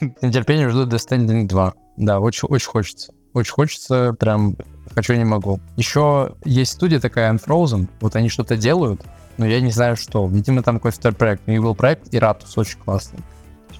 С 0.00 0.22
нетерпением 0.22 0.70
жду 0.70 0.86
Death 0.86 1.08
Stranding 1.08 1.46
2. 1.46 1.74
Да, 1.98 2.20
очень, 2.20 2.48
очень 2.48 2.68
хочется. 2.68 3.12
Очень 3.34 3.52
хочется, 3.52 4.16
прям 4.18 4.56
хочу, 4.94 5.14
не 5.14 5.24
могу. 5.24 5.60
Еще 5.76 6.34
есть 6.44 6.72
студия 6.72 6.98
такая 7.00 7.32
Unfrozen, 7.32 7.88
вот 8.00 8.16
они 8.16 8.28
что-то 8.28 8.56
делают, 8.56 9.02
но 9.36 9.46
я 9.46 9.60
не 9.60 9.70
знаю 9.70 9.96
что. 9.96 10.26
Видимо, 10.26 10.62
там 10.62 10.76
какой-то 10.76 11.12
проект. 11.12 11.42
У 11.46 11.50
них 11.50 11.62
был 11.62 11.74
проект 11.74 12.12
Ираtus, 12.12 12.52
очень 12.56 12.78
классный. 12.78 13.20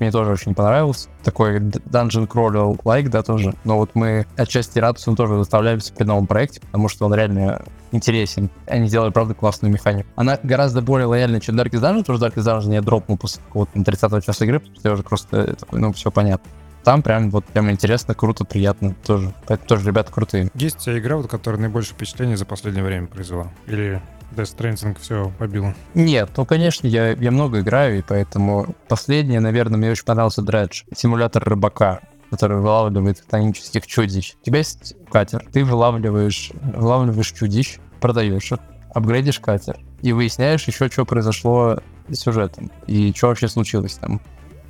Мне 0.00 0.10
тоже 0.10 0.32
очень 0.32 0.54
понравился. 0.54 1.08
Такой 1.22 1.58
Dungeon 1.58 2.28
Crawler 2.28 2.80
like, 2.82 3.08
да, 3.08 3.22
тоже. 3.22 3.54
Но 3.64 3.78
вот 3.78 3.90
мы 3.94 4.26
отчасти 4.36 4.78
Ратусом 4.78 5.16
тоже 5.16 5.34
выставляемся 5.34 5.92
при 5.92 6.04
новом 6.04 6.26
проекте, 6.26 6.60
потому 6.60 6.88
что 6.88 7.06
он 7.06 7.14
реально 7.14 7.62
интересен. 7.92 8.50
Они 8.66 8.88
делают, 8.88 9.14
правда, 9.14 9.34
классную 9.34 9.72
механику. 9.72 10.08
Она 10.16 10.38
гораздо 10.42 10.82
более 10.82 11.06
лояльна, 11.06 11.40
чем 11.40 11.58
Darkest 11.58 11.80
Dungeon, 11.80 12.04
потому 12.04 12.18
что 12.18 12.26
Darkest 12.26 12.44
Dungeon 12.44 12.74
я 12.74 12.82
дропнул 12.82 13.18
после 13.18 13.42
какого-то 13.42 13.82
30 13.82 14.24
часа 14.24 14.44
игры, 14.44 14.60
потому 14.60 14.76
что 14.78 14.88
я 14.88 14.92
уже 14.94 15.02
просто 15.02 15.56
такой, 15.56 15.80
ну, 15.80 15.92
все 15.92 16.10
понятно. 16.10 16.50
Там 16.84 17.02
прям 17.02 17.30
вот 17.30 17.44
прям 17.44 17.70
интересно, 17.70 18.14
круто, 18.14 18.44
приятно 18.44 18.94
тоже. 19.04 19.34
Поэтому 19.46 19.68
тоже 19.68 19.86
ребята 19.86 20.12
крутые. 20.12 20.48
Есть 20.54 20.88
игра, 20.88 21.16
вот, 21.16 21.28
которая 21.28 21.60
наибольшее 21.60 21.94
впечатление 21.94 22.36
за 22.36 22.46
последнее 22.46 22.84
время 22.84 23.08
произвела? 23.08 23.48
Или 23.66 24.00
Death 24.32 24.56
Stranding 24.56 24.96
все 25.00 25.32
побило? 25.38 25.74
Нет, 25.94 26.30
ну, 26.36 26.44
конечно, 26.44 26.86
я, 26.86 27.12
я 27.12 27.30
много 27.30 27.60
играю, 27.60 27.98
и 27.98 28.02
поэтому 28.02 28.74
последнее, 28.88 29.40
наверное, 29.40 29.78
мне 29.78 29.90
очень 29.90 30.04
понравился 30.04 30.42
Dredge. 30.42 30.84
Симулятор 30.94 31.44
рыбака 31.44 32.00
который 32.30 32.58
вылавливает 32.58 33.22
титанических 33.22 33.86
чудищ. 33.86 34.34
У 34.40 34.44
тебя 34.44 34.58
есть 34.58 34.94
катер, 35.10 35.46
ты 35.52 35.64
вылавливаешь, 35.64 36.52
вылавливаешь 36.62 37.32
чудищ, 37.32 37.78
продаешь 38.00 38.52
их, 38.52 38.58
апгрейдишь 38.94 39.40
катер 39.40 39.78
и 40.02 40.12
выясняешь 40.12 40.66
еще, 40.66 40.88
что 40.88 41.04
произошло 41.04 41.78
с 42.08 42.16
сюжетом 42.16 42.70
и 42.86 43.12
что 43.16 43.28
вообще 43.28 43.48
случилось 43.48 43.94
там. 43.94 44.20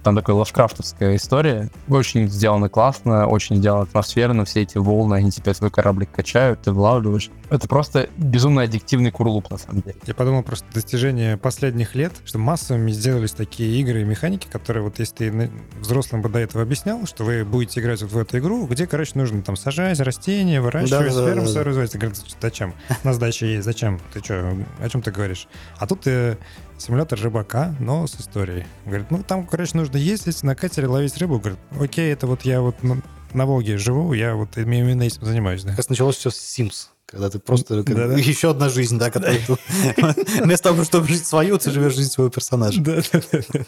Там 0.08 0.16
такая 0.16 0.36
лавкрафтовская 0.36 1.16
история. 1.16 1.68
Очень 1.86 2.28
сделано 2.30 2.70
классно, 2.70 3.26
очень 3.26 3.56
сделано 3.56 3.82
атмосферно, 3.82 4.46
все 4.46 4.62
эти 4.62 4.78
волны, 4.78 5.16
они 5.16 5.30
тебя 5.30 5.52
свой 5.52 5.70
кораблик 5.70 6.10
качают, 6.10 6.62
ты 6.62 6.72
вылавливаешь. 6.72 7.30
Это 7.50 7.68
просто 7.68 8.08
безумно 8.16 8.62
аддиктивный 8.62 9.10
курлуп, 9.10 9.50
на 9.50 9.58
самом 9.58 9.82
деле. 9.82 9.96
Я 10.06 10.14
подумал 10.14 10.42
просто 10.42 10.66
достижение 10.72 11.36
последних 11.36 11.94
лет, 11.94 12.12
что 12.24 12.38
массовыми 12.38 12.90
сделались 12.90 13.32
такие 13.32 13.78
игры 13.80 14.00
и 14.00 14.04
механики, 14.04 14.46
которые 14.46 14.82
вот 14.82 14.98
если 14.98 15.14
ты 15.14 15.50
взрослым 15.78 16.22
бы 16.22 16.30
до 16.30 16.38
этого 16.38 16.62
объяснял, 16.62 17.04
что 17.06 17.24
вы 17.24 17.44
будете 17.44 17.80
играть 17.80 18.00
вот 18.00 18.10
в 18.10 18.18
эту 18.18 18.38
игру, 18.38 18.66
где, 18.66 18.86
короче, 18.86 19.12
нужно 19.14 19.42
там 19.42 19.56
сажать 19.56 20.00
растения, 20.00 20.62
выращивать, 20.62 20.90
Да-да-да-да. 20.90 21.32
ферму 21.34 21.48
свою 21.48 21.66
развивать. 21.66 21.92
Ты 21.92 21.98
говоришь, 21.98 22.18
зачем? 22.40 22.74
У 23.04 23.06
нас 23.06 23.18
дача 23.18 23.44
есть, 23.44 23.64
зачем? 23.64 24.00
Ты 24.14 24.20
что, 24.20 24.56
о 24.80 24.88
чем 24.88 25.02
ты 25.02 25.10
говоришь? 25.10 25.48
А 25.78 25.86
тут 25.86 26.00
ты 26.02 26.38
симулятор 26.78 27.20
рыбака, 27.20 27.74
но 27.80 28.06
с 28.06 28.14
историей. 28.20 28.66
Говорит, 28.86 29.10
ну 29.10 29.22
там, 29.22 29.46
короче, 29.46 29.76
нужно 29.76 29.96
ездить 29.96 30.42
на 30.42 30.54
катере 30.54 30.86
ловить 30.86 31.16
рыбу. 31.18 31.38
Говорит, 31.38 31.58
окей, 31.78 32.12
это 32.12 32.26
вот 32.26 32.42
я 32.42 32.60
вот 32.60 32.82
на, 32.82 33.02
на 33.34 33.46
Волге 33.46 33.78
живу, 33.78 34.12
я 34.12 34.34
вот 34.34 34.56
именно 34.56 35.02
этим 35.02 35.24
занимаюсь, 35.24 35.64
да. 35.64 35.74
Как 35.74 35.88
началось 35.90 36.16
все 36.16 36.30
с 36.30 36.36
Sims. 36.36 36.88
Когда 37.06 37.30
ты 37.30 37.38
просто... 37.38 37.82
как- 37.84 37.96
Да-да. 37.96 38.16
еще 38.18 38.50
одна 38.50 38.68
жизнь, 38.68 38.98
да, 38.98 39.10
которая 39.10 39.40
тут... 39.46 39.58
Вместо 40.42 40.68
того, 40.68 40.84
чтобы 40.84 41.08
жить 41.08 41.26
свою, 41.26 41.56
ты 41.58 41.70
живешь 41.70 41.94
жизнь 41.94 42.10
своего 42.10 42.30
персонажа. 42.30 42.80
Да, 42.82 43.00
да, 43.12 43.20
да. 43.52 43.60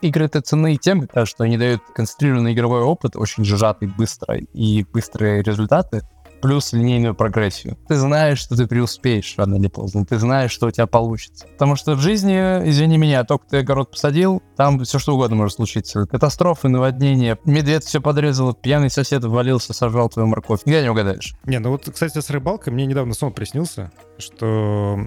Игры 0.00 0.24
это 0.24 0.40
цены 0.40 0.76
тем, 0.76 1.06
да, 1.14 1.26
что 1.26 1.44
они 1.44 1.58
дают 1.58 1.82
концентрированный 1.94 2.54
игровой 2.54 2.80
опыт, 2.80 3.14
очень 3.14 3.44
сжатый, 3.44 3.88
быстро, 3.88 4.36
и 4.38 4.84
быстрые 4.84 5.42
результаты, 5.42 6.02
плюс 6.42 6.72
линейную 6.72 7.14
прогрессию. 7.14 7.78
Ты 7.88 7.96
знаешь, 7.96 8.38
что 8.38 8.56
ты 8.56 8.66
преуспеешь 8.66 9.34
рано 9.38 9.54
или 9.54 9.68
поздно, 9.68 10.04
ты 10.04 10.18
знаешь, 10.18 10.50
что 10.50 10.66
у 10.66 10.70
тебя 10.70 10.86
получится. 10.86 11.46
Потому 11.46 11.76
что 11.76 11.94
в 11.94 12.00
жизни, 12.00 12.34
извини 12.34 12.98
меня, 12.98 13.24
только 13.24 13.46
ты 13.48 13.58
огород 13.58 13.92
посадил, 13.92 14.42
там 14.56 14.82
все 14.84 14.98
что 14.98 15.14
угодно 15.14 15.36
может 15.36 15.56
случиться. 15.56 16.06
Катастрофы, 16.06 16.68
наводнения, 16.68 17.38
медведь 17.44 17.84
все 17.84 18.00
подрезал, 18.00 18.52
пьяный 18.52 18.90
сосед 18.90 19.24
ввалился, 19.24 19.72
сожрал 19.72 20.08
твою 20.08 20.28
морковь. 20.28 20.60
Никогда 20.66 20.82
не 20.82 20.90
угадаешь. 20.90 21.34
Не, 21.44 21.60
ну 21.60 21.70
вот, 21.70 21.88
кстати, 21.90 22.20
с 22.20 22.28
рыбалкой 22.30 22.72
мне 22.72 22.86
недавно 22.86 23.14
сон 23.14 23.32
приснился, 23.32 23.92
что 24.18 24.98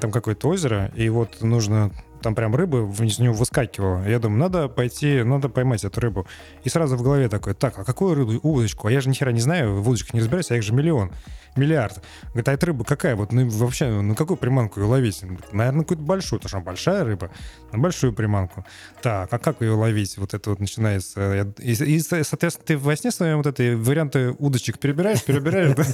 там 0.00 0.12
какое-то 0.12 0.48
озеро, 0.48 0.92
и 0.94 1.08
вот 1.08 1.40
нужно 1.40 1.90
там 2.26 2.34
прям 2.34 2.56
рыба 2.56 2.92
из 3.04 3.20
него 3.20 3.34
выскакивала. 3.34 4.04
Я 4.04 4.18
думаю, 4.18 4.40
надо 4.40 4.66
пойти, 4.66 5.22
надо 5.22 5.48
поймать 5.48 5.84
эту 5.84 6.00
рыбу. 6.00 6.26
И 6.64 6.68
сразу 6.68 6.96
в 6.96 7.02
голове 7.02 7.28
такой, 7.28 7.54
так, 7.54 7.78
а 7.78 7.84
какую 7.84 8.16
рыбу, 8.16 8.40
удочку? 8.42 8.88
А 8.88 8.90
я 8.90 9.00
же 9.00 9.08
ни 9.08 9.14
хера 9.14 9.30
не 9.30 9.38
знаю, 9.38 9.80
в 9.80 9.88
удочках 9.88 10.12
не 10.12 10.18
разбираюсь, 10.18 10.50
а 10.50 10.56
их 10.56 10.64
же 10.64 10.72
миллион, 10.72 11.12
миллиард. 11.54 12.02
Говорит, 12.30 12.48
а 12.48 12.52
эта 12.52 12.66
рыба 12.66 12.84
какая? 12.84 13.14
Вот 13.14 13.30
ну, 13.30 13.48
вообще, 13.48 13.88
на 14.02 14.16
какую 14.16 14.38
приманку 14.38 14.80
ее 14.80 14.86
ловить? 14.86 15.22
Наверное, 15.52 15.82
какую-то 15.82 16.02
большую, 16.02 16.40
потому 16.40 16.48
что 16.48 16.66
большая 16.66 17.04
рыба, 17.04 17.30
на 17.70 17.78
большую 17.78 18.12
приманку. 18.12 18.66
Так, 19.02 19.32
а 19.32 19.38
как 19.38 19.60
ее 19.60 19.74
ловить? 19.74 20.18
Вот 20.18 20.34
это 20.34 20.50
вот 20.50 20.58
начинается. 20.58 21.54
И, 21.60 21.74
и, 21.74 22.00
соответственно, 22.00 22.66
ты 22.66 22.76
во 22.76 22.96
сне 22.96 23.12
своем 23.12 23.36
вот 23.36 23.46
эти 23.46 23.74
варианты 23.74 24.34
удочек 24.36 24.80
перебираешь, 24.80 25.22
перебираешь, 25.22 25.76
да? 25.76 25.84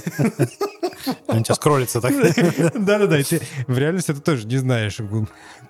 Он 1.27 1.39
у 1.39 1.43
тебя 1.43 1.55
скроллится 1.55 2.01
так. 2.01 2.13
Да-да-да, 2.73 3.17
в 3.67 3.77
реальности 3.77 4.13
ты 4.13 4.21
тоже 4.21 4.47
не 4.47 4.57
знаешь. 4.57 4.99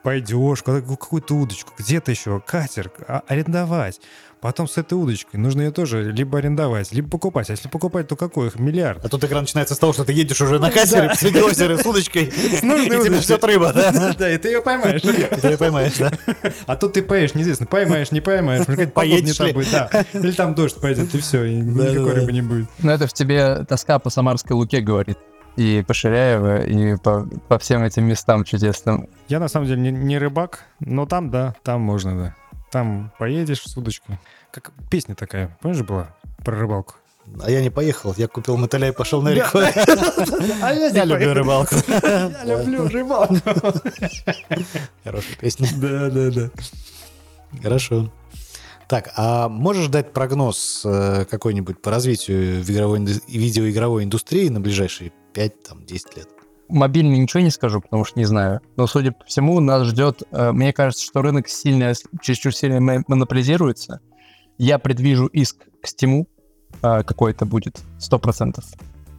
Пойдешь, 0.03 0.52
куда- 0.61 0.81
какую-то 0.81 1.35
удочку, 1.35 1.73
где-то 1.77 2.11
еще, 2.11 2.41
катер, 2.45 2.91
а- 3.07 3.23
арендовать. 3.27 3.99
Потом 4.41 4.67
с 4.67 4.77
этой 4.77 4.95
удочкой 4.95 5.39
нужно 5.39 5.61
ее 5.61 5.71
тоже 5.71 6.11
либо 6.11 6.37
арендовать, 6.37 6.91
либо 6.91 7.07
покупать. 7.09 7.49
А 7.49 7.53
если 7.53 7.69
покупать, 7.69 8.09
то 8.09 8.17
какой 8.17 8.47
их? 8.47 8.59
Миллиард. 8.59 9.03
А 9.05 9.07
тут 9.07 9.23
игра 9.23 9.39
начинается 9.39 9.73
с 9.73 9.77
того, 9.77 9.93
что 9.93 10.03
ты 10.03 10.11
едешь 10.11 10.41
уже 10.41 10.59
на 10.59 10.69
катере 10.69 11.07
посреди 11.07 11.39
озера 11.41 11.77
с 11.77 11.85
удочкой, 11.85 12.23
и 12.61 12.65
удочкой. 12.67 13.21
ждет 13.21 13.41
рыба, 13.45 13.71
да? 13.71 14.13
Да, 14.19 14.29
и 14.29 14.37
ты 14.37 14.49
ее 14.49 14.61
поймаешь. 14.61 15.01
Ты 15.43 15.47
её 15.47 15.57
поймаешь, 15.57 15.93
да? 15.97 16.11
А 16.65 16.75
тут 16.75 16.91
ты 16.91 17.01
поешь, 17.03 17.33
неизвестно, 17.35 17.67
поймаешь, 17.67 18.11
не 18.11 18.19
поймаешь. 18.19 18.65
Поедешь 18.93 19.37
та 19.37 19.45
ли? 19.45 19.53
будет, 19.53 19.71
да. 19.71 19.89
Или 20.11 20.31
там 20.33 20.55
дождь 20.55 20.75
пойдет, 20.75 21.15
и 21.15 21.19
все, 21.19 21.45
и 21.45 21.55
никакой 21.55 22.13
рыбы 22.13 22.33
не 22.33 22.41
будет. 22.41 22.67
Но 22.79 22.91
это 22.91 23.07
в 23.07 23.13
тебе 23.13 23.63
тоска 23.63 23.97
по 23.97 24.09
Самарской 24.09 24.57
Луке 24.57 24.81
говорит. 24.81 25.17
И 25.55 25.83
по 25.87 25.93
Ширяево, 25.93 26.63
и 26.63 26.95
по, 26.97 27.27
по 27.47 27.59
всем 27.59 27.83
этим 27.83 28.05
местам 28.05 28.43
чудесным. 28.43 29.07
Я 29.27 29.39
на 29.39 29.47
самом 29.47 29.67
деле 29.67 29.81
не, 29.81 29.91
не 29.91 30.17
рыбак, 30.17 30.63
но 30.79 31.05
там, 31.05 31.29
да, 31.29 31.55
там 31.63 31.81
можно, 31.81 32.17
да. 32.17 32.35
Там 32.71 33.11
поедешь 33.19 33.61
с 33.61 33.77
удочкой. 33.77 34.19
Как 34.51 34.71
песня 34.89 35.13
такая, 35.13 35.55
помнишь, 35.61 35.83
была 35.83 36.15
про 36.43 36.57
рыбалку? 36.57 36.95
А 37.41 37.49
я 37.49 37.61
не 37.61 37.69
поехал, 37.69 38.13
я 38.17 38.27
купил 38.27 38.57
мотыля 38.57 38.89
и 38.89 38.91
пошел 38.91 39.21
на 39.21 39.29
реку. 39.29 39.59
А 40.61 40.73
Я 40.73 41.05
люблю 41.05 41.33
рыбалку. 41.33 41.75
Я 41.87 42.43
люблю 42.45 42.87
рыбалку. 42.87 43.35
Хорошая 45.03 45.35
песня. 45.39 45.69
Да, 45.77 46.09
да, 46.09 46.31
да. 46.31 46.49
Хорошо. 47.61 48.11
Так, 48.87 49.11
а 49.15 49.47
можешь 49.47 49.87
дать 49.87 50.11
прогноз 50.11 50.81
э, 50.85 51.25
какой-нибудь 51.29 51.81
по 51.81 51.91
развитию 51.91 52.61
в 52.61 52.69
игровой, 52.69 52.99
видеоигровой 53.27 54.03
индустрии 54.03 54.49
на 54.49 54.59
ближайшие 54.59 55.13
5-10 55.33 56.17
лет? 56.17 56.29
Мобильный 56.69 57.17
ничего 57.19 57.41
не 57.41 57.49
скажу, 57.51 57.81
потому 57.81 58.05
что 58.05 58.17
не 58.17 58.25
знаю. 58.25 58.61
Но, 58.77 58.87
судя 58.87 59.11
по 59.11 59.25
всему, 59.25 59.59
нас 59.59 59.85
ждет... 59.87 60.23
э, 60.31 60.51
Мне 60.51 60.73
кажется, 60.73 61.03
что 61.05 61.21
рынок 61.21 61.47
сильно, 61.49 61.93
чересчур 62.21 62.55
сильно 62.55 62.79
мо- 62.79 63.03
монополизируется. 63.07 63.99
Я 64.57 64.79
предвижу 64.79 65.27
иск 65.27 65.57
к 65.81 65.85
Steam 65.87 66.25
э, 66.81 67.03
какой-то 67.03 67.45
будет, 67.45 67.81
100%. 67.99 68.63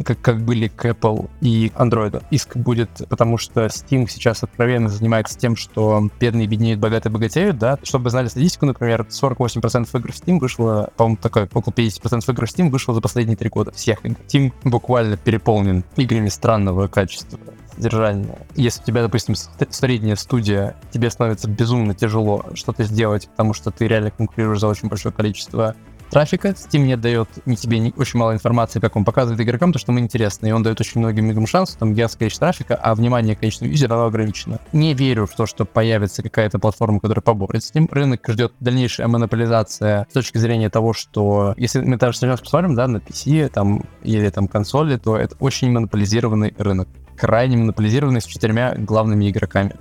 Как, 0.03 0.21
как 0.21 0.43
были 0.45 0.69
к 0.69 0.85
Apple 0.87 1.31
и 1.41 1.73
Android. 1.77 2.23
Иск 2.31 2.57
будет, 2.57 2.91
потому 3.09 3.39
что 3.39 3.67
Steam 3.67 4.09
сейчас 4.09 4.43
откровенно 4.43 4.89
занимается 4.89 5.39
тем, 5.39 5.57
что 5.57 6.09
бедные 6.19 6.47
беднеют, 6.47 6.81
богатые 6.81 7.13
богатеют, 7.13 7.59
да. 7.59 7.79
Чтобы 7.83 8.11
знали 8.11 8.29
статистику, 8.29 8.67
например, 8.67 9.07
48% 9.09 9.89
игр 9.99 10.13
в 10.13 10.17
Steam 10.17 10.39
вышло, 10.39 10.91
по-моему, 10.97 11.19
такое, 11.21 11.49
около 11.53 11.73
50% 11.73 12.31
игр 12.33 12.47
в 12.47 12.49
Steam 12.51 12.71
вышло 12.71 12.95
за 12.95 13.01
последние 13.01 13.37
три 13.37 13.49
года 13.51 13.71
всех 13.73 14.05
игр. 14.05 14.17
Steam 14.27 14.53
буквально 14.65 15.17
переполнен 15.17 15.85
играми 15.97 16.29
странного 16.29 16.89
качества 16.89 17.39
содержания. 17.75 18.39
Если 18.55 18.83
у 18.83 18.85
тебя, 18.87 19.03
допустим, 19.03 19.35
ст- 19.35 19.51
средняя 19.71 20.17
студия, 20.17 20.77
тебе 20.93 21.11
становится 21.11 21.49
безумно 21.49 21.95
тяжело 21.95 22.45
что-то 22.55 22.85
сделать, 22.85 23.29
потому 23.29 23.53
что 23.53 23.71
ты 23.71 23.87
реально 23.87 24.11
конкурируешь 24.11 24.61
за 24.61 24.69
очень 24.69 24.89
большое 24.89 25.15
количество 25.15 25.75
трафика. 26.15 26.49
Steam 26.51 26.85
не 26.85 26.97
дает 26.97 27.29
ни 27.45 27.57
тебе 27.57 27.81
ни, 27.81 27.93
очень 27.97 28.21
мало 28.21 28.33
информации, 28.33 28.79
как 28.79 28.95
он 28.95 29.05
показывает 29.05 29.41
игрокам, 29.41 29.73
то, 29.73 29.81
что 29.81 29.91
ему 29.91 29.99
интересно, 29.99 30.47
и 30.47 30.53
он 30.53 30.63
дает 30.63 30.81
очень 30.81 31.01
многим 31.01 31.29
играм 31.31 31.47
шанс, 31.47 31.75
там 31.75 31.93
гигантское 31.93 32.21
количество 32.21 32.47
трафика, 32.47 32.77
а 32.77 32.95
внимание 32.95 33.35
количества 33.35 33.67
оно 33.97 34.07
ограничено. 34.07 34.61
Не 34.73 34.95
верю 34.95 35.27
в 35.27 35.35
то, 35.35 35.47
что 35.47 35.65
появится 35.65 36.23
какая-то 36.23 36.61
платформа, 36.61 37.01
которая 37.01 37.23
поборет 37.23 37.65
ним. 37.75 37.89
Рынок 37.91 38.21
ждет 38.29 38.53
дальнейшая 38.61 39.09
монополизация 39.09 40.07
с 40.09 40.13
точки 40.13 40.39
зрения 40.39 40.71
того, 40.71 40.93
что 40.93 41.55
если 41.57 41.81
мы 41.81 41.97
даже 41.97 42.19
сейчас 42.19 42.41
посмотрим, 42.41 42.77
да, 42.77 42.87
на 42.87 42.99
PC 42.99 43.49
там, 43.49 43.83
или 44.03 44.29
там 44.31 44.47
консоли, 44.47 44.97
то 44.97 45.17
это 45.17 45.35
очень 45.41 45.73
монополизированный 45.73 46.55
рынок. 46.59 46.89
Крайне 47.17 47.57
монополизированный 47.57 48.21
с 48.21 48.27
четырьмя 48.27 48.75
главными 48.77 49.29
игроками. 49.29 49.75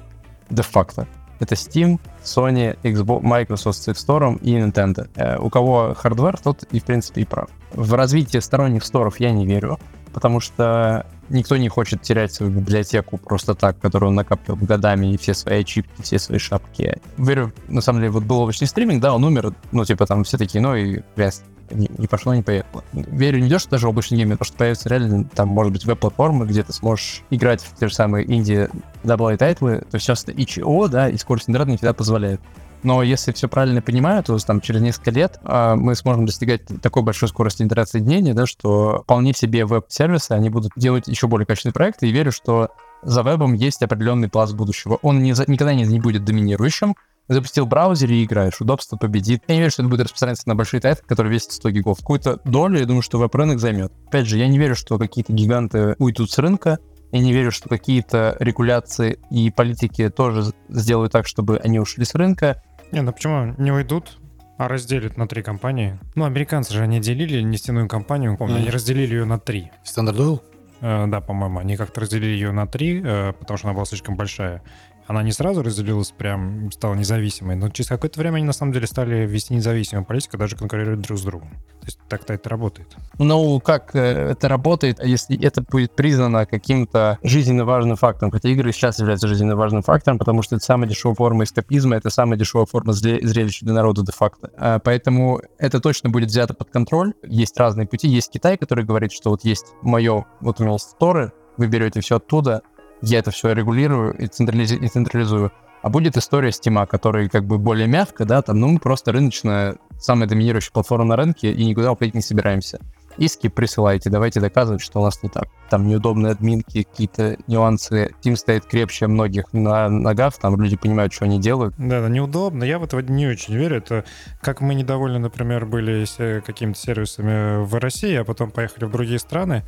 Де-факто. 0.50 1.08
Это 1.40 1.56
Steam, 1.56 2.00
Sony, 2.24 2.78
Xbox, 2.84 3.22
Microsoft 3.22 3.78
с 3.78 3.88
их 3.88 3.98
store 3.98 4.25
ом 4.25 4.36
и 4.38 4.54
Nintendo. 4.54 5.10
Э, 5.16 5.38
у 5.38 5.50
кого 5.50 5.94
hardware, 5.96 6.38
тот 6.38 6.64
и, 6.72 6.80
в 6.80 6.84
принципе, 6.84 7.22
и 7.22 7.26
прав. 7.26 7.50
В 7.74 7.94
развитие 7.94 8.42
сторонних 8.42 8.86
store 8.86 9.10
ов 9.10 9.20
я 9.20 9.32
не 9.32 9.46
верю, 9.46 9.80
потому 10.14 10.40
что 10.40 11.06
никто 11.30 11.58
не 11.58 11.70
хочет 11.70 12.02
терять 12.02 12.34
свою 12.34 12.52
библиотеку 12.52 13.18
просто 13.18 13.56
так, 13.56 13.80
которую 13.80 14.10
он 14.10 14.16
накапливал 14.16 14.60
годами, 14.62 15.14
и 15.14 15.18
все 15.18 15.34
свои 15.34 15.62
ачивки, 15.62 16.02
все 16.02 16.20
свои 16.20 16.38
шапки. 16.38 16.98
Верю, 17.18 17.52
на 17.68 17.82
самом 17.82 18.02
деле, 18.02 18.12
вот 18.12 18.24
был 18.24 18.40
облачный 18.40 18.68
стриминг, 18.68 19.02
да, 19.02 19.14
он 19.14 19.24
умер, 19.24 19.54
ну, 19.72 19.84
типа, 19.86 20.06
там 20.06 20.24
все 20.24 20.38
такие, 20.38 20.62
ну, 20.62 20.76
и 20.76 21.02
блядь, 21.16 21.42
не, 21.72 21.90
не 21.98 22.08
пошло, 22.08 22.34
не 22.34 22.44
поехало. 22.44 22.84
Верю 22.94 23.40
не 23.40 23.50
то, 23.50 23.60
что 23.60 23.72
даже 23.72 23.88
облачный 23.88 24.18
гейминг, 24.18 24.40
потому 24.40 24.48
что 24.48 24.58
появятся 24.58 24.90
реально, 24.90 25.26
там, 25.26 25.50
может 25.50 25.74
быть, 25.74 25.86
веб-платформы, 25.86 26.46
где 26.46 26.64
ты 26.64 26.74
сможешь 26.74 27.24
играть 27.30 27.62
в 27.62 27.78
те 27.78 27.88
же 27.88 27.94
самые 27.94 28.32
инди 28.32 28.70
AA 29.04 29.38
тайтлы, 29.38 29.80
то 29.80 29.96
есть 29.96 30.06
сейчас 30.06 30.24
это 30.24 30.34
еще, 30.34 30.88
да, 30.88 31.10
и 31.10 31.18
скорость 31.18 31.50
интернета 31.50 31.72
не 31.72 31.78
всегда 31.78 31.94
позволяет. 31.94 32.42
Но 32.84 33.02
если 33.02 33.32
все 33.32 33.48
правильно 33.48 33.82
понимаю, 33.82 34.24
то 34.24 34.38
там 34.40 34.60
через 34.60 34.82
несколько 34.82 35.12
лет 35.12 35.40
а, 35.44 35.76
мы 35.76 35.96
сможем 35.96 36.26
достигать 36.26 36.64
такой 36.82 37.02
большой 37.02 37.30
скорости 37.30 37.64
интернет-соединения, 37.64 38.34
да, 38.34 38.46
что 38.46 39.04
вполне 39.04 39.34
себе 39.34 39.66
веб-сервисы, 39.66 40.34
они 40.34 40.50
будут 40.50 40.74
делать 40.76 41.08
еще 41.08 41.28
более 41.28 41.46
качественные 41.46 41.74
проекты, 41.74 42.08
и 42.08 42.12
верю, 42.12 42.34
что 42.34 42.72
за 43.02 43.24
вебом 43.24 43.54
есть 43.54 43.82
определенный 43.82 44.30
пласт 44.30 44.54
будущего. 44.54 45.00
Он 45.02 45.24
не 45.24 45.30
никогда 45.30 45.74
не, 45.74 45.84
не 45.84 46.00
будет 46.00 46.26
доминирующим. 46.26 46.96
Запустил 47.30 47.66
браузер 47.66 48.12
и 48.12 48.24
играешь, 48.26 48.60
удобство 48.60 48.98
победит. 48.98 49.44
Я 49.48 49.56
не 49.56 49.60
верю, 49.62 49.72
что 49.72 49.82
это 49.82 49.90
будет 49.90 50.02
распространяться 50.02 50.48
на 50.48 50.56
большие 50.56 50.82
тайтлы, 50.82 51.06
которые 51.08 51.32
весят 51.34 51.54
100 51.54 51.70
гигов. 51.72 51.98
Какую-то 52.00 52.40
долю, 52.44 52.80
я 52.80 52.86
думаю, 52.86 53.02
что 53.02 53.18
веб-рынок 53.18 53.60
займет. 53.60 53.94
Опять 54.08 54.26
же, 54.28 54.38
я 54.38 54.48
не 54.48 54.60
верю, 54.60 54.76
что 54.76 54.98
какие-то 54.98 55.32
гиганты 55.32 55.96
уйдут 56.00 56.32
с 56.32 56.38
рынка, 56.38 56.80
я 57.14 57.20
не 57.20 57.32
верю, 57.32 57.52
что 57.52 57.70
какие-то 57.70 58.36
регуляции 58.40 59.20
и 59.30 59.52
политики 59.52 60.10
тоже 60.10 60.52
сделают 60.68 61.12
так, 61.14 61.28
чтобы 61.28 61.58
они 61.60 61.80
ушли 61.80 62.04
с 62.06 62.14
рынка. 62.16 62.62
Не, 62.92 63.02
ну 63.02 63.14
почему 63.14 63.56
не 63.58 63.72
уйдут, 63.72 64.20
а 64.58 64.68
разделят 64.68 65.16
на 65.16 65.28
три 65.28 65.44
компании? 65.44 66.00
Ну, 66.16 66.26
американцы 66.26 66.74
же, 66.74 66.82
они 66.82 67.00
делили 67.00 67.42
нефтяную 67.42 67.88
компанию, 67.88 68.36
помню, 68.38 68.56
они 68.56 68.66
Мгм. 68.66 68.74
разделили 68.74 69.14
ее 69.14 69.26
на 69.26 69.40
три. 69.40 69.72
Standard 69.86 70.18
Oil? 70.18 70.42
Э, 70.82 71.06
да, 71.08 71.22
по-моему, 71.22 71.60
они 71.60 71.78
как-то 71.78 72.02
разделили 72.02 72.32
ее 72.32 72.52
на 72.52 72.68
три, 72.68 73.02
э, 73.02 73.32
потому 73.40 73.58
что 73.58 73.68
она 73.68 73.76
была 73.76 73.86
слишком 73.86 74.16
большая. 74.18 74.62
Она 75.08 75.24
не 75.24 75.32
сразу 75.32 75.62
разделилась, 75.64 76.12
прям 76.12 76.72
стала 76.72 76.96
независимой, 76.96 77.56
но 77.56 77.70
через 77.70 77.90
какое-то 77.90 78.20
время 78.20 78.38
они 78.38 78.46
на 78.46 78.54
самом 78.54 78.72
деле 78.72 78.88
стали 78.88 79.26
вести 79.26 79.54
независимую 79.54 80.06
политику, 80.06 80.38
даже 80.38 80.56
конкурировать 80.56 81.02
друг 81.02 81.20
с 81.20 81.24
другом. 81.24 81.50
То 81.82 81.88
есть 81.88 82.00
так-то 82.08 82.34
это 82.34 82.50
работает. 82.50 82.96
Ну, 83.18 83.60
как 83.60 83.96
э, 83.96 84.32
это 84.32 84.48
работает, 84.48 85.04
если 85.04 85.38
это 85.44 85.62
будет 85.62 85.96
признано 85.96 86.46
каким-то 86.46 87.20
жизненно 87.24 87.66
важным 87.66 87.98
фактором? 87.98 88.32
Хотя 88.32 88.50
игры 88.50 88.72
сейчас 88.72 89.00
являются 89.00 89.28
жизненно 89.28 89.56
важным 89.56 89.82
фактором, 89.82 90.18
потому 90.18 90.42
что 90.42 90.56
это 90.56 90.64
самая 90.64 90.88
дешевая 90.90 91.16
форма 91.16 91.44
эскапизма, 91.44 91.96
это 91.98 92.10
самая 92.10 92.40
дешевая 92.40 92.66
форма 92.66 92.94
зре- 92.94 93.26
зрелища 93.26 93.66
для 93.66 93.74
народа 93.74 94.04
де-факто. 94.04 94.52
А, 94.58 94.80
поэтому 94.80 95.42
это 95.58 95.82
точно 95.82 96.10
будет 96.10 96.30
взято 96.30 96.54
под 96.54 96.70
контроль. 96.70 97.14
Есть 97.24 97.58
разные 97.58 97.88
пути. 97.88 98.08
Есть 98.08 98.32
Китай, 98.32 98.58
который 98.58 98.86
говорит, 98.86 99.12
что 99.12 99.30
вот 99.30 99.44
есть 99.44 99.68
мое, 99.82 100.26
вот 100.40 100.60
у 100.60 100.64
меня 100.64 100.74
есть 100.74 100.90
сторы, 100.90 101.34
вы 101.58 101.68
берете 101.68 102.02
все 102.02 102.18
оттуда, 102.18 102.62
я 103.04 103.20
это 103.20 103.32
все 103.32 103.52
регулирую 103.54 104.14
и, 104.18 104.26
централизи- 104.26 104.78
и 104.78 104.88
централизую. 104.88 105.52
А 105.82 105.90
будет 105.90 106.16
история 106.16 106.52
Стима, 106.52 106.86
которая 106.86 107.28
как 107.28 107.46
бы 107.46 107.58
более 107.58 107.88
мягко, 107.88 108.24
да, 108.24 108.42
там, 108.42 108.60
ну, 108.62 108.70
мы 108.70 108.80
просто 108.80 109.12
рыночная, 109.12 109.76
самая 110.00 110.30
доминирующая 110.30 110.72
платформа 110.72 111.04
на 111.04 111.16
рынке, 111.18 111.52
и 111.52 111.66
никуда 111.66 111.92
уходить 111.92 112.16
не 112.16 112.22
собираемся. 112.22 112.80
Иски 113.18 113.48
присылайте, 113.48 114.10
давайте 114.10 114.40
доказывать, 114.40 114.82
что 114.82 115.00
у 115.00 115.04
нас 115.04 115.22
не 115.24 115.30
так. 115.30 115.48
Там 115.70 115.88
неудобные 115.88 116.32
админки, 116.32 116.84
какие-то 116.84 117.38
нюансы. 117.48 118.14
Тим 118.22 118.36
стоит 118.36 118.66
крепче 118.66 119.08
многих 119.08 119.52
на 119.54 119.90
ногах, 119.90 120.38
там 120.38 120.60
люди 120.62 120.76
понимают, 120.76 121.14
что 121.14 121.26
они 121.26 121.40
делают. 121.40 121.76
Да, 121.78 122.02
да, 122.02 122.10
неудобно. 122.10 122.64
Я 122.64 122.80
в 122.80 122.84
это 122.84 123.02
не 123.02 123.28
очень 123.28 123.56
верю. 123.56 123.78
Это 123.78 124.06
как 124.42 124.62
мы 124.62 124.76
недовольны, 124.76 125.20
например, 125.20 125.66
были 125.66 126.06
с 126.06 126.42
какими-то 126.46 126.80
сервисами 126.80 127.64
в 127.64 127.76
России, 127.80 128.16
а 128.16 128.24
потом 128.24 128.52
поехали 128.52 128.86
в 128.86 128.92
другие 128.92 129.20
страны. 129.20 129.64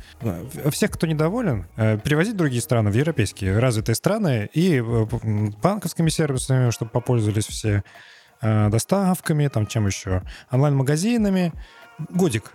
Всех, 0.70 0.90
кто 0.90 1.06
недоволен, 1.06 1.66
э, 1.76 1.98
перевозить 1.98 2.34
в 2.34 2.38
другие 2.38 2.62
страны, 2.62 2.90
в 2.90 2.94
европейские 2.94 3.58
развитые 3.58 3.94
страны 3.96 4.48
и 4.52 4.78
э, 4.78 5.06
банковскими 5.62 6.08
сервисами, 6.08 6.70
чтобы 6.70 6.90
попользовались 6.90 7.46
все 7.46 7.82
э, 8.40 8.68
доставками, 8.68 9.48
там 9.48 9.66
чем 9.66 9.86
еще, 9.86 10.22
онлайн-магазинами. 10.50 11.52
Годик. 12.10 12.52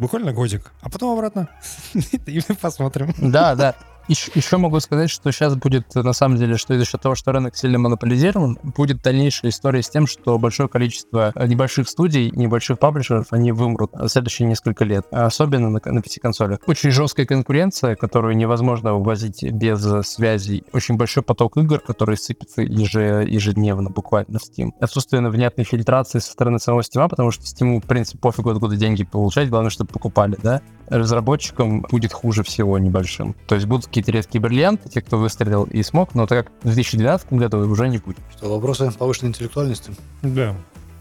Буквально 0.00 0.32
годик. 0.32 0.72
А 0.80 0.88
потом 0.88 1.12
обратно. 1.12 1.48
И 2.26 2.40
посмотрим. 2.60 3.14
Да, 3.18 3.54
да. 3.54 3.74
Еще, 4.08 4.56
могу 4.56 4.80
сказать, 4.80 5.10
что 5.10 5.30
сейчас 5.30 5.54
будет, 5.54 5.94
на 5.94 6.12
самом 6.12 6.36
деле, 6.36 6.56
что 6.56 6.74
из-за 6.74 6.98
того, 6.98 7.14
что 7.14 7.32
рынок 7.32 7.56
сильно 7.56 7.78
монополизирован, 7.78 8.58
будет 8.62 9.02
дальнейшая 9.02 9.50
история 9.50 9.82
с 9.82 9.88
тем, 9.88 10.06
что 10.06 10.38
большое 10.38 10.68
количество 10.68 11.32
небольших 11.36 11.88
студий, 11.88 12.30
небольших 12.34 12.78
паблишеров, 12.78 13.26
они 13.30 13.52
вымрут 13.52 13.92
в 13.92 14.08
следующие 14.08 14.48
несколько 14.48 14.84
лет, 14.84 15.06
особенно 15.10 15.70
на, 15.70 15.80
на 15.84 16.02
пяти-консолях. 16.02 16.60
Очень 16.66 16.90
жесткая 16.90 17.26
конкуренция, 17.26 17.94
которую 17.94 18.36
невозможно 18.36 18.94
вывозить 18.94 19.44
без 19.44 19.80
связей. 20.06 20.64
Очень 20.72 20.96
большой 20.96 21.22
поток 21.22 21.56
игр, 21.56 21.78
который 21.78 22.16
сыпется 22.16 22.62
ежедневно 22.62 23.90
буквально 23.90 24.38
в 24.38 24.42
Steam. 24.42 24.70
Отсутствие 24.80 25.20
внятной 25.28 25.64
фильтрации 25.64 26.18
со 26.18 26.32
стороны 26.32 26.58
самого 26.58 26.80
Steam, 26.80 27.08
потому 27.08 27.30
что 27.30 27.44
Steam, 27.44 27.80
в 27.80 27.86
принципе, 27.86 28.18
пофигу, 28.18 28.50
откуда 28.50 28.76
деньги 28.76 29.04
получать, 29.04 29.48
главное, 29.48 29.70
чтобы 29.70 29.90
покупали, 29.92 30.36
да? 30.42 30.62
Разработчикам 30.88 31.82
будет 31.82 32.12
хуже 32.12 32.42
всего 32.42 32.76
небольшим. 32.78 33.36
То 33.46 33.54
есть 33.54 33.66
будут 33.66 33.86
какие-то 33.90 34.12
редкие 34.12 34.40
бриллианты, 34.40 34.88
те, 34.88 35.02
кто 35.02 35.18
выстрелил 35.18 35.64
и 35.64 35.82
смог, 35.82 36.14
но 36.14 36.26
так 36.26 36.46
как 36.46 36.52
в 36.62 36.72
2012 36.72 37.32
году 37.32 37.58
уже 37.68 37.88
не 37.88 37.98
будет. 37.98 38.18
Что, 38.36 38.48
вопросы 38.54 38.90
повышенной 38.92 39.30
интеллектуальности? 39.30 39.92
Да. 40.22 40.56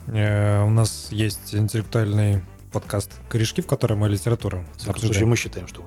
Э, 0.07 0.63
у 0.65 0.69
нас 0.69 1.09
есть 1.11 1.53
интеллектуальный 1.53 2.41
подкаст 2.71 3.11
«Корешки», 3.29 3.61
в 3.61 3.67
котором 3.67 3.99
мы 3.99 4.09
литературу 4.09 4.65
В 4.79 4.89
обсуждаем. 4.89 5.29
мы 5.29 5.35
считаем, 5.35 5.67
что. 5.67 5.83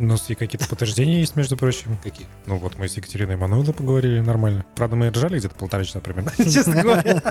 У 0.00 0.04
нас 0.04 0.30
и 0.30 0.34
какие-то 0.34 0.66
подтверждения 0.66 1.20
есть, 1.20 1.36
между 1.36 1.58
прочим. 1.58 1.98
Какие? 2.02 2.26
Ну 2.46 2.56
вот 2.56 2.78
мы 2.78 2.88
с 2.88 2.96
Екатериной 2.96 3.36
Мануиловой 3.36 3.74
поговорили 3.74 4.20
нормально. 4.20 4.64
Правда, 4.74 4.96
мы 4.96 5.10
ржали 5.10 5.38
где-то 5.38 5.54
полтора 5.54 5.84
часа 5.84 6.00
примерно, 6.00 6.32
честно 6.38 6.82
говоря. 6.82 7.22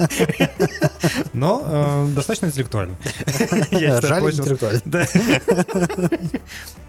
Но 1.34 1.64
э, 1.66 2.08
достаточно 2.14 2.46
интеллектуально. 2.46 2.96
Ржали 3.72 4.32
интеллектуально. 4.32 4.82
Да. 4.86 5.08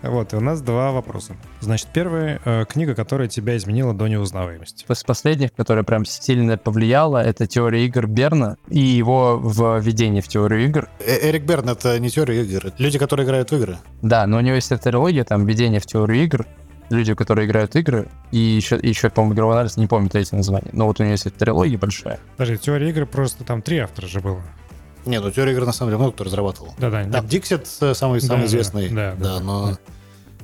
Вот, 0.03 0.33
и 0.33 0.37
у 0.37 0.41
нас 0.41 0.62
два 0.62 0.93
вопроса. 0.93 1.37
Значит, 1.61 1.89
первая 1.93 2.41
э, 2.45 2.64
книга, 2.68 2.95
которая 2.95 3.28
тебя 3.28 3.57
изменила 3.57 3.93
до 3.93 4.09
неузнаваемости. 4.09 4.85
Из 4.89 5.05
последних, 5.05 5.53
которая 5.55 5.85
прям 5.85 6.05
сильно 6.05 6.57
повлияла, 6.57 7.22
это 7.22 7.47
«Теория 7.47 7.85
игр» 7.85 8.07
Берна 8.07 8.57
и 8.68 8.81
его 8.81 9.41
введение 9.78 10.22
в 10.22 10.28
теорию 10.28 10.64
игр. 10.64 10.89
Э, 11.01 11.28
Эрик 11.28 11.45
Берн— 11.45 11.68
это 11.70 11.99
не 11.99 12.11
теория 12.11 12.43
игр, 12.43 12.72
люди, 12.78 12.99
которые 12.99 13.26
играют 13.26 13.51
в 13.51 13.57
игры. 13.57 13.78
Да, 14.03 14.26
но 14.26 14.39
у 14.39 14.41
него 14.41 14.57
есть 14.57 14.72
эта 14.72 14.85
трилогия, 14.85 15.24
там, 15.24 15.45
введение 15.45 15.69
в 15.78 15.86
теорию 15.86 16.24
игр, 16.24 16.46
люди, 16.90 17.14
которые 17.14 17.46
играют 17.46 17.76
игры, 17.76 18.08
и 18.32 18.38
еще, 18.38 18.78
еще 18.82 19.10
по-моему, 19.10 19.34
игровой 19.34 19.54
анализ, 19.54 19.76
не 19.76 19.86
помню 19.86 20.08
третье 20.10 20.36
название, 20.36 20.70
но 20.72 20.86
вот 20.86 20.98
у 20.98 21.02
него 21.04 21.12
есть 21.12 21.32
трилогия 21.36 21.78
большая. 21.78 22.18
Подожди, 22.36 22.58
теория 22.58 22.90
игр 22.90 23.06
просто 23.06 23.44
там 23.44 23.62
три 23.62 23.78
автора 23.78 24.06
же 24.06 24.20
было. 24.20 24.42
Нет, 25.06 25.22
ну 25.22 25.30
теория 25.30 25.52
игр 25.52 25.64
на 25.64 25.72
самом 25.72 25.90
деле 25.90 25.98
много 25.98 26.12
кто 26.12 26.24
разрабатывал. 26.24 26.74
Да-да. 26.78 27.04
Там 27.04 27.26
Диксит 27.26 27.66
самый, 27.66 28.20
самый 28.20 28.40
Да, 28.42 28.46
известный. 28.46 28.88
да, 28.88 29.14
да, 29.16 29.38
да, 29.38 29.40
но 29.40 29.66
да. 29.70 29.78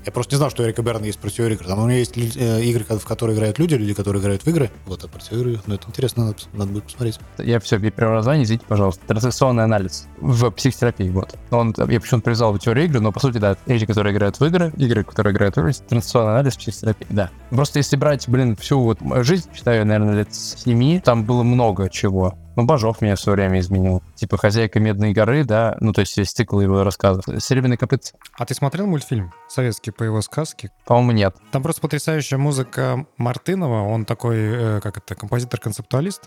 Я 0.07 0.13
просто 0.13 0.35
не 0.35 0.39
знал, 0.39 0.51
что 0.51 0.63
у 0.63 0.67
Эрика 0.67 0.83
Берна 0.83 1.05
есть 1.05 1.19
про 1.19 1.31
теорию 1.31 1.59
игр. 1.59 1.67
Там 1.67 1.81
у 1.81 1.83
него 1.83 1.99
есть 1.99 2.17
э, 2.17 2.63
игры, 2.63 2.85
в 2.85 3.05
которые 3.05 3.37
играют 3.37 3.59
люди, 3.59 3.75
люди, 3.75 3.93
которые 3.93 4.23
играют 4.23 4.43
в 4.43 4.47
игры. 4.47 4.71
Вот, 4.87 5.03
а 5.05 5.09
про 5.09 5.21
теорию, 5.21 5.61
ну 5.67 5.75
это 5.75 5.89
интересно, 5.89 6.27
надо, 6.27 6.39
надо 6.53 6.73
будет 6.73 6.85
посмотреть. 6.85 7.19
Я 7.39 7.59
все, 7.59 7.77
я 7.77 7.91
первое 7.91 8.17
название, 8.17 8.45
извините, 8.45 8.65
пожалуйста. 8.69 9.05
Трансакционный 9.09 9.65
анализ 9.65 10.07
в 10.21 10.51
психотерапии, 10.53 11.09
вот. 11.11 11.35
Он, 11.51 11.75
я 11.77 12.01
почему-то 12.01 12.25
привязал 12.25 12.53
в 12.53 12.59
теорию 12.61 12.87
игры, 12.87 13.01
но 13.01 13.11
по 13.11 13.19
сути, 13.19 13.39
да, 13.39 13.57
люди, 13.67 13.85
которые 13.85 14.15
играют 14.15 14.39
в 14.39 14.45
игры, 14.45 14.73
игры, 14.77 15.03
которые 15.03 15.35
играют 15.35 15.57
в 15.57 15.59
игры, 15.59 15.73
трансакционный 15.73 16.33
анализ 16.33 16.55
в 16.55 16.59
психотерапии, 16.59 17.07
да. 17.11 17.31
Просто 17.51 17.79
если 17.81 17.97
брать, 17.97 18.29
блин, 18.29 18.55
всю 18.57 18.81
вот 18.81 18.99
жизнь, 19.25 19.49
считаю, 19.55 19.85
наверное, 19.85 20.19
лет 20.19 20.33
семи, 20.33 21.01
там 21.05 21.25
было 21.25 21.43
много 21.43 21.89
чего. 21.91 22.39
Ну, 22.57 22.65
Бажов 22.65 23.03
меня 23.03 23.17
все 23.17 23.33
время 23.33 23.61
изменил. 23.61 24.03
Типа 24.15 24.39
«Хозяйка 24.39 24.81
Медной 24.81 25.13
горы», 25.13 25.45
да, 25.45 25.77
ну, 25.81 25.93
то 25.93 26.01
есть 26.01 26.17
весь 26.17 26.33
цикл 26.33 26.59
его 26.59 26.83
рассказов. 26.83 27.25
«Серебряный 27.39 27.77
копытце», 27.77 28.15
А 28.39 28.47
ты 28.47 28.55
смотрел 28.55 28.87
мультфильм 28.87 29.33
советский 29.49 29.91
по 29.91 30.03
его 30.03 30.23
сказке? 30.23 30.71
по-моему, 30.87 31.13
нет. 31.13 31.37
Там 31.53 31.63
просто 31.63 31.83
потрясающая 31.83 32.39
музыка 32.39 33.07
Мартынова. 33.19 33.83
Он 33.83 34.07
такой, 34.07 34.39
э, 34.39 34.81
как 34.81 34.97
это, 34.97 35.15
композитор-концептуалист. 35.15 36.25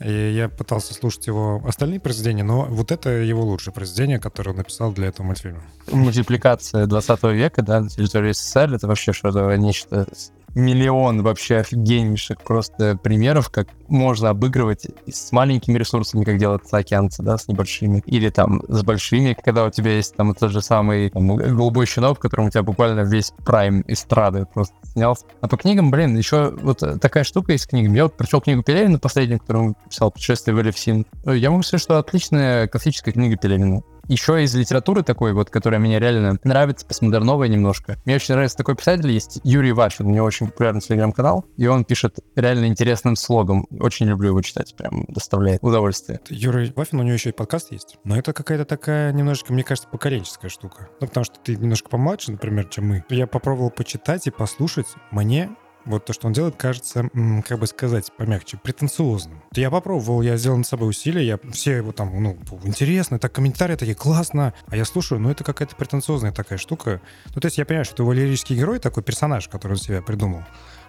И 0.00 0.32
я 0.32 0.48
пытался 0.48 0.92
слушать 0.92 1.26
его 1.28 1.62
остальные 1.66 2.00
произведения, 2.00 2.42
но 2.42 2.64
вот 2.64 2.90
это 2.90 3.10
его 3.10 3.42
лучшее 3.42 3.72
произведение, 3.72 4.18
которое 4.18 4.50
он 4.50 4.56
написал 4.56 4.92
для 4.92 5.06
этого 5.06 5.24
мультфильма. 5.26 5.62
Мультипликация 5.90 6.86
20 6.86 7.22
века, 7.24 7.62
да, 7.62 7.80
на 7.80 7.88
территории 7.88 8.32
СССР, 8.32 8.74
это 8.74 8.88
вообще 8.88 9.12
что-то 9.12 9.54
нечто 9.56 10.06
миллион 10.54 11.22
вообще 11.22 11.56
офигеннейших 11.56 12.40
просто 12.42 12.96
примеров, 12.96 13.50
как 13.50 13.68
можно 13.88 14.30
обыгрывать 14.30 14.86
с 15.10 15.32
маленькими 15.32 15.78
ресурсами, 15.78 16.24
как 16.24 16.38
делают 16.38 16.62
океанцы, 16.70 17.22
да, 17.22 17.38
с 17.38 17.48
небольшими, 17.48 18.02
или 18.06 18.30
там 18.30 18.62
с 18.68 18.82
большими, 18.82 19.36
когда 19.42 19.64
у 19.64 19.70
тебя 19.70 19.96
есть 19.96 20.14
там 20.16 20.34
тот 20.34 20.50
же 20.50 20.62
самый 20.62 21.10
там, 21.10 21.36
голубой 21.36 21.86
щенок, 21.86 22.18
в 22.18 22.20
котором 22.20 22.46
у 22.46 22.50
тебя 22.50 22.62
буквально 22.62 23.00
весь 23.00 23.32
прайм 23.44 23.84
эстрады 23.86 24.46
просто 24.46 24.74
снялся. 24.84 25.26
А 25.40 25.48
по 25.48 25.56
книгам, 25.56 25.90
блин, 25.90 26.16
еще 26.16 26.50
вот 26.62 26.82
такая 27.00 27.24
штука 27.24 27.52
есть 27.52 27.64
с 27.64 27.66
книгами. 27.66 27.96
Я 27.96 28.04
вот 28.04 28.16
прочел 28.16 28.40
книгу 28.40 28.62
Пелевина, 28.62 28.98
последнюю, 28.98 29.40
которую 29.40 29.64
он 29.66 29.76
писал 29.88 30.10
«Путешествие 30.10 30.54
в 30.54 30.60
Элевсин». 30.60 31.06
Я 31.24 31.50
могу 31.50 31.62
сказать, 31.62 31.82
что 31.82 31.98
отличная 31.98 32.68
классическая 32.68 33.12
книга 33.12 33.36
Пелевина. 33.36 33.82
Еще 34.08 34.42
из 34.44 34.54
литературы 34.54 35.02
такой 35.02 35.32
вот, 35.32 35.50
которая 35.50 35.80
мне 35.80 35.98
реально 35.98 36.38
нравится, 36.44 36.86
постмодерновая 36.86 37.48
немножко. 37.48 37.96
Мне 38.04 38.16
очень 38.16 38.34
нравится 38.34 38.56
такой 38.56 38.76
писатель, 38.76 39.10
есть 39.10 39.40
Юрий 39.44 39.72
Вафин, 39.72 40.06
у 40.06 40.10
него 40.10 40.26
очень 40.26 40.48
популярный 40.48 40.80
телеграм-канал, 40.80 41.44
и 41.56 41.66
он 41.66 41.84
пишет 41.84 42.18
реально 42.36 42.66
интересным 42.66 43.16
слогом. 43.16 43.66
Очень 43.80 44.06
люблю 44.06 44.28
его 44.28 44.42
читать, 44.42 44.74
прям 44.76 45.04
доставляет 45.08 45.62
удовольствие. 45.62 46.20
Юра 46.28 46.66
Вафин, 46.76 47.00
у 47.00 47.02
него 47.02 47.14
еще 47.14 47.30
и 47.30 47.32
подкаст 47.32 47.72
есть. 47.72 47.98
Но 48.04 48.16
это 48.16 48.32
какая-то 48.32 48.64
такая 48.64 49.12
немножко, 49.12 49.52
мне 49.52 49.64
кажется, 49.64 49.88
поколенческая 49.88 50.50
штука. 50.50 50.88
Ну, 51.00 51.06
потому 51.06 51.24
что 51.24 51.38
ты 51.38 51.56
немножко 51.56 51.88
помладше, 51.88 52.32
например, 52.32 52.66
чем 52.66 52.88
мы. 52.88 53.04
Я 53.08 53.26
попробовал 53.26 53.70
почитать 53.70 54.26
и 54.26 54.30
послушать. 54.30 54.86
Мне 55.10 55.50
вот 55.84 56.04
то, 56.04 56.12
что 56.12 56.26
он 56.26 56.32
делает, 56.32 56.56
кажется, 56.56 57.08
как 57.46 57.58
бы 57.58 57.66
сказать 57.66 58.10
помягче, 58.16 58.56
претенциозным. 58.56 59.42
Я 59.54 59.70
попробовал, 59.70 60.22
я 60.22 60.36
сделал 60.36 60.58
над 60.58 60.66
собой 60.66 60.90
усилия, 60.90 61.26
я 61.26 61.38
все 61.52 61.76
его 61.76 61.92
там, 61.92 62.22
ну, 62.22 62.36
интересно, 62.64 63.18
так 63.18 63.32
комментарии 63.32 63.76
такие, 63.76 63.94
классно, 63.94 64.54
а 64.66 64.76
я 64.76 64.84
слушаю, 64.84 65.20
ну, 65.20 65.30
это 65.30 65.44
какая-то 65.44 65.76
претенциозная 65.76 66.32
такая 66.32 66.58
штука. 66.58 67.00
Ну, 67.34 67.40
то 67.40 67.46
есть 67.46 67.58
я 67.58 67.64
понимаю, 67.64 67.84
что 67.84 67.94
это 67.94 68.02
его 68.02 68.12
лирический 68.12 68.56
герой, 68.56 68.78
такой 68.78 69.02
персонаж, 69.02 69.48
который 69.48 69.72
он 69.72 69.78
себя 69.78 70.02
придумал, 70.02 70.42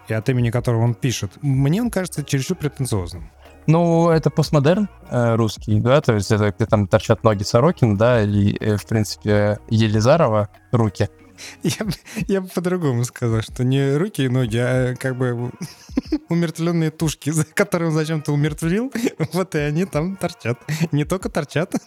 и 0.08 0.14
от 0.14 0.28
имени 0.28 0.50
которого 0.50 0.82
он 0.82 0.94
пишет. 0.94 1.32
Мне 1.42 1.82
он 1.82 1.90
кажется 1.90 2.24
чересчур 2.24 2.56
претенциозным. 2.56 3.30
Ну, 3.66 4.10
это 4.10 4.30
постмодерн 4.30 4.88
э, 5.10 5.34
русский, 5.34 5.80
да, 5.80 6.00
то 6.00 6.14
есть 6.14 6.30
это 6.30 6.52
где 6.52 6.66
там 6.66 6.86
торчат 6.86 7.24
ноги 7.24 7.42
Сорокин, 7.42 7.96
да, 7.96 8.22
или, 8.22 8.56
э, 8.60 8.76
в 8.76 8.86
принципе, 8.86 9.58
Елизарова 9.68 10.48
руки. 10.70 11.08
Я, 11.62 11.84
бы- 11.84 11.92
я 12.28 12.40
бы 12.40 12.48
по-другому 12.48 13.04
сказал, 13.04 13.42
что 13.42 13.64
не 13.64 13.96
руки 13.96 14.22
и 14.24 14.28
ноги, 14.28 14.58
а 14.58 14.94
как 14.96 15.16
бы 15.16 15.50
умертвленные 16.28 16.90
тушки, 16.90 17.30
за 17.30 17.44
которые 17.44 17.88
он 17.88 17.94
зачем-то 17.94 18.32
умертвил, 18.32 18.92
вот 19.32 19.54
и 19.54 19.58
они 19.58 19.84
там 19.84 20.16
торчат. 20.16 20.58
Не 20.92 21.04
только 21.04 21.28
торчат. 21.28 21.74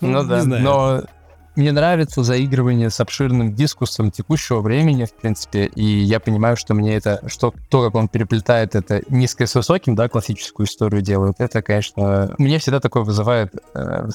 Ну, 0.00 0.22
да, 0.24 0.44
но 0.44 1.02
мне 1.56 1.72
нравится 1.72 2.22
заигрывание 2.22 2.90
с 2.90 3.00
обширным 3.00 3.54
дискурсом 3.54 4.10
текущего 4.10 4.60
времени, 4.60 5.04
в 5.04 5.12
принципе, 5.12 5.66
и 5.66 5.84
я 5.84 6.20
понимаю, 6.20 6.56
что 6.56 6.74
мне 6.74 6.94
это, 6.96 7.22
что 7.28 7.54
то, 7.68 7.84
как 7.84 7.94
он 7.94 8.08
переплетает 8.08 8.74
это 8.74 9.02
низкое 9.08 9.46
с 9.46 9.54
высоким, 9.54 9.94
да, 9.94 10.08
классическую 10.08 10.66
историю 10.66 11.02
делают, 11.02 11.36
это, 11.38 11.62
конечно, 11.62 12.34
мне 12.38 12.58
всегда 12.58 12.80
такое 12.80 13.04
вызывает 13.04 13.54
э, 13.74 14.08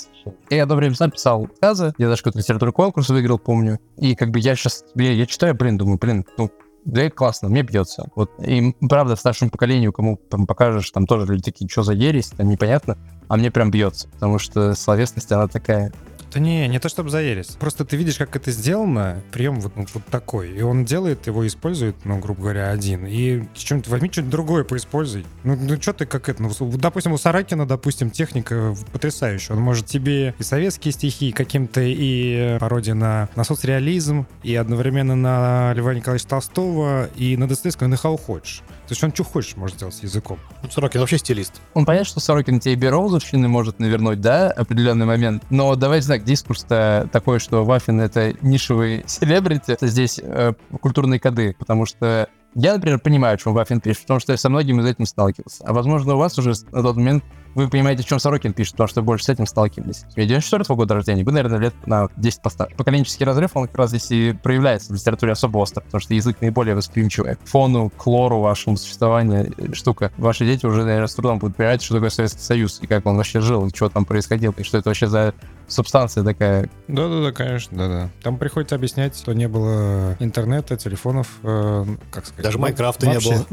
Я 0.49 0.63
одно 0.63 0.75
время 0.75 0.95
сам 0.95 1.11
писал 1.11 1.47
рассказы, 1.47 1.93
я 1.97 2.07
даже 2.07 2.21
какой-то 2.21 2.39
литературный 2.39 2.73
конкурс 2.73 3.09
выиграл, 3.09 3.39
помню, 3.39 3.79
и 3.97 4.15
как 4.15 4.31
бы 4.31 4.39
я 4.39 4.55
сейчас, 4.55 4.83
я, 4.95 5.11
я 5.11 5.25
читаю, 5.25 5.55
блин, 5.55 5.77
думаю, 5.77 5.97
блин, 5.97 6.25
ну, 6.37 6.51
да 6.85 7.09
классно, 7.09 7.49
мне 7.49 7.61
бьется. 7.61 8.09
Вот, 8.15 8.31
и 8.39 8.73
правда, 8.87 9.15
старшему 9.15 9.51
поколению, 9.51 9.93
кому 9.93 10.17
там, 10.29 10.47
покажешь, 10.47 10.89
там 10.91 11.05
тоже 11.05 11.31
люди 11.31 11.43
такие, 11.43 11.69
что 11.69 11.83
за 11.83 11.93
ересь, 11.93 12.29
там 12.29 12.49
непонятно, 12.49 12.97
а 13.27 13.37
мне 13.37 13.51
прям 13.51 13.71
бьется, 13.71 14.09
потому 14.09 14.39
что 14.39 14.73
словесность, 14.75 15.31
она 15.31 15.47
такая 15.47 15.91
да 16.33 16.39
не, 16.39 16.67
не 16.67 16.79
то 16.79 16.89
чтобы 16.89 17.09
заересь. 17.09 17.57
Просто 17.59 17.85
ты 17.85 17.97
видишь, 17.97 18.17
как 18.17 18.35
это 18.35 18.51
сделано, 18.51 19.21
прием 19.31 19.59
вот, 19.59 19.73
вот 19.75 20.05
такой. 20.05 20.51
И 20.51 20.61
он 20.61 20.85
делает, 20.85 21.27
его 21.27 21.45
использует, 21.45 21.95
ну, 22.05 22.19
грубо 22.19 22.41
говоря, 22.41 22.69
один. 22.69 23.05
И 23.05 23.43
чем-нибудь 23.55 23.87
возьми 23.89 24.09
что-нибудь 24.11 24.31
другое 24.31 24.63
поиспользуй. 24.63 25.25
Ну, 25.43 25.55
ну 25.55 25.81
что 25.81 25.93
ты 25.93 26.05
как 26.05 26.29
это? 26.29 26.43
Ну, 26.43 26.51
допустим, 26.77 27.13
у 27.13 27.17
Саракина, 27.17 27.67
допустим, 27.67 28.11
техника 28.11 28.75
потрясающая. 28.91 29.55
Он 29.55 29.61
может 29.61 29.85
тебе 29.85 30.35
и 30.37 30.43
советские 30.43 30.91
стихи, 30.91 31.31
каким-то 31.31 31.81
и 31.81 32.57
пародия 32.59 32.93
на, 32.93 33.29
на 33.35 33.43
соцреализм, 33.43 34.27
и 34.43 34.55
одновременно 34.55 35.15
на 35.15 35.73
Льва 35.73 35.93
Николаевича 35.93 36.27
Толстого, 36.27 37.07
и 37.15 37.37
на 37.37 37.47
Достоевского, 37.47 37.87
и 37.87 37.91
на 37.91 37.97
кого 37.97 38.17
хочешь. 38.17 38.61
То 38.87 38.93
есть 38.93 39.03
он 39.03 39.13
что 39.13 39.23
хочешь 39.23 39.55
может 39.55 39.75
сделать 39.75 39.93
с 39.93 40.01
языком. 40.01 40.39
Ну, 40.63 40.69
Сорокин 40.71 40.99
вообще 40.99 41.19
стилист. 41.19 41.61
Он 41.75 41.85
понятно, 41.85 42.05
что 42.05 42.19
Сорокин 42.19 42.59
тебе 42.59 42.75
Бероузовщины 42.75 43.47
может 43.47 43.79
навернуть, 43.79 44.19
да, 44.19 44.49
определенный 44.51 45.05
момент. 45.05 45.43
Но 45.51 45.75
давайте 45.75 46.07
так, 46.07 46.18
дискурс-то 46.23 47.09
такой, 47.11 47.39
что 47.39 47.63
Вафин— 47.65 47.99
это 48.01 48.33
нишевый 48.41 49.03
селебрити. 49.07 49.77
Здесь 49.81 50.19
э, 50.21 50.53
культурные 50.81 51.19
коды, 51.19 51.55
потому 51.57 51.85
что 51.85 52.29
я, 52.55 52.73
например, 52.73 52.99
понимаю, 52.99 53.35
о 53.35 53.37
чем 53.37 53.53
Вафин 53.53 53.79
пишет, 53.79 54.01
потому 54.03 54.19
что 54.19 54.31
я 54.31 54.37
со 54.37 54.49
многими 54.49 54.81
из 54.81 54.85
этим 54.85 55.05
сталкивался. 55.05 55.63
А 55.65 55.73
возможно, 55.73 56.15
у 56.15 56.17
вас 56.17 56.37
уже 56.39 56.53
на 56.71 56.81
тот 56.81 56.95
момент 56.95 57.23
вы 57.55 57.67
понимаете, 57.67 58.03
о 58.03 58.05
чем 58.05 58.19
Сорокин 58.19 58.53
пишет, 58.53 58.73
потому 58.73 58.87
что 58.87 59.01
больше 59.01 59.25
с 59.25 59.29
этим 59.29 59.45
сталкивались. 59.45 60.05
Я 60.15 60.25
94 60.25 60.63
-го 60.63 60.75
года 60.75 60.95
рождения, 60.95 61.23
вы, 61.23 61.31
наверное, 61.31 61.59
лет 61.59 61.73
на 61.85 62.09
10 62.15 62.41
постарше. 62.41 62.75
Поколенческий 62.75 63.25
разрыв, 63.25 63.51
он 63.55 63.67
как 63.67 63.77
раз 63.77 63.89
здесь 63.89 64.11
и 64.11 64.33
проявляется 64.33 64.91
в 64.93 64.95
литературе 64.95 65.31
особо 65.31 65.57
остро, 65.59 65.81
потому 65.81 66.01
что 66.01 66.13
язык 66.13 66.41
наиболее 66.41 66.75
восприимчивый 66.75 67.35
к 67.35 67.45
фону, 67.45 67.89
к 67.89 68.07
лору 68.07 68.39
вашему 68.39 68.77
существованию 68.77 69.51
э, 69.57 69.73
штука. 69.73 70.11
Ваши 70.17 70.45
дети 70.45 70.65
уже, 70.65 70.83
наверное, 70.83 71.07
с 71.07 71.15
трудом 71.15 71.39
будут 71.39 71.57
понимать, 71.57 71.81
что 71.81 71.95
такое 71.95 72.09
Советский 72.09 72.41
Союз, 72.41 72.79
и 72.81 72.87
как 72.87 73.05
он 73.05 73.17
вообще 73.17 73.39
жил, 73.41 73.65
и 73.65 73.75
что 73.75 73.89
там 73.89 74.05
происходило, 74.05 74.53
и 74.57 74.63
что 74.63 74.77
это 74.77 74.89
вообще 74.89 75.07
за 75.07 75.33
субстанция 75.67 76.23
такая. 76.23 76.69
Да-да-да, 76.87 77.31
конечно, 77.31 77.77
да-да. 77.77 78.09
Там 78.23 78.37
приходится 78.37 78.75
объяснять, 78.75 79.17
что 79.17 79.33
не 79.33 79.47
было 79.47 80.15
интернета, 80.19 80.77
телефонов, 80.77 81.27
э, 81.43 81.85
как 82.11 82.25
сказать. 82.25 82.45
Даже 82.45 82.59
Майнкрафта 82.59 83.07
не 83.07 83.19
было. 83.19 83.45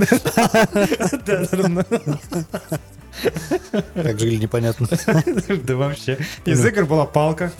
Как 3.94 4.18
жили, 4.18 4.36
непонятно. 4.36 4.88
Да 5.64 5.76
вообще. 5.76 6.18
Из 6.44 6.64
игр 6.64 6.86
была 6.86 7.06
палка. 7.06 7.52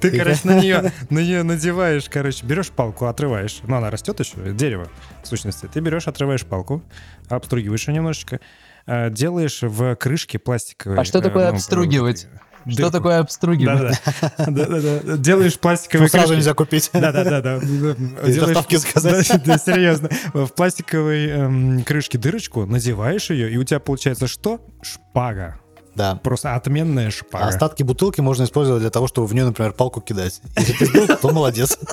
Ты, 0.00 0.18
короче, 0.18 0.40
на 0.44 0.60
нее, 0.60 0.92
на 1.10 1.18
нее 1.20 1.42
надеваешь, 1.42 2.08
короче, 2.08 2.44
берешь 2.46 2.70
палку, 2.70 3.06
отрываешь. 3.06 3.60
Ну, 3.64 3.76
она 3.76 3.90
растет 3.90 4.18
еще, 4.20 4.36
дерево, 4.52 4.88
в 5.22 5.26
сущности. 5.26 5.68
Ты 5.72 5.80
берешь, 5.80 6.06
отрываешь 6.08 6.44
палку, 6.44 6.82
обстругиваешь 7.28 7.88
ее 7.88 7.94
немножечко, 7.94 8.40
э, 8.86 9.10
делаешь 9.10 9.58
в 9.62 9.96
крышке 9.96 10.38
пластиковой. 10.38 10.98
А 10.98 11.04
что 11.04 11.20
такое 11.20 11.50
ну, 11.50 11.56
обстругивать? 11.56 12.26
Что 12.68 12.76
дырку. 12.76 12.92
такое 12.92 13.18
обстругивать? 13.20 14.00
Да-да-да. 14.38 15.16
Делаешь 15.16 15.58
пластиковые 15.58 16.08
Сразу 16.08 16.34
нельзя 16.34 16.54
купить. 16.54 16.90
Да-да-да. 16.92 17.60
Доставки 17.60 18.76
заказать. 18.76 19.30
Да, 19.46 19.58
серьезно. 19.58 20.10
В 20.34 20.48
пластиковой 20.48 21.26
эм, 21.28 21.84
крышке 21.84 22.18
дырочку, 22.18 22.66
надеваешь 22.66 23.30
ее, 23.30 23.50
и 23.50 23.56
у 23.56 23.64
тебя 23.64 23.78
получается 23.78 24.26
что? 24.26 24.60
Шпага. 24.82 25.60
Да. 25.94 26.16
Просто 26.16 26.54
отменная 26.54 27.10
шпага. 27.10 27.46
А 27.46 27.48
остатки 27.48 27.82
бутылки 27.82 28.20
можно 28.20 28.44
использовать 28.44 28.82
для 28.82 28.90
того, 28.90 29.06
чтобы 29.08 29.26
в 29.26 29.34
нее, 29.34 29.46
например, 29.46 29.72
палку 29.72 30.02
кидать. 30.02 30.42
Если 30.58 30.72
ты 30.74 30.86
сбил, 30.86 31.06
то 31.06 31.32
молодец. 31.32 31.78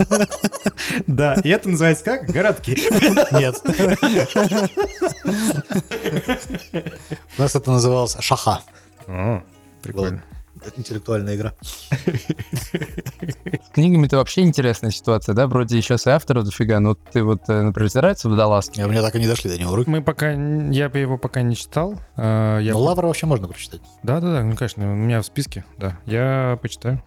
Да, 1.07 1.35
и 1.35 1.49
это 1.49 1.69
называется 1.69 2.03
как? 2.03 2.25
Городки. 2.29 2.71
Нет. 3.31 3.55
У 7.37 7.41
нас 7.41 7.55
это 7.55 7.71
называлось 7.71 8.17
шаха. 8.19 8.61
Прикольно. 9.81 10.23
Это 10.65 10.79
интеллектуальная 10.79 11.35
игра. 11.35 11.53
С 13.63 13.69
книгами 13.73 14.05
это 14.05 14.17
вообще 14.17 14.41
интересная 14.41 14.91
ситуация, 14.91 15.35
да? 15.35 15.47
Вроде 15.47 15.81
сейчас 15.81 16.07
и 16.07 16.09
авторов 16.09 16.45
дофига, 16.45 16.79
но 16.79 16.95
ты 16.95 17.23
вот, 17.23 17.41
э, 17.49 17.61
например, 17.61 17.89
нравится 17.93 18.29
«Водолазки»? 18.29 18.81
У 18.81 18.87
меня 18.87 19.01
так 19.01 19.15
и 19.15 19.19
не 19.19 19.27
дошли 19.27 19.49
до 19.49 19.59
него 19.59 19.75
руки. 19.75 19.89
Мы 19.89 20.01
пока... 20.01 20.31
Я 20.31 20.85
его 20.85 21.17
пока 21.17 21.41
не 21.41 21.55
читал. 21.55 21.99
А, 22.15 22.59
я... 22.59 22.73
Но 22.73 22.79
«Лавра» 22.79 23.07
вообще 23.07 23.25
можно 23.25 23.47
прочитать. 23.47 23.81
Да-да-да, 24.03 24.43
ну, 24.43 24.55
конечно, 24.55 24.91
у 24.91 24.95
меня 24.95 25.21
в 25.21 25.25
списке, 25.25 25.65
да. 25.77 25.99
Я 26.05 26.57
почитаю. 26.61 27.03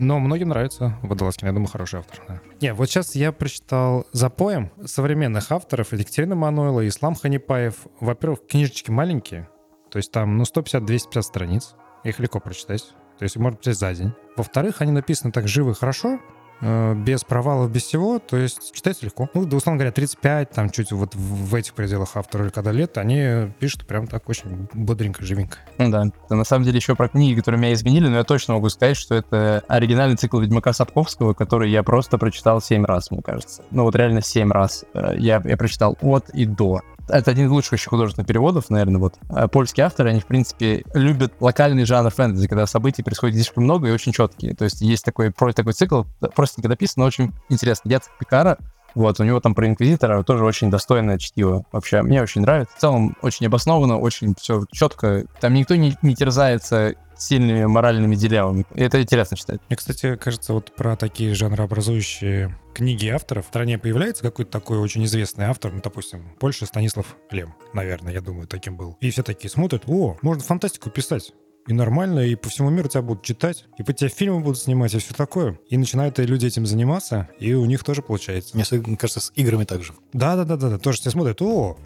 Но 0.00 0.18
многим 0.18 0.48
нравится 0.48 0.96
Водолазкин, 1.02 1.48
я 1.48 1.52
думаю, 1.52 1.68
хороший 1.68 1.98
автор. 1.98 2.20
Да. 2.26 2.40
Не, 2.62 2.72
вот 2.72 2.88
сейчас 2.88 3.14
я 3.14 3.32
прочитал 3.32 4.06
запоем 4.12 4.72
современных 4.86 5.52
авторов 5.52 5.92
Екатерина 5.92 6.34
Мануэла, 6.34 6.88
Ислам 6.88 7.14
Ханипаев. 7.14 7.74
Во-первых, 8.00 8.46
книжечки 8.48 8.90
маленькие, 8.90 9.50
то 9.90 9.98
есть 9.98 10.10
там, 10.10 10.38
ну, 10.38 10.44
150-250 10.44 11.22
страниц. 11.22 11.74
Их 12.04 12.18
легко 12.18 12.40
прочитать. 12.40 12.94
То 13.18 13.24
есть 13.24 13.36
можно 13.36 13.56
прочитать 13.56 13.78
за 13.78 13.94
день. 13.94 14.12
Во-вторых, 14.36 14.80
они 14.80 14.92
написаны 14.92 15.32
так 15.32 15.46
живо 15.46 15.72
и 15.72 15.74
хорошо, 15.74 16.18
э, 16.62 16.94
без 16.94 17.22
провалов, 17.22 17.70
без 17.70 17.82
всего, 17.82 18.18
то 18.18 18.38
есть 18.38 18.72
читается 18.72 19.04
легко. 19.04 19.28
Ну, 19.34 19.44
да, 19.44 19.58
условно 19.58 19.78
говоря, 19.78 19.92
35, 19.92 20.50
там 20.50 20.70
чуть 20.70 20.90
вот 20.92 21.14
в 21.14 21.54
этих 21.54 21.74
пределах 21.74 22.16
автора 22.16 22.44
или 22.44 22.50
когда 22.50 22.72
лет, 22.72 22.96
они 22.96 23.52
пишут 23.58 23.86
прям 23.86 24.06
так 24.06 24.28
очень 24.30 24.68
бодренько, 24.72 25.22
живенько. 25.22 25.58
Ну 25.76 25.90
да, 25.90 26.06
это 26.06 26.34
на 26.34 26.44
самом 26.44 26.64
деле 26.64 26.76
еще 26.78 26.96
про 26.96 27.08
книги, 27.08 27.38
которые 27.38 27.60
меня 27.60 27.74
изменили, 27.74 28.08
но 28.08 28.16
я 28.16 28.24
точно 28.24 28.54
могу 28.54 28.70
сказать, 28.70 28.96
что 28.96 29.14
это 29.14 29.62
оригинальный 29.68 30.16
цикл 30.16 30.38
Ведьмака 30.38 30.72
Сапковского, 30.72 31.34
который 31.34 31.70
я 31.70 31.82
просто 31.82 32.16
прочитал 32.16 32.62
7 32.62 32.84
раз, 32.86 33.10
мне 33.10 33.20
кажется. 33.20 33.62
Ну 33.70 33.82
вот 33.82 33.94
реально 33.94 34.22
7 34.22 34.50
раз. 34.50 34.86
Э, 34.94 35.14
я, 35.18 35.42
я 35.44 35.56
прочитал 35.58 35.98
от 36.00 36.30
и 36.30 36.46
до 36.46 36.80
это 37.10 37.30
один 37.30 37.46
из 37.46 37.50
лучших 37.50 37.74
еще 37.74 37.90
художественных 37.90 38.26
переводов, 38.26 38.70
наверное, 38.70 38.98
вот. 38.98 39.14
А 39.28 39.48
польские 39.48 39.86
авторы, 39.86 40.10
они, 40.10 40.20
в 40.20 40.26
принципе, 40.26 40.84
любят 40.94 41.32
локальный 41.40 41.84
жанр 41.84 42.10
фэнтези, 42.10 42.48
когда 42.48 42.66
событий 42.66 43.02
происходит 43.02 43.36
слишком 43.36 43.64
много 43.64 43.88
и 43.88 43.90
очень 43.90 44.12
четкие. 44.12 44.54
То 44.54 44.64
есть 44.64 44.80
есть 44.80 45.04
такой, 45.04 45.32
такой 45.32 45.72
цикл, 45.72 46.04
простенько 46.34 46.68
написан, 46.68 46.94
но 46.96 47.04
очень 47.06 47.32
интересно. 47.48 47.88
Яцек 47.88 48.12
Пикара, 48.18 48.58
вот, 48.94 49.20
у 49.20 49.24
него 49.24 49.40
там 49.40 49.54
про 49.54 49.66
Инквизитора 49.66 50.22
тоже 50.22 50.44
очень 50.44 50.70
достойное 50.70 51.18
чтиво. 51.18 51.64
Вообще, 51.72 52.02
мне 52.02 52.22
очень 52.22 52.42
нравится. 52.42 52.74
В 52.76 52.80
целом, 52.80 53.16
очень 53.22 53.46
обоснованно, 53.46 53.98
очень 53.98 54.34
все 54.38 54.64
четко. 54.72 55.24
Там 55.40 55.54
никто 55.54 55.76
не, 55.76 55.96
не 56.02 56.14
терзается 56.14 56.94
сильными 57.20 57.64
моральными 57.66 58.14
дилеммами. 58.14 58.64
И 58.74 58.82
это 58.82 59.00
интересно 59.02 59.36
читать. 59.36 59.60
Мне, 59.68 59.76
кстати, 59.76 60.16
кажется, 60.16 60.52
вот 60.52 60.74
про 60.74 60.96
такие 60.96 61.34
жанрообразующие 61.34 62.56
книги 62.74 63.08
авторов 63.08 63.44
в 63.44 63.48
стране 63.48 63.78
появляется 63.78 64.22
какой-то 64.22 64.50
такой 64.50 64.78
очень 64.78 65.04
известный 65.04 65.46
автор, 65.46 65.72
ну, 65.72 65.80
допустим, 65.82 66.24
Польша 66.38 66.66
Станислав 66.66 67.16
Лем, 67.30 67.54
наверное, 67.74 68.12
я 68.12 68.20
думаю, 68.20 68.46
таким 68.46 68.76
был. 68.76 68.96
И 69.00 69.10
все 69.10 69.22
такие 69.22 69.50
смотрят, 69.50 69.82
о, 69.86 70.16
можно 70.22 70.42
фантастику 70.42 70.90
писать 70.90 71.32
и 71.66 71.72
нормально, 71.72 72.20
и 72.20 72.34
по 72.34 72.48
всему 72.48 72.70
миру 72.70 72.88
тебя 72.88 73.02
будут 73.02 73.22
читать, 73.22 73.66
и 73.78 73.82
по 73.82 73.92
тебе 73.92 74.10
фильмы 74.10 74.40
будут 74.40 74.58
снимать, 74.58 74.94
и 74.94 74.98
все 74.98 75.14
такое. 75.14 75.58
И 75.68 75.76
начинают 75.76 76.18
люди 76.18 76.46
этим 76.46 76.66
заниматься, 76.66 77.28
и 77.38 77.54
у 77.54 77.64
них 77.64 77.84
тоже 77.84 78.02
получается. 78.02 78.56
Мне 78.56 78.64
кажется, 78.96 79.20
с 79.20 79.32
играми 79.36 79.64
также. 79.64 79.92
Да-да-да-да, 80.12 80.78
тоже 80.78 81.00
все 81.00 81.10
смотрят, 81.10 81.40
о, 81.42 81.76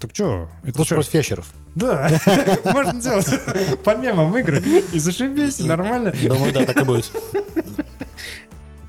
так 0.00 0.12
что? 0.14 0.48
Это 0.64 0.78
Лучше 0.78 0.94
против 0.94 1.14
ящеров. 1.14 1.52
Да, 1.74 2.10
можно 2.64 3.00
делать 3.00 3.28
по 3.84 3.94
мемам 3.96 4.36
игры. 4.38 4.62
И 4.92 4.98
зашибись, 4.98 5.60
нормально. 5.60 6.12
Думаю, 6.22 6.52
да, 6.52 6.64
так 6.64 6.80
и 6.80 6.84
будет. 6.84 7.12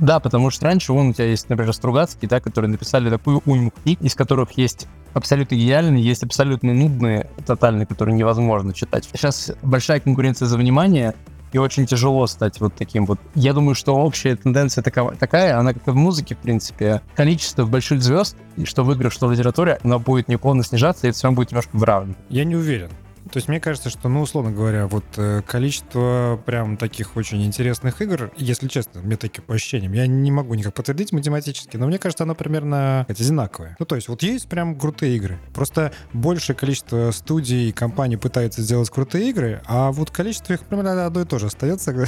Да, 0.01 0.19
потому 0.19 0.49
что 0.49 0.65
раньше 0.65 0.93
вон 0.93 1.09
у 1.09 1.13
тебя 1.13 1.27
есть, 1.27 1.47
например, 1.47 1.73
Стругацкий, 1.73 2.27
да, 2.27 2.41
которые 2.41 2.69
написали 2.69 3.09
такую 3.09 3.41
уйму 3.45 3.71
книг, 3.71 4.01
из 4.01 4.15
которых 4.15 4.51
есть 4.53 4.87
абсолютно 5.13 5.55
гениальные, 5.55 6.03
есть 6.03 6.23
абсолютно 6.23 6.73
нудные, 6.73 7.29
тотальные, 7.45 7.85
которые 7.85 8.15
невозможно 8.15 8.73
читать. 8.73 9.07
Сейчас 9.13 9.51
большая 9.61 9.99
конкуренция 9.99 10.47
за 10.47 10.57
внимание, 10.57 11.13
и 11.53 11.57
очень 11.57 11.85
тяжело 11.85 12.25
стать 12.27 12.59
вот 12.59 12.73
таким 12.75 13.05
вот. 13.05 13.19
Я 13.35 13.53
думаю, 13.53 13.75
что 13.75 13.95
общая 13.95 14.35
тенденция 14.35 14.83
такова, 14.83 15.15
такая, 15.15 15.59
она 15.59 15.73
как 15.73 15.87
и 15.87 15.91
в 15.91 15.95
музыке, 15.95 16.33
в 16.33 16.39
принципе. 16.39 17.01
Количество 17.15 17.65
больших 17.65 18.01
звезд, 18.01 18.37
и 18.55 18.65
что 18.65 18.83
в 18.83 19.09
что 19.11 19.27
в 19.27 19.31
литературе, 19.31 19.79
оно 19.83 19.99
будет 19.99 20.27
неуклонно 20.29 20.63
снижаться, 20.63 21.07
и 21.07 21.11
все 21.11 21.23
равно 21.23 21.35
будет 21.35 21.51
немножко 21.51 21.75
выравнивать. 21.75 22.17
Я 22.29 22.45
не 22.45 22.55
уверен. 22.55 22.89
То 23.31 23.37
есть 23.37 23.47
мне 23.47 23.59
кажется, 23.59 23.89
что, 23.89 24.09
ну, 24.09 24.21
условно 24.21 24.51
говоря, 24.51 24.87
вот 24.87 25.05
э, 25.17 25.41
количество 25.45 26.41
прям 26.45 26.77
таких 26.77 27.15
очень 27.15 27.43
интересных 27.45 28.01
игр, 28.01 28.31
если 28.35 28.67
честно, 28.67 29.01
мне 29.01 29.15
такие 29.15 29.41
по 29.41 29.53
ощущениям, 29.53 29.93
я 29.93 30.07
не 30.07 30.31
могу 30.31 30.53
никак 30.55 30.73
подтвердить 30.73 31.11
математически, 31.11 31.77
но 31.77 31.87
мне 31.87 31.97
кажется, 31.97 32.23
оно 32.23 32.35
примерно 32.35 33.05
одинаковое. 33.07 33.75
Ну, 33.79 33.85
то 33.85 33.95
есть 33.95 34.07
вот 34.07 34.23
есть 34.23 34.47
прям 34.47 34.77
крутые 34.77 35.15
игры. 35.17 35.39
Просто 35.53 35.93
большее 36.13 36.55
количество 36.55 37.11
студий 37.11 37.69
и 37.69 37.71
компаний 37.71 38.17
пытается 38.17 38.61
сделать 38.61 38.89
крутые 38.89 39.29
игры, 39.29 39.61
а 39.65 39.91
вот 39.91 40.11
количество 40.11 40.53
их 40.53 40.61
примерно 40.61 41.05
одно 41.05 41.21
и 41.21 41.25
то 41.25 41.39
же 41.39 41.47
остается. 41.47 41.91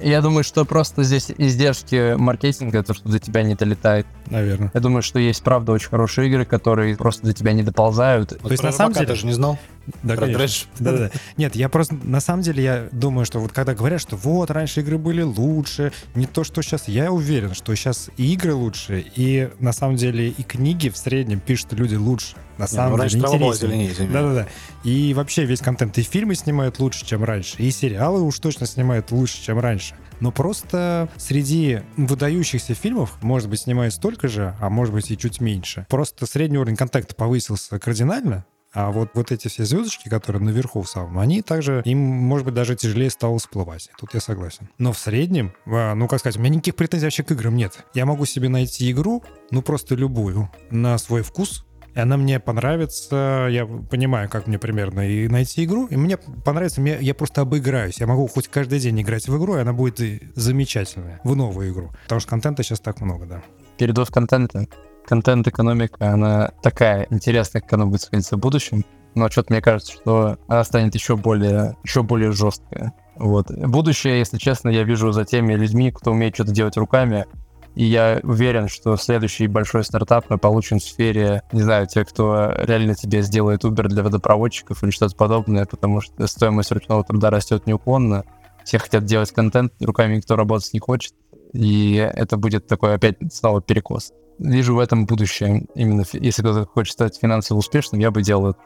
Я 0.00 0.20
думаю, 0.22 0.44
что 0.44 0.64
просто 0.64 1.02
здесь 1.02 1.30
издержки 1.36 2.14
маркетинга, 2.16 2.82
то, 2.82 2.94
что 2.94 3.08
до 3.08 3.18
тебя 3.18 3.42
не 3.42 3.54
долетает. 3.54 4.06
Наверное. 4.28 4.70
Я 4.74 4.80
думаю, 4.80 5.02
что 5.02 5.18
есть, 5.18 5.42
правда, 5.42 5.72
очень 5.72 5.88
хорошие 5.88 6.28
игры, 6.28 6.44
которые 6.44 6.96
просто 6.96 7.26
до 7.26 7.32
тебя 7.32 7.52
не 7.52 7.62
доползают. 7.62 8.30
То 8.30 8.50
есть 8.50 8.62
на 8.62 8.72
самом 8.72 8.92
деле- 8.94 9.06
даже 9.06 9.26
не 9.26 9.32
знал. 9.32 9.58
Да, 10.02 10.14
Про 10.14 10.26
конечно. 10.26 10.38
трэш. 10.38 10.68
Да-да. 10.78 11.10
Нет, 11.36 11.56
я 11.56 11.68
просто, 11.68 11.94
на 11.94 12.20
самом 12.20 12.42
деле, 12.42 12.62
я 12.62 12.88
думаю, 12.92 13.24
что 13.24 13.38
вот 13.40 13.52
когда 13.52 13.74
говорят, 13.74 14.00
что 14.00 14.16
вот, 14.16 14.50
раньше 14.50 14.80
игры 14.80 14.98
были 14.98 15.22
лучше, 15.22 15.92
не 16.14 16.26
то, 16.26 16.44
что 16.44 16.62
сейчас, 16.62 16.88
я 16.88 17.12
уверен, 17.12 17.54
что 17.54 17.74
сейчас 17.74 18.10
и 18.16 18.32
игры 18.32 18.54
лучше, 18.54 19.04
и 19.14 19.50
на 19.58 19.72
самом 19.72 19.96
деле 19.96 20.28
и 20.28 20.42
книги 20.42 20.88
в 20.88 20.96
среднем 20.96 21.40
пишут 21.40 21.72
люди 21.72 21.94
лучше. 21.94 22.36
На 22.58 22.64
Не, 22.64 22.68
ну, 22.72 22.76
самом 22.76 22.96
раньше 22.96 23.16
деле 23.16 23.46
интереснее. 23.46 24.10
Да-да-да. 24.10 24.48
И 24.84 25.14
вообще 25.14 25.44
весь 25.44 25.60
контент, 25.60 25.96
и 25.96 26.02
фильмы 26.02 26.34
снимают 26.34 26.78
лучше, 26.78 27.06
чем 27.06 27.24
раньше, 27.24 27.56
и 27.58 27.70
сериалы 27.70 28.20
уж 28.22 28.38
точно 28.38 28.66
снимают 28.66 29.10
лучше, 29.12 29.42
чем 29.42 29.58
раньше. 29.58 29.94
Но 30.20 30.30
просто 30.30 31.08
среди 31.16 31.80
выдающихся 31.96 32.74
фильмов, 32.74 33.16
может 33.22 33.48
быть, 33.48 33.60
снимают 33.60 33.94
столько 33.94 34.28
же, 34.28 34.54
а 34.60 34.68
может 34.68 34.92
быть 34.92 35.10
и 35.10 35.16
чуть 35.16 35.40
меньше. 35.40 35.86
Просто 35.88 36.26
средний 36.26 36.58
уровень 36.58 36.76
контакта 36.76 37.14
повысился 37.14 37.78
кардинально, 37.78 38.44
а 38.72 38.90
вот, 38.90 39.10
вот 39.14 39.32
эти 39.32 39.48
все 39.48 39.64
звездочки, 39.64 40.08
которые 40.08 40.42
наверху 40.42 40.82
в 40.82 40.88
самом, 40.88 41.18
они 41.18 41.42
также, 41.42 41.82
им, 41.84 41.98
может 41.98 42.44
быть, 42.44 42.54
даже 42.54 42.76
тяжелее 42.76 43.10
стало 43.10 43.38
всплывать. 43.38 43.90
Тут 43.98 44.14
я 44.14 44.20
согласен. 44.20 44.68
Но 44.78 44.92
в 44.92 44.98
среднем, 44.98 45.52
а, 45.66 45.94
ну, 45.94 46.06
как 46.08 46.20
сказать, 46.20 46.36
у 46.36 46.40
меня 46.40 46.54
никаких 46.54 46.76
претензий 46.76 47.06
вообще 47.06 47.22
к 47.22 47.32
играм 47.32 47.56
нет. 47.56 47.84
Я 47.94 48.06
могу 48.06 48.24
себе 48.26 48.48
найти 48.48 48.90
игру, 48.90 49.24
ну, 49.50 49.62
просто 49.62 49.94
любую, 49.94 50.50
на 50.70 50.96
свой 50.98 51.22
вкус, 51.22 51.64
и 51.94 51.98
она 51.98 52.16
мне 52.16 52.38
понравится, 52.38 53.48
я 53.50 53.66
понимаю, 53.66 54.28
как 54.28 54.46
мне 54.46 54.58
примерно 54.58 55.08
и 55.08 55.26
найти 55.26 55.64
игру, 55.64 55.86
и 55.86 55.96
мне 55.96 56.16
понравится, 56.16 56.80
мне, 56.80 56.98
я 57.00 57.14
просто 57.14 57.40
обыграюсь. 57.40 57.98
Я 58.00 58.06
могу 58.06 58.28
хоть 58.28 58.48
каждый 58.48 58.78
день 58.78 59.00
играть 59.00 59.26
в 59.26 59.36
игру, 59.36 59.56
и 59.56 59.60
она 59.60 59.72
будет 59.72 60.00
замечательная, 60.36 61.20
в 61.24 61.34
новую 61.34 61.72
игру. 61.72 61.90
Потому 62.04 62.20
что 62.20 62.30
контента 62.30 62.62
сейчас 62.62 62.80
так 62.80 63.00
много, 63.00 63.26
да. 63.26 63.42
Передоз 63.76 64.10
контента. 64.10 64.66
Контент-экономика, 65.10 66.12
она 66.12 66.52
такая 66.62 67.08
интересная, 67.10 67.60
как 67.60 67.72
она 67.72 67.86
будет 67.86 68.02
сходиться 68.02 68.36
в 68.36 68.38
будущем. 68.38 68.84
Но 69.16 69.28
что-то 69.28 69.52
мне 69.52 69.60
кажется, 69.60 69.92
что 69.92 70.38
она 70.46 70.62
станет 70.62 70.94
еще 70.94 71.16
более, 71.16 71.76
еще 71.82 72.04
более 72.04 72.30
жесткая. 72.30 72.92
Вот. 73.16 73.50
Будущее, 73.50 74.20
если 74.20 74.38
честно, 74.38 74.68
я 74.68 74.84
вижу 74.84 75.10
за 75.10 75.24
теми 75.24 75.54
людьми, 75.54 75.90
кто 75.90 76.12
умеет 76.12 76.36
что-то 76.36 76.52
делать 76.52 76.76
руками. 76.76 77.26
И 77.74 77.86
я 77.86 78.20
уверен, 78.22 78.68
что 78.68 78.96
следующий 78.96 79.48
большой 79.48 79.82
стартап 79.82 80.26
мы 80.28 80.38
получим 80.38 80.78
в 80.78 80.84
сфере, 80.84 81.42
не 81.50 81.62
знаю, 81.62 81.88
те, 81.88 82.04
кто 82.04 82.52
реально 82.56 82.94
тебе 82.94 83.22
сделает 83.22 83.64
Uber 83.64 83.88
для 83.88 84.04
водопроводчиков 84.04 84.80
или 84.84 84.92
что-то 84.92 85.16
подобное, 85.16 85.66
потому 85.66 86.02
что 86.02 86.24
стоимость 86.28 86.70
ручного 86.70 87.02
труда 87.02 87.30
растет 87.30 87.66
неуклонно. 87.66 88.22
Все 88.62 88.78
хотят 88.78 89.06
делать 89.06 89.32
контент, 89.32 89.72
руками 89.80 90.18
никто 90.18 90.36
работать 90.36 90.72
не 90.72 90.78
хочет. 90.78 91.14
И 91.52 91.96
это 91.96 92.36
будет 92.36 92.68
такой 92.68 92.94
опять 92.94 93.16
снова 93.32 93.60
перекос. 93.60 94.12
Вижу 94.40 94.74
в 94.74 94.78
этом 94.78 95.04
будущее. 95.04 95.66
Именно 95.74 96.04
если 96.14 96.40
кто-то 96.40 96.64
хочет 96.64 96.94
стать 96.94 97.18
финансово 97.20 97.58
успешным, 97.58 98.00
я 98.00 98.10
бы 98.10 98.22
делал 98.22 98.50
это. 98.50 98.60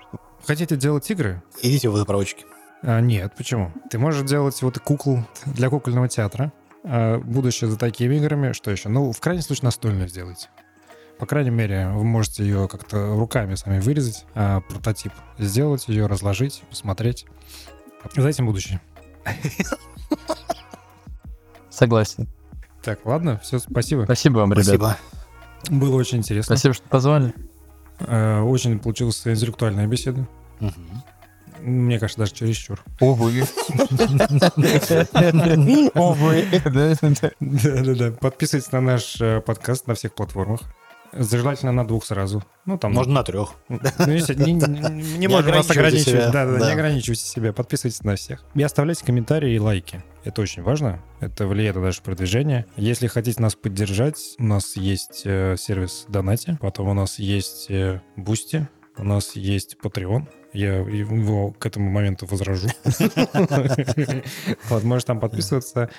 Хотите 0.46 0.76
делать 0.76 1.10
игры? 1.10 1.42
Идите 1.62 1.88
в 1.88 1.94
водопроводчики. 1.94 2.46
А, 2.82 3.00
нет, 3.00 3.32
почему? 3.36 3.72
Ты 3.90 3.98
можешь 3.98 4.22
делать 4.22 4.62
вот 4.62 4.78
кукол 4.78 5.24
для 5.46 5.68
кукольного 5.68 6.08
театра. 6.08 6.52
А 6.84 7.18
будущее 7.18 7.68
за 7.68 7.76
такими 7.76 8.14
играми. 8.14 8.52
Что 8.52 8.70
еще? 8.70 8.88
Ну, 8.88 9.10
в 9.10 9.18
крайнем 9.18 9.42
случае, 9.42 9.64
настольную 9.64 10.08
сделайте. 10.08 10.48
По 11.18 11.26
крайней 11.26 11.50
мере, 11.50 11.88
вы 11.88 12.04
можете 12.04 12.44
ее 12.44 12.68
как-то 12.68 13.16
руками 13.16 13.56
сами 13.56 13.80
вырезать, 13.80 14.26
а, 14.34 14.60
прототип 14.60 15.12
сделать, 15.38 15.88
ее 15.88 16.06
разложить, 16.06 16.62
посмотреть. 16.70 17.26
За 18.14 18.28
этим 18.28 18.46
будущее. 18.46 18.80
Согласен. 21.68 22.28
Так, 22.84 23.04
ладно, 23.06 23.40
все, 23.42 23.58
спасибо. 23.58 24.04
Спасибо 24.04 24.38
вам, 24.38 24.52
ребят. 24.52 24.66
Спасибо. 24.66 24.96
Было 25.70 25.96
очень 25.96 26.18
интересно. 26.18 26.56
Спасибо, 26.56 26.74
что 26.74 26.88
позвали. 26.88 27.32
Э, 28.00 28.40
Очень 28.40 28.78
получилась 28.78 29.26
интеллектуальная 29.26 29.86
беседа. 29.86 30.26
Мгм. 30.60 31.02
Мне 31.60 31.98
кажется, 31.98 32.20
даже 32.20 32.32
чересчур. 32.34 32.82
Увы. 33.00 33.44
Увы. 35.94 36.44
Да-да-да. 37.40 38.10
Подписывайтесь 38.20 38.70
на 38.72 38.80
наш 38.80 39.20
э, 39.20 39.40
подкаст 39.40 39.86
на 39.86 39.94
всех 39.94 40.14
платформах. 40.14 40.60
Желательно 41.16 41.72
на 41.72 41.86
двух 41.86 42.04
сразу. 42.04 42.42
Ну, 42.66 42.78
там... 42.78 42.92
Можно 42.92 43.14
на 43.14 43.22
трех. 43.24 43.54
Ну, 43.68 43.78
если 44.12 44.34
не, 44.34 44.52
не- 44.52 45.18
не 45.18 45.26
вас 45.28 45.40
ограничивайте 45.40 45.72
ограничивать. 45.72 46.06
себя, 46.08 46.30
Да, 46.30 46.46
да, 46.46 46.58
да. 46.58 46.66
не 46.66 46.72
ограничивайте 46.72 47.22
себя. 47.24 47.52
Подписывайтесь 47.52 48.02
на 48.02 48.16
всех. 48.16 48.44
И 48.54 48.62
оставляйте 48.62 49.04
комментарии 49.04 49.54
и 49.54 49.58
лайки. 49.58 50.02
Это 50.24 50.42
очень 50.42 50.62
важно. 50.62 51.02
Это 51.20 51.46
влияет 51.46 51.76
на 51.76 51.82
наше 51.82 52.02
продвижение. 52.02 52.66
Если 52.76 53.06
хотите 53.06 53.40
нас 53.42 53.54
поддержать, 53.54 54.16
у 54.38 54.44
нас 54.44 54.76
есть 54.76 55.22
э, 55.24 55.56
сервис 55.58 56.06
Donatty, 56.08 56.56
потом 56.60 56.88
у 56.88 56.94
нас 56.94 57.18
есть 57.18 57.70
э, 57.70 58.00
Boosty, 58.16 58.66
у 58.96 59.04
нас 59.04 59.36
есть 59.36 59.76
Patreon. 59.82 60.26
Я 60.54 60.76
его 60.76 61.50
к 61.50 61.66
этому 61.66 61.90
моменту 61.90 62.26
возрожу. 62.26 62.68
Вот, 64.68 64.84
можешь 64.84 65.04
там 65.04 65.20
подписываться. 65.20 65.90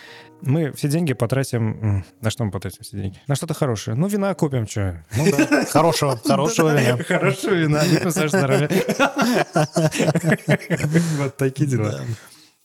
Мы 0.42 0.72
все 0.72 0.88
деньги 0.88 1.14
потратим... 1.14 2.06
На 2.22 2.30
что 2.30 2.46
мы 2.46 2.52
потратим 2.52 2.84
все 2.84 2.98
деньги? 2.98 3.20
На 3.28 3.36
что-то 3.36 3.54
хорошее. 3.54 3.98
Ну, 3.98 4.08
вина 4.08 4.34
купим, 4.34 4.68
что? 4.68 5.04
Ну 5.16 5.26
да. 5.30 5.66
Хорошего, 5.66 6.18
хорошего 6.18 6.74
вина. 6.74 7.04
Хорошего 7.04 7.54
вина. 7.54 7.84
Здоровья. 8.10 8.70
Вот 11.18 11.38
такие 11.38 11.70
дела. 11.70 11.92
Да. 11.92 12.04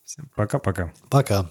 Всем 0.05 0.31
пока-пока. 0.35 0.93
Пока. 1.09 1.51